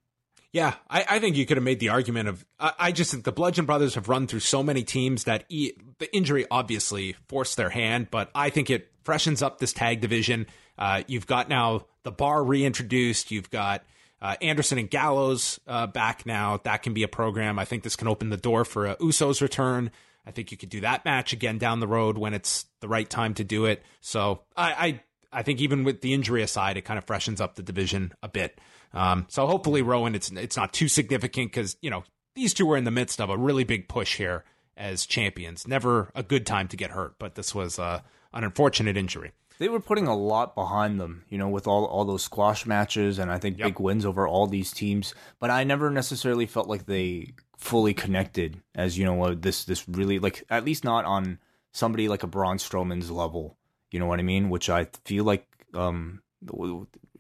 Yeah, 0.54 0.76
I, 0.90 1.06
I, 1.10 1.20
think 1.20 1.38
you 1.38 1.46
could 1.46 1.56
have 1.56 1.64
made 1.64 1.80
the 1.80 1.90
argument 1.90 2.28
of. 2.28 2.46
I, 2.60 2.74
I, 2.78 2.92
just 2.92 3.12
think 3.12 3.24
the 3.24 3.32
Bludgeon 3.32 3.66
Brothers 3.66 3.96
have 3.96 4.10
run 4.10 4.28
through 4.28 4.42
so 4.42 4.62
many 4.62 4.84
teams 4.84 5.24
that 5.24 5.46
e, 5.48 5.72
the 5.98 6.14
injury 6.14 6.46
obviously 6.52 7.16
forced 7.30 7.56
their 7.56 7.70
hand, 7.70 8.10
but 8.12 8.30
I 8.36 8.50
think 8.50 8.70
it 8.70 8.92
freshens 9.06 9.42
up 9.42 9.60
this 9.60 9.72
tag 9.72 10.02
division. 10.02 10.48
Uh, 10.78 11.04
you've 11.08 11.26
got 11.26 11.48
now 11.48 11.86
the 12.04 12.12
bar 12.12 12.44
reintroduced. 12.44 13.32
You've 13.32 13.50
got 13.50 13.84
uh, 14.22 14.36
Anderson 14.42 14.78
and 14.78 14.90
Gallows 14.90 15.60
uh, 15.68 15.88
back 15.88 16.26
now. 16.26 16.60
That 16.64 16.84
can 16.84 16.94
be 16.94 17.04
a 17.04 17.08
program. 17.08 17.58
I 17.58 17.64
think 17.64 17.84
this 17.84 17.96
can 17.96 18.10
open 18.10 18.30
the 18.30 18.38
door 18.38 18.66
for 18.66 18.88
a 18.88 18.96
Usos 18.98 19.42
return. 19.42 19.90
I 20.26 20.32
think 20.32 20.52
you 20.52 20.58
could 20.58 20.70
do 20.70 20.82
that 20.82 21.06
match 21.06 21.34
again 21.34 21.58
down 21.58 21.80
the 21.80 21.88
road 21.88 22.18
when 22.18 22.34
it's 22.34 22.66
the 22.82 22.88
right 22.88 23.10
time 23.10 23.34
to 23.36 23.44
do 23.44 23.66
it. 23.66 23.84
So 24.02 24.42
I, 24.56 24.72
I 24.72 25.02
I 25.32 25.44
think 25.44 25.60
even 25.62 25.84
with 25.84 26.02
the 26.02 26.14
injury 26.14 26.44
aside, 26.44 26.78
it 26.78 26.82
kind 26.82 26.98
of 26.98 27.06
freshens 27.06 27.40
up 27.40 27.56
the 27.56 27.64
division 27.64 28.14
a 28.22 28.28
bit. 28.28 28.60
Um, 28.94 29.26
so 29.30 29.48
hopefully, 29.48 29.82
Rowan, 29.82 30.16
it's 30.16 30.32
it's 30.32 30.58
not 30.58 30.74
too 30.74 30.88
significant 30.88 31.52
because 31.52 31.78
you 31.82 31.90
know 31.90 32.04
these 32.36 32.54
two 32.54 32.66
were 32.66 32.78
in 32.78 32.84
the 32.84 32.92
midst 32.92 33.22
of 33.22 33.30
a 33.30 33.38
really 33.38 33.64
big 33.64 33.88
push 33.88 34.18
here 34.18 34.44
as 34.78 35.06
champions. 35.06 35.68
Never 35.68 36.12
a 36.16 36.24
good 36.24 36.46
time 36.46 36.68
to 36.70 36.78
get 36.78 36.92
hurt, 36.92 37.16
but 37.20 37.36
this 37.36 37.54
was 37.56 37.80
uh, 37.80 38.02
an 38.34 38.44
unfortunate 38.44 38.98
injury. 38.98 39.32
They 39.60 39.70
were 39.70 39.80
putting 39.80 40.08
a 40.08 40.18
lot 40.18 40.56
behind 40.56 41.00
them, 41.00 41.24
you 41.30 41.38
know, 41.38 41.50
with 41.50 41.68
all 41.68 41.86
all 41.86 42.04
those 42.04 42.24
squash 42.24 42.66
matches 42.66 43.20
and 43.20 43.32
I 43.32 43.38
think 43.38 43.60
yep. 43.60 43.68
big 43.68 43.80
wins 43.80 44.06
over 44.06 44.28
all 44.28 44.48
these 44.48 44.72
teams. 44.72 45.14
But 45.40 45.52
I 45.52 45.64
never 45.64 45.90
necessarily 45.90 46.48
felt 46.48 46.68
like 46.68 46.86
they 46.86 47.34
fully 47.58 47.94
connected 47.94 48.60
as 48.74 48.98
you 48.98 49.06
know 49.06 49.36
this 49.36 49.66
this 49.66 49.88
really 49.88 50.18
like 50.18 50.44
at 50.50 50.66
least 50.66 50.84
not 50.84 51.06
on 51.06 51.38
somebody 51.72 52.08
like 52.08 52.24
a 52.24 52.28
Braun 52.28 52.58
Strowman's 52.58 53.12
level 53.12 53.56
you 53.92 54.00
know 54.00 54.06
what 54.06 54.20
I 54.20 54.24
mean? 54.24 54.50
Which 54.50 54.70
I 54.70 54.88
feel 55.06 55.24
like 55.24 55.46
um, 55.74 56.22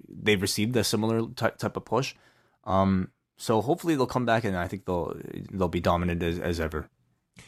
they've 0.09 0.41
received 0.41 0.76
a 0.76 0.84
similar 0.84 1.28
type 1.36 1.57
type 1.57 1.78
of 1.78 1.86
push. 1.86 2.15
Um, 2.63 3.09
so 3.38 3.61
hopefully 3.61 3.95
they'll 3.95 4.07
come 4.07 4.26
back 4.26 4.43
and 4.43 4.55
I 4.55 4.67
think 4.67 4.86
they'll 4.86 5.15
they'll 5.51 5.67
be 5.67 5.80
dominant 5.80 6.22
as, 6.24 6.39
as 6.39 6.59
ever. 6.59 6.89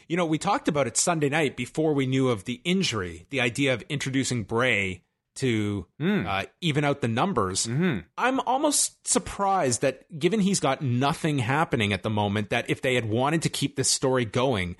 You 0.08 0.16
know, 0.16 0.26
we 0.26 0.38
talked 0.38 0.68
about 0.68 0.86
it 0.86 0.96
Sunday 0.96 1.28
night 1.28 1.56
before 1.56 1.92
we 1.92 2.06
knew 2.06 2.28
of 2.28 2.44
the 2.44 2.60
injury. 2.64 3.26
The 3.30 3.40
idea 3.40 3.74
of 3.74 3.82
introducing 3.88 4.44
Bray 4.44 5.02
to 5.36 5.86
mm. 6.00 6.26
uh, 6.26 6.46
even 6.60 6.84
out 6.84 7.00
the 7.00 7.08
numbers. 7.08 7.66
Mm-hmm. 7.66 8.00
I'm 8.16 8.40
almost 8.40 9.06
surprised 9.06 9.82
that, 9.82 10.18
given 10.18 10.40
he's 10.40 10.60
got 10.60 10.82
nothing 10.82 11.38
happening 11.38 11.92
at 11.92 12.02
the 12.02 12.10
moment, 12.10 12.50
that 12.50 12.70
if 12.70 12.82
they 12.82 12.94
had 12.94 13.08
wanted 13.08 13.42
to 13.42 13.48
keep 13.48 13.76
this 13.76 13.90
story 13.90 14.24
going, 14.24 14.76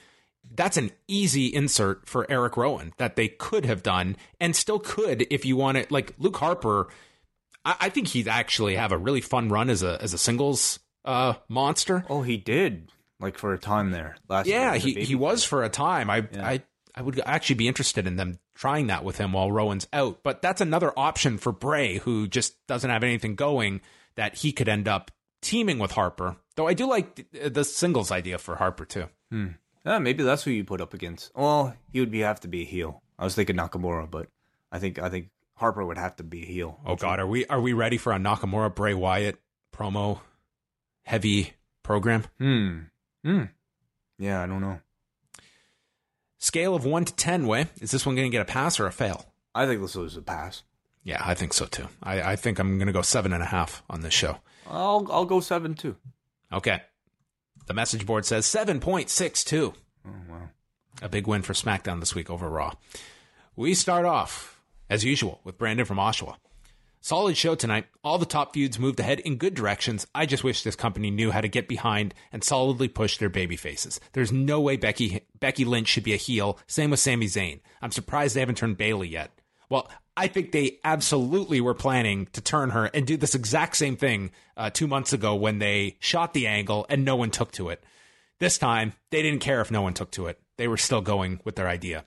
that's 0.54 0.76
an 0.76 0.90
easy 1.08 1.46
insert 1.46 2.08
for 2.08 2.30
Eric 2.30 2.56
Rowan 2.56 2.92
that 2.98 3.16
they 3.16 3.28
could 3.28 3.64
have 3.64 3.82
done 3.82 4.16
and 4.40 4.54
still 4.54 4.78
could 4.78 5.26
if 5.30 5.44
you 5.44 5.56
want 5.56 5.78
it. 5.78 5.90
Like 5.90 6.14
Luke 6.18 6.36
Harper, 6.36 6.88
I, 7.64 7.76
I 7.80 7.88
think 7.88 8.08
he'd 8.08 8.28
actually 8.28 8.76
have 8.76 8.92
a 8.92 8.98
really 8.98 9.20
fun 9.20 9.48
run 9.48 9.70
as 9.70 9.82
a 9.82 10.00
as 10.00 10.12
a 10.12 10.18
singles 10.18 10.78
uh, 11.04 11.34
monster. 11.48 12.04
Oh, 12.08 12.22
he 12.22 12.36
did. 12.36 12.90
like 13.20 13.38
for 13.38 13.52
a 13.54 13.58
time 13.58 13.90
there 13.90 14.16
last. 14.28 14.46
Yeah, 14.46 14.76
he, 14.76 14.94
he 15.04 15.14
was 15.14 15.44
for 15.44 15.64
a 15.64 15.68
time. 15.68 16.10
I 16.10 16.26
Yeah. 16.32 16.46
I 16.46 16.62
I 16.94 17.02
would 17.02 17.20
actually 17.26 17.56
be 17.56 17.68
interested 17.68 18.06
in 18.06 18.16
them 18.16 18.38
trying 18.54 18.86
that 18.86 19.02
with 19.02 19.18
him 19.18 19.32
while 19.32 19.50
Rowan's 19.50 19.88
out. 19.92 20.22
But 20.22 20.42
that's 20.42 20.60
another 20.60 20.92
option 20.96 21.38
for 21.38 21.50
Bray, 21.50 21.98
who 21.98 22.28
just 22.28 22.54
doesn't 22.68 22.90
have 22.90 23.02
anything 23.02 23.34
going. 23.34 23.80
That 24.16 24.36
he 24.36 24.52
could 24.52 24.68
end 24.68 24.86
up 24.86 25.10
teaming 25.42 25.80
with 25.80 25.90
Harper. 25.90 26.36
Though 26.54 26.68
I 26.68 26.74
do 26.74 26.86
like 26.86 27.16
the, 27.32 27.48
the 27.50 27.64
singles 27.64 28.12
idea 28.12 28.38
for 28.38 28.54
Harper 28.54 28.84
too. 28.84 29.06
Yeah, 29.84 29.98
maybe 29.98 30.22
that's 30.22 30.42
who 30.44 30.50
you 30.50 30.64
put 30.64 30.80
up 30.80 30.94
against. 30.94 31.30
Well, 31.34 31.74
he 31.92 32.00
would 32.00 32.10
be 32.10 32.20
have 32.20 32.40
to 32.40 32.48
be 32.48 32.62
a 32.62 32.66
heel. 32.66 33.02
I 33.18 33.24
was 33.24 33.34
thinking 33.34 33.56
Nakamura, 33.56 34.10
but 34.10 34.28
I 34.72 34.78
think 34.78 34.98
I 34.98 35.08
think 35.08 35.28
Harper 35.56 35.84
would 35.84 35.98
have 35.98 36.16
to 36.16 36.24
be 36.24 36.42
a 36.42 36.46
heel. 36.46 36.80
Oh 36.86 36.96
God, 36.96 37.20
are 37.20 37.26
we 37.26 37.46
are 37.46 37.60
we 37.60 37.72
ready 37.72 37.98
for 37.98 38.12
a 38.12 38.18
Nakamura 38.18 38.74
Bray 38.74 38.94
Wyatt 38.94 39.38
promo 39.74 40.20
heavy 41.04 41.52
program? 41.82 42.24
Hmm. 42.38 42.78
Hmm. 43.24 43.44
Yeah, 44.18 44.42
I 44.42 44.46
don't 44.46 44.60
know. 44.60 44.80
Scale 46.38 46.74
of 46.74 46.84
one 46.84 47.04
to 47.04 47.14
ten, 47.14 47.46
Wai 47.46 47.68
is 47.80 47.90
this 47.90 48.04
one 48.04 48.16
going 48.16 48.30
to 48.30 48.34
get 48.34 48.42
a 48.42 48.50
pass 48.50 48.80
or 48.80 48.86
a 48.86 48.92
fail? 48.92 49.26
I 49.54 49.66
think 49.66 49.80
this 49.80 49.94
was 49.94 50.16
a 50.16 50.22
pass. 50.22 50.62
Yeah, 51.02 51.22
I 51.24 51.34
think 51.34 51.52
so 51.52 51.66
too. 51.66 51.88
I, 52.02 52.32
I 52.32 52.36
think 52.36 52.58
I'm 52.58 52.78
going 52.78 52.86
to 52.86 52.92
go 52.92 53.02
seven 53.02 53.32
and 53.32 53.42
a 53.42 53.46
half 53.46 53.82
on 53.90 54.00
this 54.00 54.14
show. 54.14 54.38
I'll 54.66 55.06
I'll 55.10 55.26
go 55.26 55.40
seven 55.40 55.74
too. 55.74 55.96
Okay. 56.52 56.82
The 57.66 57.74
message 57.74 58.06
board 58.06 58.26
says 58.26 58.46
7.62. 58.46 59.74
Oh 60.06 60.10
wow. 60.28 60.48
A 61.02 61.08
big 61.08 61.26
win 61.26 61.42
for 61.42 61.54
SmackDown 61.54 62.00
this 62.00 62.14
week 62.14 62.30
over 62.30 62.48
Raw. 62.48 62.72
We 63.56 63.74
start 63.74 64.04
off, 64.04 64.60
as 64.90 65.04
usual, 65.04 65.40
with 65.44 65.58
Brandon 65.58 65.86
from 65.86 65.98
Oshawa. 65.98 66.36
Solid 67.00 67.36
show 67.36 67.54
tonight. 67.54 67.86
All 68.02 68.16
the 68.16 68.24
top 68.24 68.54
feuds 68.54 68.78
moved 68.78 68.98
ahead 68.98 69.20
in 69.20 69.36
good 69.36 69.54
directions. 69.54 70.06
I 70.14 70.24
just 70.24 70.42
wish 70.42 70.62
this 70.62 70.74
company 70.74 71.10
knew 71.10 71.30
how 71.30 71.42
to 71.42 71.48
get 71.48 71.68
behind 71.68 72.14
and 72.32 72.42
solidly 72.42 72.88
push 72.88 73.18
their 73.18 73.28
baby 73.28 73.56
faces. 73.56 74.00
There's 74.12 74.32
no 74.32 74.60
way 74.60 74.78
Becky 74.78 75.20
Becky 75.38 75.66
Lynch 75.66 75.88
should 75.88 76.04
be 76.04 76.14
a 76.14 76.18
heel. 76.18 76.58
Same 76.66 76.90
with 76.90 77.00
Sami 77.00 77.26
Zayn. 77.26 77.60
I'm 77.82 77.90
surprised 77.92 78.34
they 78.34 78.40
haven't 78.40 78.56
turned 78.56 78.78
Bayley 78.78 79.08
yet. 79.08 79.38
Well, 79.68 79.90
I 80.16 80.28
think 80.28 80.52
they 80.52 80.78
absolutely 80.84 81.60
were 81.60 81.74
planning 81.74 82.28
to 82.32 82.40
turn 82.40 82.70
her 82.70 82.86
and 82.86 83.06
do 83.06 83.16
this 83.16 83.34
exact 83.34 83.76
same 83.76 83.96
thing 83.96 84.30
uh, 84.56 84.70
two 84.70 84.86
months 84.86 85.12
ago 85.12 85.34
when 85.34 85.58
they 85.58 85.96
shot 85.98 86.34
the 86.34 86.46
angle 86.46 86.86
and 86.88 87.04
no 87.04 87.16
one 87.16 87.30
took 87.30 87.50
to 87.52 87.70
it. 87.70 87.82
This 88.38 88.58
time, 88.58 88.92
they 89.10 89.22
didn't 89.22 89.40
care 89.40 89.60
if 89.60 89.70
no 89.70 89.82
one 89.82 89.94
took 89.94 90.10
to 90.12 90.26
it. 90.26 90.40
They 90.56 90.68
were 90.68 90.76
still 90.76 91.00
going 91.00 91.40
with 91.44 91.56
their 91.56 91.68
idea. 91.68 92.04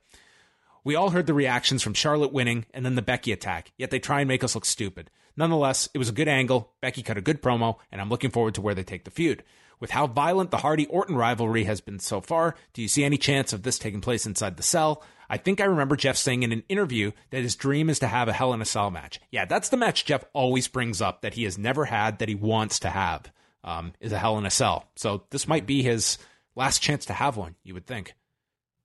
We 0.84 0.96
all 0.96 1.10
heard 1.10 1.28
the 1.28 1.34
reactions 1.34 1.84
from 1.84 1.94
Charlotte 1.94 2.32
winning 2.32 2.66
and 2.74 2.86
then 2.86 2.96
the 2.96 3.02
Becky 3.02 3.34
attack, 3.34 3.74
yet 3.78 3.92
they 3.92 4.00
try 4.00 4.22
and 4.22 4.28
make 4.28 4.44
us 4.44 4.56
look 4.56 4.66
stupid. 4.66 5.10
Nonetheless, 5.36 5.90
it 5.94 5.98
was 5.98 6.10
a 6.10 6.14
good 6.14 6.28
angle. 6.28 6.74
Becky 6.82 7.04
cut 7.04 7.18
a 7.18 7.22
good 7.22 7.42
promo, 7.42 7.76
and 7.92 8.00
I'm 8.00 8.10
looking 8.10 8.32
forward 8.32 8.56
to 8.56 8.62
where 8.62 8.74
they 8.74 8.84
take 8.84 9.04
the 9.04 9.12
feud. 9.12 9.44
With 9.80 9.92
how 9.92 10.08
violent 10.08 10.52
the 10.52 10.58
Hardy 10.58 10.88
Orton 10.88 11.16
rivalry 11.16 11.66
has 11.66 11.82
been 11.82 12.00
so 12.00 12.20
far, 12.20 12.56
do 12.74 12.82
you 12.82 12.88
see 12.88 13.04
any 13.04 13.18
chance 13.18 13.54
of 13.54 13.64
this 13.64 13.78
taking 13.78 14.02
place 14.02 14.26
inside 14.26 14.58
the 14.58 14.64
cell? 14.64 15.04
I 15.30 15.38
think 15.38 15.60
I 15.60 15.66
remember 15.66 15.96
Jeff 15.96 16.18
saying 16.18 16.44
in 16.44 16.52
an 16.52 16.64
interview 16.70 17.12
that 17.32 17.44
his 17.44 17.56
dream 17.56 17.90
is 17.90 18.00
to 18.00 18.08
have 18.08 18.28
a 18.28 18.34
Hell 18.34 18.54
in 18.54 18.62
a 18.62 18.66
Cell 18.66 18.90
match. 18.90 19.20
Yeah, 19.32 19.46
that's 19.46 19.70
the 19.70 19.78
match 19.78 20.06
Jeff 20.06 20.24
always 20.34 20.68
brings 20.68 21.02
up 21.02 21.22
that 21.22 21.34
he 21.34 21.44
has 21.44 21.58
never 21.58 21.86
had 21.86 22.20
that 22.20 22.30
he 22.30 22.36
wants 22.36 22.80
to 22.80 22.90
have. 22.90 23.32
Um, 23.64 23.94
is 24.00 24.14
a 24.14 24.18
Hell 24.18 24.38
in 24.38 24.46
a 24.46 24.50
Cell. 24.50 24.90
So 24.96 25.26
this 25.30 25.48
might 25.48 25.66
be 25.66 25.84
his 25.84 26.18
last 26.56 26.82
chance 26.82 27.06
to 27.06 27.14
have 27.14 27.36
one. 27.36 27.56
You 27.64 27.74
would 27.74 27.86
think. 27.86 28.16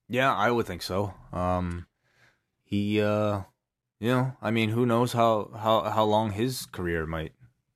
Yeah, 0.09 0.35
I 0.35 0.51
would 0.51 0.67
think 0.67 0.83
so. 0.83 1.15
Um, 1.33 1.87
he, 2.65 3.01
uh, 3.01 3.43
you 4.01 4.09
know, 4.09 4.37
I 4.43 4.51
mean, 4.51 4.71
who 4.71 4.85
knows 4.85 5.13
how 5.13 5.51
how 5.55 5.83
how 5.83 6.05
long 6.05 6.33
his 6.33 6.67
career 6.67 7.07
might 7.07 7.33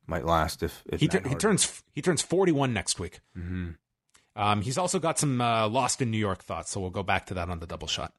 might 0.06 0.24
last 0.24 0.62
if 0.62 0.82
if 0.86 1.00
he, 1.00 1.08
tur- 1.08 1.28
he 1.28 1.34
turns 1.34 1.82
he 1.92 2.02
turns 2.02 2.22
41 2.22 2.72
next 2.72 2.98
week. 2.98 3.20
Mhm. 3.36 3.76
Um, 4.34 4.60
he's 4.62 4.76
also 4.78 4.98
got 4.98 5.18
some 5.18 5.40
uh, 5.40 5.66
Lost 5.68 6.02
in 6.02 6.10
New 6.10 6.18
York 6.18 6.42
thoughts, 6.42 6.70
so 6.70 6.80
we'll 6.80 6.90
go 6.90 7.02
back 7.02 7.24
to 7.26 7.34
that 7.34 7.48
on 7.48 7.58
the 7.60 7.66
double 7.66 7.88
shot. 7.88 8.12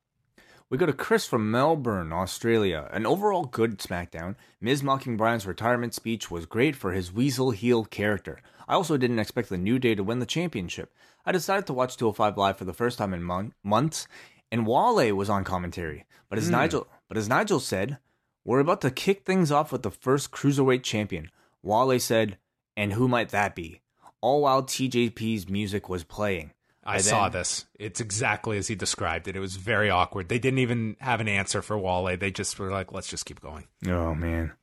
We 0.70 0.78
go 0.78 0.86
to 0.88 0.92
Chris 0.94 1.26
from 1.28 1.50
Melbourne, 1.52 2.12
Australia. 2.12 2.90
An 2.92 3.06
overall 3.06 3.46
good 3.46 3.78
SmackDown. 3.78 4.36
Miz 4.60 4.84
mocking 4.84 5.16
Bryan's 5.16 5.46
retirement 5.46 5.94
speech 5.94 6.30
was 6.32 6.46
great 6.46 6.76
for 6.76 6.92
his 6.92 7.14
weasel 7.14 7.52
heel 7.52 7.86
character. 7.86 8.40
I 8.68 8.74
also 8.74 8.98
didn't 8.98 9.20
expect 9.20 9.48
the 9.50 9.58
New 9.58 9.80
Day 9.80 9.96
to 9.96 10.04
win 10.04 10.20
the 10.20 10.26
championship. 10.26 10.92
I 11.26 11.32
decided 11.32 11.68
to 11.68 11.74
watch 11.74 11.96
205 11.96 12.36
Live 12.38 12.58
for 12.58 12.66
the 12.66 12.74
first 12.74 12.98
time 12.98 13.14
in 13.14 13.24
mon- 13.24 13.54
months, 13.64 14.08
and 14.52 14.66
Wale 14.68 15.14
was 15.16 15.30
on 15.30 15.44
commentary. 15.46 16.06
But 16.30 16.38
as 16.40 16.50
Nigel, 16.50 16.88
but 17.08 17.16
as 17.18 17.30
Nigel 17.30 17.60
said, 17.62 18.00
we're 18.44 18.60
about 18.60 18.82
to 18.82 18.92
kick 18.92 19.24
things 19.24 19.52
off 19.52 19.72
with 19.72 19.84
the 19.84 19.92
first 19.92 20.32
cruiserweight 20.32 20.84
champion. 20.84 21.30
Wale 21.68 22.00
said, 22.00 22.38
"And 22.76 22.94
who 22.94 23.08
might 23.08 23.30
that 23.30 23.56
be?" 23.56 23.82
All 24.22 24.42
while 24.42 24.64
TJP's 24.64 25.48
music 25.50 25.90
was 25.90 26.04
playing. 26.04 26.52
I 26.84 27.00
saw 27.00 27.28
then- 27.28 27.40
this. 27.42 27.66
It's 27.78 28.00
exactly 28.00 28.58
as 28.58 28.68
he 28.68 28.76
described 28.76 29.28
it. 29.28 29.36
It 29.36 29.42
was 29.42 29.58
very 29.58 29.90
awkward. 29.90 30.30
They 30.30 30.40
didn't 30.40 30.60
even 30.60 30.96
have 31.02 31.20
an 31.20 31.28
answer 31.28 31.62
for 31.62 31.78
Wale. 31.78 32.16
They 32.18 32.32
just 32.32 32.58
were 32.58 32.72
like, 32.72 32.94
let's 32.94 33.10
just 33.10 33.26
keep 33.26 33.42
going. 33.42 33.68
Oh 33.86 34.16
man. 34.16 34.54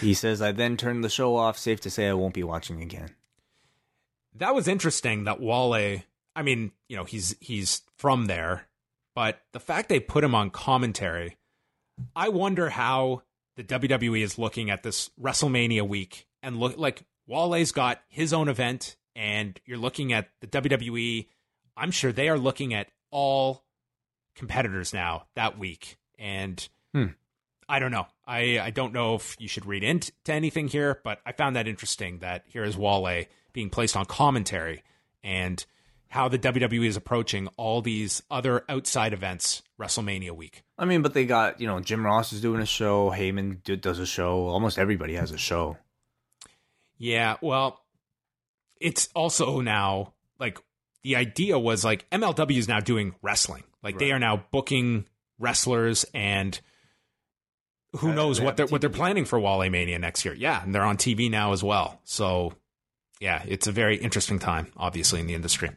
He 0.00 0.14
says, 0.22 0.40
I 0.40 0.52
then 0.52 0.76
turned 0.76 1.02
the 1.02 1.08
show 1.08 1.34
off. 1.36 1.58
Safe 1.58 1.80
to 1.80 1.90
say 1.90 2.08
I 2.08 2.14
won't 2.14 2.32
be 2.34 2.44
watching 2.44 2.80
again. 2.80 3.10
That 4.36 4.54
was 4.54 4.68
interesting 4.68 5.24
that 5.24 5.40
Wale, 5.40 6.00
I 6.36 6.42
mean, 6.42 6.72
you 6.88 6.96
know, 6.96 7.04
he's 7.04 7.36
he's 7.40 7.82
from 7.98 8.26
there, 8.26 8.68
but 9.14 9.40
the 9.52 9.60
fact 9.60 9.88
they 9.88 10.00
put 10.00 10.24
him 10.24 10.34
on 10.34 10.50
commentary, 10.50 11.36
I 12.16 12.28
wonder 12.28 12.70
how 12.70 13.22
the 13.56 13.64
WWE 13.64 14.22
is 14.22 14.38
looking 14.38 14.70
at 14.70 14.82
this 14.82 15.10
WrestleMania 15.20 15.86
week 15.86 16.26
and 16.44 16.58
look 16.58 16.76
like 16.78 17.04
Wale's 17.26 17.72
got 17.72 18.00
his 18.08 18.32
own 18.32 18.48
event 18.48 18.96
and 19.16 19.58
you're 19.64 19.78
looking 19.78 20.12
at 20.12 20.28
the 20.40 20.46
WWE, 20.46 21.26
I'm 21.76 21.90
sure 21.90 22.12
they 22.12 22.28
are 22.28 22.38
looking 22.38 22.74
at 22.74 22.88
all 23.10 23.64
competitors 24.36 24.92
now 24.92 25.26
that 25.34 25.58
week 25.58 25.96
and 26.18 26.68
Hmm. 26.92 27.06
I 27.68 27.78
don't 27.78 27.90
know. 27.90 28.06
I, 28.26 28.60
I 28.60 28.70
don't 28.70 28.92
know 28.92 29.16
if 29.16 29.36
you 29.38 29.48
should 29.48 29.66
read 29.66 29.82
into 29.82 30.12
anything 30.28 30.68
here, 30.68 31.00
but 31.02 31.20
I 31.26 31.32
found 31.32 31.56
that 31.56 31.66
interesting 31.66 32.18
that 32.20 32.44
here 32.46 32.62
is 32.62 32.76
Wale 32.76 33.24
being 33.52 33.70
placed 33.70 33.96
on 33.96 34.04
commentary 34.04 34.82
and 35.22 35.64
how 36.08 36.28
the 36.28 36.38
WWE 36.38 36.86
is 36.86 36.96
approaching 36.96 37.48
all 37.56 37.82
these 37.82 38.22
other 38.30 38.64
outside 38.68 39.12
events 39.12 39.62
WrestleMania 39.80 40.30
week. 40.30 40.62
I 40.78 40.84
mean, 40.84 41.02
but 41.02 41.14
they 41.14 41.26
got, 41.26 41.60
you 41.60 41.66
know, 41.66 41.80
Jim 41.80 42.04
Ross 42.04 42.32
is 42.32 42.40
doing 42.40 42.60
a 42.60 42.66
show. 42.66 43.10
Heyman 43.10 43.62
do, 43.64 43.74
does 43.76 43.98
a 43.98 44.06
show. 44.06 44.46
Almost 44.46 44.78
everybody 44.78 45.14
has 45.14 45.32
a 45.32 45.38
show. 45.38 45.76
Yeah, 46.98 47.36
well, 47.40 47.80
it's 48.80 49.08
also 49.14 49.60
now 49.60 50.14
like 50.38 50.58
the 51.02 51.16
idea 51.16 51.58
was 51.58 51.84
like 51.84 52.08
MLW 52.10 52.56
is 52.56 52.68
now 52.68 52.80
doing 52.80 53.14
wrestling. 53.22 53.64
Like 53.82 53.98
they 53.98 54.12
are 54.12 54.18
now 54.18 54.44
booking 54.50 55.06
wrestlers 55.38 56.06
and 56.14 56.58
who 57.96 58.10
Uh, 58.10 58.14
knows 58.14 58.38
they 58.38 58.44
what 58.44 58.56
they're 58.56 58.66
what 58.66 58.80
they're 58.80 58.90
planning 58.90 59.24
for 59.24 59.38
Wale 59.38 59.68
Mania 59.70 59.98
next 59.98 60.24
year. 60.24 60.34
Yeah, 60.34 60.62
and 60.62 60.74
they're 60.74 60.84
on 60.84 60.96
TV 60.96 61.30
now 61.30 61.52
as 61.52 61.62
well. 61.62 62.00
So 62.04 62.54
yeah, 63.20 63.42
it's 63.46 63.66
a 63.66 63.72
very 63.72 63.96
interesting 63.96 64.38
time, 64.38 64.72
obviously, 64.76 65.20
in 65.20 65.26
the 65.26 65.34
industry. 65.34 65.70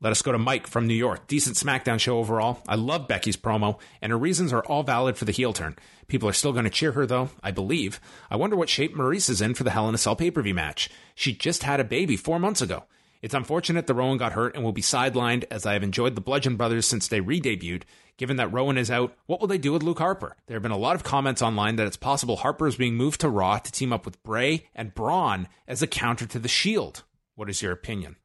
Let 0.00 0.10
us 0.10 0.22
go 0.22 0.32
to 0.32 0.38
Mike 0.38 0.66
from 0.66 0.86
New 0.86 0.94
York. 0.94 1.26
Decent 1.28 1.56
SmackDown 1.56 1.98
show 1.98 2.18
overall. 2.18 2.62
I 2.68 2.74
love 2.74 3.08
Becky's 3.08 3.36
promo, 3.36 3.78
and 4.02 4.10
her 4.12 4.18
reasons 4.18 4.52
are 4.52 4.64
all 4.64 4.82
valid 4.82 5.16
for 5.16 5.24
the 5.24 5.32
heel 5.32 5.52
turn. 5.52 5.76
People 6.08 6.28
are 6.28 6.34
still 6.34 6.52
going 6.52 6.64
to 6.64 6.70
cheer 6.70 6.92
her, 6.92 7.06
though, 7.06 7.30
I 7.42 7.52
believe. 7.52 8.00
I 8.30 8.36
wonder 8.36 8.54
what 8.56 8.68
shape 8.68 8.94
Maryse 8.94 9.30
is 9.30 9.40
in 9.40 9.54
for 9.54 9.64
the 9.64 9.70
Hell 9.70 9.88
in 9.88 9.94
a 9.94 9.98
Cell 9.98 10.16
pay 10.16 10.30
per 10.30 10.42
view 10.42 10.54
match. 10.54 10.90
She 11.14 11.32
just 11.32 11.62
had 11.62 11.80
a 11.80 11.84
baby 11.84 12.16
four 12.16 12.38
months 12.38 12.60
ago. 12.60 12.84
It's 13.22 13.32
unfortunate 13.32 13.86
that 13.86 13.94
Rowan 13.94 14.18
got 14.18 14.32
hurt 14.32 14.54
and 14.54 14.62
will 14.62 14.72
be 14.72 14.82
sidelined, 14.82 15.44
as 15.50 15.64
I 15.64 15.72
have 15.72 15.82
enjoyed 15.82 16.14
the 16.14 16.20
Bludgeon 16.20 16.56
Brothers 16.56 16.86
since 16.86 17.08
they 17.08 17.20
re 17.20 17.40
debuted. 17.40 17.84
Given 18.18 18.36
that 18.36 18.52
Rowan 18.52 18.76
is 18.76 18.90
out, 18.90 19.16
what 19.24 19.40
will 19.40 19.48
they 19.48 19.56
do 19.56 19.72
with 19.72 19.82
Luke 19.82 19.98
Harper? 19.98 20.36
There 20.46 20.56
have 20.56 20.62
been 20.62 20.70
a 20.70 20.76
lot 20.76 20.94
of 20.94 21.04
comments 21.04 21.40
online 21.40 21.76
that 21.76 21.86
it's 21.86 21.96
possible 21.96 22.36
Harper 22.36 22.66
is 22.66 22.76
being 22.76 22.96
moved 22.96 23.22
to 23.22 23.30
Raw 23.30 23.56
to 23.56 23.72
team 23.72 23.94
up 23.94 24.04
with 24.04 24.22
Bray 24.22 24.66
and 24.74 24.94
Braun 24.94 25.48
as 25.66 25.80
a 25.80 25.86
counter 25.86 26.26
to 26.26 26.38
the 26.38 26.48
Shield. 26.48 27.04
What 27.34 27.48
is 27.48 27.62
your 27.62 27.72
opinion? 27.72 28.16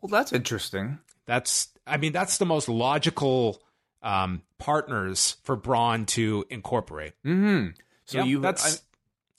Well, 0.00 0.08
that's 0.08 0.32
interesting. 0.32 1.00
That's, 1.26 1.68
I 1.86 1.96
mean, 1.96 2.12
that's 2.12 2.38
the 2.38 2.46
most 2.46 2.68
logical 2.68 3.60
um, 4.02 4.42
partners 4.58 5.36
for 5.42 5.56
Braun 5.56 6.06
to 6.06 6.44
incorporate. 6.50 7.12
Mm-hmm. 7.24 7.70
So 8.04 8.18
Yeah, 8.18 8.24
you, 8.24 8.40
that's, 8.40 8.82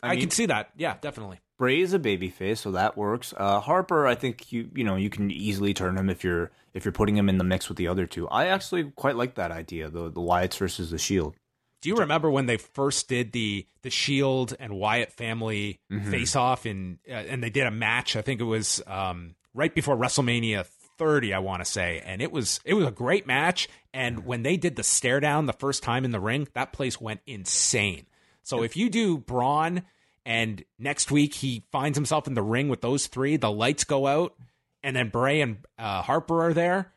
I, 0.03 0.07
I, 0.07 0.09
I 0.09 0.11
mean, 0.11 0.21
can 0.21 0.29
see 0.31 0.45
that. 0.47 0.71
Yeah, 0.77 0.95
definitely. 1.01 1.39
Bray 1.57 1.79
is 1.81 1.93
a 1.93 1.99
babyface, 1.99 2.59
so 2.59 2.71
that 2.73 2.95
works. 2.97 3.33
Uh, 3.35 3.59
Harper, 3.59 4.05
I 4.05 4.13
think 4.13 4.51
you, 4.51 4.69
you 4.75 4.83
know, 4.83 4.95
you 4.95 5.09
can 5.09 5.31
easily 5.31 5.73
turn 5.73 5.97
him 5.97 6.07
if 6.09 6.23
you're 6.23 6.51
if 6.75 6.85
you're 6.85 6.91
putting 6.91 7.17
him 7.17 7.29
in 7.29 7.39
the 7.39 7.43
mix 7.43 7.67
with 7.67 7.79
the 7.79 7.87
other 7.87 8.05
two. 8.05 8.27
I 8.27 8.47
actually 8.47 8.91
quite 8.95 9.15
like 9.15 9.35
that 9.35 9.49
idea, 9.51 9.89
the 9.89 10.03
the 10.11 10.21
Wyatts 10.21 10.57
versus 10.57 10.91
the 10.91 10.99
Shield. 10.99 11.33
Do 11.81 11.89
you 11.89 11.95
remember 11.95 12.29
when 12.29 12.45
they 12.45 12.57
first 12.57 13.07
did 13.07 13.31
the 13.31 13.65
the 13.81 13.89
Shield 13.89 14.55
and 14.59 14.73
Wyatt 14.77 15.11
family 15.13 15.79
Mm-hmm. 15.91 16.11
face 16.11 16.35
off 16.35 16.67
in 16.67 16.99
uh, 17.09 17.13
and 17.13 17.41
they 17.41 17.49
did 17.49 17.65
a 17.65 17.71
match? 17.71 18.15
I 18.15 18.21
think 18.21 18.39
it 18.39 18.43
was 18.43 18.83
um, 18.85 19.33
right 19.55 19.73
before 19.73 19.97
WrestleMania 19.97 20.63
30, 20.97 21.33
I 21.33 21.39
want 21.39 21.63
to 21.63 21.69
say, 21.69 22.01
and 22.05 22.21
it 22.21 22.31
was 22.31 22.59
it 22.65 22.73
was 22.73 22.85
a 22.85 22.91
great 22.91 23.27
match. 23.27 23.69
And 23.93 24.25
when 24.25 24.43
they 24.43 24.57
did 24.57 24.75
the 24.75 24.83
stare 24.83 25.19
down 25.19 25.45
the 25.45 25.53
first 25.53 25.83
time 25.83 26.05
in 26.05 26.11
the 26.11 26.19
ring, 26.19 26.47
that 26.53 26.73
place 26.73 26.99
went 27.01 27.21
insane. 27.25 28.05
So 28.43 28.63
if 28.63 28.77
you 28.77 28.89
do 28.89 29.17
Braun 29.17 29.83
and 30.25 30.63
next 30.79 31.11
week 31.11 31.33
he 31.33 31.63
finds 31.71 31.97
himself 31.97 32.27
in 32.27 32.33
the 32.33 32.41
ring 32.41 32.69
with 32.69 32.81
those 32.81 33.07
three, 33.07 33.37
the 33.37 33.51
lights 33.51 33.83
go 33.83 34.07
out. 34.07 34.35
and 34.83 34.95
then 34.95 35.09
Bray 35.09 35.41
and 35.41 35.57
uh, 35.77 36.01
Harper 36.01 36.43
are 36.43 36.53
there, 36.53 36.93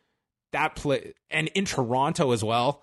that 0.52 0.76
play 0.76 1.14
and 1.30 1.48
in 1.48 1.64
Toronto 1.64 2.32
as 2.32 2.44
well, 2.44 2.82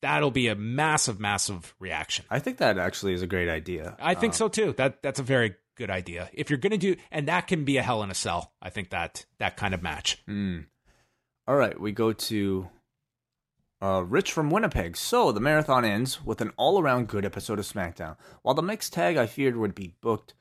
that'll 0.00 0.30
be 0.30 0.48
a 0.48 0.54
massive, 0.54 1.20
massive 1.20 1.74
reaction. 1.78 2.24
I 2.30 2.38
think 2.38 2.58
that 2.58 2.78
actually 2.78 3.12
is 3.12 3.22
a 3.22 3.26
great 3.26 3.48
idea. 3.48 3.96
I 4.00 4.14
think 4.14 4.34
so 4.34 4.48
too. 4.48 4.74
That 4.76 5.02
that's 5.02 5.20
a 5.20 5.24
very 5.24 5.54
good 5.78 5.90
idea. 5.90 6.28
If 6.34 6.50
you're 6.50 6.58
gonna 6.58 6.76
do, 6.76 6.96
and 7.10 7.28
that 7.28 7.46
can 7.46 7.64
be 7.64 7.78
a 7.78 7.82
Hell 7.82 8.02
in 8.02 8.10
a 8.10 8.14
Cell. 8.14 8.52
I 8.60 8.68
think 8.68 8.90
that 8.90 9.24
that 9.38 9.56
kind 9.56 9.72
of 9.72 9.82
match. 9.82 10.22
All 11.46 11.56
right, 11.56 11.80
we 11.80 11.92
go 11.92 12.12
to 12.12 12.68
uh, 13.80 14.04
Rich 14.04 14.32
from 14.32 14.50
Winnipeg. 14.50 14.96
So 14.96 15.32
the 15.32 15.40
marathon 15.40 15.84
ends 15.84 16.22
with 16.24 16.40
an 16.40 16.52
all-around 16.56 17.08
good 17.08 17.24
episode 17.24 17.58
of 17.58 17.64
SmackDown. 17.64 18.16
While 18.42 18.54
the 18.56 18.62
mixed 18.62 18.92
tag 18.92 19.16
I 19.16 19.26
feared 19.26 19.56
would 19.56 19.74
be 19.74 19.94
booked, 20.02 20.34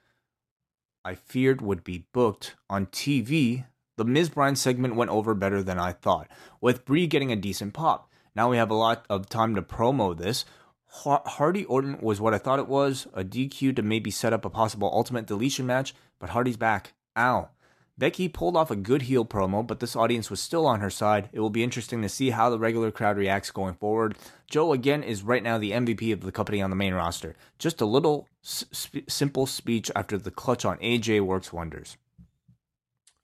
I 1.06 1.16
feared 1.16 1.62
would 1.62 1.84
be 1.84 2.08
booked 2.12 2.56
on 2.70 2.88
TV. 2.88 3.66
The 3.96 4.06
Miz 4.06 4.30
Bryan 4.30 4.56
segment 4.56 4.96
went 4.96 5.12
over 5.12 5.34
better 5.34 5.64
than 5.64 5.80
I 5.80 5.92
thought, 5.92 6.30
with 6.60 6.84
Brie 6.84 7.08
getting 7.08 7.32
a 7.32 7.36
decent 7.38 7.74
pop. 7.74 8.12
Now 8.36 8.50
we 8.50 8.58
have 8.58 8.70
a 8.70 8.76
lot 8.76 9.06
of 9.10 9.30
time 9.30 9.56
to 9.56 9.62
promo 9.62 10.18
this. 10.18 10.46
Har- 10.90 11.24
Hardy 11.26 11.66
Orton 11.66 11.98
was 12.02 12.20
what 12.22 12.34
I 12.34 12.38
thought 12.38 12.60
it 12.60 12.68
was 12.68 13.08
a 13.14 13.24
DQ 13.24 13.76
to 13.76 13.82
maybe 13.82 14.10
set 14.12 14.34
up 14.34 14.46
a 14.46 14.50
possible 14.50 14.90
ultimate 14.94 15.26
deletion 15.28 15.66
match, 15.66 15.94
but 16.20 16.30
Hardy's 16.32 16.58
back. 16.58 16.94
Ow. 17.18 17.50
Becky 18.00 18.28
pulled 18.30 18.56
off 18.56 18.70
a 18.70 18.76
good 18.76 19.04
heel 19.04 19.26
promo, 19.26 19.66
but 19.66 19.80
this 19.80 19.96
audience 19.96 20.30
was 20.30 20.40
still 20.40 20.68
on 20.68 20.82
her 20.82 20.90
side. 20.92 21.30
It 21.34 21.40
will 21.40 21.50
be 21.50 21.64
interesting 21.64 22.04
to 22.04 22.10
see 22.10 22.30
how 22.30 22.50
the 22.52 22.60
regular 22.60 22.92
crowd 22.92 23.18
reacts 23.18 23.50
going 23.50 23.74
forward. 23.74 24.16
Joe, 24.48 24.72
again, 24.72 25.02
is 25.02 25.24
right 25.24 25.42
now 25.42 25.58
the 25.58 25.72
MVP 25.72 26.14
of 26.14 26.22
the 26.22 26.32
company 26.32 26.62
on 26.62 26.70
the 26.70 26.76
main 26.76 26.94
roster. 26.94 27.36
Just 27.58 27.82
a 27.82 27.88
little 27.88 28.28
s- 28.44 28.66
simple 29.08 29.48
speech 29.48 29.90
after 29.96 30.16
the 30.18 30.30
clutch 30.30 30.64
on 30.64 30.78
AJ 30.78 31.22
works 31.22 31.52
wonders. 31.52 31.98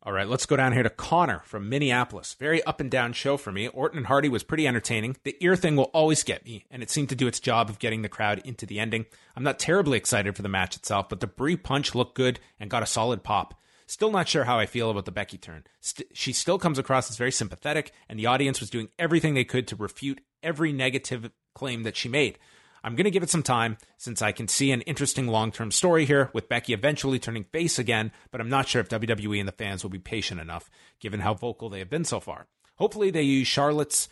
All 0.06 0.12
right, 0.12 0.28
let's 0.28 0.46
go 0.46 0.58
down 0.58 0.74
here 0.74 0.84
to 0.84 0.90
Connor 0.90 1.40
from 1.46 1.70
Minneapolis. 1.70 2.36
Very 2.38 2.62
up 2.64 2.82
and 2.82 2.92
down 2.92 3.14
show 3.14 3.38
for 3.38 3.54
me. 3.54 3.70
Orton 3.70 4.00
and 4.00 4.08
Hardy 4.08 4.28
was 4.28 4.44
pretty 4.44 4.68
entertaining. 4.68 5.16
The 5.24 5.38
ear 5.40 5.56
thing 5.56 5.78
will 5.78 5.92
always 5.94 6.24
get 6.24 6.44
me, 6.44 6.66
and 6.70 6.84
it 6.84 6.90
seemed 6.90 7.08
to 7.10 7.16
do 7.16 7.26
its 7.26 7.40
job 7.40 7.70
of 7.70 7.80
getting 7.80 8.02
the 8.02 8.10
crowd 8.10 8.42
into 8.44 8.66
the 8.66 8.82
ending. 8.82 9.06
I'm 9.34 9.44
not 9.44 9.60
terribly 9.60 9.98
excited 9.98 10.36
for 10.36 10.42
the 10.42 10.50
match 10.50 10.76
itself, 10.76 11.08
but 11.08 11.22
the 11.22 11.28
Brie 11.28 11.56
punch 11.56 11.96
looked 11.96 12.16
good 12.16 12.42
and 12.60 12.70
got 12.70 12.84
a 12.84 12.86
solid 12.86 13.24
pop. 13.24 13.58
Still 13.88 14.12
not 14.12 14.28
sure 14.28 14.44
how 14.44 14.60
I 14.60 14.66
feel 14.66 14.90
about 14.90 15.06
the 15.06 15.12
Becky 15.14 15.38
turn. 15.38 15.64
St- 15.80 16.10
she 16.12 16.34
still 16.34 16.60
comes 16.60 16.78
across 16.78 17.10
as 17.10 17.16
very 17.16 17.32
sympathetic, 17.32 17.94
and 18.10 18.20
the 18.20 18.26
audience 18.26 18.60
was 18.60 18.70
doing 18.70 18.90
everything 19.00 19.36
they 19.36 19.46
could 19.46 19.70
to 19.70 19.78
refute 19.78 20.20
every 20.42 20.74
negative 20.74 21.32
claim 21.56 21.84
that 21.84 21.96
she 21.96 22.10
made. 22.10 22.40
I'm 22.84 22.96
going 22.96 23.06
to 23.06 23.12
give 23.12 23.24
it 23.24 23.30
some 23.30 23.44
time 23.44 23.78
since 23.98 24.22
I 24.22 24.32
can 24.32 24.48
see 24.48 24.72
an 24.72 24.82
interesting 24.82 25.28
long 25.28 25.52
term 25.52 25.72
story 25.72 26.06
here 26.06 26.30
with 26.34 26.50
Becky 26.50 26.74
eventually 26.74 27.20
turning 27.20 27.46
face 27.46 27.80
again, 27.80 28.12
but 28.32 28.42
I'm 28.42 28.50
not 28.50 28.68
sure 28.68 28.82
if 28.82 28.90
WWE 28.90 29.40
and 29.40 29.48
the 29.48 29.54
fans 29.54 29.84
will 29.84 29.90
be 29.90 30.00
patient 30.00 30.42
enough 30.42 30.70
given 31.00 31.22
how 31.22 31.34
vocal 31.34 31.70
they 31.70 31.80
have 31.80 31.90
been 31.90 32.06
so 32.06 32.20
far. 32.20 32.48
Hopefully, 32.76 33.12
they 33.12 33.22
use 33.22 33.48
Charlotte's 33.48 34.10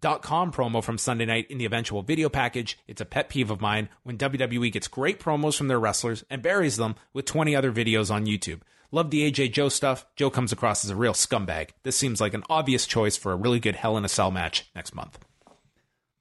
Dot 0.00 0.20
.com 0.20 0.50
promo 0.50 0.82
from 0.82 0.98
Sunday 0.98 1.26
night 1.26 1.46
in 1.48 1.58
the 1.58 1.64
eventual 1.64 2.02
video 2.02 2.28
package. 2.28 2.76
It's 2.88 3.00
a 3.00 3.04
pet 3.04 3.28
peeve 3.28 3.52
of 3.52 3.60
mine 3.60 3.88
when 4.02 4.18
WWE 4.18 4.72
gets 4.72 4.88
great 4.88 5.20
promos 5.20 5.56
from 5.56 5.68
their 5.68 5.78
wrestlers 5.78 6.24
and 6.28 6.42
buries 6.42 6.76
them 6.76 6.96
with 7.12 7.24
20 7.24 7.54
other 7.54 7.70
videos 7.70 8.10
on 8.10 8.26
YouTube. 8.26 8.62
Love 8.90 9.10
the 9.10 9.30
AJ 9.30 9.52
Joe 9.52 9.68
stuff. 9.68 10.04
Joe 10.16 10.28
comes 10.28 10.50
across 10.50 10.84
as 10.84 10.90
a 10.90 10.96
real 10.96 11.12
scumbag. 11.12 11.70
This 11.84 11.96
seems 11.96 12.20
like 12.20 12.34
an 12.34 12.42
obvious 12.50 12.84
choice 12.84 13.16
for 13.16 13.30
a 13.30 13.36
really 13.36 13.60
good 13.60 13.76
Hell 13.76 13.96
in 13.96 14.04
a 14.04 14.08
Cell 14.08 14.32
match 14.32 14.68
next 14.74 14.92
month. 14.92 15.20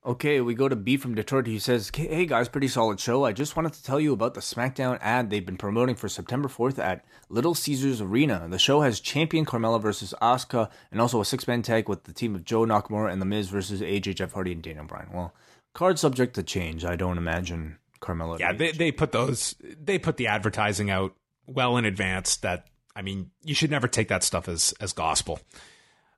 Okay, 0.03 0.41
we 0.41 0.55
go 0.55 0.67
to 0.67 0.75
B 0.75 0.97
from 0.97 1.13
Detroit. 1.13 1.45
He 1.45 1.59
says, 1.59 1.91
Hey 1.93 2.25
guys, 2.25 2.49
pretty 2.49 2.67
solid 2.67 2.99
show. 2.99 3.23
I 3.23 3.33
just 3.33 3.55
wanted 3.55 3.73
to 3.73 3.83
tell 3.83 3.99
you 3.99 4.13
about 4.13 4.33
the 4.33 4.41
SmackDown 4.41 4.97
ad 4.99 5.29
they've 5.29 5.45
been 5.45 5.57
promoting 5.57 5.95
for 5.95 6.09
September 6.09 6.49
4th 6.49 6.79
at 6.79 7.05
Little 7.29 7.53
Caesars 7.53 8.01
Arena. 8.01 8.47
The 8.49 8.57
show 8.57 8.81
has 8.81 8.99
champion 8.99 9.45
Carmella 9.45 9.79
versus 9.79 10.15
Asuka 10.19 10.71
and 10.91 10.99
also 10.99 11.21
a 11.21 11.25
six 11.25 11.47
man 11.47 11.61
tag 11.61 11.87
with 11.87 12.05
the 12.05 12.13
team 12.13 12.33
of 12.33 12.43
Joe 12.43 12.65
Nakamura 12.65 13.11
and 13.11 13.21
The 13.21 13.27
Miz 13.27 13.49
versus 13.49 13.81
AJ, 13.81 14.15
Jeff 14.15 14.33
Hardy, 14.33 14.53
and 14.53 14.63
Daniel 14.63 14.85
Bryan. 14.85 15.09
Well, 15.13 15.35
card 15.73 15.99
subject 15.99 16.33
to 16.33 16.41
change. 16.41 16.83
I 16.83 16.95
don't 16.95 17.19
imagine 17.19 17.77
Carmella. 18.01 18.39
Yeah, 18.39 18.53
they, 18.53 18.71
they 18.71 18.91
put 18.91 19.11
those 19.11 19.55
they 19.79 19.99
put 19.99 20.17
the 20.17 20.27
advertising 20.27 20.89
out 20.89 21.13
well 21.45 21.77
in 21.77 21.85
advance 21.85 22.37
that 22.37 22.65
I 22.95 23.03
mean, 23.03 23.29
you 23.43 23.53
should 23.53 23.69
never 23.69 23.87
take 23.87 24.07
that 24.07 24.23
stuff 24.23 24.49
as 24.49 24.73
as 24.81 24.93
gospel. 24.93 25.39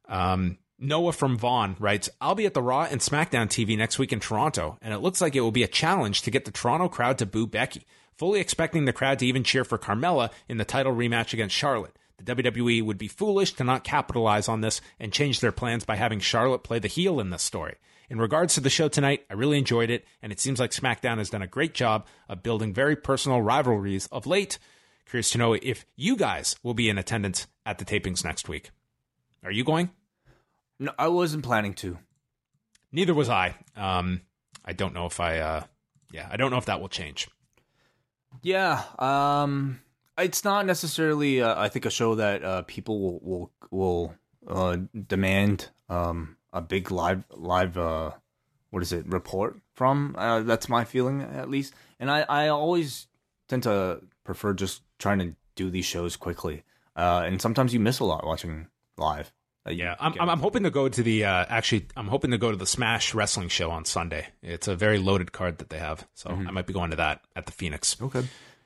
Um 0.08 0.58
Noah 0.84 1.14
from 1.14 1.38
Vaughn 1.38 1.78
writes, 1.80 2.10
I'll 2.20 2.36
be 2.36 2.46
at 2.46 2.54
the 2.54 2.62
Raw 2.62 2.84
and 2.84 3.00
SmackDown 3.00 3.48
TV 3.48 3.78
next 3.78 3.98
week 3.98 4.12
in 4.12 4.20
Toronto, 4.20 4.78
and 4.82 4.94
it 4.94 5.00
looks 5.00 5.22
like 5.22 5.34
it 5.34 5.42
will 5.42 5.52
be 5.52 5.64
a 5.64 5.68
challenge 5.68 6.24
to 6.24 6.32
get 6.32 6.44
the 6.44 6.52
Toronto 6.52 6.90
crowd 6.90 7.18
to 7.20 7.26
boo 7.26 7.48
Becky. 7.48 7.86
Fully 8.18 8.42
expecting 8.42 8.84
the 8.86 8.94
crowd 8.94 9.20
to 9.20 9.26
even 9.26 9.44
cheer 9.44 9.64
for 9.64 9.78
Carmella 9.78 10.30
in 10.50 10.58
the 10.58 10.66
title 10.66 10.94
rematch 10.94 11.34
against 11.34 11.56
Charlotte. 11.56 11.98
The 12.18 12.36
WWE 12.36 12.84
would 12.84 12.98
be 12.98 13.08
foolish 13.08 13.54
to 13.54 13.64
not 13.64 13.86
capitalize 13.86 14.48
on 14.48 14.62
this 14.62 14.82
and 15.00 15.14
change 15.14 15.40
their 15.40 15.52
plans 15.54 15.86
by 15.86 15.96
having 15.96 16.20
Charlotte 16.20 16.64
play 16.64 16.80
the 16.80 16.88
heel 16.90 17.20
in 17.20 17.30
this 17.30 17.44
story. 17.44 17.76
In 18.10 18.20
regards 18.20 18.54
to 18.56 18.62
the 18.62 18.70
show 18.70 18.90
tonight, 18.90 19.26
I 19.30 19.34
really 19.34 19.58
enjoyed 19.58 19.90
it, 19.90 20.06
and 20.22 20.32
it 20.32 20.40
seems 20.40 20.60
like 20.60 20.72
SmackDown 20.72 21.18
has 21.18 21.30
done 21.30 21.42
a 21.42 21.48
great 21.48 21.74
job 21.74 22.06
of 22.28 22.44
building 22.44 22.74
very 22.74 22.98
personal 22.98 23.42
rivalries 23.42 24.08
of 24.08 24.28
late. 24.28 24.60
Curious 25.06 25.30
to 25.32 25.38
know 25.38 25.54
if 25.54 25.86
you 25.96 26.18
guys 26.18 26.58
will 26.62 26.74
be 26.74 26.90
in 26.90 26.98
attendance 26.98 27.48
at 27.66 27.78
the 27.78 27.86
tapings 27.86 28.24
next 28.24 28.50
week. 28.50 28.72
Are 29.44 29.52
you 29.52 29.64
going? 29.64 29.90
No, 30.80 30.92
I 30.98 31.08
wasn't 31.08 31.44
planning 31.44 31.74
to. 31.76 32.00
Neither 32.92 33.14
was 33.14 33.30
I. 33.30 33.56
Um, 33.76 34.22
I 34.66 34.74
don't 34.74 34.94
know 34.94 35.06
if 35.06 35.20
I. 35.20 35.40
Uh, 35.40 35.64
yeah, 36.12 36.28
I 36.32 36.38
don't 36.38 36.52
know 36.52 36.58
if 36.58 36.66
that 36.66 36.80
will 36.80 36.90
change. 36.90 37.28
Yeah, 38.42 38.84
um, 39.00 39.80
it's 40.18 40.44
not 40.44 40.66
necessarily. 40.66 41.42
Uh, 41.42 41.60
I 41.60 41.70
think 41.70 41.86
a 41.86 41.90
show 41.90 42.16
that 42.16 42.44
uh, 42.44 42.62
people 42.64 43.00
will 43.00 43.20
will 43.22 43.52
will 43.72 44.16
uh, 44.48 44.78
demand 45.08 45.70
um, 45.90 46.38
a 46.52 46.62
big 46.62 46.92
live 46.92 47.24
live. 47.32 47.78
Uh, 47.78 48.12
what 48.70 48.84
is 48.84 48.92
it? 48.92 49.08
Report 49.08 49.60
from. 49.74 50.16
Uh, 50.18 50.42
that's 50.42 50.70
my 50.70 50.84
feeling 50.84 51.22
at 51.22 51.50
least. 51.50 51.74
And 52.00 52.10
I 52.10 52.26
I 52.30 52.48
always 52.50 53.08
tend 53.48 53.64
to 53.64 54.02
prefer 54.24 54.54
just 54.54 54.82
trying 55.00 55.20
to 55.20 55.36
do 55.56 55.70
these 55.70 55.86
shows 55.86 56.16
quickly. 56.16 56.64
Uh, 56.96 57.24
and 57.26 57.42
sometimes 57.42 57.74
you 57.74 57.80
miss 57.80 58.00
a 58.00 58.06
lot 58.06 58.26
watching 58.26 58.68
live. 58.98 59.32
Uh, 59.66 59.72
Yeah, 59.72 59.96
I'm, 60.00 60.14
I'm, 60.20 60.30
I'm 60.30 60.40
hoping 60.40 60.64
to 60.64 60.70
go 60.70 60.90
to 60.90 61.04
the. 61.04 61.26
Uh, 61.26 61.46
actually, 61.50 61.88
I'm 61.96 62.08
hoping 62.08 62.32
to 62.32 62.38
go 62.38 62.52
to 62.52 62.58
the 62.58 62.66
Smash 62.66 63.14
Wrestling 63.14 63.50
show 63.50 63.72
on 63.72 63.86
Sunday. 63.86 64.28
It's 64.42 64.68
a 64.68 64.76
very 64.76 64.98
loaded 64.98 65.32
card 65.32 65.60
that 65.60 65.70
they 65.70 65.80
have, 65.80 66.06
so 66.14 66.30
I 66.32 66.52
might 66.52 66.66
be 66.68 66.74
going 66.74 66.90
to 66.92 66.98
that 66.98 67.22
at 67.36 67.46
the 67.46 67.52
Phoenix. 67.52 67.96
Okay. 68.02 68.24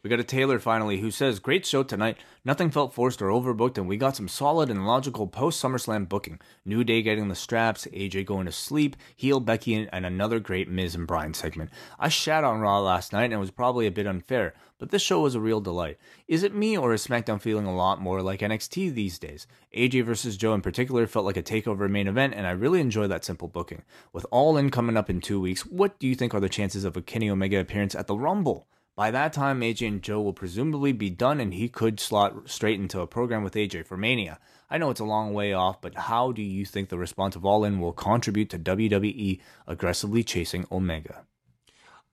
We 0.07 0.09
got 0.09 0.21
a 0.21 0.23
Taylor 0.23 0.57
finally 0.57 1.01
who 1.01 1.11
says, 1.11 1.39
Great 1.39 1.65
show 1.65 1.83
tonight. 1.83 2.15
Nothing 2.45 2.71
felt 2.71 2.93
forced 2.93 3.21
or 3.21 3.27
overbooked, 3.27 3.77
and 3.77 3.89
we 3.89 3.97
got 3.97 4.15
some 4.15 4.29
solid 4.29 4.69
and 4.69 4.87
logical 4.87 5.27
post 5.27 5.61
SummerSlam 5.61 6.07
booking. 6.07 6.39
New 6.63 6.85
Day 6.85 7.01
getting 7.01 7.27
the 7.27 7.35
straps, 7.35 7.85
AJ 7.87 8.25
going 8.25 8.45
to 8.45 8.53
sleep, 8.53 8.95
heel 9.17 9.41
Becky, 9.41 9.73
and- 9.91 10.05
another 10.05 10.39
great 10.39 10.69
Miz 10.69 10.95
and 10.95 11.05
Bryan 11.05 11.33
segment. 11.33 11.71
I 11.99 12.07
shat 12.07 12.45
on 12.45 12.61
Raw 12.61 12.79
last 12.79 13.11
night, 13.11 13.25
and 13.25 13.33
it 13.33 13.37
was 13.37 13.51
probably 13.51 13.85
a 13.85 13.91
bit 13.91 14.07
unfair, 14.07 14.53
but 14.79 14.91
this 14.91 15.01
show 15.01 15.19
was 15.19 15.35
a 15.35 15.41
real 15.41 15.59
delight. 15.59 15.97
Is 16.25 16.41
it 16.41 16.55
me, 16.55 16.77
or 16.77 16.93
is 16.93 17.05
SmackDown 17.05 17.41
feeling 17.41 17.65
a 17.65 17.75
lot 17.75 17.99
more 17.99 18.21
like 18.21 18.39
NXT 18.39 18.93
these 18.93 19.19
days? 19.19 19.45
AJ 19.75 20.05
versus 20.05 20.37
Joe 20.37 20.53
in 20.53 20.61
particular 20.61 21.05
felt 21.05 21.25
like 21.25 21.35
a 21.35 21.43
takeover 21.43 21.89
main 21.89 22.07
event, 22.07 22.33
and 22.33 22.47
I 22.47 22.51
really 22.51 22.79
enjoy 22.79 23.07
that 23.07 23.25
simple 23.25 23.49
booking. 23.49 23.83
With 24.13 24.25
All 24.31 24.55
In 24.55 24.69
coming 24.69 24.95
up 24.95 25.09
in 25.09 25.19
two 25.19 25.41
weeks, 25.41 25.65
what 25.65 25.99
do 25.99 26.07
you 26.07 26.15
think 26.15 26.33
are 26.33 26.39
the 26.39 26.47
chances 26.47 26.85
of 26.85 26.95
a 26.95 27.01
Kenny 27.01 27.29
Omega 27.29 27.59
appearance 27.59 27.93
at 27.93 28.07
the 28.07 28.17
Rumble? 28.17 28.69
By 28.97 29.11
that 29.11 29.31
time, 29.31 29.61
AJ 29.61 29.87
and 29.87 30.01
Joe 30.01 30.19
will 30.21 30.33
presumably 30.33 30.91
be 30.91 31.11
done, 31.11 31.39
and 31.39 31.53
he 31.53 31.69
could 31.69 31.99
slot 31.99 32.49
straight 32.49 32.79
into 32.79 32.99
a 32.99 33.05
program 33.05 33.43
with 33.43 33.53
AJ 33.53 33.85
for 33.85 33.95
Mania. 33.95 34.39
I 34.71 34.79
know 34.79 34.89
it's 34.89 34.99
a 34.99 35.05
long 35.05 35.35
way 35.35 35.53
off, 35.53 35.79
but 35.81 35.93
how 35.93 36.31
do 36.31 36.41
you 36.41 36.65
think 36.65 36.89
the 36.89 36.97
response 36.97 37.35
of 37.35 37.45
All 37.45 37.63
In 37.63 37.79
will 37.79 37.93
contribute 37.93 38.49
to 38.49 38.59
WWE 38.59 39.39
aggressively 39.67 40.23
chasing 40.23 40.65
Omega? 40.71 41.25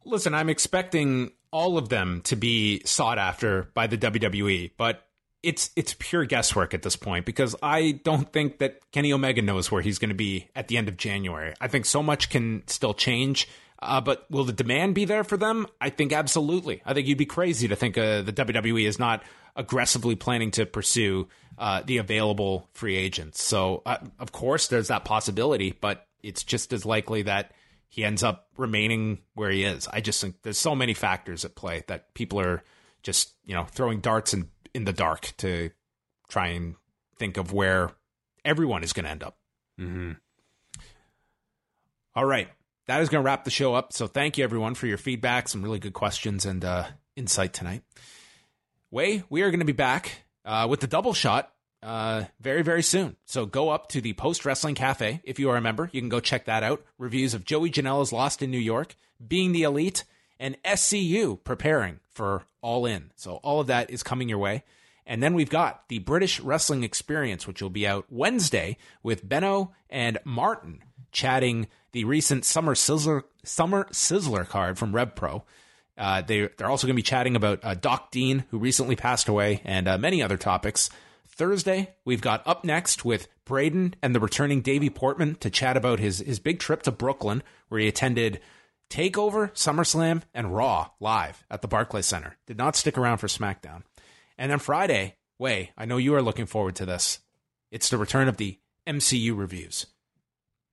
Listen, 0.04 0.34
I'm 0.34 0.50
expecting 0.50 1.32
all 1.50 1.78
of 1.78 1.88
them 1.88 2.20
to 2.24 2.36
be 2.36 2.82
sought 2.84 3.16
after 3.16 3.70
by 3.72 3.86
the 3.86 3.96
WWE, 3.96 4.72
but 4.76 5.06
it's 5.42 5.70
it's 5.76 5.94
pure 5.98 6.26
guesswork 6.26 6.74
at 6.74 6.82
this 6.82 6.96
point 6.96 7.24
because 7.24 7.56
I 7.62 8.00
don't 8.04 8.30
think 8.30 8.58
that 8.58 8.80
Kenny 8.92 9.10
Omega 9.10 9.40
knows 9.40 9.70
where 9.70 9.80
he's 9.80 9.98
going 9.98 10.10
to 10.10 10.14
be 10.14 10.48
at 10.54 10.68
the 10.68 10.76
end 10.76 10.88
of 10.88 10.98
January. 10.98 11.54
I 11.62 11.68
think 11.68 11.86
so 11.86 12.02
much 12.02 12.28
can 12.28 12.62
still 12.66 12.92
change. 12.92 13.48
Uh, 13.84 14.00
but 14.00 14.30
will 14.30 14.44
the 14.44 14.52
demand 14.52 14.94
be 14.94 15.04
there 15.04 15.24
for 15.24 15.36
them? 15.36 15.66
I 15.80 15.90
think 15.90 16.12
absolutely. 16.12 16.82
I 16.84 16.94
think 16.94 17.06
you'd 17.06 17.18
be 17.18 17.26
crazy 17.26 17.68
to 17.68 17.76
think 17.76 17.98
uh, 17.98 18.22
the 18.22 18.32
WWE 18.32 18.86
is 18.86 18.98
not 18.98 19.22
aggressively 19.56 20.16
planning 20.16 20.50
to 20.52 20.66
pursue 20.66 21.28
uh, 21.58 21.82
the 21.84 21.98
available 21.98 22.68
free 22.72 22.96
agents. 22.96 23.42
So, 23.42 23.82
uh, 23.86 23.98
of 24.18 24.32
course, 24.32 24.68
there's 24.68 24.88
that 24.88 25.04
possibility, 25.04 25.76
but 25.80 26.06
it's 26.22 26.42
just 26.42 26.72
as 26.72 26.84
likely 26.84 27.22
that 27.22 27.52
he 27.88 28.04
ends 28.04 28.22
up 28.24 28.48
remaining 28.56 29.18
where 29.34 29.50
he 29.50 29.64
is. 29.64 29.86
I 29.86 30.00
just 30.00 30.20
think 30.20 30.42
there's 30.42 30.58
so 30.58 30.74
many 30.74 30.94
factors 30.94 31.44
at 31.44 31.54
play 31.54 31.84
that 31.86 32.14
people 32.14 32.40
are 32.40 32.64
just, 33.02 33.34
you 33.44 33.54
know, 33.54 33.64
throwing 33.64 34.00
darts 34.00 34.34
in, 34.34 34.48
in 34.74 34.84
the 34.84 34.92
dark 34.92 35.32
to 35.38 35.70
try 36.28 36.48
and 36.48 36.74
think 37.18 37.36
of 37.36 37.52
where 37.52 37.90
everyone 38.44 38.82
is 38.82 38.92
going 38.92 39.04
to 39.04 39.10
end 39.10 39.22
up. 39.22 39.38
Mm-hmm. 39.78 40.12
All 42.16 42.24
right. 42.24 42.48
That 42.86 43.00
is 43.00 43.08
going 43.08 43.22
to 43.22 43.26
wrap 43.26 43.44
the 43.44 43.50
show 43.50 43.74
up. 43.74 43.92
So 43.92 44.06
thank 44.06 44.36
you, 44.36 44.44
everyone, 44.44 44.74
for 44.74 44.86
your 44.86 44.98
feedback. 44.98 45.48
Some 45.48 45.62
really 45.62 45.78
good 45.78 45.94
questions 45.94 46.44
and 46.44 46.64
uh, 46.64 46.84
insight 47.16 47.52
tonight. 47.52 47.82
Wai, 48.90 49.24
we 49.30 49.42
are 49.42 49.50
going 49.50 49.60
to 49.60 49.66
be 49.66 49.72
back 49.72 50.22
uh, 50.44 50.66
with 50.68 50.80
the 50.80 50.86
double 50.86 51.14
shot 51.14 51.50
uh, 51.82 52.24
very, 52.40 52.62
very 52.62 52.82
soon. 52.82 53.16
So 53.24 53.46
go 53.46 53.70
up 53.70 53.88
to 53.88 54.00
the 54.00 54.12
Post 54.12 54.44
Wrestling 54.44 54.74
Cafe 54.74 55.20
if 55.24 55.38
you 55.38 55.50
are 55.50 55.56
a 55.56 55.60
member. 55.60 55.88
You 55.92 56.00
can 56.00 56.08
go 56.08 56.20
check 56.20 56.44
that 56.44 56.62
out. 56.62 56.84
Reviews 56.98 57.34
of 57.34 57.44
Joey 57.44 57.70
Janela's 57.70 58.12
Lost 58.12 58.42
in 58.42 58.50
New 58.50 58.58
York, 58.58 58.96
Being 59.26 59.52
the 59.52 59.62
Elite, 59.62 60.04
and 60.38 60.56
SCU 60.62 61.42
preparing 61.42 62.00
for 62.10 62.44
All 62.60 62.86
In. 62.86 63.12
So 63.16 63.36
all 63.36 63.60
of 63.60 63.66
that 63.68 63.90
is 63.90 64.02
coming 64.02 64.28
your 64.28 64.38
way. 64.38 64.64
And 65.06 65.22
then 65.22 65.34
we've 65.34 65.50
got 65.50 65.88
the 65.88 65.98
British 65.98 66.40
Wrestling 66.40 66.82
Experience, 66.82 67.46
which 67.46 67.60
will 67.60 67.70
be 67.70 67.86
out 67.86 68.06
Wednesday 68.08 68.78
with 69.02 69.28
Benno 69.28 69.74
and 69.90 70.18
Martin 70.24 70.82
chatting 71.14 71.68
the 71.92 72.04
recent 72.04 72.44
Summer 72.44 72.74
Sizzler, 72.74 73.22
Summer 73.42 73.84
Sizzler 73.92 74.46
card 74.46 74.76
from 74.76 74.94
Rev 74.94 75.14
Pro. 75.14 75.44
Uh, 75.96 76.20
they, 76.20 76.48
they're 76.56 76.68
also 76.68 76.86
going 76.86 76.94
to 76.94 76.98
be 76.98 77.02
chatting 77.02 77.36
about 77.36 77.60
uh, 77.62 77.74
Doc 77.74 78.10
Dean, 78.10 78.44
who 78.50 78.58
recently 78.58 78.96
passed 78.96 79.28
away, 79.28 79.62
and 79.64 79.88
uh, 79.88 79.96
many 79.96 80.20
other 80.22 80.36
topics. 80.36 80.90
Thursday, 81.28 81.94
we've 82.04 82.20
got 82.20 82.46
Up 82.46 82.64
Next 82.64 83.04
with 83.04 83.28
Braden 83.44 83.94
and 84.02 84.14
the 84.14 84.20
returning 84.20 84.60
Davey 84.60 84.90
Portman 84.90 85.36
to 85.36 85.50
chat 85.50 85.76
about 85.76 86.00
his, 86.00 86.18
his 86.18 86.38
big 86.38 86.58
trip 86.58 86.82
to 86.82 86.92
Brooklyn, 86.92 87.42
where 87.68 87.80
he 87.80 87.88
attended 87.88 88.40
Takeover, 88.90 89.52
SummerSlam, 89.52 90.22
and 90.32 90.54
Raw 90.54 90.90
live 91.00 91.44
at 91.50 91.62
the 91.62 91.68
Barclays 91.68 92.06
Center. 92.06 92.36
Did 92.46 92.58
not 92.58 92.76
stick 92.76 92.98
around 92.98 93.18
for 93.18 93.26
SmackDown. 93.26 93.82
And 94.36 94.50
then 94.50 94.58
Friday, 94.58 95.16
Wai 95.38 95.70
I 95.76 95.84
know 95.84 95.96
you 95.96 96.14
are 96.14 96.22
looking 96.22 96.46
forward 96.46 96.76
to 96.76 96.86
this. 96.86 97.20
It's 97.70 97.88
the 97.88 97.98
return 97.98 98.28
of 98.28 98.36
the 98.36 98.58
MCU 98.86 99.36
reviews. 99.36 99.86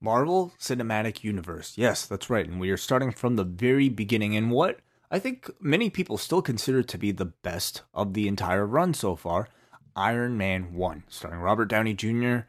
Marvel 0.02 0.52
Cinematic 0.60 1.23
Universe. 1.23 1.73
Yes, 1.78 2.06
that's 2.06 2.30
right. 2.30 2.48
And 2.48 2.60
we 2.60 2.72
are 2.72 2.78
starting 2.78 3.11
from 3.11 3.36
the 3.36 3.44
very 3.44 3.88
beginning 3.88 4.34
in 4.34 4.49
what 4.49 4.80
I 5.11 5.19
think 5.19 5.49
many 5.61 5.90
people 5.90 6.18
still 6.18 6.41
consider 6.41 6.82
to 6.82 6.98
be 6.98 7.11
the 7.11 7.26
best 7.26 7.84
of 7.94 8.14
the 8.14 8.28
entire 8.28 8.65
run 8.65 8.94
so 8.94 9.15
far 9.15 9.48
Iron 9.95 10.38
Man 10.38 10.73
1, 10.73 11.03
starring 11.10 11.41
Robert 11.41 11.65
Downey 11.65 11.94
Jr., 11.94 12.40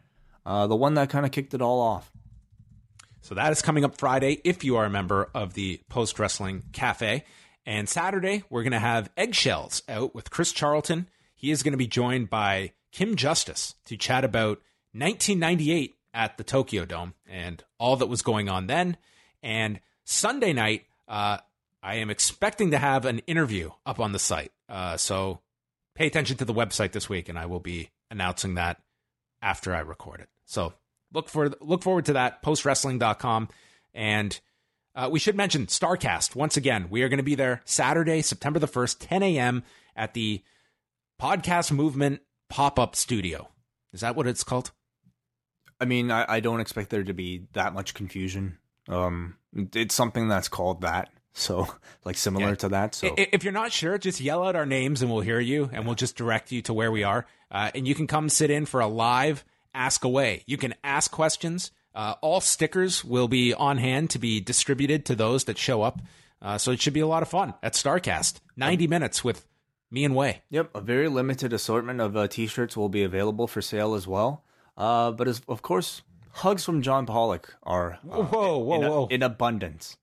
uh, 0.47 0.67
the 0.67 0.77
one 0.77 0.95
that 0.95 1.11
kind 1.11 1.27
of 1.27 1.33
kicked 1.33 1.55
it 1.55 1.63
all 1.63 1.81
off. 1.81 2.11
So 3.21 3.35
that 3.35 3.53
is 3.53 3.63
coming 3.63 3.85
up 3.85 3.99
Friday 3.99 4.41
if 4.45 4.65
you 4.65 4.77
are 4.77 4.85
a 4.85 4.91
member 4.91 5.29
of 5.35 5.55
the 5.55 5.81
Post 5.89 6.19
Wrestling 6.19 6.65
Cafe. 6.73 7.25
And 7.65 7.89
Saturday, 7.89 8.43
we're 8.51 8.63
going 8.63 8.73
to 8.73 8.79
have 8.81 9.11
Eggshells 9.17 9.83
out 9.89 10.15
with 10.15 10.31
Chris 10.31 10.53
Charlton. 10.53 11.09
He 11.35 11.51
is 11.51 11.63
going 11.63 11.73
to 11.73 11.79
be 11.79 11.87
joined 11.87 12.31
by 12.31 12.73
Kim 12.91 13.15
Justice 13.15 13.77
to 13.85 13.97
chat 13.97 14.25
about 14.25 14.59
1998 14.93 15.95
at 16.15 16.37
the 16.37 16.45
Tokyo 16.45 16.85
Dome 16.85 17.15
and 17.29 17.63
all 17.79 17.97
that 17.97 18.07
was 18.07 18.23
going 18.23 18.49
on 18.49 18.67
then. 18.67 18.97
And 19.43 19.81
Sunday 20.05 20.53
night, 20.53 20.85
uh, 21.09 21.39
I 21.83 21.97
am 21.97 22.11
expecting 22.11 22.71
to 22.71 22.79
have 22.79 23.05
an 23.05 23.19
interview 23.21 23.71
up 23.85 23.99
on 23.99 24.13
the 24.13 24.19
site. 24.19 24.53
Uh, 24.69 24.97
so 24.97 25.41
pay 25.95 26.07
attention 26.07 26.37
to 26.39 26.45
the 26.45 26.55
website 26.55 26.93
this 26.93 27.09
week, 27.09 27.29
and 27.29 27.39
I 27.39 27.47
will 27.47 27.61
be 27.61 27.91
announcing 28.11 28.55
that 28.55 28.81
after 29.41 29.75
I 29.75 29.81
record 29.81 30.21
it. 30.21 30.29
So 30.45 30.75
look 31.13 31.29
for 31.29 31.51
look 31.61 31.83
forward 31.83 32.07
to 32.07 32.13
that 32.15 32.43
postwrestling.com 32.43 33.49
and 33.95 34.41
uh, 34.95 35.09
we 35.11 35.19
should 35.19 35.37
mention 35.37 35.67
Starcast 35.67 36.35
once 36.37 36.57
again. 36.57 36.89
We 36.91 37.03
are 37.03 37.09
going 37.09 37.19
to 37.19 37.23
be 37.23 37.35
there 37.35 37.63
Saturday, 37.65 38.21
September 38.23 38.59
the 38.59 38.67
first, 38.67 39.01
10 39.01 39.23
a.m. 39.23 39.63
at 39.97 40.13
the 40.13 40.43
Podcast 41.21 41.73
Movement 41.73 42.21
pop 42.51 42.79
up 42.79 42.95
studio. 42.95 43.49
Is 43.93 44.01
that 44.03 44.17
what 44.17 44.27
it's 44.27 44.45
called? 44.45 44.71
I 45.83 45.85
mean, 45.85 46.11
I, 46.11 46.25
I 46.29 46.41
don't 46.41 46.61
expect 46.61 46.91
there 46.91 47.03
to 47.03 47.13
be 47.13 47.47
that 47.53 47.75
much 47.75 47.95
confusion. 47.95 48.59
Um, 48.89 49.37
it's 49.75 49.95
something 49.95 50.29
that's 50.29 50.49
called 50.49 50.83
that. 50.83 51.11
So, 51.35 51.67
like 52.05 52.17
similar 52.17 52.51
yeah. 52.51 52.55
to 52.57 52.69
that. 52.71 52.95
So, 52.95 53.15
if 53.19 53.43
you're 53.43 53.53
not 53.53 53.73
sure, 53.73 53.99
just 53.99 54.21
yell 54.21 54.45
out 54.45 54.57
our 54.57 54.67
names 54.67 55.03
and 55.03 55.11
we'll 55.11 55.23
hear 55.23 55.41
you, 55.41 55.69
and 55.73 55.85
we'll 55.87 55.95
just 55.95 56.17
direct 56.17 56.53
you 56.53 56.63
to 56.63 56.73
where 56.73 56.93
we 56.93 57.03
are. 57.03 57.27
Uh, 57.51 57.71
and 57.75 57.87
you 57.87 57.95
can 57.95 58.07
come 58.07 58.29
sit 58.29 58.51
in 58.51 58.65
for 58.65 58.81
a 58.81 58.87
live 58.87 59.45
ask 59.75 60.05
away. 60.05 60.43
You 60.47 60.57
can 60.57 60.75
ask 60.85 61.11
questions. 61.11 61.71
Uh, 61.95 62.15
all 62.21 62.41
stickers 62.41 63.05
will 63.05 63.29
be 63.29 63.53
on 63.53 63.79
hand 63.79 64.11
to 64.11 64.19
be 64.19 64.41
distributed 64.41 65.05
to 65.07 65.15
those 65.15 65.45
that 65.45 65.59
show 65.59 65.83
up. 65.83 66.01
Uh, 66.41 66.59
so 66.59 66.73
it 66.73 66.81
should 66.81 66.93
be 66.93 67.01
a 67.01 67.07
lot 67.07 67.23
of 67.23 67.29
fun 67.29 67.55
at 67.63 67.75
Starcast. 67.75 68.41
90 68.57 68.87
minutes 68.87 69.23
with 69.23 69.47
me 69.91 70.05
and 70.05 70.15
Wai. 70.15 70.43
Yep, 70.51 70.71
a 70.75 70.81
very 70.81 71.09
limited 71.09 71.53
assortment 71.53 72.01
of 72.01 72.17
uh, 72.17 72.27
t-shirts 72.27 72.77
will 72.77 72.89
be 72.89 73.03
available 73.03 73.47
for 73.47 73.63
sale 73.63 73.95
as 73.95 74.07
well. 74.07 74.45
Uh, 74.77 75.11
but 75.13 75.29
as, 75.29 75.43
of 75.49 75.63
course, 75.63 76.03
hugs 76.31 76.65
from 76.65 76.83
John 76.83 77.07
Pollock 77.07 77.55
are 77.63 77.99
uh, 78.11 78.23
whoa, 78.23 78.59
whoa, 78.59 78.75
in, 78.75 78.89
whoa. 78.89 79.07
in 79.11 79.23
abundance. 79.23 79.97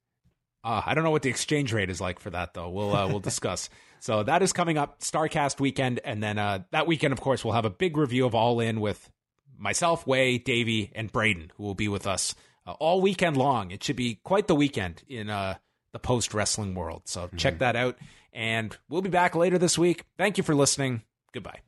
Uh, 0.63 0.81
I 0.85 0.93
don't 0.93 1.03
know 1.03 1.11
what 1.11 1.21
the 1.21 1.29
exchange 1.29 1.71
rate 1.73 1.89
is 1.89 2.01
like 2.01 2.19
for 2.19 2.29
that 2.31 2.53
though. 2.53 2.69
We'll 2.69 2.95
uh, 2.95 3.07
we'll 3.07 3.19
discuss. 3.19 3.69
So 4.01 4.23
that 4.23 4.41
is 4.41 4.53
coming 4.53 4.77
up 4.77 5.01
Starcast 5.01 5.59
weekend, 5.59 5.99
and 6.05 6.23
then 6.23 6.37
uh, 6.37 6.59
that 6.71 6.87
weekend, 6.87 7.11
of 7.11 7.19
course, 7.19 7.43
we'll 7.43 7.53
have 7.53 7.65
a 7.65 7.69
big 7.69 7.97
review 7.97 8.25
of 8.25 8.33
All 8.33 8.61
In 8.61 8.79
with 8.79 9.09
myself, 9.57 10.07
Wai, 10.07 10.37
Davey, 10.37 10.89
and 10.95 11.11
Braden, 11.11 11.51
who 11.57 11.63
will 11.63 11.75
be 11.75 11.89
with 11.89 12.07
us 12.07 12.33
uh, 12.65 12.71
all 12.79 13.01
weekend 13.01 13.35
long. 13.35 13.71
It 13.71 13.83
should 13.83 13.97
be 13.97 14.15
quite 14.23 14.47
the 14.47 14.55
weekend 14.55 15.03
in 15.07 15.29
uh, 15.29 15.55
the 15.91 15.99
post 15.99 16.33
wrestling 16.33 16.75
world. 16.75 17.03
So 17.05 17.23
mm-hmm. 17.23 17.37
check 17.37 17.59
that 17.59 17.75
out. 17.75 17.97
And 18.31 18.75
we'll 18.87 19.01
be 19.01 19.09
back 19.09 19.35
later 19.35 19.57
this 19.57 19.77
week. 19.77 20.05
Thank 20.17 20.37
you 20.37 20.43
for 20.43 20.55
listening. 20.55 21.01
Goodbye. 21.33 21.59